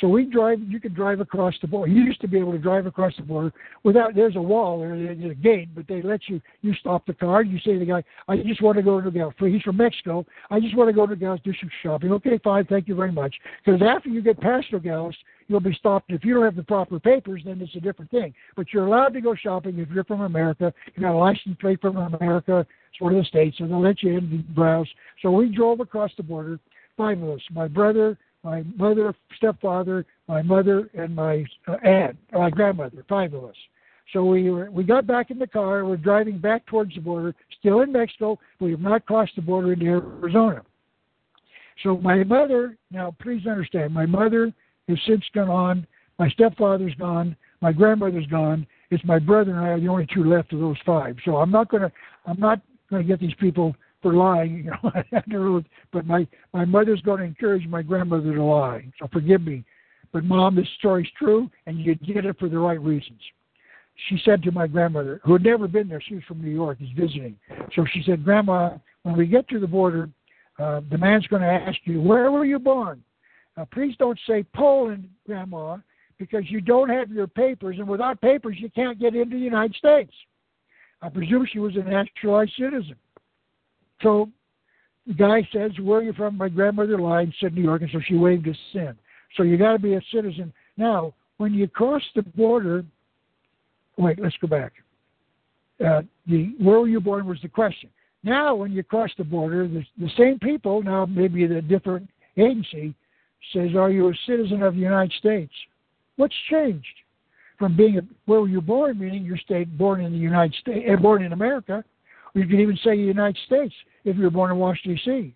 So 0.00 0.06
we 0.06 0.24
drive. 0.24 0.60
You 0.60 0.78
could 0.80 0.94
drive 0.94 1.20
across 1.20 1.54
the 1.60 1.66
border. 1.66 1.90
You 1.90 2.02
used 2.02 2.20
to 2.20 2.28
be 2.28 2.38
able 2.38 2.52
to 2.52 2.58
drive 2.58 2.86
across 2.86 3.16
the 3.16 3.22
border 3.22 3.52
without. 3.82 4.14
There's 4.14 4.36
a 4.36 4.40
wall 4.40 4.80
there's 4.80 5.30
a 5.30 5.34
gate, 5.34 5.74
but 5.74 5.88
they 5.88 6.02
let 6.02 6.28
you. 6.28 6.40
You 6.62 6.72
stop 6.74 7.04
the 7.06 7.14
car. 7.14 7.42
You 7.42 7.58
say 7.58 7.72
to 7.72 7.78
the 7.80 7.84
guy, 7.84 8.04
"I 8.28 8.36
just 8.36 8.62
want 8.62 8.76
to 8.76 8.82
go 8.82 9.00
to 9.00 9.10
the 9.10 9.18
gal. 9.18 9.34
He's 9.38 9.62
from 9.62 9.76
Mexico. 9.76 10.24
I 10.50 10.60
just 10.60 10.76
want 10.76 10.88
to 10.88 10.92
go 10.92 11.06
to 11.06 11.16
gal's 11.16 11.40
do 11.42 11.52
some 11.60 11.70
shopping." 11.82 12.12
Okay, 12.12 12.38
fine. 12.38 12.64
Thank 12.66 12.86
you 12.86 12.94
very 12.94 13.12
much. 13.12 13.34
Because 13.64 13.82
after 13.82 14.08
you 14.08 14.22
get 14.22 14.40
past 14.40 14.68
gals, 14.82 15.16
you'll 15.48 15.60
be 15.60 15.74
stopped. 15.74 16.12
If 16.12 16.24
you 16.24 16.34
don't 16.34 16.44
have 16.44 16.56
the 16.56 16.62
proper 16.62 17.00
papers, 17.00 17.42
then 17.44 17.60
it's 17.60 17.74
a 17.74 17.80
different 17.80 18.10
thing. 18.10 18.34
But 18.56 18.72
you're 18.72 18.86
allowed 18.86 19.14
to 19.14 19.20
go 19.20 19.34
shopping 19.34 19.78
if 19.78 19.88
you're 19.90 20.04
from 20.04 20.20
America. 20.20 20.72
You 20.94 21.02
got 21.02 21.14
a 21.14 21.18
license 21.18 21.56
plate 21.60 21.80
from 21.80 21.96
America. 21.96 22.66
It's 22.92 23.00
one 23.00 23.14
of 23.14 23.18
the 23.18 23.24
states, 23.24 23.58
so 23.58 23.66
they'll 23.66 23.80
let 23.80 24.02
you 24.02 24.10
in 24.10 24.24
and 24.24 24.54
browse. 24.54 24.88
So 25.22 25.32
we 25.32 25.48
drove 25.48 25.80
across 25.80 26.12
the 26.16 26.22
border. 26.22 26.60
Five 26.96 27.22
of 27.22 27.30
us. 27.30 27.40
My 27.52 27.68
brother 27.68 28.18
my 28.44 28.62
mother, 28.76 29.14
stepfather, 29.36 30.06
my 30.28 30.42
mother, 30.42 30.90
and 30.94 31.14
my 31.14 31.44
uh, 31.66 31.76
aunt, 31.84 32.16
my 32.32 32.50
grandmother, 32.50 33.04
five 33.08 33.34
of 33.34 33.44
us. 33.44 33.56
So 34.12 34.24
we 34.24 34.50
were, 34.50 34.70
we 34.70 34.84
got 34.84 35.06
back 35.06 35.30
in 35.30 35.38
the 35.38 35.46
car. 35.46 35.84
We're 35.84 35.96
driving 35.96 36.38
back 36.38 36.64
towards 36.66 36.94
the 36.94 37.00
border, 37.00 37.34
still 37.58 37.80
in 37.80 37.92
Mexico. 37.92 38.38
We 38.58 38.70
have 38.70 38.80
not 38.80 39.04
crossed 39.04 39.36
the 39.36 39.42
border 39.42 39.72
into 39.72 39.86
Arizona. 39.86 40.62
So 41.82 41.98
my 41.98 42.24
mother, 42.24 42.76
now 42.90 43.14
please 43.20 43.46
understand, 43.46 43.92
my 43.92 44.06
mother 44.06 44.52
has 44.88 44.98
since 45.06 45.24
gone 45.34 45.50
on. 45.50 45.86
My 46.18 46.28
stepfather's 46.30 46.94
gone. 46.94 47.36
My 47.60 47.72
grandmother's 47.72 48.26
gone. 48.26 48.66
It's 48.90 49.04
my 49.04 49.18
brother 49.18 49.52
and 49.52 49.60
I 49.60 49.68
are 49.68 49.80
the 49.80 49.88
only 49.88 50.06
two 50.12 50.24
left 50.24 50.52
of 50.52 50.60
those 50.60 50.76
five. 50.86 51.16
So 51.24 51.36
I'm 51.36 51.50
not 51.50 51.70
gonna, 51.70 51.92
I'm 52.26 52.40
not 52.40 52.60
gonna 52.90 53.04
get 53.04 53.20
these 53.20 53.34
people 53.38 53.76
for 54.02 54.14
lying, 54.14 54.56
you 54.56 54.62
know. 54.64 54.78
I 55.12 55.22
know 55.26 55.62
but 55.92 56.06
my 56.06 56.26
my 56.52 56.64
mother's 56.64 57.02
going 57.02 57.18
to 57.18 57.24
encourage 57.24 57.66
my 57.66 57.82
grandmother 57.82 58.34
to 58.34 58.42
lie. 58.42 58.86
So 58.98 59.08
forgive 59.12 59.42
me, 59.42 59.64
but 60.12 60.24
mom, 60.24 60.56
this 60.56 60.68
story's 60.78 61.08
true, 61.18 61.50
and 61.66 61.78
you 61.78 61.94
did 61.94 62.24
it 62.24 62.38
for 62.38 62.48
the 62.48 62.58
right 62.58 62.80
reasons. 62.80 63.20
She 64.08 64.20
said 64.24 64.42
to 64.44 64.52
my 64.52 64.66
grandmother, 64.66 65.20
who 65.24 65.32
had 65.32 65.42
never 65.42 65.66
been 65.66 65.88
there, 65.88 66.00
she 66.00 66.14
was 66.14 66.24
from 66.24 66.40
New 66.40 66.50
York, 66.50 66.78
is 66.80 66.88
visiting. 66.96 67.36
So 67.74 67.84
she 67.92 68.02
said, 68.06 68.24
Grandma, 68.24 68.78
when 69.02 69.16
we 69.16 69.26
get 69.26 69.48
to 69.48 69.58
the 69.58 69.66
border, 69.66 70.08
uh, 70.58 70.82
the 70.88 70.98
man's 70.98 71.26
going 71.26 71.42
to 71.42 71.48
ask 71.48 71.78
you, 71.84 72.00
where 72.00 72.30
were 72.30 72.44
you 72.44 72.60
born? 72.60 73.02
Uh, 73.56 73.64
please 73.64 73.96
don't 73.98 74.18
say 74.26 74.44
Poland, 74.54 75.08
Grandma, 75.26 75.78
because 76.16 76.44
you 76.48 76.60
don't 76.60 76.88
have 76.88 77.10
your 77.10 77.26
papers, 77.26 77.76
and 77.78 77.88
without 77.88 78.20
papers, 78.20 78.56
you 78.58 78.70
can't 78.70 79.00
get 79.00 79.16
into 79.16 79.36
the 79.36 79.42
United 79.42 79.74
States. 79.74 80.12
I 81.02 81.08
presume 81.08 81.46
she 81.52 81.58
was 81.58 81.76
a 81.76 81.82
naturalized 81.82 82.52
citizen. 82.58 82.96
So 84.02 84.28
the 85.06 85.14
guy 85.14 85.48
says, 85.52 85.72
Where 85.80 86.00
are 86.00 86.02
you 86.02 86.12
from? 86.12 86.36
My 86.36 86.48
grandmother 86.48 86.98
lied, 86.98 87.32
said 87.40 87.54
New 87.54 87.62
York, 87.62 87.82
and 87.82 87.90
so 87.92 88.00
she 88.06 88.14
waved 88.14 88.48
us 88.48 88.56
in. 88.74 88.94
So 89.36 89.42
you 89.42 89.56
got 89.56 89.72
to 89.72 89.78
be 89.78 89.94
a 89.94 90.00
citizen. 90.12 90.52
Now, 90.76 91.14
when 91.38 91.54
you 91.54 91.68
cross 91.68 92.02
the 92.14 92.22
border, 92.22 92.84
wait, 93.96 94.18
let's 94.20 94.36
go 94.40 94.48
back. 94.48 94.72
Uh, 95.84 96.02
the 96.26 96.54
where 96.60 96.80
were 96.80 96.88
you 96.88 97.00
born 97.00 97.26
was 97.26 97.38
the 97.42 97.48
question. 97.48 97.90
Now, 98.24 98.54
when 98.54 98.72
you 98.72 98.82
cross 98.82 99.10
the 99.16 99.24
border, 99.24 99.68
the, 99.68 99.84
the 99.98 100.10
same 100.16 100.38
people, 100.40 100.82
now 100.82 101.06
maybe 101.06 101.46
the 101.46 101.62
different 101.62 102.08
agency, 102.36 102.94
says, 103.52 103.70
Are 103.76 103.90
you 103.90 104.08
a 104.08 104.12
citizen 104.26 104.62
of 104.62 104.74
the 104.74 104.80
United 104.80 105.12
States? 105.18 105.52
What's 106.16 106.34
changed? 106.50 106.86
From 107.58 107.76
being 107.76 107.98
a, 107.98 108.02
where 108.26 108.40
were 108.40 108.48
you 108.48 108.60
born, 108.60 108.98
meaning 108.98 109.24
you're 109.24 109.38
state 109.38 109.76
born 109.76 110.00
in 110.00 110.12
the 110.12 110.18
United 110.18 110.54
States, 110.60 110.86
uh, 110.92 110.96
born 110.96 111.22
in 111.22 111.32
America, 111.32 111.84
you 112.34 112.46
can 112.46 112.60
even 112.60 112.78
say 112.84 112.94
United 112.94 113.38
States 113.46 113.74
if 114.04 114.16
you 114.16 114.24
were 114.24 114.30
born 114.30 114.50
in 114.50 114.58
Washington, 114.58 115.00
D.C. 115.04 115.34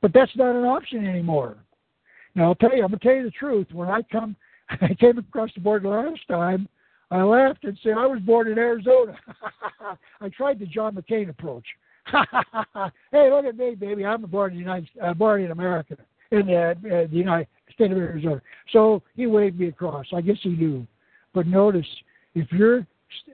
But 0.00 0.12
that's 0.12 0.34
not 0.36 0.56
an 0.56 0.64
option 0.64 1.06
anymore. 1.06 1.56
Now, 2.34 2.44
I'll 2.44 2.54
tell 2.54 2.74
you, 2.74 2.84
I'm 2.84 2.90
going 2.90 3.00
to 3.00 3.04
tell 3.04 3.16
you 3.16 3.24
the 3.24 3.30
truth. 3.30 3.66
When 3.72 3.88
I 3.88 4.02
come, 4.02 4.36
I 4.70 4.94
came 4.94 5.18
across 5.18 5.50
the 5.54 5.60
border 5.60 5.88
last 5.88 6.20
time, 6.28 6.68
I 7.10 7.22
laughed 7.22 7.64
and 7.64 7.78
said, 7.82 7.92
I 7.96 8.06
was 8.06 8.20
born 8.20 8.48
in 8.48 8.58
Arizona. 8.58 9.18
I 10.20 10.28
tried 10.28 10.58
the 10.58 10.66
John 10.66 10.94
McCain 10.94 11.30
approach. 11.30 11.64
hey, 13.12 13.30
look 13.30 13.44
at 13.44 13.56
me, 13.56 13.74
baby. 13.74 14.04
I'm 14.04 14.22
born 14.22 14.52
in 14.52 14.58
the 14.58 14.60
United, 14.60 14.88
uh, 15.02 15.14
born 15.14 15.42
in 15.42 15.50
America, 15.50 15.96
in 16.30 16.46
the, 16.46 16.56
uh, 16.56 16.74
the 16.82 17.08
United 17.10 17.48
State 17.72 17.92
of 17.92 17.98
Arizona. 17.98 18.40
So 18.72 19.02
he 19.16 19.26
waved 19.26 19.58
me 19.58 19.68
across. 19.68 20.06
I 20.14 20.20
guess 20.20 20.36
he 20.42 20.50
knew. 20.50 20.86
But 21.34 21.46
notice, 21.46 21.86
if 22.34 22.50
you're 22.52 22.86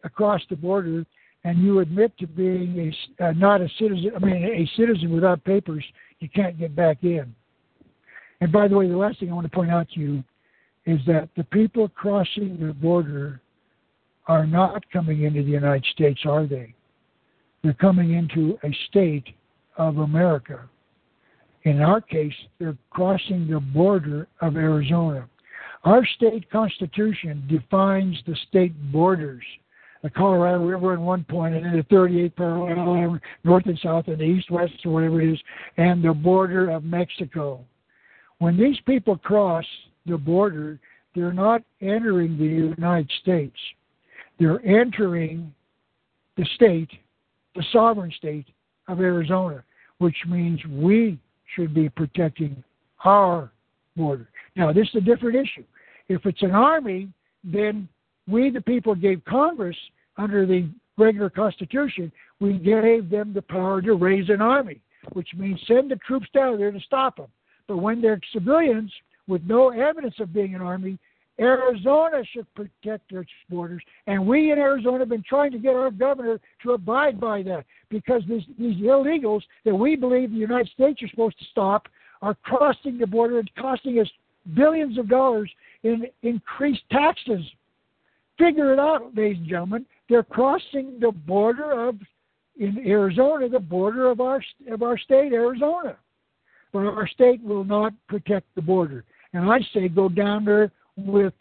across 0.05 0.40
the 0.51 0.56
border 0.56 1.05
and 1.45 1.59
you 1.59 1.81
admit 1.81 2.16
to 2.19 2.27
being 2.27 2.93
a, 3.21 3.25
uh, 3.25 3.33
not 3.33 3.61
a 3.61 3.69
citizen, 3.79 4.12
I 4.16 4.19
mean, 4.19 4.43
a 4.43 4.69
citizen 4.77 5.12
without 5.12 5.45
papers, 5.45 5.85
you 6.21 6.29
can't 6.29 6.59
get 6.59 6.75
back 6.75 6.99
in. 7.03 7.35
And 8.41 8.51
by 8.51 8.66
the 8.66 8.77
way, 8.77 8.89
the 8.89 8.97
last 8.97 9.21
thing 9.21 9.31
I 9.31 9.35
want 9.35 9.51
to 9.51 9.55
point 9.55 9.71
out 9.71 9.89
to 9.91 10.01
you 10.01 10.25
is 10.87 11.01
that 11.07 11.29
the 11.37 11.45
people 11.45 11.89
crossing 11.89 12.59
the 12.59 12.73
border 12.73 13.41
are 14.27 14.47
not 14.47 14.91
coming 14.91 15.23
into 15.23 15.43
the 15.43 15.51
United 15.51 15.85
States, 15.93 16.21
are 16.25 16.47
they? 16.47 16.75
They're 17.62 17.75
coming 17.75 18.15
into 18.15 18.59
a 18.62 18.75
state 18.89 19.29
of 19.77 19.99
America. 19.99 20.69
In 21.65 21.81
our 21.81 22.01
case, 22.01 22.35
they're 22.59 22.77
crossing 22.91 23.49
the 23.49 23.61
border 23.61 24.29
of 24.41 24.57
Arizona. 24.57 25.29
Our 25.85 26.07
state 26.16 26.51
constitution 26.51 27.45
defines 27.49 28.16
the 28.27 28.37
state 28.49 28.75
borders 28.93 29.43
the 30.05 30.10
Colorado 30.10 30.62
River 30.62 30.93
at 30.93 31.01
one 31.01 31.24
point, 31.24 31.55
and 31.55 31.64
then 31.64 31.76
the 31.78 31.94
38th 31.94 32.36
parallel, 32.36 33.18
north 33.43 33.64
and 33.64 33.78
south, 33.82 34.06
and 34.06 34.18
the 34.18 34.24
east 34.24 34.51
west, 34.51 34.74
or 34.85 34.93
whatever 34.93 35.22
it 35.22 35.32
is, 35.32 35.39
and 35.78 36.05
the 36.05 36.12
border 36.12 36.68
of 36.68 36.85
Mexico. 36.85 37.64
When 38.36 38.59
these 38.59 38.76
people 38.86 39.16
cross 39.16 39.64
the 40.05 40.18
border, 40.18 40.78
they're 41.14 41.32
not 41.32 41.62
entering 41.81 42.36
the 42.36 42.44
United 42.44 43.10
States. 43.22 43.56
They're 44.39 44.62
entering 44.66 45.55
the 46.36 46.44
state, 46.55 46.90
the 47.56 47.64
sovereign 47.72 48.12
state 48.18 48.47
of 48.89 49.01
Arizona, 49.01 49.64
which 49.98 50.16
means 50.28 50.60
we 50.68 51.18
should 51.56 51.72
be 51.72 51.89
protecting 51.89 52.62
our 53.06 53.51
border. 53.97 54.28
Now, 54.55 54.70
this 54.70 54.86
is 54.89 54.97
a 54.97 55.01
different 55.01 55.36
issue. 55.36 55.64
If 56.09 56.26
it's 56.26 56.43
an 56.43 56.51
army, 56.51 57.09
then 57.43 57.89
we, 58.27 58.51
the 58.51 58.61
people, 58.61 58.95
gave 58.95 59.25
Congress 59.25 59.77
under 60.17 60.47
the 60.47 60.69
regular 60.97 61.31
Constitution, 61.31 62.13
we 62.41 62.55
gave 62.55 63.11
them 63.11 63.33
the 63.33 63.43
power 63.43 63.83
to 63.83 63.95
raise 63.95 64.29
an 64.29 64.41
army, 64.41 64.81
which 65.13 65.29
means 65.37 65.61
send 65.67 65.91
the 65.91 65.97
troops 65.97 66.27
down 66.33 66.59
there 66.59 66.71
to 66.71 66.81
stop 66.81 67.17
them. 67.17 67.27
But 67.67 67.79
when 67.79 68.01
they're 68.01 68.21
civilians 68.33 68.93
with 69.27 69.43
no 69.45 69.71
evidence 69.71 70.15
of 70.21 70.33
being 70.33 70.55
an 70.55 70.61
army, 70.61 70.99
Arizona 71.41 72.23
should 72.33 72.47
protect 72.55 73.11
its 73.11 73.31
borders. 73.51 73.83
And 74.07 74.27
we 74.27 74.53
in 74.53 74.59
Arizona 74.59 75.01
have 75.01 75.09
been 75.09 75.25
trying 75.29 75.51
to 75.53 75.59
get 75.59 75.75
our 75.75 75.91
governor 75.91 76.41
to 76.63 76.73
abide 76.73 77.21
by 77.21 77.43
that 77.43 77.65
because 77.89 78.23
these, 78.29 78.45
these 78.59 78.77
illegals 78.83 79.43
that 79.65 79.75
we 79.75 79.97
believe 79.97 80.31
the 80.31 80.37
United 80.37 80.69
States 80.69 81.03
are 81.03 81.09
supposed 81.09 81.39
to 81.39 81.45
stop 81.51 81.89
are 82.23 82.37
crossing 82.43 82.99
the 82.99 83.07
border 83.07 83.39
and 83.41 83.51
costing 83.59 83.99
us 83.99 84.09
billions 84.55 84.97
of 84.99 85.09
dollars 85.09 85.51
in 85.83 86.07
increased 86.23 86.83
taxes. 86.91 87.43
Figure 88.39 88.73
it 88.73 88.78
out, 88.78 89.15
ladies 89.15 89.39
and 89.39 89.48
gentlemen. 89.48 89.86
They're 90.09 90.23
crossing 90.23 90.98
the 91.01 91.12
border 91.12 91.89
of 91.89 91.97
in 92.56 92.78
Arizona, 92.86 93.48
the 93.48 93.59
border 93.59 94.11
of 94.11 94.20
our 94.20 94.43
of 94.70 94.82
our 94.82 94.98
state, 94.98 95.32
Arizona. 95.32 95.97
But 96.73 96.81
our 96.81 97.06
state 97.06 97.43
will 97.43 97.65
not 97.65 97.93
protect 98.09 98.47
the 98.55 98.62
border. 98.62 99.05
And 99.32 99.51
I 99.51 99.61
say 99.73 99.89
go 99.89 100.09
down 100.09 100.44
there 100.44 100.70
with 100.97 101.32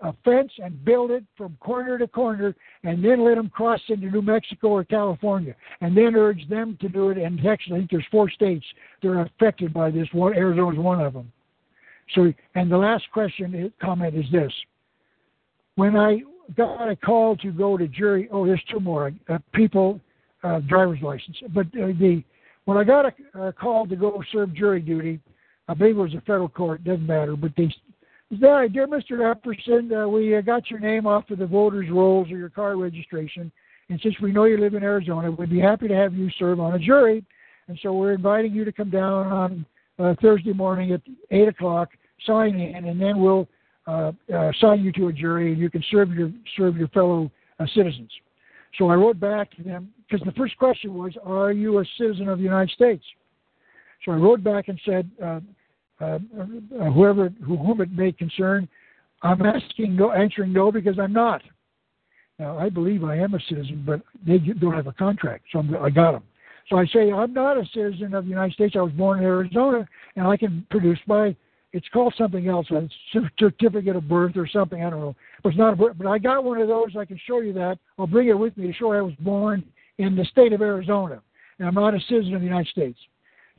a 0.00 0.14
fence 0.24 0.52
and 0.62 0.84
build 0.84 1.10
it 1.10 1.24
from 1.36 1.56
corner 1.60 1.98
to 1.98 2.06
corner, 2.06 2.54
and 2.84 3.04
then 3.04 3.22
let 3.24 3.34
them 3.36 3.50
cross 3.50 3.80
into 3.88 4.10
New 4.10 4.22
Mexico 4.22 4.68
or 4.68 4.84
California, 4.84 5.54
and 5.80 5.96
then 5.96 6.16
urge 6.16 6.48
them 6.48 6.78
to 6.80 6.88
do 6.88 7.10
it. 7.10 7.18
And 7.18 7.44
actually, 7.46 7.76
I 7.76 7.78
think 7.80 7.90
there's 7.90 8.06
four 8.10 8.30
states 8.30 8.64
that 9.02 9.08
are 9.08 9.22
affected 9.22 9.74
by 9.74 9.90
this. 9.90 10.08
One, 10.12 10.34
Arizona's 10.34 10.78
one 10.78 11.00
of 11.00 11.12
them. 11.12 11.30
So, 12.14 12.32
and 12.54 12.70
the 12.70 12.78
last 12.78 13.04
question 13.12 13.72
comment 13.80 14.14
is 14.16 14.24
this: 14.32 14.52
When 15.74 15.96
I 15.96 16.22
got 16.56 16.88
a 16.88 16.96
call 16.96 17.36
to 17.36 17.50
go 17.50 17.76
to 17.76 17.88
jury. 17.88 18.28
Oh, 18.32 18.46
there's 18.46 18.62
two 18.70 18.80
more 18.80 19.12
uh, 19.28 19.38
people, 19.54 20.00
uh, 20.42 20.60
driver's 20.60 21.02
license. 21.02 21.36
But 21.54 21.66
uh, 21.66 21.88
the 21.98 22.22
when 22.64 22.76
I 22.76 22.84
got 22.84 23.06
a, 23.06 23.48
a 23.48 23.52
call 23.52 23.86
to 23.86 23.96
go 23.96 24.22
serve 24.32 24.54
jury 24.54 24.80
duty, 24.80 25.20
I 25.68 25.74
believe 25.74 25.96
it 25.96 26.00
was 26.00 26.14
a 26.14 26.20
federal 26.20 26.48
court. 26.48 26.84
Doesn't 26.84 27.06
matter. 27.06 27.36
But 27.36 27.52
they 27.56 27.72
said, 28.30 28.72
"Dear 28.72 28.86
Mr. 28.86 29.34
Epperson, 29.34 30.04
uh, 30.04 30.08
we 30.08 30.36
uh, 30.36 30.40
got 30.40 30.70
your 30.70 30.80
name 30.80 31.06
off 31.06 31.30
of 31.30 31.38
the 31.38 31.46
voters' 31.46 31.90
rolls 31.90 32.30
or 32.30 32.36
your 32.36 32.48
car 32.48 32.76
registration, 32.76 33.50
and 33.88 34.00
since 34.02 34.14
we 34.20 34.32
know 34.32 34.44
you 34.44 34.58
live 34.58 34.74
in 34.74 34.82
Arizona, 34.82 35.30
we'd 35.30 35.50
be 35.50 35.60
happy 35.60 35.88
to 35.88 35.94
have 35.94 36.14
you 36.14 36.30
serve 36.38 36.60
on 36.60 36.74
a 36.74 36.78
jury. 36.78 37.24
And 37.68 37.78
so 37.82 37.92
we're 37.92 38.14
inviting 38.14 38.52
you 38.52 38.64
to 38.64 38.72
come 38.72 38.90
down 38.90 39.26
on 39.28 39.66
uh, 39.98 40.14
Thursday 40.20 40.52
morning 40.52 40.92
at 40.92 41.02
eight 41.30 41.46
o'clock, 41.46 41.90
sign 42.26 42.58
in, 42.58 42.86
and 42.86 43.00
then 43.00 43.20
we'll." 43.20 43.48
Uh, 43.90 44.12
uh, 44.32 44.50
assign 44.50 44.84
you 44.84 44.92
to 44.92 45.08
a 45.08 45.12
jury, 45.12 45.52
and 45.52 45.60
you 45.60 45.70
can 45.70 45.82
serve 45.90 46.12
your 46.12 46.30
serve 46.56 46.76
your 46.76 46.88
fellow 46.88 47.30
uh, 47.58 47.66
citizens. 47.74 48.10
So 48.78 48.88
I 48.88 48.94
wrote 48.94 49.18
back 49.18 49.50
to 49.56 49.62
them 49.62 49.92
because 50.08 50.24
the 50.24 50.32
first 50.32 50.56
question 50.58 50.94
was, 50.94 51.12
"Are 51.24 51.52
you 51.52 51.78
a 51.78 51.84
citizen 51.98 52.28
of 52.28 52.38
the 52.38 52.44
United 52.44 52.72
States?" 52.72 53.04
So 54.04 54.12
I 54.12 54.16
wrote 54.16 54.42
back 54.42 54.68
and 54.68 54.80
said, 54.86 55.10
uh, 55.22 55.40
uh, 56.00 56.18
whoever 56.94 57.28
whom 57.44 57.80
it 57.80 57.92
may 57.92 58.12
concern. 58.12 58.68
I'm 59.22 59.42
asking 59.42 59.96
no, 59.96 60.12
answering 60.12 60.52
no 60.52 60.72
because 60.72 60.98
I'm 60.98 61.12
not. 61.12 61.42
Now 62.38 62.56
I 62.56 62.70
believe 62.70 63.04
I 63.04 63.16
am 63.16 63.34
a 63.34 63.40
citizen, 63.48 63.82
but 63.86 64.00
they 64.26 64.38
don't 64.38 64.74
have 64.74 64.86
a 64.86 64.94
contract, 64.94 65.44
so 65.52 65.58
I'm, 65.58 65.76
I 65.76 65.90
got 65.90 66.12
them. 66.12 66.22
So 66.70 66.78
I 66.78 66.86
say 66.86 67.12
I'm 67.12 67.34
not 67.34 67.58
a 67.58 67.66
citizen 67.74 68.14
of 68.14 68.24
the 68.24 68.30
United 68.30 68.54
States. 68.54 68.76
I 68.78 68.80
was 68.80 68.92
born 68.92 69.18
in 69.18 69.24
Arizona, 69.24 69.86
and 70.16 70.26
I 70.26 70.36
can 70.38 70.66
produce 70.70 70.98
my 71.06 71.36
it's 71.72 71.88
called 71.92 72.14
something 72.18 72.48
else, 72.48 72.68
a 72.70 72.88
certificate 73.38 73.94
of 73.94 74.08
birth 74.08 74.36
or 74.36 74.48
something. 74.48 74.82
I 74.82 74.90
don't 74.90 75.00
know, 75.00 75.16
but 75.42 75.50
it's 75.50 75.58
not. 75.58 75.74
A, 75.74 75.76
birth. 75.76 75.96
but 75.96 76.06
I 76.08 76.18
got 76.18 76.42
one 76.42 76.60
of 76.60 76.68
those. 76.68 76.96
I 76.98 77.04
can 77.04 77.20
show 77.26 77.40
you 77.40 77.52
that. 77.54 77.78
I'll 77.98 78.06
bring 78.06 78.28
it 78.28 78.38
with 78.38 78.56
me 78.56 78.66
to 78.66 78.72
show 78.72 78.92
I 78.92 79.00
was 79.00 79.14
born 79.20 79.64
in 79.98 80.16
the 80.16 80.24
state 80.24 80.52
of 80.52 80.62
Arizona, 80.62 81.22
and 81.58 81.68
I'm 81.68 81.74
not 81.74 81.94
a 81.94 82.00
citizen 82.08 82.34
of 82.34 82.40
the 82.40 82.46
United 82.46 82.68
States. 82.68 82.98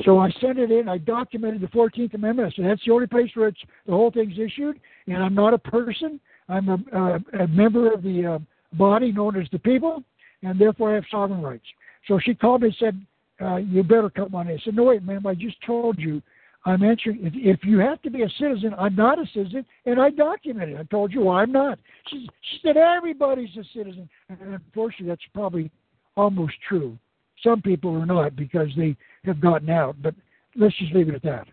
So 0.04 0.20
I 0.20 0.32
sent 0.42 0.58
it 0.58 0.72
in. 0.72 0.90
I 0.90 0.98
documented 0.98 1.62
the 1.62 1.68
14th 1.68 2.14
Amendment. 2.14 2.52
I 2.52 2.56
said 2.56 2.66
that's 2.66 2.84
the 2.86 2.92
only 2.92 3.08
place 3.08 3.30
where 3.36 3.48
it's 3.48 3.62
the 3.86 3.92
whole 3.92 4.12
thing's 4.12 4.38
issued, 4.38 4.80
and 5.08 5.18
I'm 5.18 5.36
not 5.36 5.54
a 5.54 5.58
person. 5.58 6.20
I'm 6.50 6.70
a, 6.70 6.78
a, 6.94 7.44
a 7.44 7.48
member 7.48 7.94
of 7.94 8.04
the 8.04 8.26
uh, 8.36 8.40
body 8.76 9.12
known 9.12 9.40
as 9.40 9.48
the 9.52 9.60
people, 9.60 10.04
and 10.44 10.60
therefore 10.60 10.92
I 10.92 10.96
have 10.96 11.06
sovereign 11.10 11.42
rights. 11.42 11.66
So 12.08 12.20
she 12.20 12.34
called 12.34 12.62
me 12.62 12.68
and 12.68 12.78
said, 12.78 13.06
uh, 13.46 13.56
"You 13.58 13.84
better 13.84 14.10
come 14.10 14.34
on 14.36 14.50
in." 14.50 14.58
I 14.58 14.62
said, 14.64 14.76
"No, 14.76 14.84
wait, 14.84 15.04
ma'am. 15.04 15.26
I 15.28 15.36
just 15.36 15.58
told 15.66 16.00
you 16.00 16.22
I'm 16.66 16.84
answering. 16.84 17.20
If, 17.22 17.34
if 17.36 17.66
you 17.66 17.80
have 17.80 18.02
to 18.04 18.12
be 18.12 18.22
a 18.22 18.30
citizen, 18.40 18.74
I'm 18.78 18.96
not 18.96 19.20
a 19.20 19.26
citizen, 19.34 19.66
and 19.86 20.00
I 20.00 20.12
documented. 20.12 20.78
I 20.78 20.84
told 20.84 21.12
you 21.12 21.22
why 21.22 21.42
I'm 21.42 21.52
not. 21.52 21.80
She, 22.10 22.30
she 22.42 22.60
said 22.64 22.78
everybody's 22.78 23.56
a 23.58 23.64
citizen, 23.76 24.08
and 24.30 24.40
unfortunately, 24.42 25.08
that's 25.08 25.22
probably 25.34 25.72
almost 26.16 26.54
true. 26.68 26.98
Some 27.44 27.62
people 27.62 27.96
are 27.96 28.06
not 28.06 28.36
because 28.36 28.68
they 28.78 28.96
have 29.26 29.42
gotten 29.42 29.70
out, 29.70 29.96
but 30.04 30.14
let's 30.56 30.78
just 30.78 30.94
leave 30.94 31.10
it 31.10 31.16
at 31.16 31.24
that. 31.24 31.48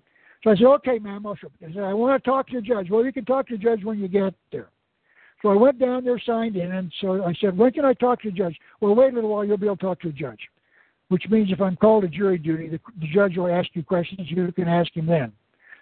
So 0.45 0.51
I 0.51 0.57
said, 0.57 0.67
okay, 0.67 0.99
ma'am, 0.99 1.27
I'll 1.27 1.37
show. 1.37 1.49
I 1.67 1.73
said, 1.73 1.83
I 1.83 1.95
want 1.95 2.23
to 2.23 2.31
talk 2.31 2.49
to 2.49 2.57
the 2.57 2.63
judge. 2.63 2.91
Well, 2.91 3.05
you 3.05 3.13
can 3.13 3.25
talk 3.25 3.49
to 3.49 3.57
the 3.57 3.63
judge 3.63 3.83
when 3.85 3.99
you 3.99 4.09
get 4.09 4.35
there. 4.53 4.69
So 5.41 5.49
I 5.49 5.55
went 5.55 5.79
down 5.79 6.05
there, 6.05 6.21
signed 6.25 6.57
in, 6.57 6.73
and 6.73 6.93
so 7.01 7.25
I 7.25 7.33
said, 7.41 7.57
when 7.57 7.73
can 7.73 7.85
I 7.85 7.95
talk 7.95 8.21
to 8.23 8.31
the 8.31 8.37
judge? 8.37 8.57
Well, 8.81 8.95
wait 8.95 9.13
a 9.13 9.15
little 9.15 9.31
while, 9.31 9.45
you'll 9.45 9.57
be 9.57 9.67
able 9.67 9.77
to 9.77 9.83
talk 9.83 10.01
to 10.01 10.09
the 10.09 10.13
judge 10.13 10.41
which 11.09 11.25
means 11.31 11.51
if 11.51 11.61
I'm 11.61 11.77
called 11.77 12.03
to 12.03 12.09
jury 12.09 12.39
duty, 12.39 12.69
the, 12.69 12.81
the 13.01 13.09
judge 13.13 13.37
will 13.37 13.49
ask 13.49 13.69
you 13.75 13.83
questions. 13.83 14.31
You 14.31 14.53
can 14.53 14.69
ask 14.69 14.95
him 14.95 15.07
then. 15.07 15.33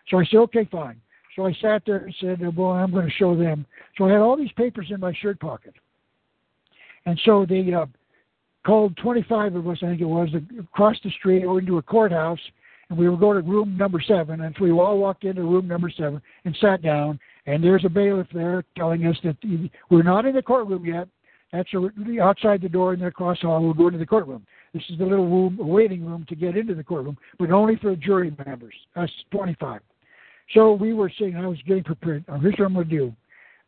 So 0.08 0.18
I 0.18 0.24
said, 0.24 0.38
okay, 0.38 0.68
fine. 0.70 1.00
So 1.34 1.46
I 1.46 1.52
sat 1.60 1.82
there 1.84 1.98
and 1.98 2.14
said, 2.20 2.56
well, 2.56 2.70
I'm 2.70 2.92
going 2.92 3.06
to 3.06 3.12
show 3.12 3.36
them. 3.36 3.66
So 3.98 4.04
I 4.04 4.12
had 4.12 4.20
all 4.20 4.36
these 4.36 4.52
papers 4.52 4.86
in 4.90 5.00
my 5.00 5.12
shirt 5.20 5.38
pocket. 5.38 5.74
And 7.04 7.20
so 7.24 7.44
they 7.46 7.72
uh, 7.72 7.86
called 8.64 8.96
25 8.96 9.54
of 9.54 9.68
us, 9.68 9.78
I 9.82 9.86
think 9.86 10.00
it 10.00 10.06
was, 10.06 10.28
across 10.58 10.96
the 11.04 11.10
street 11.10 11.44
or 11.44 11.58
into 11.58 11.78
a 11.78 11.82
courthouse, 11.82 12.40
and 12.88 12.98
we 12.98 13.08
were 13.08 13.16
going 13.16 13.42
to 13.42 13.48
room 13.48 13.76
number 13.76 14.00
seven. 14.00 14.40
And 14.42 14.54
so 14.58 14.64
we 14.64 14.70
all 14.70 14.98
walked 14.98 15.24
into 15.24 15.42
room 15.42 15.68
number 15.68 15.90
seven 15.90 16.22
and 16.44 16.56
sat 16.60 16.82
down. 16.82 17.18
And 17.46 17.62
there's 17.62 17.84
a 17.84 17.88
bailiff 17.88 18.28
there 18.32 18.64
telling 18.76 19.06
us 19.06 19.16
that 19.24 19.36
we're 19.90 20.02
not 20.02 20.24
in 20.24 20.34
the 20.34 20.42
courtroom 20.42 20.84
yet. 20.84 21.08
That's 21.52 21.68
outside 22.20 22.60
the 22.60 22.68
door 22.68 22.94
in 22.94 23.00
the 23.00 23.10
cross 23.10 23.40
hall. 23.40 23.62
We'll 23.62 23.74
go 23.74 23.86
into 23.86 23.98
the 23.98 24.06
courtroom. 24.06 24.46
This 24.76 24.84
is 24.90 24.98
the 24.98 25.06
little 25.06 25.26
room, 25.26 25.56
waiting 25.58 26.04
room 26.04 26.26
to 26.28 26.34
get 26.34 26.54
into 26.54 26.74
the 26.74 26.84
courtroom, 26.84 27.16
but 27.38 27.50
only 27.50 27.76
for 27.76 27.96
jury 27.96 28.36
members, 28.44 28.74
us 28.94 29.08
25. 29.30 29.80
So 30.52 30.74
we 30.74 30.92
were 30.92 31.10
saying, 31.18 31.34
I 31.34 31.46
was 31.46 31.56
getting 31.66 31.82
prepared. 31.82 32.26
Oh, 32.28 32.38
here's 32.38 32.56
what 32.58 32.66
I'm 32.66 32.74
going 32.74 32.86
to 32.86 32.94
do. 32.94 33.16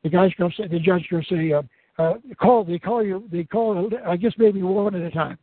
The 0.02 0.10
guy's 0.10 0.34
going 0.34 0.50
to 0.50 0.56
say, 0.56 0.68
the 0.68 0.78
judge's 0.78 1.06
going 1.10 1.24
to 1.26 1.34
say, 1.34 1.52
uh, 1.52 1.62
uh, 1.98 2.14
call, 2.38 2.62
they 2.62 2.78
call 2.78 3.02
you, 3.02 3.24
they 3.32 3.44
call, 3.44 3.88
I 4.06 4.18
guess 4.18 4.32
maybe 4.36 4.62
one 4.62 4.94
at 4.94 5.00
a 5.00 5.10
time. 5.10 5.38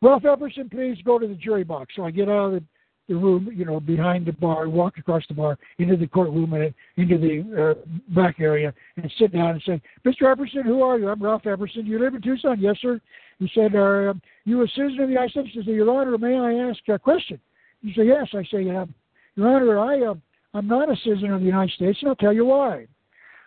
Ralph 0.00 0.22
Epperson, 0.22 0.70
please 0.70 0.96
go 1.04 1.18
to 1.18 1.28
the 1.28 1.34
jury 1.34 1.62
box. 1.62 1.92
So 1.94 2.04
I 2.06 2.10
get 2.10 2.30
out 2.30 2.46
of 2.46 2.52
the, 2.52 2.64
the 3.10 3.14
room, 3.14 3.50
you 3.54 3.66
know, 3.66 3.80
behind 3.80 4.24
the 4.24 4.32
bar, 4.32 4.66
walk 4.70 4.96
across 4.96 5.24
the 5.28 5.34
bar 5.34 5.58
into 5.76 5.98
the 5.98 6.06
courtroom 6.06 6.54
and 6.54 6.72
into 6.96 7.18
the 7.18 7.76
uh, 7.76 8.14
back 8.14 8.40
area 8.40 8.72
and 8.96 9.12
sit 9.18 9.34
down 9.34 9.50
and 9.50 9.62
say, 9.66 9.82
Mr. 10.06 10.22
Epperson, 10.22 10.64
who 10.64 10.82
are 10.82 10.98
you? 10.98 11.10
I'm 11.10 11.22
Ralph 11.22 11.42
Epperson. 11.42 11.84
You 11.84 11.98
live 11.98 12.14
in 12.14 12.22
Tucson? 12.22 12.58
Yes, 12.58 12.76
sir. 12.80 12.98
He 13.42 13.50
said, 13.56 13.74
Are 13.74 14.14
you 14.44 14.62
a 14.62 14.68
citizen 14.68 15.00
of 15.00 15.08
the 15.08 15.14
United 15.14 15.32
States? 15.32 15.48
He 15.52 15.60
said, 15.60 15.74
Your 15.74 15.90
Honor, 15.90 16.16
may 16.16 16.38
I 16.38 16.68
ask 16.68 16.78
a 16.88 16.96
question? 16.96 17.40
He 17.80 17.92
said, 17.92 18.06
Yes. 18.06 18.28
I 18.34 18.44
say, 18.44 18.70
uh, 18.70 18.86
Your 19.34 19.48
Honor, 19.48 19.78
I, 19.80 20.10
uh, 20.10 20.14
I'm 20.54 20.68
not 20.68 20.88
a 20.88 20.96
citizen 21.02 21.32
of 21.32 21.40
the 21.40 21.46
United 21.46 21.74
States, 21.74 21.98
and 22.02 22.10
I'll 22.10 22.14
tell 22.14 22.32
you 22.32 22.44
why. 22.44 22.86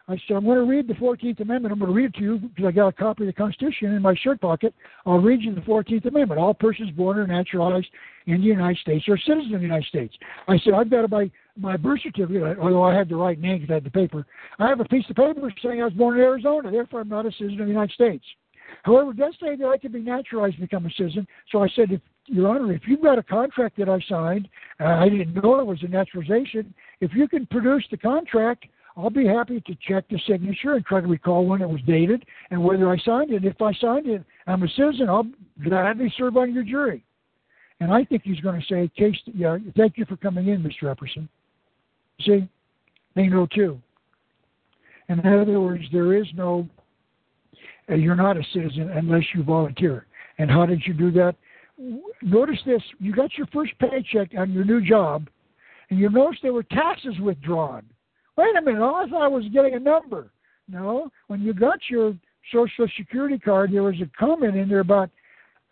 I 0.08 0.18
said, 0.28 0.36
I'm 0.36 0.44
going 0.44 0.58
to 0.58 0.66
read 0.66 0.88
the 0.88 0.94
14th 0.96 1.40
Amendment. 1.40 1.72
I'm 1.72 1.80
going 1.80 1.92
to 1.92 1.96
read 1.96 2.08
it 2.08 2.16
to 2.16 2.22
you 2.22 2.38
because 2.38 2.66
I 2.66 2.72
got 2.72 2.90
a 2.90 2.92
copy 2.92 3.24
of 3.24 3.28
the 3.28 3.34
Constitution 3.34 3.94
in 3.94 4.02
my 4.02 4.14
shirt 4.16 4.42
pocket. 4.42 4.74
I'll 5.06 5.18
read 5.18 5.42
you 5.42 5.56
the 5.56 5.62
14th 5.62 6.06
Amendment. 6.06 6.40
All 6.40 6.54
persons 6.54 6.92
born 6.92 7.18
or 7.18 7.26
naturalized 7.26 7.88
in 8.28 8.42
the 8.42 8.48
United 8.48 8.78
States 8.80 9.08
are 9.08 9.18
citizens 9.18 9.54
of 9.54 9.62
the 9.62 9.66
United 9.66 9.88
States. 9.88 10.14
I 10.48 10.60
said, 10.60 10.74
I've 10.74 10.92
got 10.92 11.10
my, 11.10 11.32
my 11.58 11.78
birth 11.78 12.02
certificate, 12.04 12.60
although 12.60 12.84
I 12.84 12.94
had 12.94 13.08
the 13.08 13.16
right 13.16 13.40
name 13.40 13.62
because 13.62 13.72
I 13.72 13.76
had 13.76 13.86
the 13.86 13.92
paper. 13.92 14.26
I 14.60 14.68
have 14.68 14.82
a 14.82 14.86
piece 14.86 15.06
of 15.10 15.16
paper 15.16 15.52
saying 15.64 15.82
I 15.82 15.86
was 15.86 15.94
born 15.94 16.18
in 16.18 16.22
Arizona. 16.22 16.70
Therefore, 16.70 17.00
I'm 17.00 17.10
not 17.10 17.26
a 17.26 17.32
citizen 17.32 17.62
of 17.62 17.66
the 17.66 17.74
United 17.74 17.94
States. 17.94 18.26
However, 18.84 19.12
it 19.12 19.18
does 19.18 19.36
say 19.42 19.56
that 19.56 19.68
I 19.68 19.78
can 19.78 19.92
be 19.92 20.00
naturalized 20.00 20.60
and 20.60 20.70
become 20.70 20.86
a 20.86 20.92
citizen. 20.92 21.28
So 21.52 21.64
I 21.64 21.68
said, 21.76 21.92
if 21.92 22.02
Your 22.28 22.50
Honor, 22.50 22.72
if 22.74 22.82
you've 22.88 23.02
got 23.02 23.18
a 23.18 23.24
contract 23.24 23.78
that 23.78 23.90
I 23.90 24.00
signed, 24.08 24.48
uh, 24.80 24.86
I 24.86 25.10
didn't 25.10 25.34
know 25.34 25.60
it 25.60 25.66
was 25.66 25.82
a 25.84 25.88
naturalization. 25.88 26.74
If 27.02 27.14
you 27.14 27.28
can 27.28 27.46
produce 27.48 27.86
the 27.90 27.98
contract, 27.98 28.66
I'll 28.98 29.10
be 29.10 29.28
happy 29.28 29.62
to 29.62 29.76
check 29.88 30.06
the 30.10 30.20
signature 30.28 30.74
and 30.74 30.86
try 30.86 31.02
to 31.02 31.08
recall 31.08 31.46
when 31.46 31.62
it 31.62 31.70
was 31.70 31.82
dated 31.86 32.26
and 32.50 32.64
whether 32.64 32.90
I 32.90 32.98
signed 33.00 33.32
it. 33.32 33.44
If 33.44 33.62
I 33.62 33.74
signed 33.74 34.08
it, 34.08 34.24
I'm 34.48 34.64
a 34.64 34.70
citizen. 34.70 35.10
I'll 35.10 35.28
gladly 35.64 36.14
serve 36.18 36.38
on 36.38 36.54
your 36.54 36.64
jury. 36.64 37.04
And 37.82 37.92
I 37.92 38.06
think 38.06 38.22
he's 38.24 38.40
going 38.40 38.60
to 38.60 38.66
say, 38.68 38.90
"Case, 38.96 39.18
yeah, 39.26 39.58
thank 39.76 39.98
you 39.98 40.06
for 40.06 40.16
coming 40.16 40.48
in, 40.48 40.64
Mr. 40.64 40.84
Epperson." 40.84 41.28
See, 42.22 42.48
they 43.16 43.28
know 43.28 43.48
too. 43.48 43.82
In 45.10 45.20
other 45.20 45.60
words, 45.60 45.84
there 45.92 46.14
is 46.14 46.26
no 46.36 46.68
you're 47.90 48.16
not 48.16 48.38
a 48.38 48.44
citizen 48.54 48.90
unless 48.90 49.24
you 49.34 49.44
volunteer. 49.44 50.08
And 50.38 50.50
how 50.50 50.66
did 50.66 50.82
you 50.86 50.94
do 50.94 51.12
that? 51.12 51.36
Notice 52.22 52.60
this: 52.66 52.82
you 53.00 53.14
got 53.14 53.38
your 53.38 53.48
first 53.48 53.74
paycheck 53.80 54.32
on 54.38 54.52
your 54.52 54.64
new 54.64 54.82
job, 54.82 55.28
and 55.90 56.00
you 56.00 56.10
notice 56.10 56.40
there 56.42 56.54
were 56.54 56.64
taxes 56.64 57.20
withdrawn. 57.20 57.84
Wait 58.38 58.56
a 58.56 58.62
minute! 58.62 58.82
All 58.82 58.96
I 58.96 59.10
thought 59.10 59.24
I 59.24 59.28
was 59.28 59.46
getting 59.54 59.76
a 59.76 59.80
number. 59.80 60.32
No, 60.68 61.10
when 61.28 61.42
you 61.42 61.54
got 61.54 61.80
your 61.90 62.16
Social 62.52 62.88
Security 62.98 63.38
card, 63.38 63.72
there 63.72 63.84
was 63.84 63.96
a 64.02 64.10
comment 64.18 64.56
in 64.56 64.70
there 64.70 64.80
about 64.80 65.10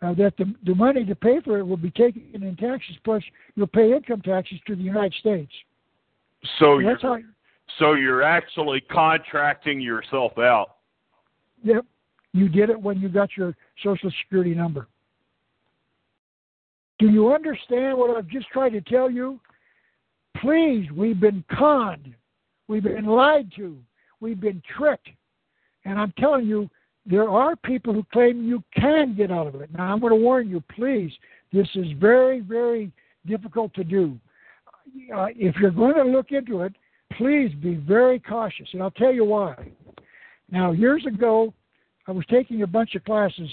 uh, 0.02 0.14
that 0.14 0.36
the, 0.36 0.52
the 0.64 0.74
money 0.74 1.04
to 1.04 1.14
pay 1.14 1.40
for 1.40 1.58
it 1.58 1.64
will 1.64 1.76
be 1.76 1.90
taken 1.90 2.22
in 2.34 2.56
taxes, 2.56 2.96
plus 3.04 3.22
you'll 3.54 3.66
pay 3.66 3.92
income 3.92 4.20
taxes 4.20 4.58
to 4.66 4.76
the 4.76 4.82
United 4.82 5.14
States. 5.14 5.52
So, 6.58 6.76
so 6.76 6.78
you're, 6.78 6.98
how, 6.98 7.18
so 7.78 7.94
you're 7.94 8.22
actually 8.22 8.82
contracting 8.82 9.80
yourself 9.80 10.38
out. 10.38 10.76
Yep. 11.62 11.86
You 12.34 12.48
did 12.48 12.68
it 12.68 12.78
when 12.78 13.00
you 13.00 13.08
got 13.08 13.30
your 13.36 13.56
Social 13.82 14.10
Security 14.22 14.54
number. 14.54 14.88
Do 16.98 17.08
you 17.08 17.32
understand 17.32 17.96
what 17.96 18.16
I've 18.16 18.26
just 18.26 18.48
tried 18.48 18.70
to 18.70 18.80
tell 18.80 19.08
you? 19.08 19.38
Please, 20.38 20.90
we've 20.90 21.20
been 21.20 21.44
conned. 21.56 22.12
We've 22.66 22.82
been 22.82 23.06
lied 23.06 23.52
to. 23.56 23.78
We've 24.20 24.40
been 24.40 24.60
tricked. 24.76 25.08
And 25.84 25.98
I'm 25.98 26.12
telling 26.18 26.46
you, 26.46 26.68
there 27.06 27.28
are 27.28 27.54
people 27.54 27.94
who 27.94 28.04
claim 28.12 28.44
you 28.48 28.64
can 28.74 29.14
get 29.16 29.30
out 29.30 29.46
of 29.46 29.60
it. 29.60 29.72
Now, 29.72 29.92
I'm 29.92 30.00
going 30.00 30.10
to 30.12 30.16
warn 30.16 30.48
you, 30.48 30.62
please, 30.74 31.12
this 31.52 31.68
is 31.76 31.86
very, 32.00 32.40
very 32.40 32.90
difficult 33.26 33.72
to 33.74 33.84
do. 33.84 34.18
Uh, 35.14 35.26
if 35.36 35.54
you're 35.56 35.70
going 35.70 35.94
to 35.94 36.04
look 36.04 36.32
into 36.32 36.62
it, 36.62 36.72
please 37.16 37.52
be 37.62 37.76
very 37.76 38.18
cautious. 38.18 38.68
And 38.72 38.82
I'll 38.82 38.90
tell 38.90 39.12
you 39.12 39.24
why. 39.24 39.70
Now, 40.50 40.72
years 40.72 41.04
ago, 41.06 41.52
I 42.06 42.12
was 42.12 42.24
taking 42.30 42.62
a 42.62 42.66
bunch 42.66 42.94
of 42.94 43.04
classes 43.04 43.48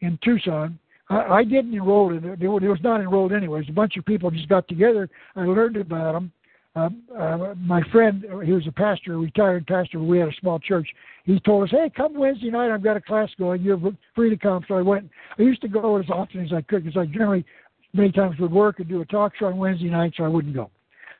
in 0.00 0.18
Tucson. 0.22 0.78
I, 1.08 1.20
I 1.22 1.44
didn't 1.44 1.74
enroll 1.74 2.12
in 2.16 2.24
it. 2.24 2.42
It 2.42 2.48
was 2.48 2.78
not 2.82 3.00
enrolled 3.00 3.32
anyways. 3.32 3.68
A 3.68 3.72
bunch 3.72 3.96
of 3.96 4.04
people 4.04 4.30
just 4.30 4.48
got 4.48 4.68
together. 4.68 5.08
I 5.36 5.44
learned 5.44 5.76
about 5.76 6.12
them. 6.12 6.32
Uh, 6.76 6.88
uh, 7.16 7.54
my 7.56 7.80
friend, 7.92 8.24
he 8.44 8.52
was 8.52 8.66
a 8.66 8.72
pastor, 8.72 9.14
a 9.14 9.18
retired 9.18 9.64
pastor. 9.66 10.00
We 10.00 10.18
had 10.18 10.28
a 10.28 10.34
small 10.40 10.58
church. 10.58 10.88
He 11.24 11.38
told 11.40 11.64
us, 11.64 11.70
"Hey, 11.70 11.88
come 11.96 12.18
Wednesday 12.18 12.50
night. 12.50 12.72
I've 12.72 12.82
got 12.82 12.96
a 12.96 13.00
class 13.00 13.30
going. 13.38 13.62
You're 13.62 13.80
free 14.14 14.28
to 14.30 14.36
come." 14.36 14.64
So 14.66 14.74
I 14.74 14.82
went. 14.82 15.08
I 15.38 15.42
used 15.42 15.62
to 15.62 15.68
go 15.68 15.96
as 15.98 16.10
often 16.10 16.44
as 16.44 16.52
I 16.52 16.62
could 16.62 16.84
because 16.84 17.00
I 17.00 17.06
generally, 17.06 17.44
many 17.92 18.10
times, 18.10 18.40
would 18.40 18.50
work 18.50 18.80
and 18.80 18.88
do 18.88 19.00
a 19.02 19.06
talk 19.06 19.36
show 19.36 19.46
on 19.46 19.56
Wednesday 19.56 19.88
night, 19.88 20.14
so 20.16 20.24
I 20.24 20.28
wouldn't 20.28 20.54
go. 20.54 20.68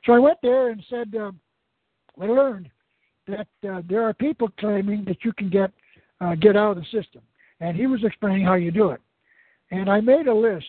So 0.05 0.11
I 0.11 0.19
went 0.19 0.39
there 0.41 0.71
and 0.71 0.83
said, 0.89 1.15
uh, 1.15 1.31
I 2.21 2.25
learned 2.25 2.69
that 3.27 3.47
uh, 3.67 3.81
there 3.89 4.03
are 4.03 4.13
people 4.13 4.49
claiming 4.59 5.05
that 5.05 5.23
you 5.23 5.31
can 5.33 5.49
get 5.49 5.71
uh, 6.21 6.35
get 6.35 6.55
out 6.55 6.77
of 6.77 6.77
the 6.77 7.01
system. 7.01 7.21
And 7.59 7.75
he 7.75 7.87
was 7.87 8.03
explaining 8.03 8.45
how 8.45 8.55
you 8.55 8.71
do 8.71 8.89
it. 8.89 9.01
And 9.71 9.89
I 9.89 9.99
made 10.01 10.27
a 10.27 10.33
list 10.33 10.65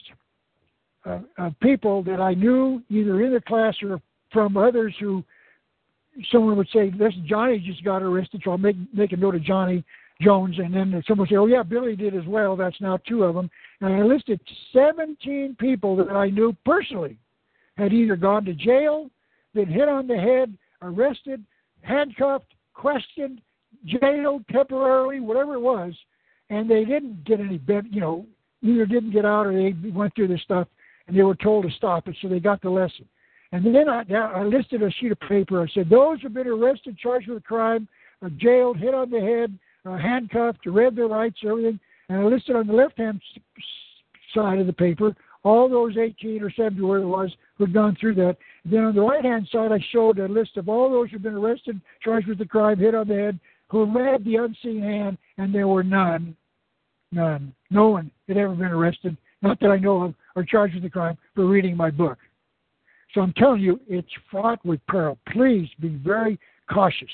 of, 1.04 1.24
of 1.38 1.58
people 1.60 2.02
that 2.04 2.20
I 2.20 2.34
knew 2.34 2.82
either 2.88 3.22
in 3.22 3.32
the 3.32 3.40
class 3.40 3.74
or 3.82 4.00
from 4.32 4.56
others 4.56 4.94
who 5.00 5.24
someone 6.30 6.56
would 6.56 6.68
say, 6.72 6.90
"This 6.90 7.14
Johnny 7.26 7.58
just 7.58 7.84
got 7.84 8.02
arrested," 8.02 8.42
so 8.44 8.52
I'll 8.52 8.58
make 8.58 8.76
make 8.92 9.12
a 9.12 9.16
note 9.16 9.34
of 9.34 9.42
Johnny 9.42 9.84
Jones, 10.20 10.58
and 10.58 10.74
then 10.74 11.02
someone 11.06 11.24
would 11.24 11.28
say, 11.28 11.36
"Oh 11.36 11.46
yeah, 11.46 11.62
Billy 11.62 11.94
did 11.94 12.14
as 12.14 12.24
well." 12.26 12.56
That's 12.56 12.80
now 12.80 12.96
two 12.98 13.24
of 13.24 13.34
them, 13.34 13.50
and 13.80 13.94
I 13.94 14.02
listed 14.02 14.40
17 14.72 15.56
people 15.60 15.96
that 15.96 16.10
I 16.10 16.30
knew 16.30 16.56
personally 16.64 17.18
had 17.76 17.92
either 17.92 18.16
gone 18.16 18.44
to 18.46 18.54
jail, 18.54 19.10
been 19.54 19.68
hit 19.68 19.88
on 19.88 20.06
the 20.06 20.16
head, 20.16 20.56
arrested, 20.82 21.44
handcuffed, 21.82 22.54
questioned, 22.74 23.40
jailed 23.84 24.44
temporarily, 24.50 25.20
whatever 25.20 25.54
it 25.54 25.60
was, 25.60 25.92
and 26.50 26.70
they 26.70 26.84
didn't 26.84 27.24
get 27.24 27.40
any 27.40 27.58
bet, 27.58 27.92
you 27.92 28.00
know, 28.00 28.26
either 28.62 28.86
didn't 28.86 29.12
get 29.12 29.24
out 29.24 29.46
or 29.46 29.52
they 29.52 29.74
went 29.90 30.14
through 30.14 30.28
this 30.28 30.42
stuff 30.42 30.68
and 31.06 31.16
they 31.16 31.22
were 31.22 31.36
told 31.36 31.64
to 31.64 31.70
stop 31.76 32.08
it, 32.08 32.16
so 32.20 32.28
they 32.28 32.40
got 32.40 32.60
the 32.62 32.70
lesson. 32.70 33.06
And 33.52 33.74
then 33.74 33.88
I, 33.88 34.02
I 34.12 34.42
listed 34.42 34.82
a 34.82 34.90
sheet 34.90 35.12
of 35.12 35.20
paper. 35.20 35.62
I 35.62 35.66
said, 35.72 35.88
those 35.88 36.20
who've 36.20 36.34
been 36.34 36.48
arrested, 36.48 36.98
charged 36.98 37.28
with 37.28 37.38
a 37.38 37.42
crime, 37.42 37.86
are 38.22 38.30
jailed, 38.30 38.76
hit 38.78 38.92
on 38.92 39.10
the 39.10 39.20
head, 39.20 39.56
uh, 39.84 39.96
handcuffed, 39.96 40.66
read 40.66 40.96
their 40.96 41.06
rights, 41.06 41.38
everything. 41.46 41.78
And 42.08 42.20
I 42.20 42.24
listed 42.24 42.56
on 42.56 42.66
the 42.66 42.72
left-hand 42.72 43.20
side 44.34 44.58
of 44.58 44.66
the 44.66 44.72
paper 44.72 45.14
all 45.44 45.68
those 45.68 45.96
18 45.96 46.42
or 46.42 46.50
70, 46.50 46.82
where 46.82 46.98
it 46.98 47.06
was, 47.06 47.30
who'd 47.56 47.72
gone 47.72 47.96
through 48.00 48.16
that. 48.16 48.36
Then 48.64 48.82
on 48.82 48.96
the 48.96 49.00
right-hand 49.00 49.48
side, 49.52 49.70
I 49.70 49.78
showed 49.92 50.18
a 50.18 50.26
list 50.26 50.56
of 50.56 50.68
all 50.68 50.90
those 50.90 51.10
who've 51.10 51.22
been 51.22 51.34
arrested, 51.34 51.80
charged 52.02 52.26
with 52.26 52.38
the 52.38 52.46
crime, 52.46 52.80
hit 52.80 52.96
on 52.96 53.06
the 53.06 53.14
head, 53.14 53.38
who 53.68 53.84
read 53.84 54.24
the 54.24 54.36
unseen 54.36 54.82
hand, 54.82 55.18
and 55.38 55.54
there 55.54 55.68
were 55.68 55.82
none. 55.82 56.36
None. 57.12 57.54
No 57.70 57.88
one 57.88 58.10
had 58.28 58.36
ever 58.36 58.54
been 58.54 58.66
arrested, 58.66 59.16
not 59.42 59.60
that 59.60 59.70
I 59.70 59.78
know 59.78 60.02
of, 60.02 60.14
or 60.34 60.44
charged 60.44 60.74
with 60.74 60.82
the 60.82 60.90
crime 60.90 61.16
for 61.34 61.46
reading 61.46 61.76
my 61.76 61.90
book. 61.90 62.18
So 63.14 63.20
I'm 63.20 63.32
telling 63.34 63.60
you, 63.60 63.80
it's 63.88 64.08
fraught 64.30 64.64
with 64.64 64.80
peril. 64.88 65.18
Please 65.32 65.68
be 65.80 66.00
very 66.04 66.38
cautious. 66.72 67.10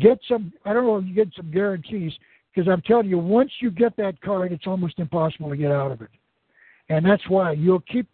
Get 0.00 0.18
some, 0.28 0.52
I 0.64 0.72
don't 0.72 0.86
know 0.86 0.98
if 0.98 1.04
you 1.06 1.14
get 1.14 1.28
some 1.36 1.50
guarantees, 1.50 2.12
because 2.54 2.70
I'm 2.70 2.82
telling 2.82 3.08
you, 3.08 3.18
once 3.18 3.50
you 3.60 3.70
get 3.70 3.96
that 3.98 4.20
card, 4.20 4.52
it's 4.52 4.66
almost 4.66 4.98
impossible 4.98 5.50
to 5.50 5.56
get 5.56 5.70
out 5.70 5.92
of 5.92 6.00
it. 6.00 6.10
And 6.88 7.04
that's 7.04 7.28
why 7.28 7.52
you'll 7.52 7.80
keep 7.80 8.08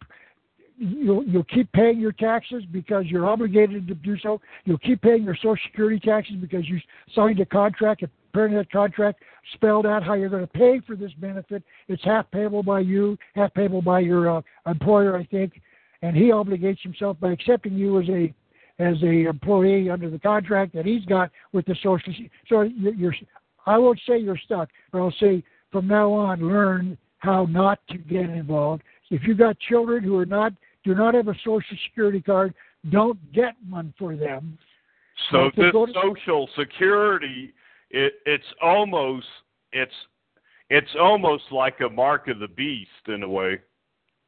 you'll 0.77 1.23
you'll 1.25 1.43
keep 1.45 1.71
paying 1.71 1.99
your 1.99 2.11
taxes 2.11 2.63
because 2.71 3.05
you're 3.05 3.27
obligated 3.27 3.87
to 3.87 3.95
do 3.95 4.17
so. 4.19 4.41
You'll 4.65 4.79
keep 4.79 5.01
paying 5.01 5.23
your 5.23 5.35
Social 5.35 5.57
Security 5.67 5.99
taxes 5.99 6.35
because 6.39 6.67
you 6.67 6.79
signed 7.15 7.39
a 7.39 7.45
contract. 7.45 8.03
Apparently, 8.31 8.57
that 8.57 8.71
contract 8.71 9.21
spelled 9.53 9.85
out 9.85 10.03
how 10.03 10.13
you're 10.13 10.29
going 10.29 10.45
to 10.45 10.53
pay 10.53 10.81
for 10.85 10.95
this 10.95 11.11
benefit. 11.13 11.63
It's 11.87 12.03
half 12.03 12.29
payable 12.31 12.63
by 12.63 12.79
you, 12.79 13.17
half 13.35 13.53
payable 13.53 13.81
by 13.81 13.99
your 13.99 14.37
uh, 14.37 14.41
employer, 14.65 15.17
I 15.17 15.25
think, 15.25 15.61
and 16.01 16.15
he 16.15 16.31
obligates 16.31 16.81
himself 16.81 17.19
by 17.19 17.31
accepting 17.31 17.73
you 17.73 18.01
as 18.01 18.09
a 18.09 18.33
as 18.79 19.01
a 19.03 19.27
employee 19.27 19.89
under 19.89 20.09
the 20.09 20.17
contract 20.17 20.73
that 20.73 20.85
he's 20.85 21.05
got 21.05 21.29
with 21.51 21.65
the 21.65 21.75
Social. 21.83 22.13
So 22.49 22.61
you're, 22.61 23.15
I 23.65 23.77
won't 23.77 23.99
say 24.07 24.17
you're 24.17 24.37
stuck, 24.37 24.69
but 24.91 24.99
I'll 24.99 25.13
say 25.19 25.43
from 25.71 25.87
now 25.87 26.11
on, 26.11 26.47
learn 26.47 26.97
how 27.19 27.45
not 27.45 27.79
to 27.89 27.97
get 27.97 28.29
involved. 28.29 28.83
If 29.13 29.21
you've 29.27 29.37
got 29.37 29.59
children 29.59 30.03
who 30.03 30.17
are 30.17 30.25
not 30.25 30.53
do 30.83 30.95
not 30.95 31.13
have 31.13 31.27
a 31.27 31.35
social 31.45 31.77
security 31.87 32.19
card, 32.19 32.53
don't 32.89 33.19
get 33.31 33.53
one 33.69 33.93
for 33.97 34.15
them. 34.15 34.57
So 35.29 35.51
this 35.55 35.71
to- 35.71 35.93
social 35.93 36.49
security, 36.57 37.53
it, 37.91 38.13
it's 38.25 38.43
almost 38.59 39.27
it's 39.71 39.93
it's 40.71 40.89
almost 40.99 41.43
like 41.51 41.79
a 41.81 41.89
mark 41.89 42.27
of 42.27 42.39
the 42.39 42.47
beast 42.47 42.89
in 43.07 43.21
a 43.21 43.29
way. 43.29 43.61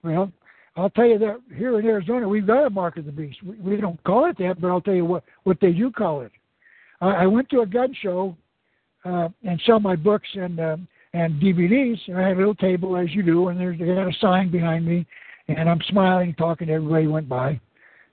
Well, 0.03 0.31
I'll 0.75 0.91
tell 0.91 1.07
you 1.07 1.17
that 1.17 1.41
here 1.57 1.79
in 1.79 1.85
Arizona 1.87 2.29
we've 2.29 2.45
got 2.45 2.67
a 2.67 2.69
mark 2.69 2.97
of 2.97 3.05
the 3.05 3.11
beast. 3.11 3.41
We, 3.41 3.55
we 3.55 3.77
don't 3.77 4.01
call 4.03 4.29
it 4.29 4.37
that, 4.37 4.61
but 4.61 4.67
I'll 4.67 4.81
tell 4.81 4.93
you 4.93 5.05
what 5.05 5.23
what 5.45 5.57
they 5.59 5.71
do 5.71 5.89
call 5.89 6.21
it. 6.21 6.31
I, 7.01 7.07
I 7.07 7.25
went 7.25 7.49
to 7.49 7.61
a 7.61 7.65
gun 7.65 7.91
show 8.03 8.37
uh, 9.03 9.29
and 9.43 9.59
sell 9.65 9.79
my 9.79 9.95
books, 9.95 10.29
and 10.35 10.59
um, 10.59 10.87
and 11.15 11.41
DVDs. 11.41 11.97
And 12.07 12.17
I 12.17 12.27
had 12.27 12.35
a 12.35 12.39
little 12.39 12.55
table 12.55 12.97
as 12.97 13.07
you 13.11 13.23
do, 13.23 13.47
and 13.47 13.59
there's 13.59 13.79
they 13.79 13.87
had 13.87 14.07
a 14.07 14.13
sign 14.19 14.51
behind 14.51 14.85
me, 14.85 15.05
and 15.47 15.69
I'm 15.69 15.81
smiling, 15.89 16.35
talking 16.35 16.67
to 16.67 16.73
everybody 16.73 17.05
who 17.05 17.11
went 17.11 17.29
by, 17.29 17.59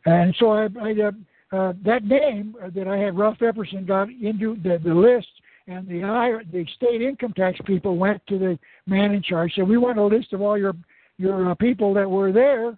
and 0.07 0.35
so 0.39 0.51
I, 0.51 0.69
I 0.81 0.93
uh, 0.93 1.57
uh, 1.57 1.73
that 1.85 2.05
name 2.05 2.55
that 2.75 2.89
I 2.89 2.97
had, 2.97 3.19
Ralph 3.19 3.39
Epperson, 3.39 3.87
got 3.87 4.09
into 4.09 4.57
the, 4.63 4.79
the 4.83 4.95
list, 4.95 5.29
and 5.67 5.87
the 5.87 6.41
the 6.53 6.65
state 6.77 7.03
income 7.03 7.35
tax 7.35 7.59
people 7.67 7.97
went 7.97 8.25
to 8.29 8.39
the 8.39 8.59
man 8.87 9.13
in 9.13 9.23
charge, 9.23 9.53
and 9.57 9.65
said 9.65 9.69
we 9.69 9.79
want 9.79 9.99
a 9.99 10.05
list 10.05 10.33
of 10.33 10.41
all 10.41 10.57
your 10.57 10.75
your 11.19 11.51
uh, 11.51 11.55
people 11.57 11.93
that 11.95 12.09
were 12.09 12.33
there, 12.33 12.69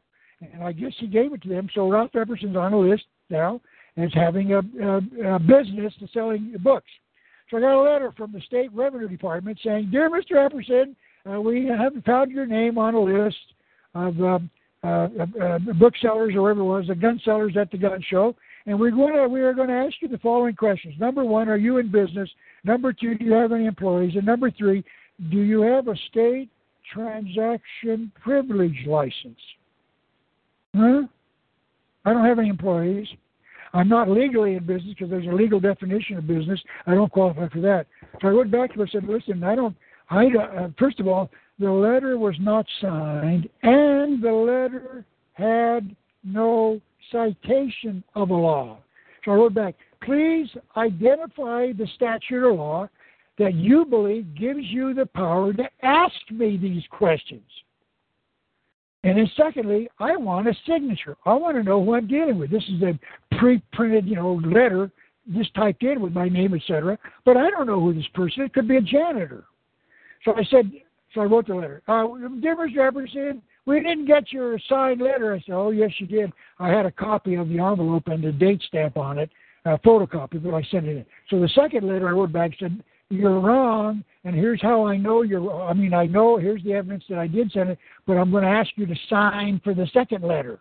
and 0.41 0.65
I 0.65 0.73
guess 0.73 0.93
he 0.99 1.07
gave 1.07 1.33
it 1.35 1.43
to 1.43 1.49
them. 1.49 1.69
So 1.75 1.89
Ralph 1.89 2.13
Epperson's 2.13 2.57
on 2.57 2.73
the 2.73 2.79
list 2.79 3.05
now, 3.31 3.61
is 3.97 4.13
having 4.15 4.53
a, 4.53 4.59
a, 4.59 5.35
a 5.35 5.39
business 5.39 5.93
to 6.01 6.09
selling 6.13 6.57
books. 6.61 6.91
So 7.51 7.59
I 7.59 7.61
got 7.61 7.81
a 7.81 7.83
letter 7.83 8.12
from 8.16 8.33
the 8.33 8.41
state 8.41 8.73
revenue 8.73 9.09
department 9.09 9.59
saying, 9.62 9.91
"Dear 9.91 10.11
Mr. 10.11 10.33
Epperson, 10.33 10.95
uh, 11.31 11.41
we 11.41 11.66
haven't 11.66 12.05
found 12.05 12.31
your 12.31 12.47
name 12.47 12.79
on 12.79 12.95
a 12.95 13.01
list 13.01 13.37
of 13.95 14.21
um, 14.21 14.51
uh, 14.83 15.09
uh, 15.41 15.59
booksellers 15.79 16.35
or 16.35 16.43
whatever 16.43 16.61
it 16.61 16.65
was, 16.65 16.87
the 16.89 16.95
gun 16.95 17.21
sellers 17.25 17.57
at 17.57 17.71
the 17.71 17.79
gun 17.79 18.03
show, 18.11 18.35
and 18.66 18.79
we're 18.79 18.91
going 18.91 19.15
to 19.15 19.29
we 19.29 19.41
are 19.41 19.55
going 19.55 19.69
to 19.69 19.75
ask 19.75 19.95
you 20.01 20.09
the 20.09 20.19
following 20.19 20.55
questions. 20.55 20.95
Number 20.99 21.25
one, 21.25 21.49
are 21.49 21.57
you 21.57 21.79
in 21.79 21.91
business? 21.91 22.29
Number 22.65 22.93
two, 22.93 23.15
do 23.15 23.25
you 23.25 23.33
have 23.33 23.53
any 23.53 23.66
employees? 23.66 24.15
And 24.16 24.27
number 24.27 24.51
three, 24.51 24.85
do 25.31 25.39
you 25.39 25.62
have 25.62 25.89
a 25.89 25.97
state 26.11 26.51
transaction 26.93 28.12
privilege 28.23 28.85
license?" 28.87 29.41
Huh? 30.75 31.03
I 32.05 32.12
don't 32.12 32.25
have 32.25 32.39
any 32.39 32.49
employees. 32.49 33.07
I'm 33.75 33.89
not 33.89 34.09
legally 34.09 34.55
in 34.55 34.65
business 34.65 34.95
because 34.95 35.11
there's 35.11 35.27
a 35.27 35.35
legal 35.35 35.59
definition 35.59 36.17
of 36.17 36.27
business. 36.29 36.61
I 36.87 36.95
don't 36.95 37.11
qualify 37.11 37.49
for 37.49 37.61
that. 37.61 37.87
So 38.23 38.29
I 38.29 38.33
went 38.33 38.53
back 38.53 38.71
to 38.71 38.75
him 38.75 38.81
and 38.83 38.91
said, 38.91 39.05
listen, 39.05 39.43
I 39.43 39.57
don't, 39.57 39.77
I, 40.11 40.27
uh, 40.27 40.69
first 40.79 41.01
of 41.01 41.09
all, 41.09 41.29
the 41.59 41.71
letter 41.71 42.17
was 42.17 42.37
not 42.41 42.67
signed 42.81 43.49
and 43.63 44.23
the 44.23 44.33
letter 44.33 45.05
had 45.33 45.95
no 46.23 46.81
citation 47.11 48.05
of 48.15 48.31
a 48.31 48.35
law. 48.35 48.79
So 49.25 49.33
I 49.33 49.35
wrote 49.35 49.55
back, 49.55 49.75
please 50.03 50.49
identify 50.77 51.73
the 51.73 51.89
statute 51.97 52.45
or 52.45 52.53
law 52.53 52.89
that 53.39 53.55
you 53.55 53.85
believe 53.85 54.37
gives 54.37 54.63
you 54.63 54.95
the 54.95 55.07
power 55.07 55.53
to 55.53 55.69
ask 55.83 56.15
me 56.31 56.57
these 56.57 56.85
questions. 56.91 57.43
And 59.05 59.19
then 59.19 59.31
secondly, 59.37 59.89
I 59.99 60.17
want 60.17 60.49
a 60.49 60.55
signature. 60.67 61.17
I 61.27 61.35
want 61.35 61.57
to 61.57 61.63
know 61.63 61.85
who 61.85 61.95
I'm 61.95 62.07
dealing 62.07 62.39
with. 62.39 62.51
This 62.51 62.65
is 62.65 62.83
a 62.83 62.99
pre-printed, 63.39 64.06
you 64.06 64.16
know, 64.16 64.35
letter 64.44 64.90
just 65.35 65.55
typed 65.55 65.82
in 65.82 66.01
with 66.01 66.12
my 66.12 66.28
name, 66.28 66.55
etc. 66.55 66.98
But 67.24 67.36
I 67.36 67.51
don't 67.51 67.66
know 67.66 67.81
who 67.81 67.94
this 67.94 68.06
person. 68.15 68.43
It 68.43 68.52
could 68.52 68.69
be 68.69 68.77
a 68.77 68.81
janitor. 68.81 69.44
So 70.24 70.35
I 70.35 70.44
said, 70.51 70.70
so 71.15 71.20
I 71.20 71.24
wrote 71.24 71.47
the 71.47 71.55
letter. 71.55 71.82
Uh, 71.89 72.06
dear 72.40 72.56
Mr. 72.56 72.90
Epperson, 72.90 73.40
we 73.66 73.81
didn't 73.81 74.06
get 74.06 74.32
your 74.32 74.59
signed 74.69 75.01
letter. 75.01 75.35
I 75.35 75.39
said, 75.40 75.55
oh, 75.55 75.70
yes, 75.70 75.90
you 75.98 76.06
did. 76.06 76.32
I 76.59 76.69
had 76.69 76.86
a 76.86 76.90
copy 76.90 77.35
of 77.35 77.48
the 77.48 77.59
envelope 77.59 78.09
and 78.09 78.23
the 78.23 78.32
date 78.32 78.62
stamp 78.66 78.97
on 78.97 79.19
it, 79.19 79.31
a 79.65 79.78
photocopy, 79.78 80.43
but 80.43 80.55
I 80.55 80.62
sent 80.70 80.86
it 80.86 80.97
in. 80.97 81.06
So 81.31 81.40
the 81.40 81.48
second 81.48 81.86
letter 81.89 82.09
I 82.09 82.12
wrote 82.12 82.32
back 82.32 82.52
said, 82.59 82.82
you're 83.11 83.40
wrong, 83.40 84.02
and 84.24 84.35
here's 84.35 84.61
how 84.61 84.86
I 84.86 84.97
know 84.97 85.23
you're. 85.23 85.62
I 85.62 85.73
mean, 85.74 85.94
I 85.94 86.06
know 86.06 86.36
here's 86.36 86.65
the 86.65 86.73
evidence 86.73 87.05
that 87.09 87.19
I 87.19 87.27
did 87.27 87.52
send 87.52 87.70
it, 87.70 87.78
but 88.06 88.15
I'm 88.15 88.31
going 88.31 88.44
to 88.44 88.51
ask 88.51 88.70
you 88.77 88.86
to 88.86 88.94
sign 89.09 89.61
for 89.62 89.74
the 89.74 89.86
second 89.93 90.24
letter. 90.24 90.59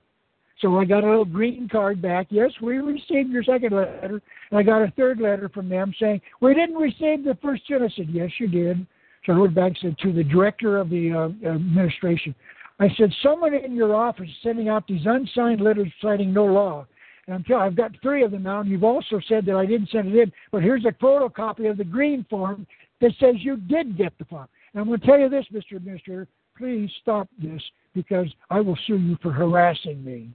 So 0.63 0.79
I 0.79 0.85
got 0.85 1.03
a 1.03 1.09
little 1.09 1.25
green 1.25 1.67
card 1.69 2.01
back. 2.01 2.27
Yes, 2.29 2.51
we 2.61 2.77
received 2.77 3.29
your 3.31 3.43
second 3.43 3.75
letter. 3.75 4.21
And 4.49 4.57
I 4.57 4.63
got 4.63 4.81
a 4.81 4.93
third 4.95 5.19
letter 5.19 5.49
from 5.49 5.67
them 5.67 5.93
saying 5.99 6.21
we 6.39 6.53
didn't 6.53 6.77
receive 6.77 7.25
the 7.25 7.37
first 7.41 7.67
two. 7.67 7.75
I 7.75 7.89
said, 7.93 8.07
yes, 8.09 8.29
you 8.39 8.47
did. 8.47 8.87
So 9.25 9.33
I 9.33 9.35
wrote 9.35 9.53
back 9.53 9.73
said 9.81 9.97
to 10.01 10.13
the 10.13 10.23
director 10.23 10.77
of 10.77 10.89
the 10.89 11.11
uh, 11.11 11.49
administration. 11.49 12.33
I 12.79 12.87
said, 12.97 13.13
someone 13.21 13.53
in 13.53 13.75
your 13.75 13.93
office 13.93 14.29
is 14.29 14.35
sending 14.41 14.69
out 14.69 14.87
these 14.87 15.05
unsigned 15.05 15.59
letters 15.59 15.91
citing 16.01 16.31
no 16.33 16.45
law. 16.45 16.87
And 17.27 17.35
I'm 17.35 17.43
telling 17.43 17.63
you, 17.63 17.67
I've 17.67 17.75
got 17.75 17.91
three 18.01 18.23
of 18.23 18.31
them 18.31 18.43
now, 18.43 18.61
and 18.61 18.69
you've 18.69 18.85
also 18.85 19.19
said 19.27 19.45
that 19.45 19.55
I 19.55 19.65
didn't 19.65 19.89
send 19.89 20.15
it 20.15 20.17
in, 20.17 20.31
but 20.51 20.63
here's 20.63 20.85
a 20.85 20.91
photocopy 20.91 21.69
of 21.69 21.77
the 21.77 21.83
green 21.83 22.25
form 22.29 22.65
that 23.01 23.11
says 23.19 23.35
you 23.39 23.57
did 23.57 23.97
get 23.97 24.17
the 24.17 24.25
form. 24.25 24.47
And 24.73 24.81
I'm 24.81 24.87
going 24.87 24.99
to 24.99 25.05
tell 25.05 25.19
you 25.19 25.29
this, 25.29 25.45
Mr. 25.53 25.75
Administrator, 25.75 26.27
please 26.57 26.89
stop 27.01 27.27
this 27.41 27.61
because 27.93 28.27
I 28.49 28.61
will 28.61 28.77
sue 28.87 28.97
you 28.97 29.17
for 29.21 29.31
harassing 29.31 30.03
me. 30.03 30.29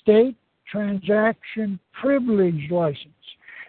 State 0.00 0.36
Transaction 0.70 1.78
Privilege 1.92 2.70
License. 2.70 3.12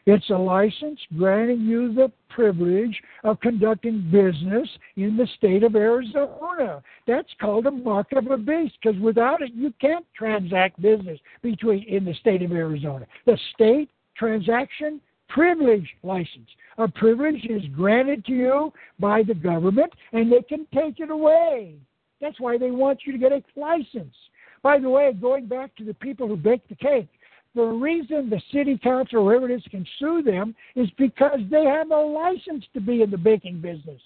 It's 0.06 0.30
a 0.30 0.38
license 0.38 1.00
granting 1.18 1.62
you 1.62 1.94
the 1.94 2.12
privilege 2.30 3.00
of 3.24 3.40
conducting 3.40 4.10
business 4.12 4.68
in 4.98 5.16
the 5.16 5.28
state 5.38 5.64
of 5.64 5.76
Arizona. 5.76 6.84
That's 7.08 7.30
called 7.40 7.68
a 7.68 7.72
mark 7.72 8.12
of 8.12 8.28
a 8.28 8.38
beast 8.38 8.76
because 8.82 9.00
without 9.00 9.42
it, 9.42 9.52
you 9.54 9.74
can't 9.80 10.06
transact 10.16 10.82
business 10.82 11.20
between 11.42 11.84
in 11.84 12.04
the 12.04 12.14
state 12.16 12.42
of 12.42 12.52
Arizona. 12.52 13.06
The 13.26 13.38
state 13.54 13.92
transaction 14.18 15.00
privilege 15.30 15.90
license. 16.04 16.50
A 16.78 16.88
privilege 16.88 17.46
is 17.50 17.64
granted 17.74 18.26
to 18.26 18.34
you 18.34 18.74
by 19.00 19.24
the 19.24 19.34
government 19.34 19.94
and 20.12 20.32
they 20.32 20.42
can 20.42 20.68
take 20.74 21.00
it 21.00 21.10
away. 21.10 21.76
That's 22.20 22.40
why 22.40 22.58
they 22.58 22.72
want 22.72 23.00
you 23.06 23.14
to 23.14 23.18
get 23.18 23.32
a 23.32 23.44
license. 23.56 24.16
By 24.64 24.80
the 24.80 24.90
way, 24.90 25.12
going 25.14 25.46
back 25.46 25.76
to 25.76 25.84
the 25.84 25.94
people 25.94 26.28
who 26.28 26.38
baked 26.38 26.70
the 26.70 26.76
cake, 26.76 27.10
the 27.54 27.62
reason 27.62 28.30
the 28.30 28.42
city 28.52 28.80
council 28.82 29.20
or 29.20 29.32
whoever 29.32 29.52
it 29.52 29.56
is 29.56 29.64
can 29.70 29.86
sue 30.00 30.24
them 30.24 30.56
is 30.76 30.90
because 30.98 31.40
they 31.52 31.66
have 31.66 31.92
a 31.92 31.96
license 31.96 32.66
to 32.74 32.82
be 32.82 33.04
in 33.04 33.12
the 33.12 33.18
baking 33.18 33.62
business. 33.62 34.02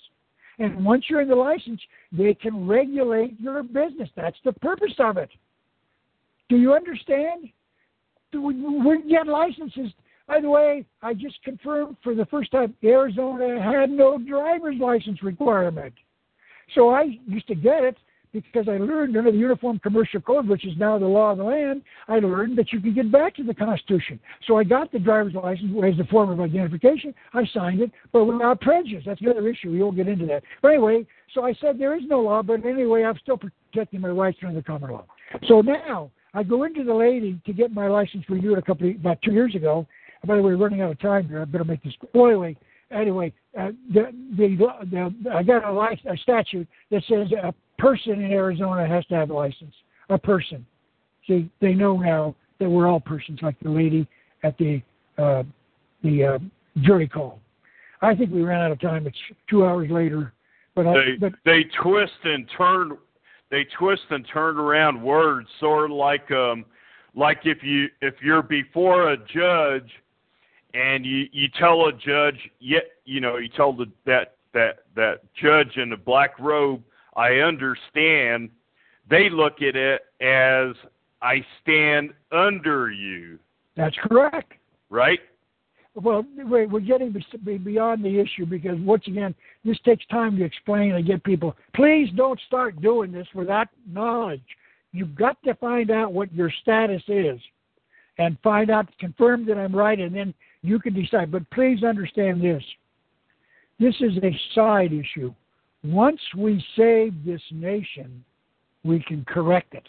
And 0.59 0.83
once 0.83 1.05
you're 1.07 1.21
in 1.21 1.29
the 1.29 1.35
license, 1.35 1.79
they 2.11 2.33
can 2.33 2.67
regulate 2.67 3.39
your 3.39 3.61
business. 3.63 4.09
That's 4.15 4.37
the 4.43 4.53
purpose 4.53 4.95
of 4.99 5.17
it. 5.17 5.29
Do 6.49 6.57
you 6.57 6.73
understand? 6.73 7.49
We 8.33 9.03
get 9.07 9.27
licenses. 9.27 9.93
By 10.27 10.41
the 10.41 10.49
way, 10.49 10.85
I 11.01 11.13
just 11.13 11.41
confirmed 11.43 11.95
for 12.03 12.15
the 12.15 12.25
first 12.25 12.51
time 12.51 12.73
Arizona 12.83 13.61
had 13.61 13.89
no 13.89 14.17
driver's 14.17 14.77
license 14.79 15.23
requirement. 15.23 15.93
So 16.75 16.89
I 16.89 17.19
used 17.27 17.47
to 17.47 17.55
get 17.55 17.83
it 17.83 17.97
because 18.43 18.67
I 18.67 18.77
learned 18.77 19.17
under 19.17 19.31
the 19.31 19.37
Uniform 19.37 19.79
Commercial 19.79 20.21
Code, 20.21 20.47
which 20.47 20.65
is 20.65 20.73
now 20.77 20.97
the 20.97 21.05
law 21.05 21.31
of 21.31 21.37
the 21.37 21.43
land, 21.43 21.81
I 22.07 22.19
learned 22.19 22.57
that 22.57 22.71
you 22.71 22.79
could 22.79 22.95
get 22.95 23.11
back 23.11 23.35
to 23.35 23.43
the 23.43 23.53
Constitution. 23.53 24.19
So 24.47 24.57
I 24.57 24.63
got 24.63 24.91
the 24.91 24.99
driver's 24.99 25.33
license 25.33 25.71
as 25.83 25.99
a 25.99 26.09
form 26.09 26.29
of 26.29 26.39
identification. 26.39 27.13
I 27.33 27.45
signed 27.53 27.81
it, 27.81 27.91
but 28.11 28.25
without 28.25 28.61
prejudice. 28.61 29.03
That's 29.05 29.21
another 29.21 29.47
issue. 29.47 29.71
We 29.71 29.81
won't 29.81 29.95
get 29.95 30.07
into 30.07 30.25
that. 30.27 30.43
But 30.61 30.69
anyway, 30.69 31.05
so 31.33 31.43
I 31.43 31.53
said 31.61 31.79
there 31.79 31.95
is 31.95 32.03
no 32.07 32.21
law, 32.21 32.41
but 32.41 32.65
anyway, 32.65 33.03
I'm 33.03 33.17
still 33.21 33.37
protecting 33.37 34.01
my 34.01 34.09
rights 34.09 34.37
under 34.43 34.55
the 34.55 34.63
common 34.63 34.91
law. 34.91 35.05
So 35.47 35.61
now 35.61 36.11
I 36.33 36.43
go 36.43 36.63
into 36.63 36.83
the 36.83 36.93
lady 36.93 37.39
to 37.45 37.53
get 37.53 37.71
my 37.71 37.87
license 37.87 38.25
renewed 38.29 38.57
a 38.57 38.61
couple 38.61 38.89
of, 38.89 38.95
about 38.95 39.21
two 39.21 39.31
years 39.31 39.55
ago. 39.55 39.87
by 40.25 40.35
the 40.35 40.41
way, 40.41 40.51
we're 40.53 40.63
running 40.63 40.81
out 40.81 40.91
of 40.91 40.99
time 40.99 41.27
here. 41.27 41.41
I 41.41 41.45
better 41.45 41.63
make 41.63 41.83
this. 41.83 41.93
Well, 42.13 42.27
anyway, 42.27 42.55
anyway, 42.91 43.33
uh, 43.59 43.69
the, 43.93 44.11
the, 44.37 44.55
the, 44.91 45.31
I 45.31 45.43
got 45.43 45.63
a, 45.63 45.71
license, 45.71 46.07
a 46.11 46.17
statute 46.17 46.67
that 46.91 47.03
says 47.09 47.27
a 47.31 47.53
person 47.77 48.13
in 48.13 48.31
Arizona 48.31 48.87
has 48.87 49.05
to 49.07 49.15
have 49.15 49.29
a 49.29 49.33
license. 49.33 49.73
A 50.09 50.17
person. 50.17 50.65
See, 51.27 51.49
they 51.59 51.73
know 51.73 51.97
now 51.97 52.35
that 52.59 52.69
we're 52.69 52.87
all 52.87 52.99
persons, 52.99 53.39
like 53.41 53.59
the 53.59 53.69
lady 53.69 54.07
at 54.43 54.57
the 54.57 54.81
uh, 55.17 55.43
the 56.03 56.23
uh, 56.23 56.39
jury 56.81 57.07
call. 57.07 57.39
I 58.01 58.15
think 58.15 58.31
we 58.31 58.41
ran 58.41 58.61
out 58.61 58.71
of 58.71 58.79
time. 58.79 59.07
It's 59.07 59.17
two 59.49 59.65
hours 59.65 59.89
later, 59.89 60.33
but 60.75 60.83
they 60.83 60.89
I, 60.89 61.17
but 61.19 61.33
they 61.43 61.65
twist 61.81 62.13
and 62.23 62.47
turn 62.57 62.97
they 63.49 63.65
twist 63.77 64.03
and 64.09 64.25
turn 64.31 64.57
around 64.57 65.01
words, 65.01 65.47
sort 65.59 65.91
of 65.91 65.97
like 65.97 66.29
um 66.31 66.65
like 67.15 67.39
if 67.45 67.63
you 67.63 67.87
if 68.01 68.15
you're 68.21 68.43
before 68.43 69.11
a 69.11 69.17
judge 69.17 69.89
and 70.73 71.05
you 71.05 71.25
you 71.31 71.47
tell 71.59 71.87
a 71.87 71.93
judge 71.93 72.37
yet 72.59 72.83
you 73.05 73.19
know 73.19 73.37
you 73.37 73.49
tell 73.49 73.73
the 73.73 73.87
that 74.05 74.35
that 74.53 74.79
that 74.95 75.21
judge 75.41 75.77
in 75.77 75.89
the 75.89 75.97
black 75.97 76.37
robe 76.39 76.81
I 77.17 77.39
understand 77.39 78.49
they 79.09 79.29
look 79.29 79.61
at 79.61 79.75
it 79.75 80.01
as 80.21 80.75
I 81.21 81.43
stand 81.61 82.13
under 82.31 82.91
you 82.91 83.39
that's 83.77 83.95
correct. 84.01 84.53
right 84.89 85.19
Well, 85.95 86.25
we're 86.35 86.79
getting 86.79 87.15
beyond 87.63 88.03
the 88.03 88.19
issue 88.19 88.45
because 88.45 88.79
once 88.79 89.03
again, 89.07 89.35
this 89.63 89.77
takes 89.85 90.05
time 90.07 90.35
to 90.37 90.43
explain 90.43 90.93
and 90.93 91.05
get 91.05 91.23
people. 91.23 91.55
Please 91.75 92.09
don't 92.15 92.39
start 92.47 92.81
doing 92.81 93.11
this 93.11 93.27
without 93.35 93.67
knowledge. 93.89 94.41
You've 94.91 95.15
got 95.15 95.41
to 95.43 95.53
find 95.55 95.91
out 95.91 96.11
what 96.11 96.33
your 96.33 96.51
status 96.61 97.03
is, 97.07 97.39
and 98.17 98.37
find 98.41 98.71
out, 98.71 98.87
confirm 98.99 99.45
that 99.45 99.57
I'm 99.57 99.75
right, 99.75 99.99
and 99.99 100.15
then 100.15 100.33
you 100.63 100.79
can 100.79 100.93
decide. 100.93 101.31
But 101.31 101.49
please 101.51 101.83
understand 101.83 102.41
this: 102.41 102.63
this 103.79 103.95
is 103.99 104.17
a 104.23 104.39
side 104.55 104.91
issue. 104.91 105.33
Once 105.83 106.21
we 106.35 106.63
save 106.75 107.13
this 107.25 107.41
nation, 107.51 108.23
we 108.83 109.03
can 109.03 109.23
correct 109.25 109.73
it. 109.73 109.87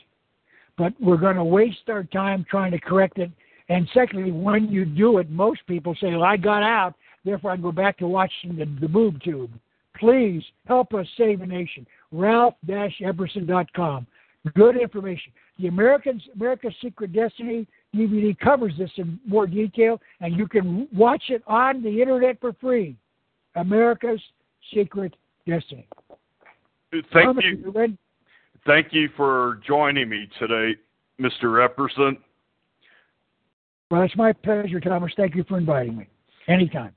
But 0.76 0.92
we're 1.00 1.16
going 1.16 1.36
to 1.36 1.44
waste 1.44 1.88
our 1.88 2.04
time 2.04 2.46
trying 2.48 2.72
to 2.72 2.80
correct 2.80 3.18
it 3.18 3.30
and 3.68 3.88
secondly, 3.92 4.32
when 4.32 4.68
you 4.68 4.84
do 4.84 5.18
it, 5.18 5.30
most 5.30 5.60
people 5.66 5.94
say, 6.00 6.12
well, 6.12 6.24
I 6.24 6.36
got 6.36 6.62
out, 6.62 6.94
therefore 7.24 7.50
I 7.52 7.56
go 7.56 7.72
back 7.72 7.98
to 7.98 8.08
watching 8.08 8.56
the, 8.56 8.64
the 8.80 8.88
boob 8.88 9.22
tube. 9.22 9.50
Please 9.98 10.42
help 10.66 10.94
us 10.94 11.06
save 11.16 11.42
a 11.42 11.46
nation. 11.46 11.86
Ralph-Epperson.com. 12.12 14.06
Good 14.54 14.80
information. 14.80 15.32
The 15.58 15.66
Americans, 15.66 16.22
America's 16.34 16.72
Secret 16.80 17.12
Destiny 17.12 17.66
DVD 17.94 18.38
covers 18.38 18.72
this 18.78 18.90
in 18.96 19.18
more 19.26 19.46
detail, 19.46 20.00
and 20.20 20.36
you 20.36 20.46
can 20.46 20.88
watch 20.94 21.24
it 21.28 21.42
on 21.46 21.82
the 21.82 22.00
internet 22.00 22.40
for 22.40 22.52
free. 22.54 22.96
America's 23.56 24.20
Secret 24.72 25.14
Destiny. 25.48 25.88
thank 26.92 27.12
Thomas, 27.12 27.44
you 27.44 27.96
thank 28.66 28.92
you 28.92 29.08
for 29.16 29.60
joining 29.66 30.08
me 30.08 30.28
today 30.38 30.76
Mr. 31.20 31.66
Epperson 31.66 32.16
Well, 33.90 34.02
it's 34.02 34.14
my 34.16 34.32
pleasure, 34.32 34.78
Thomas. 34.78 35.12
Thank 35.16 35.34
you 35.34 35.42
for 35.48 35.58
inviting 35.58 35.96
me. 35.96 36.06
Anytime. 36.48 36.92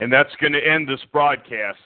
And 0.01 0.13
that's 0.13 0.33
going 0.39 0.53
to 0.53 0.65
end 0.65 0.87
this 0.87 1.01
broadcast. 1.11 1.77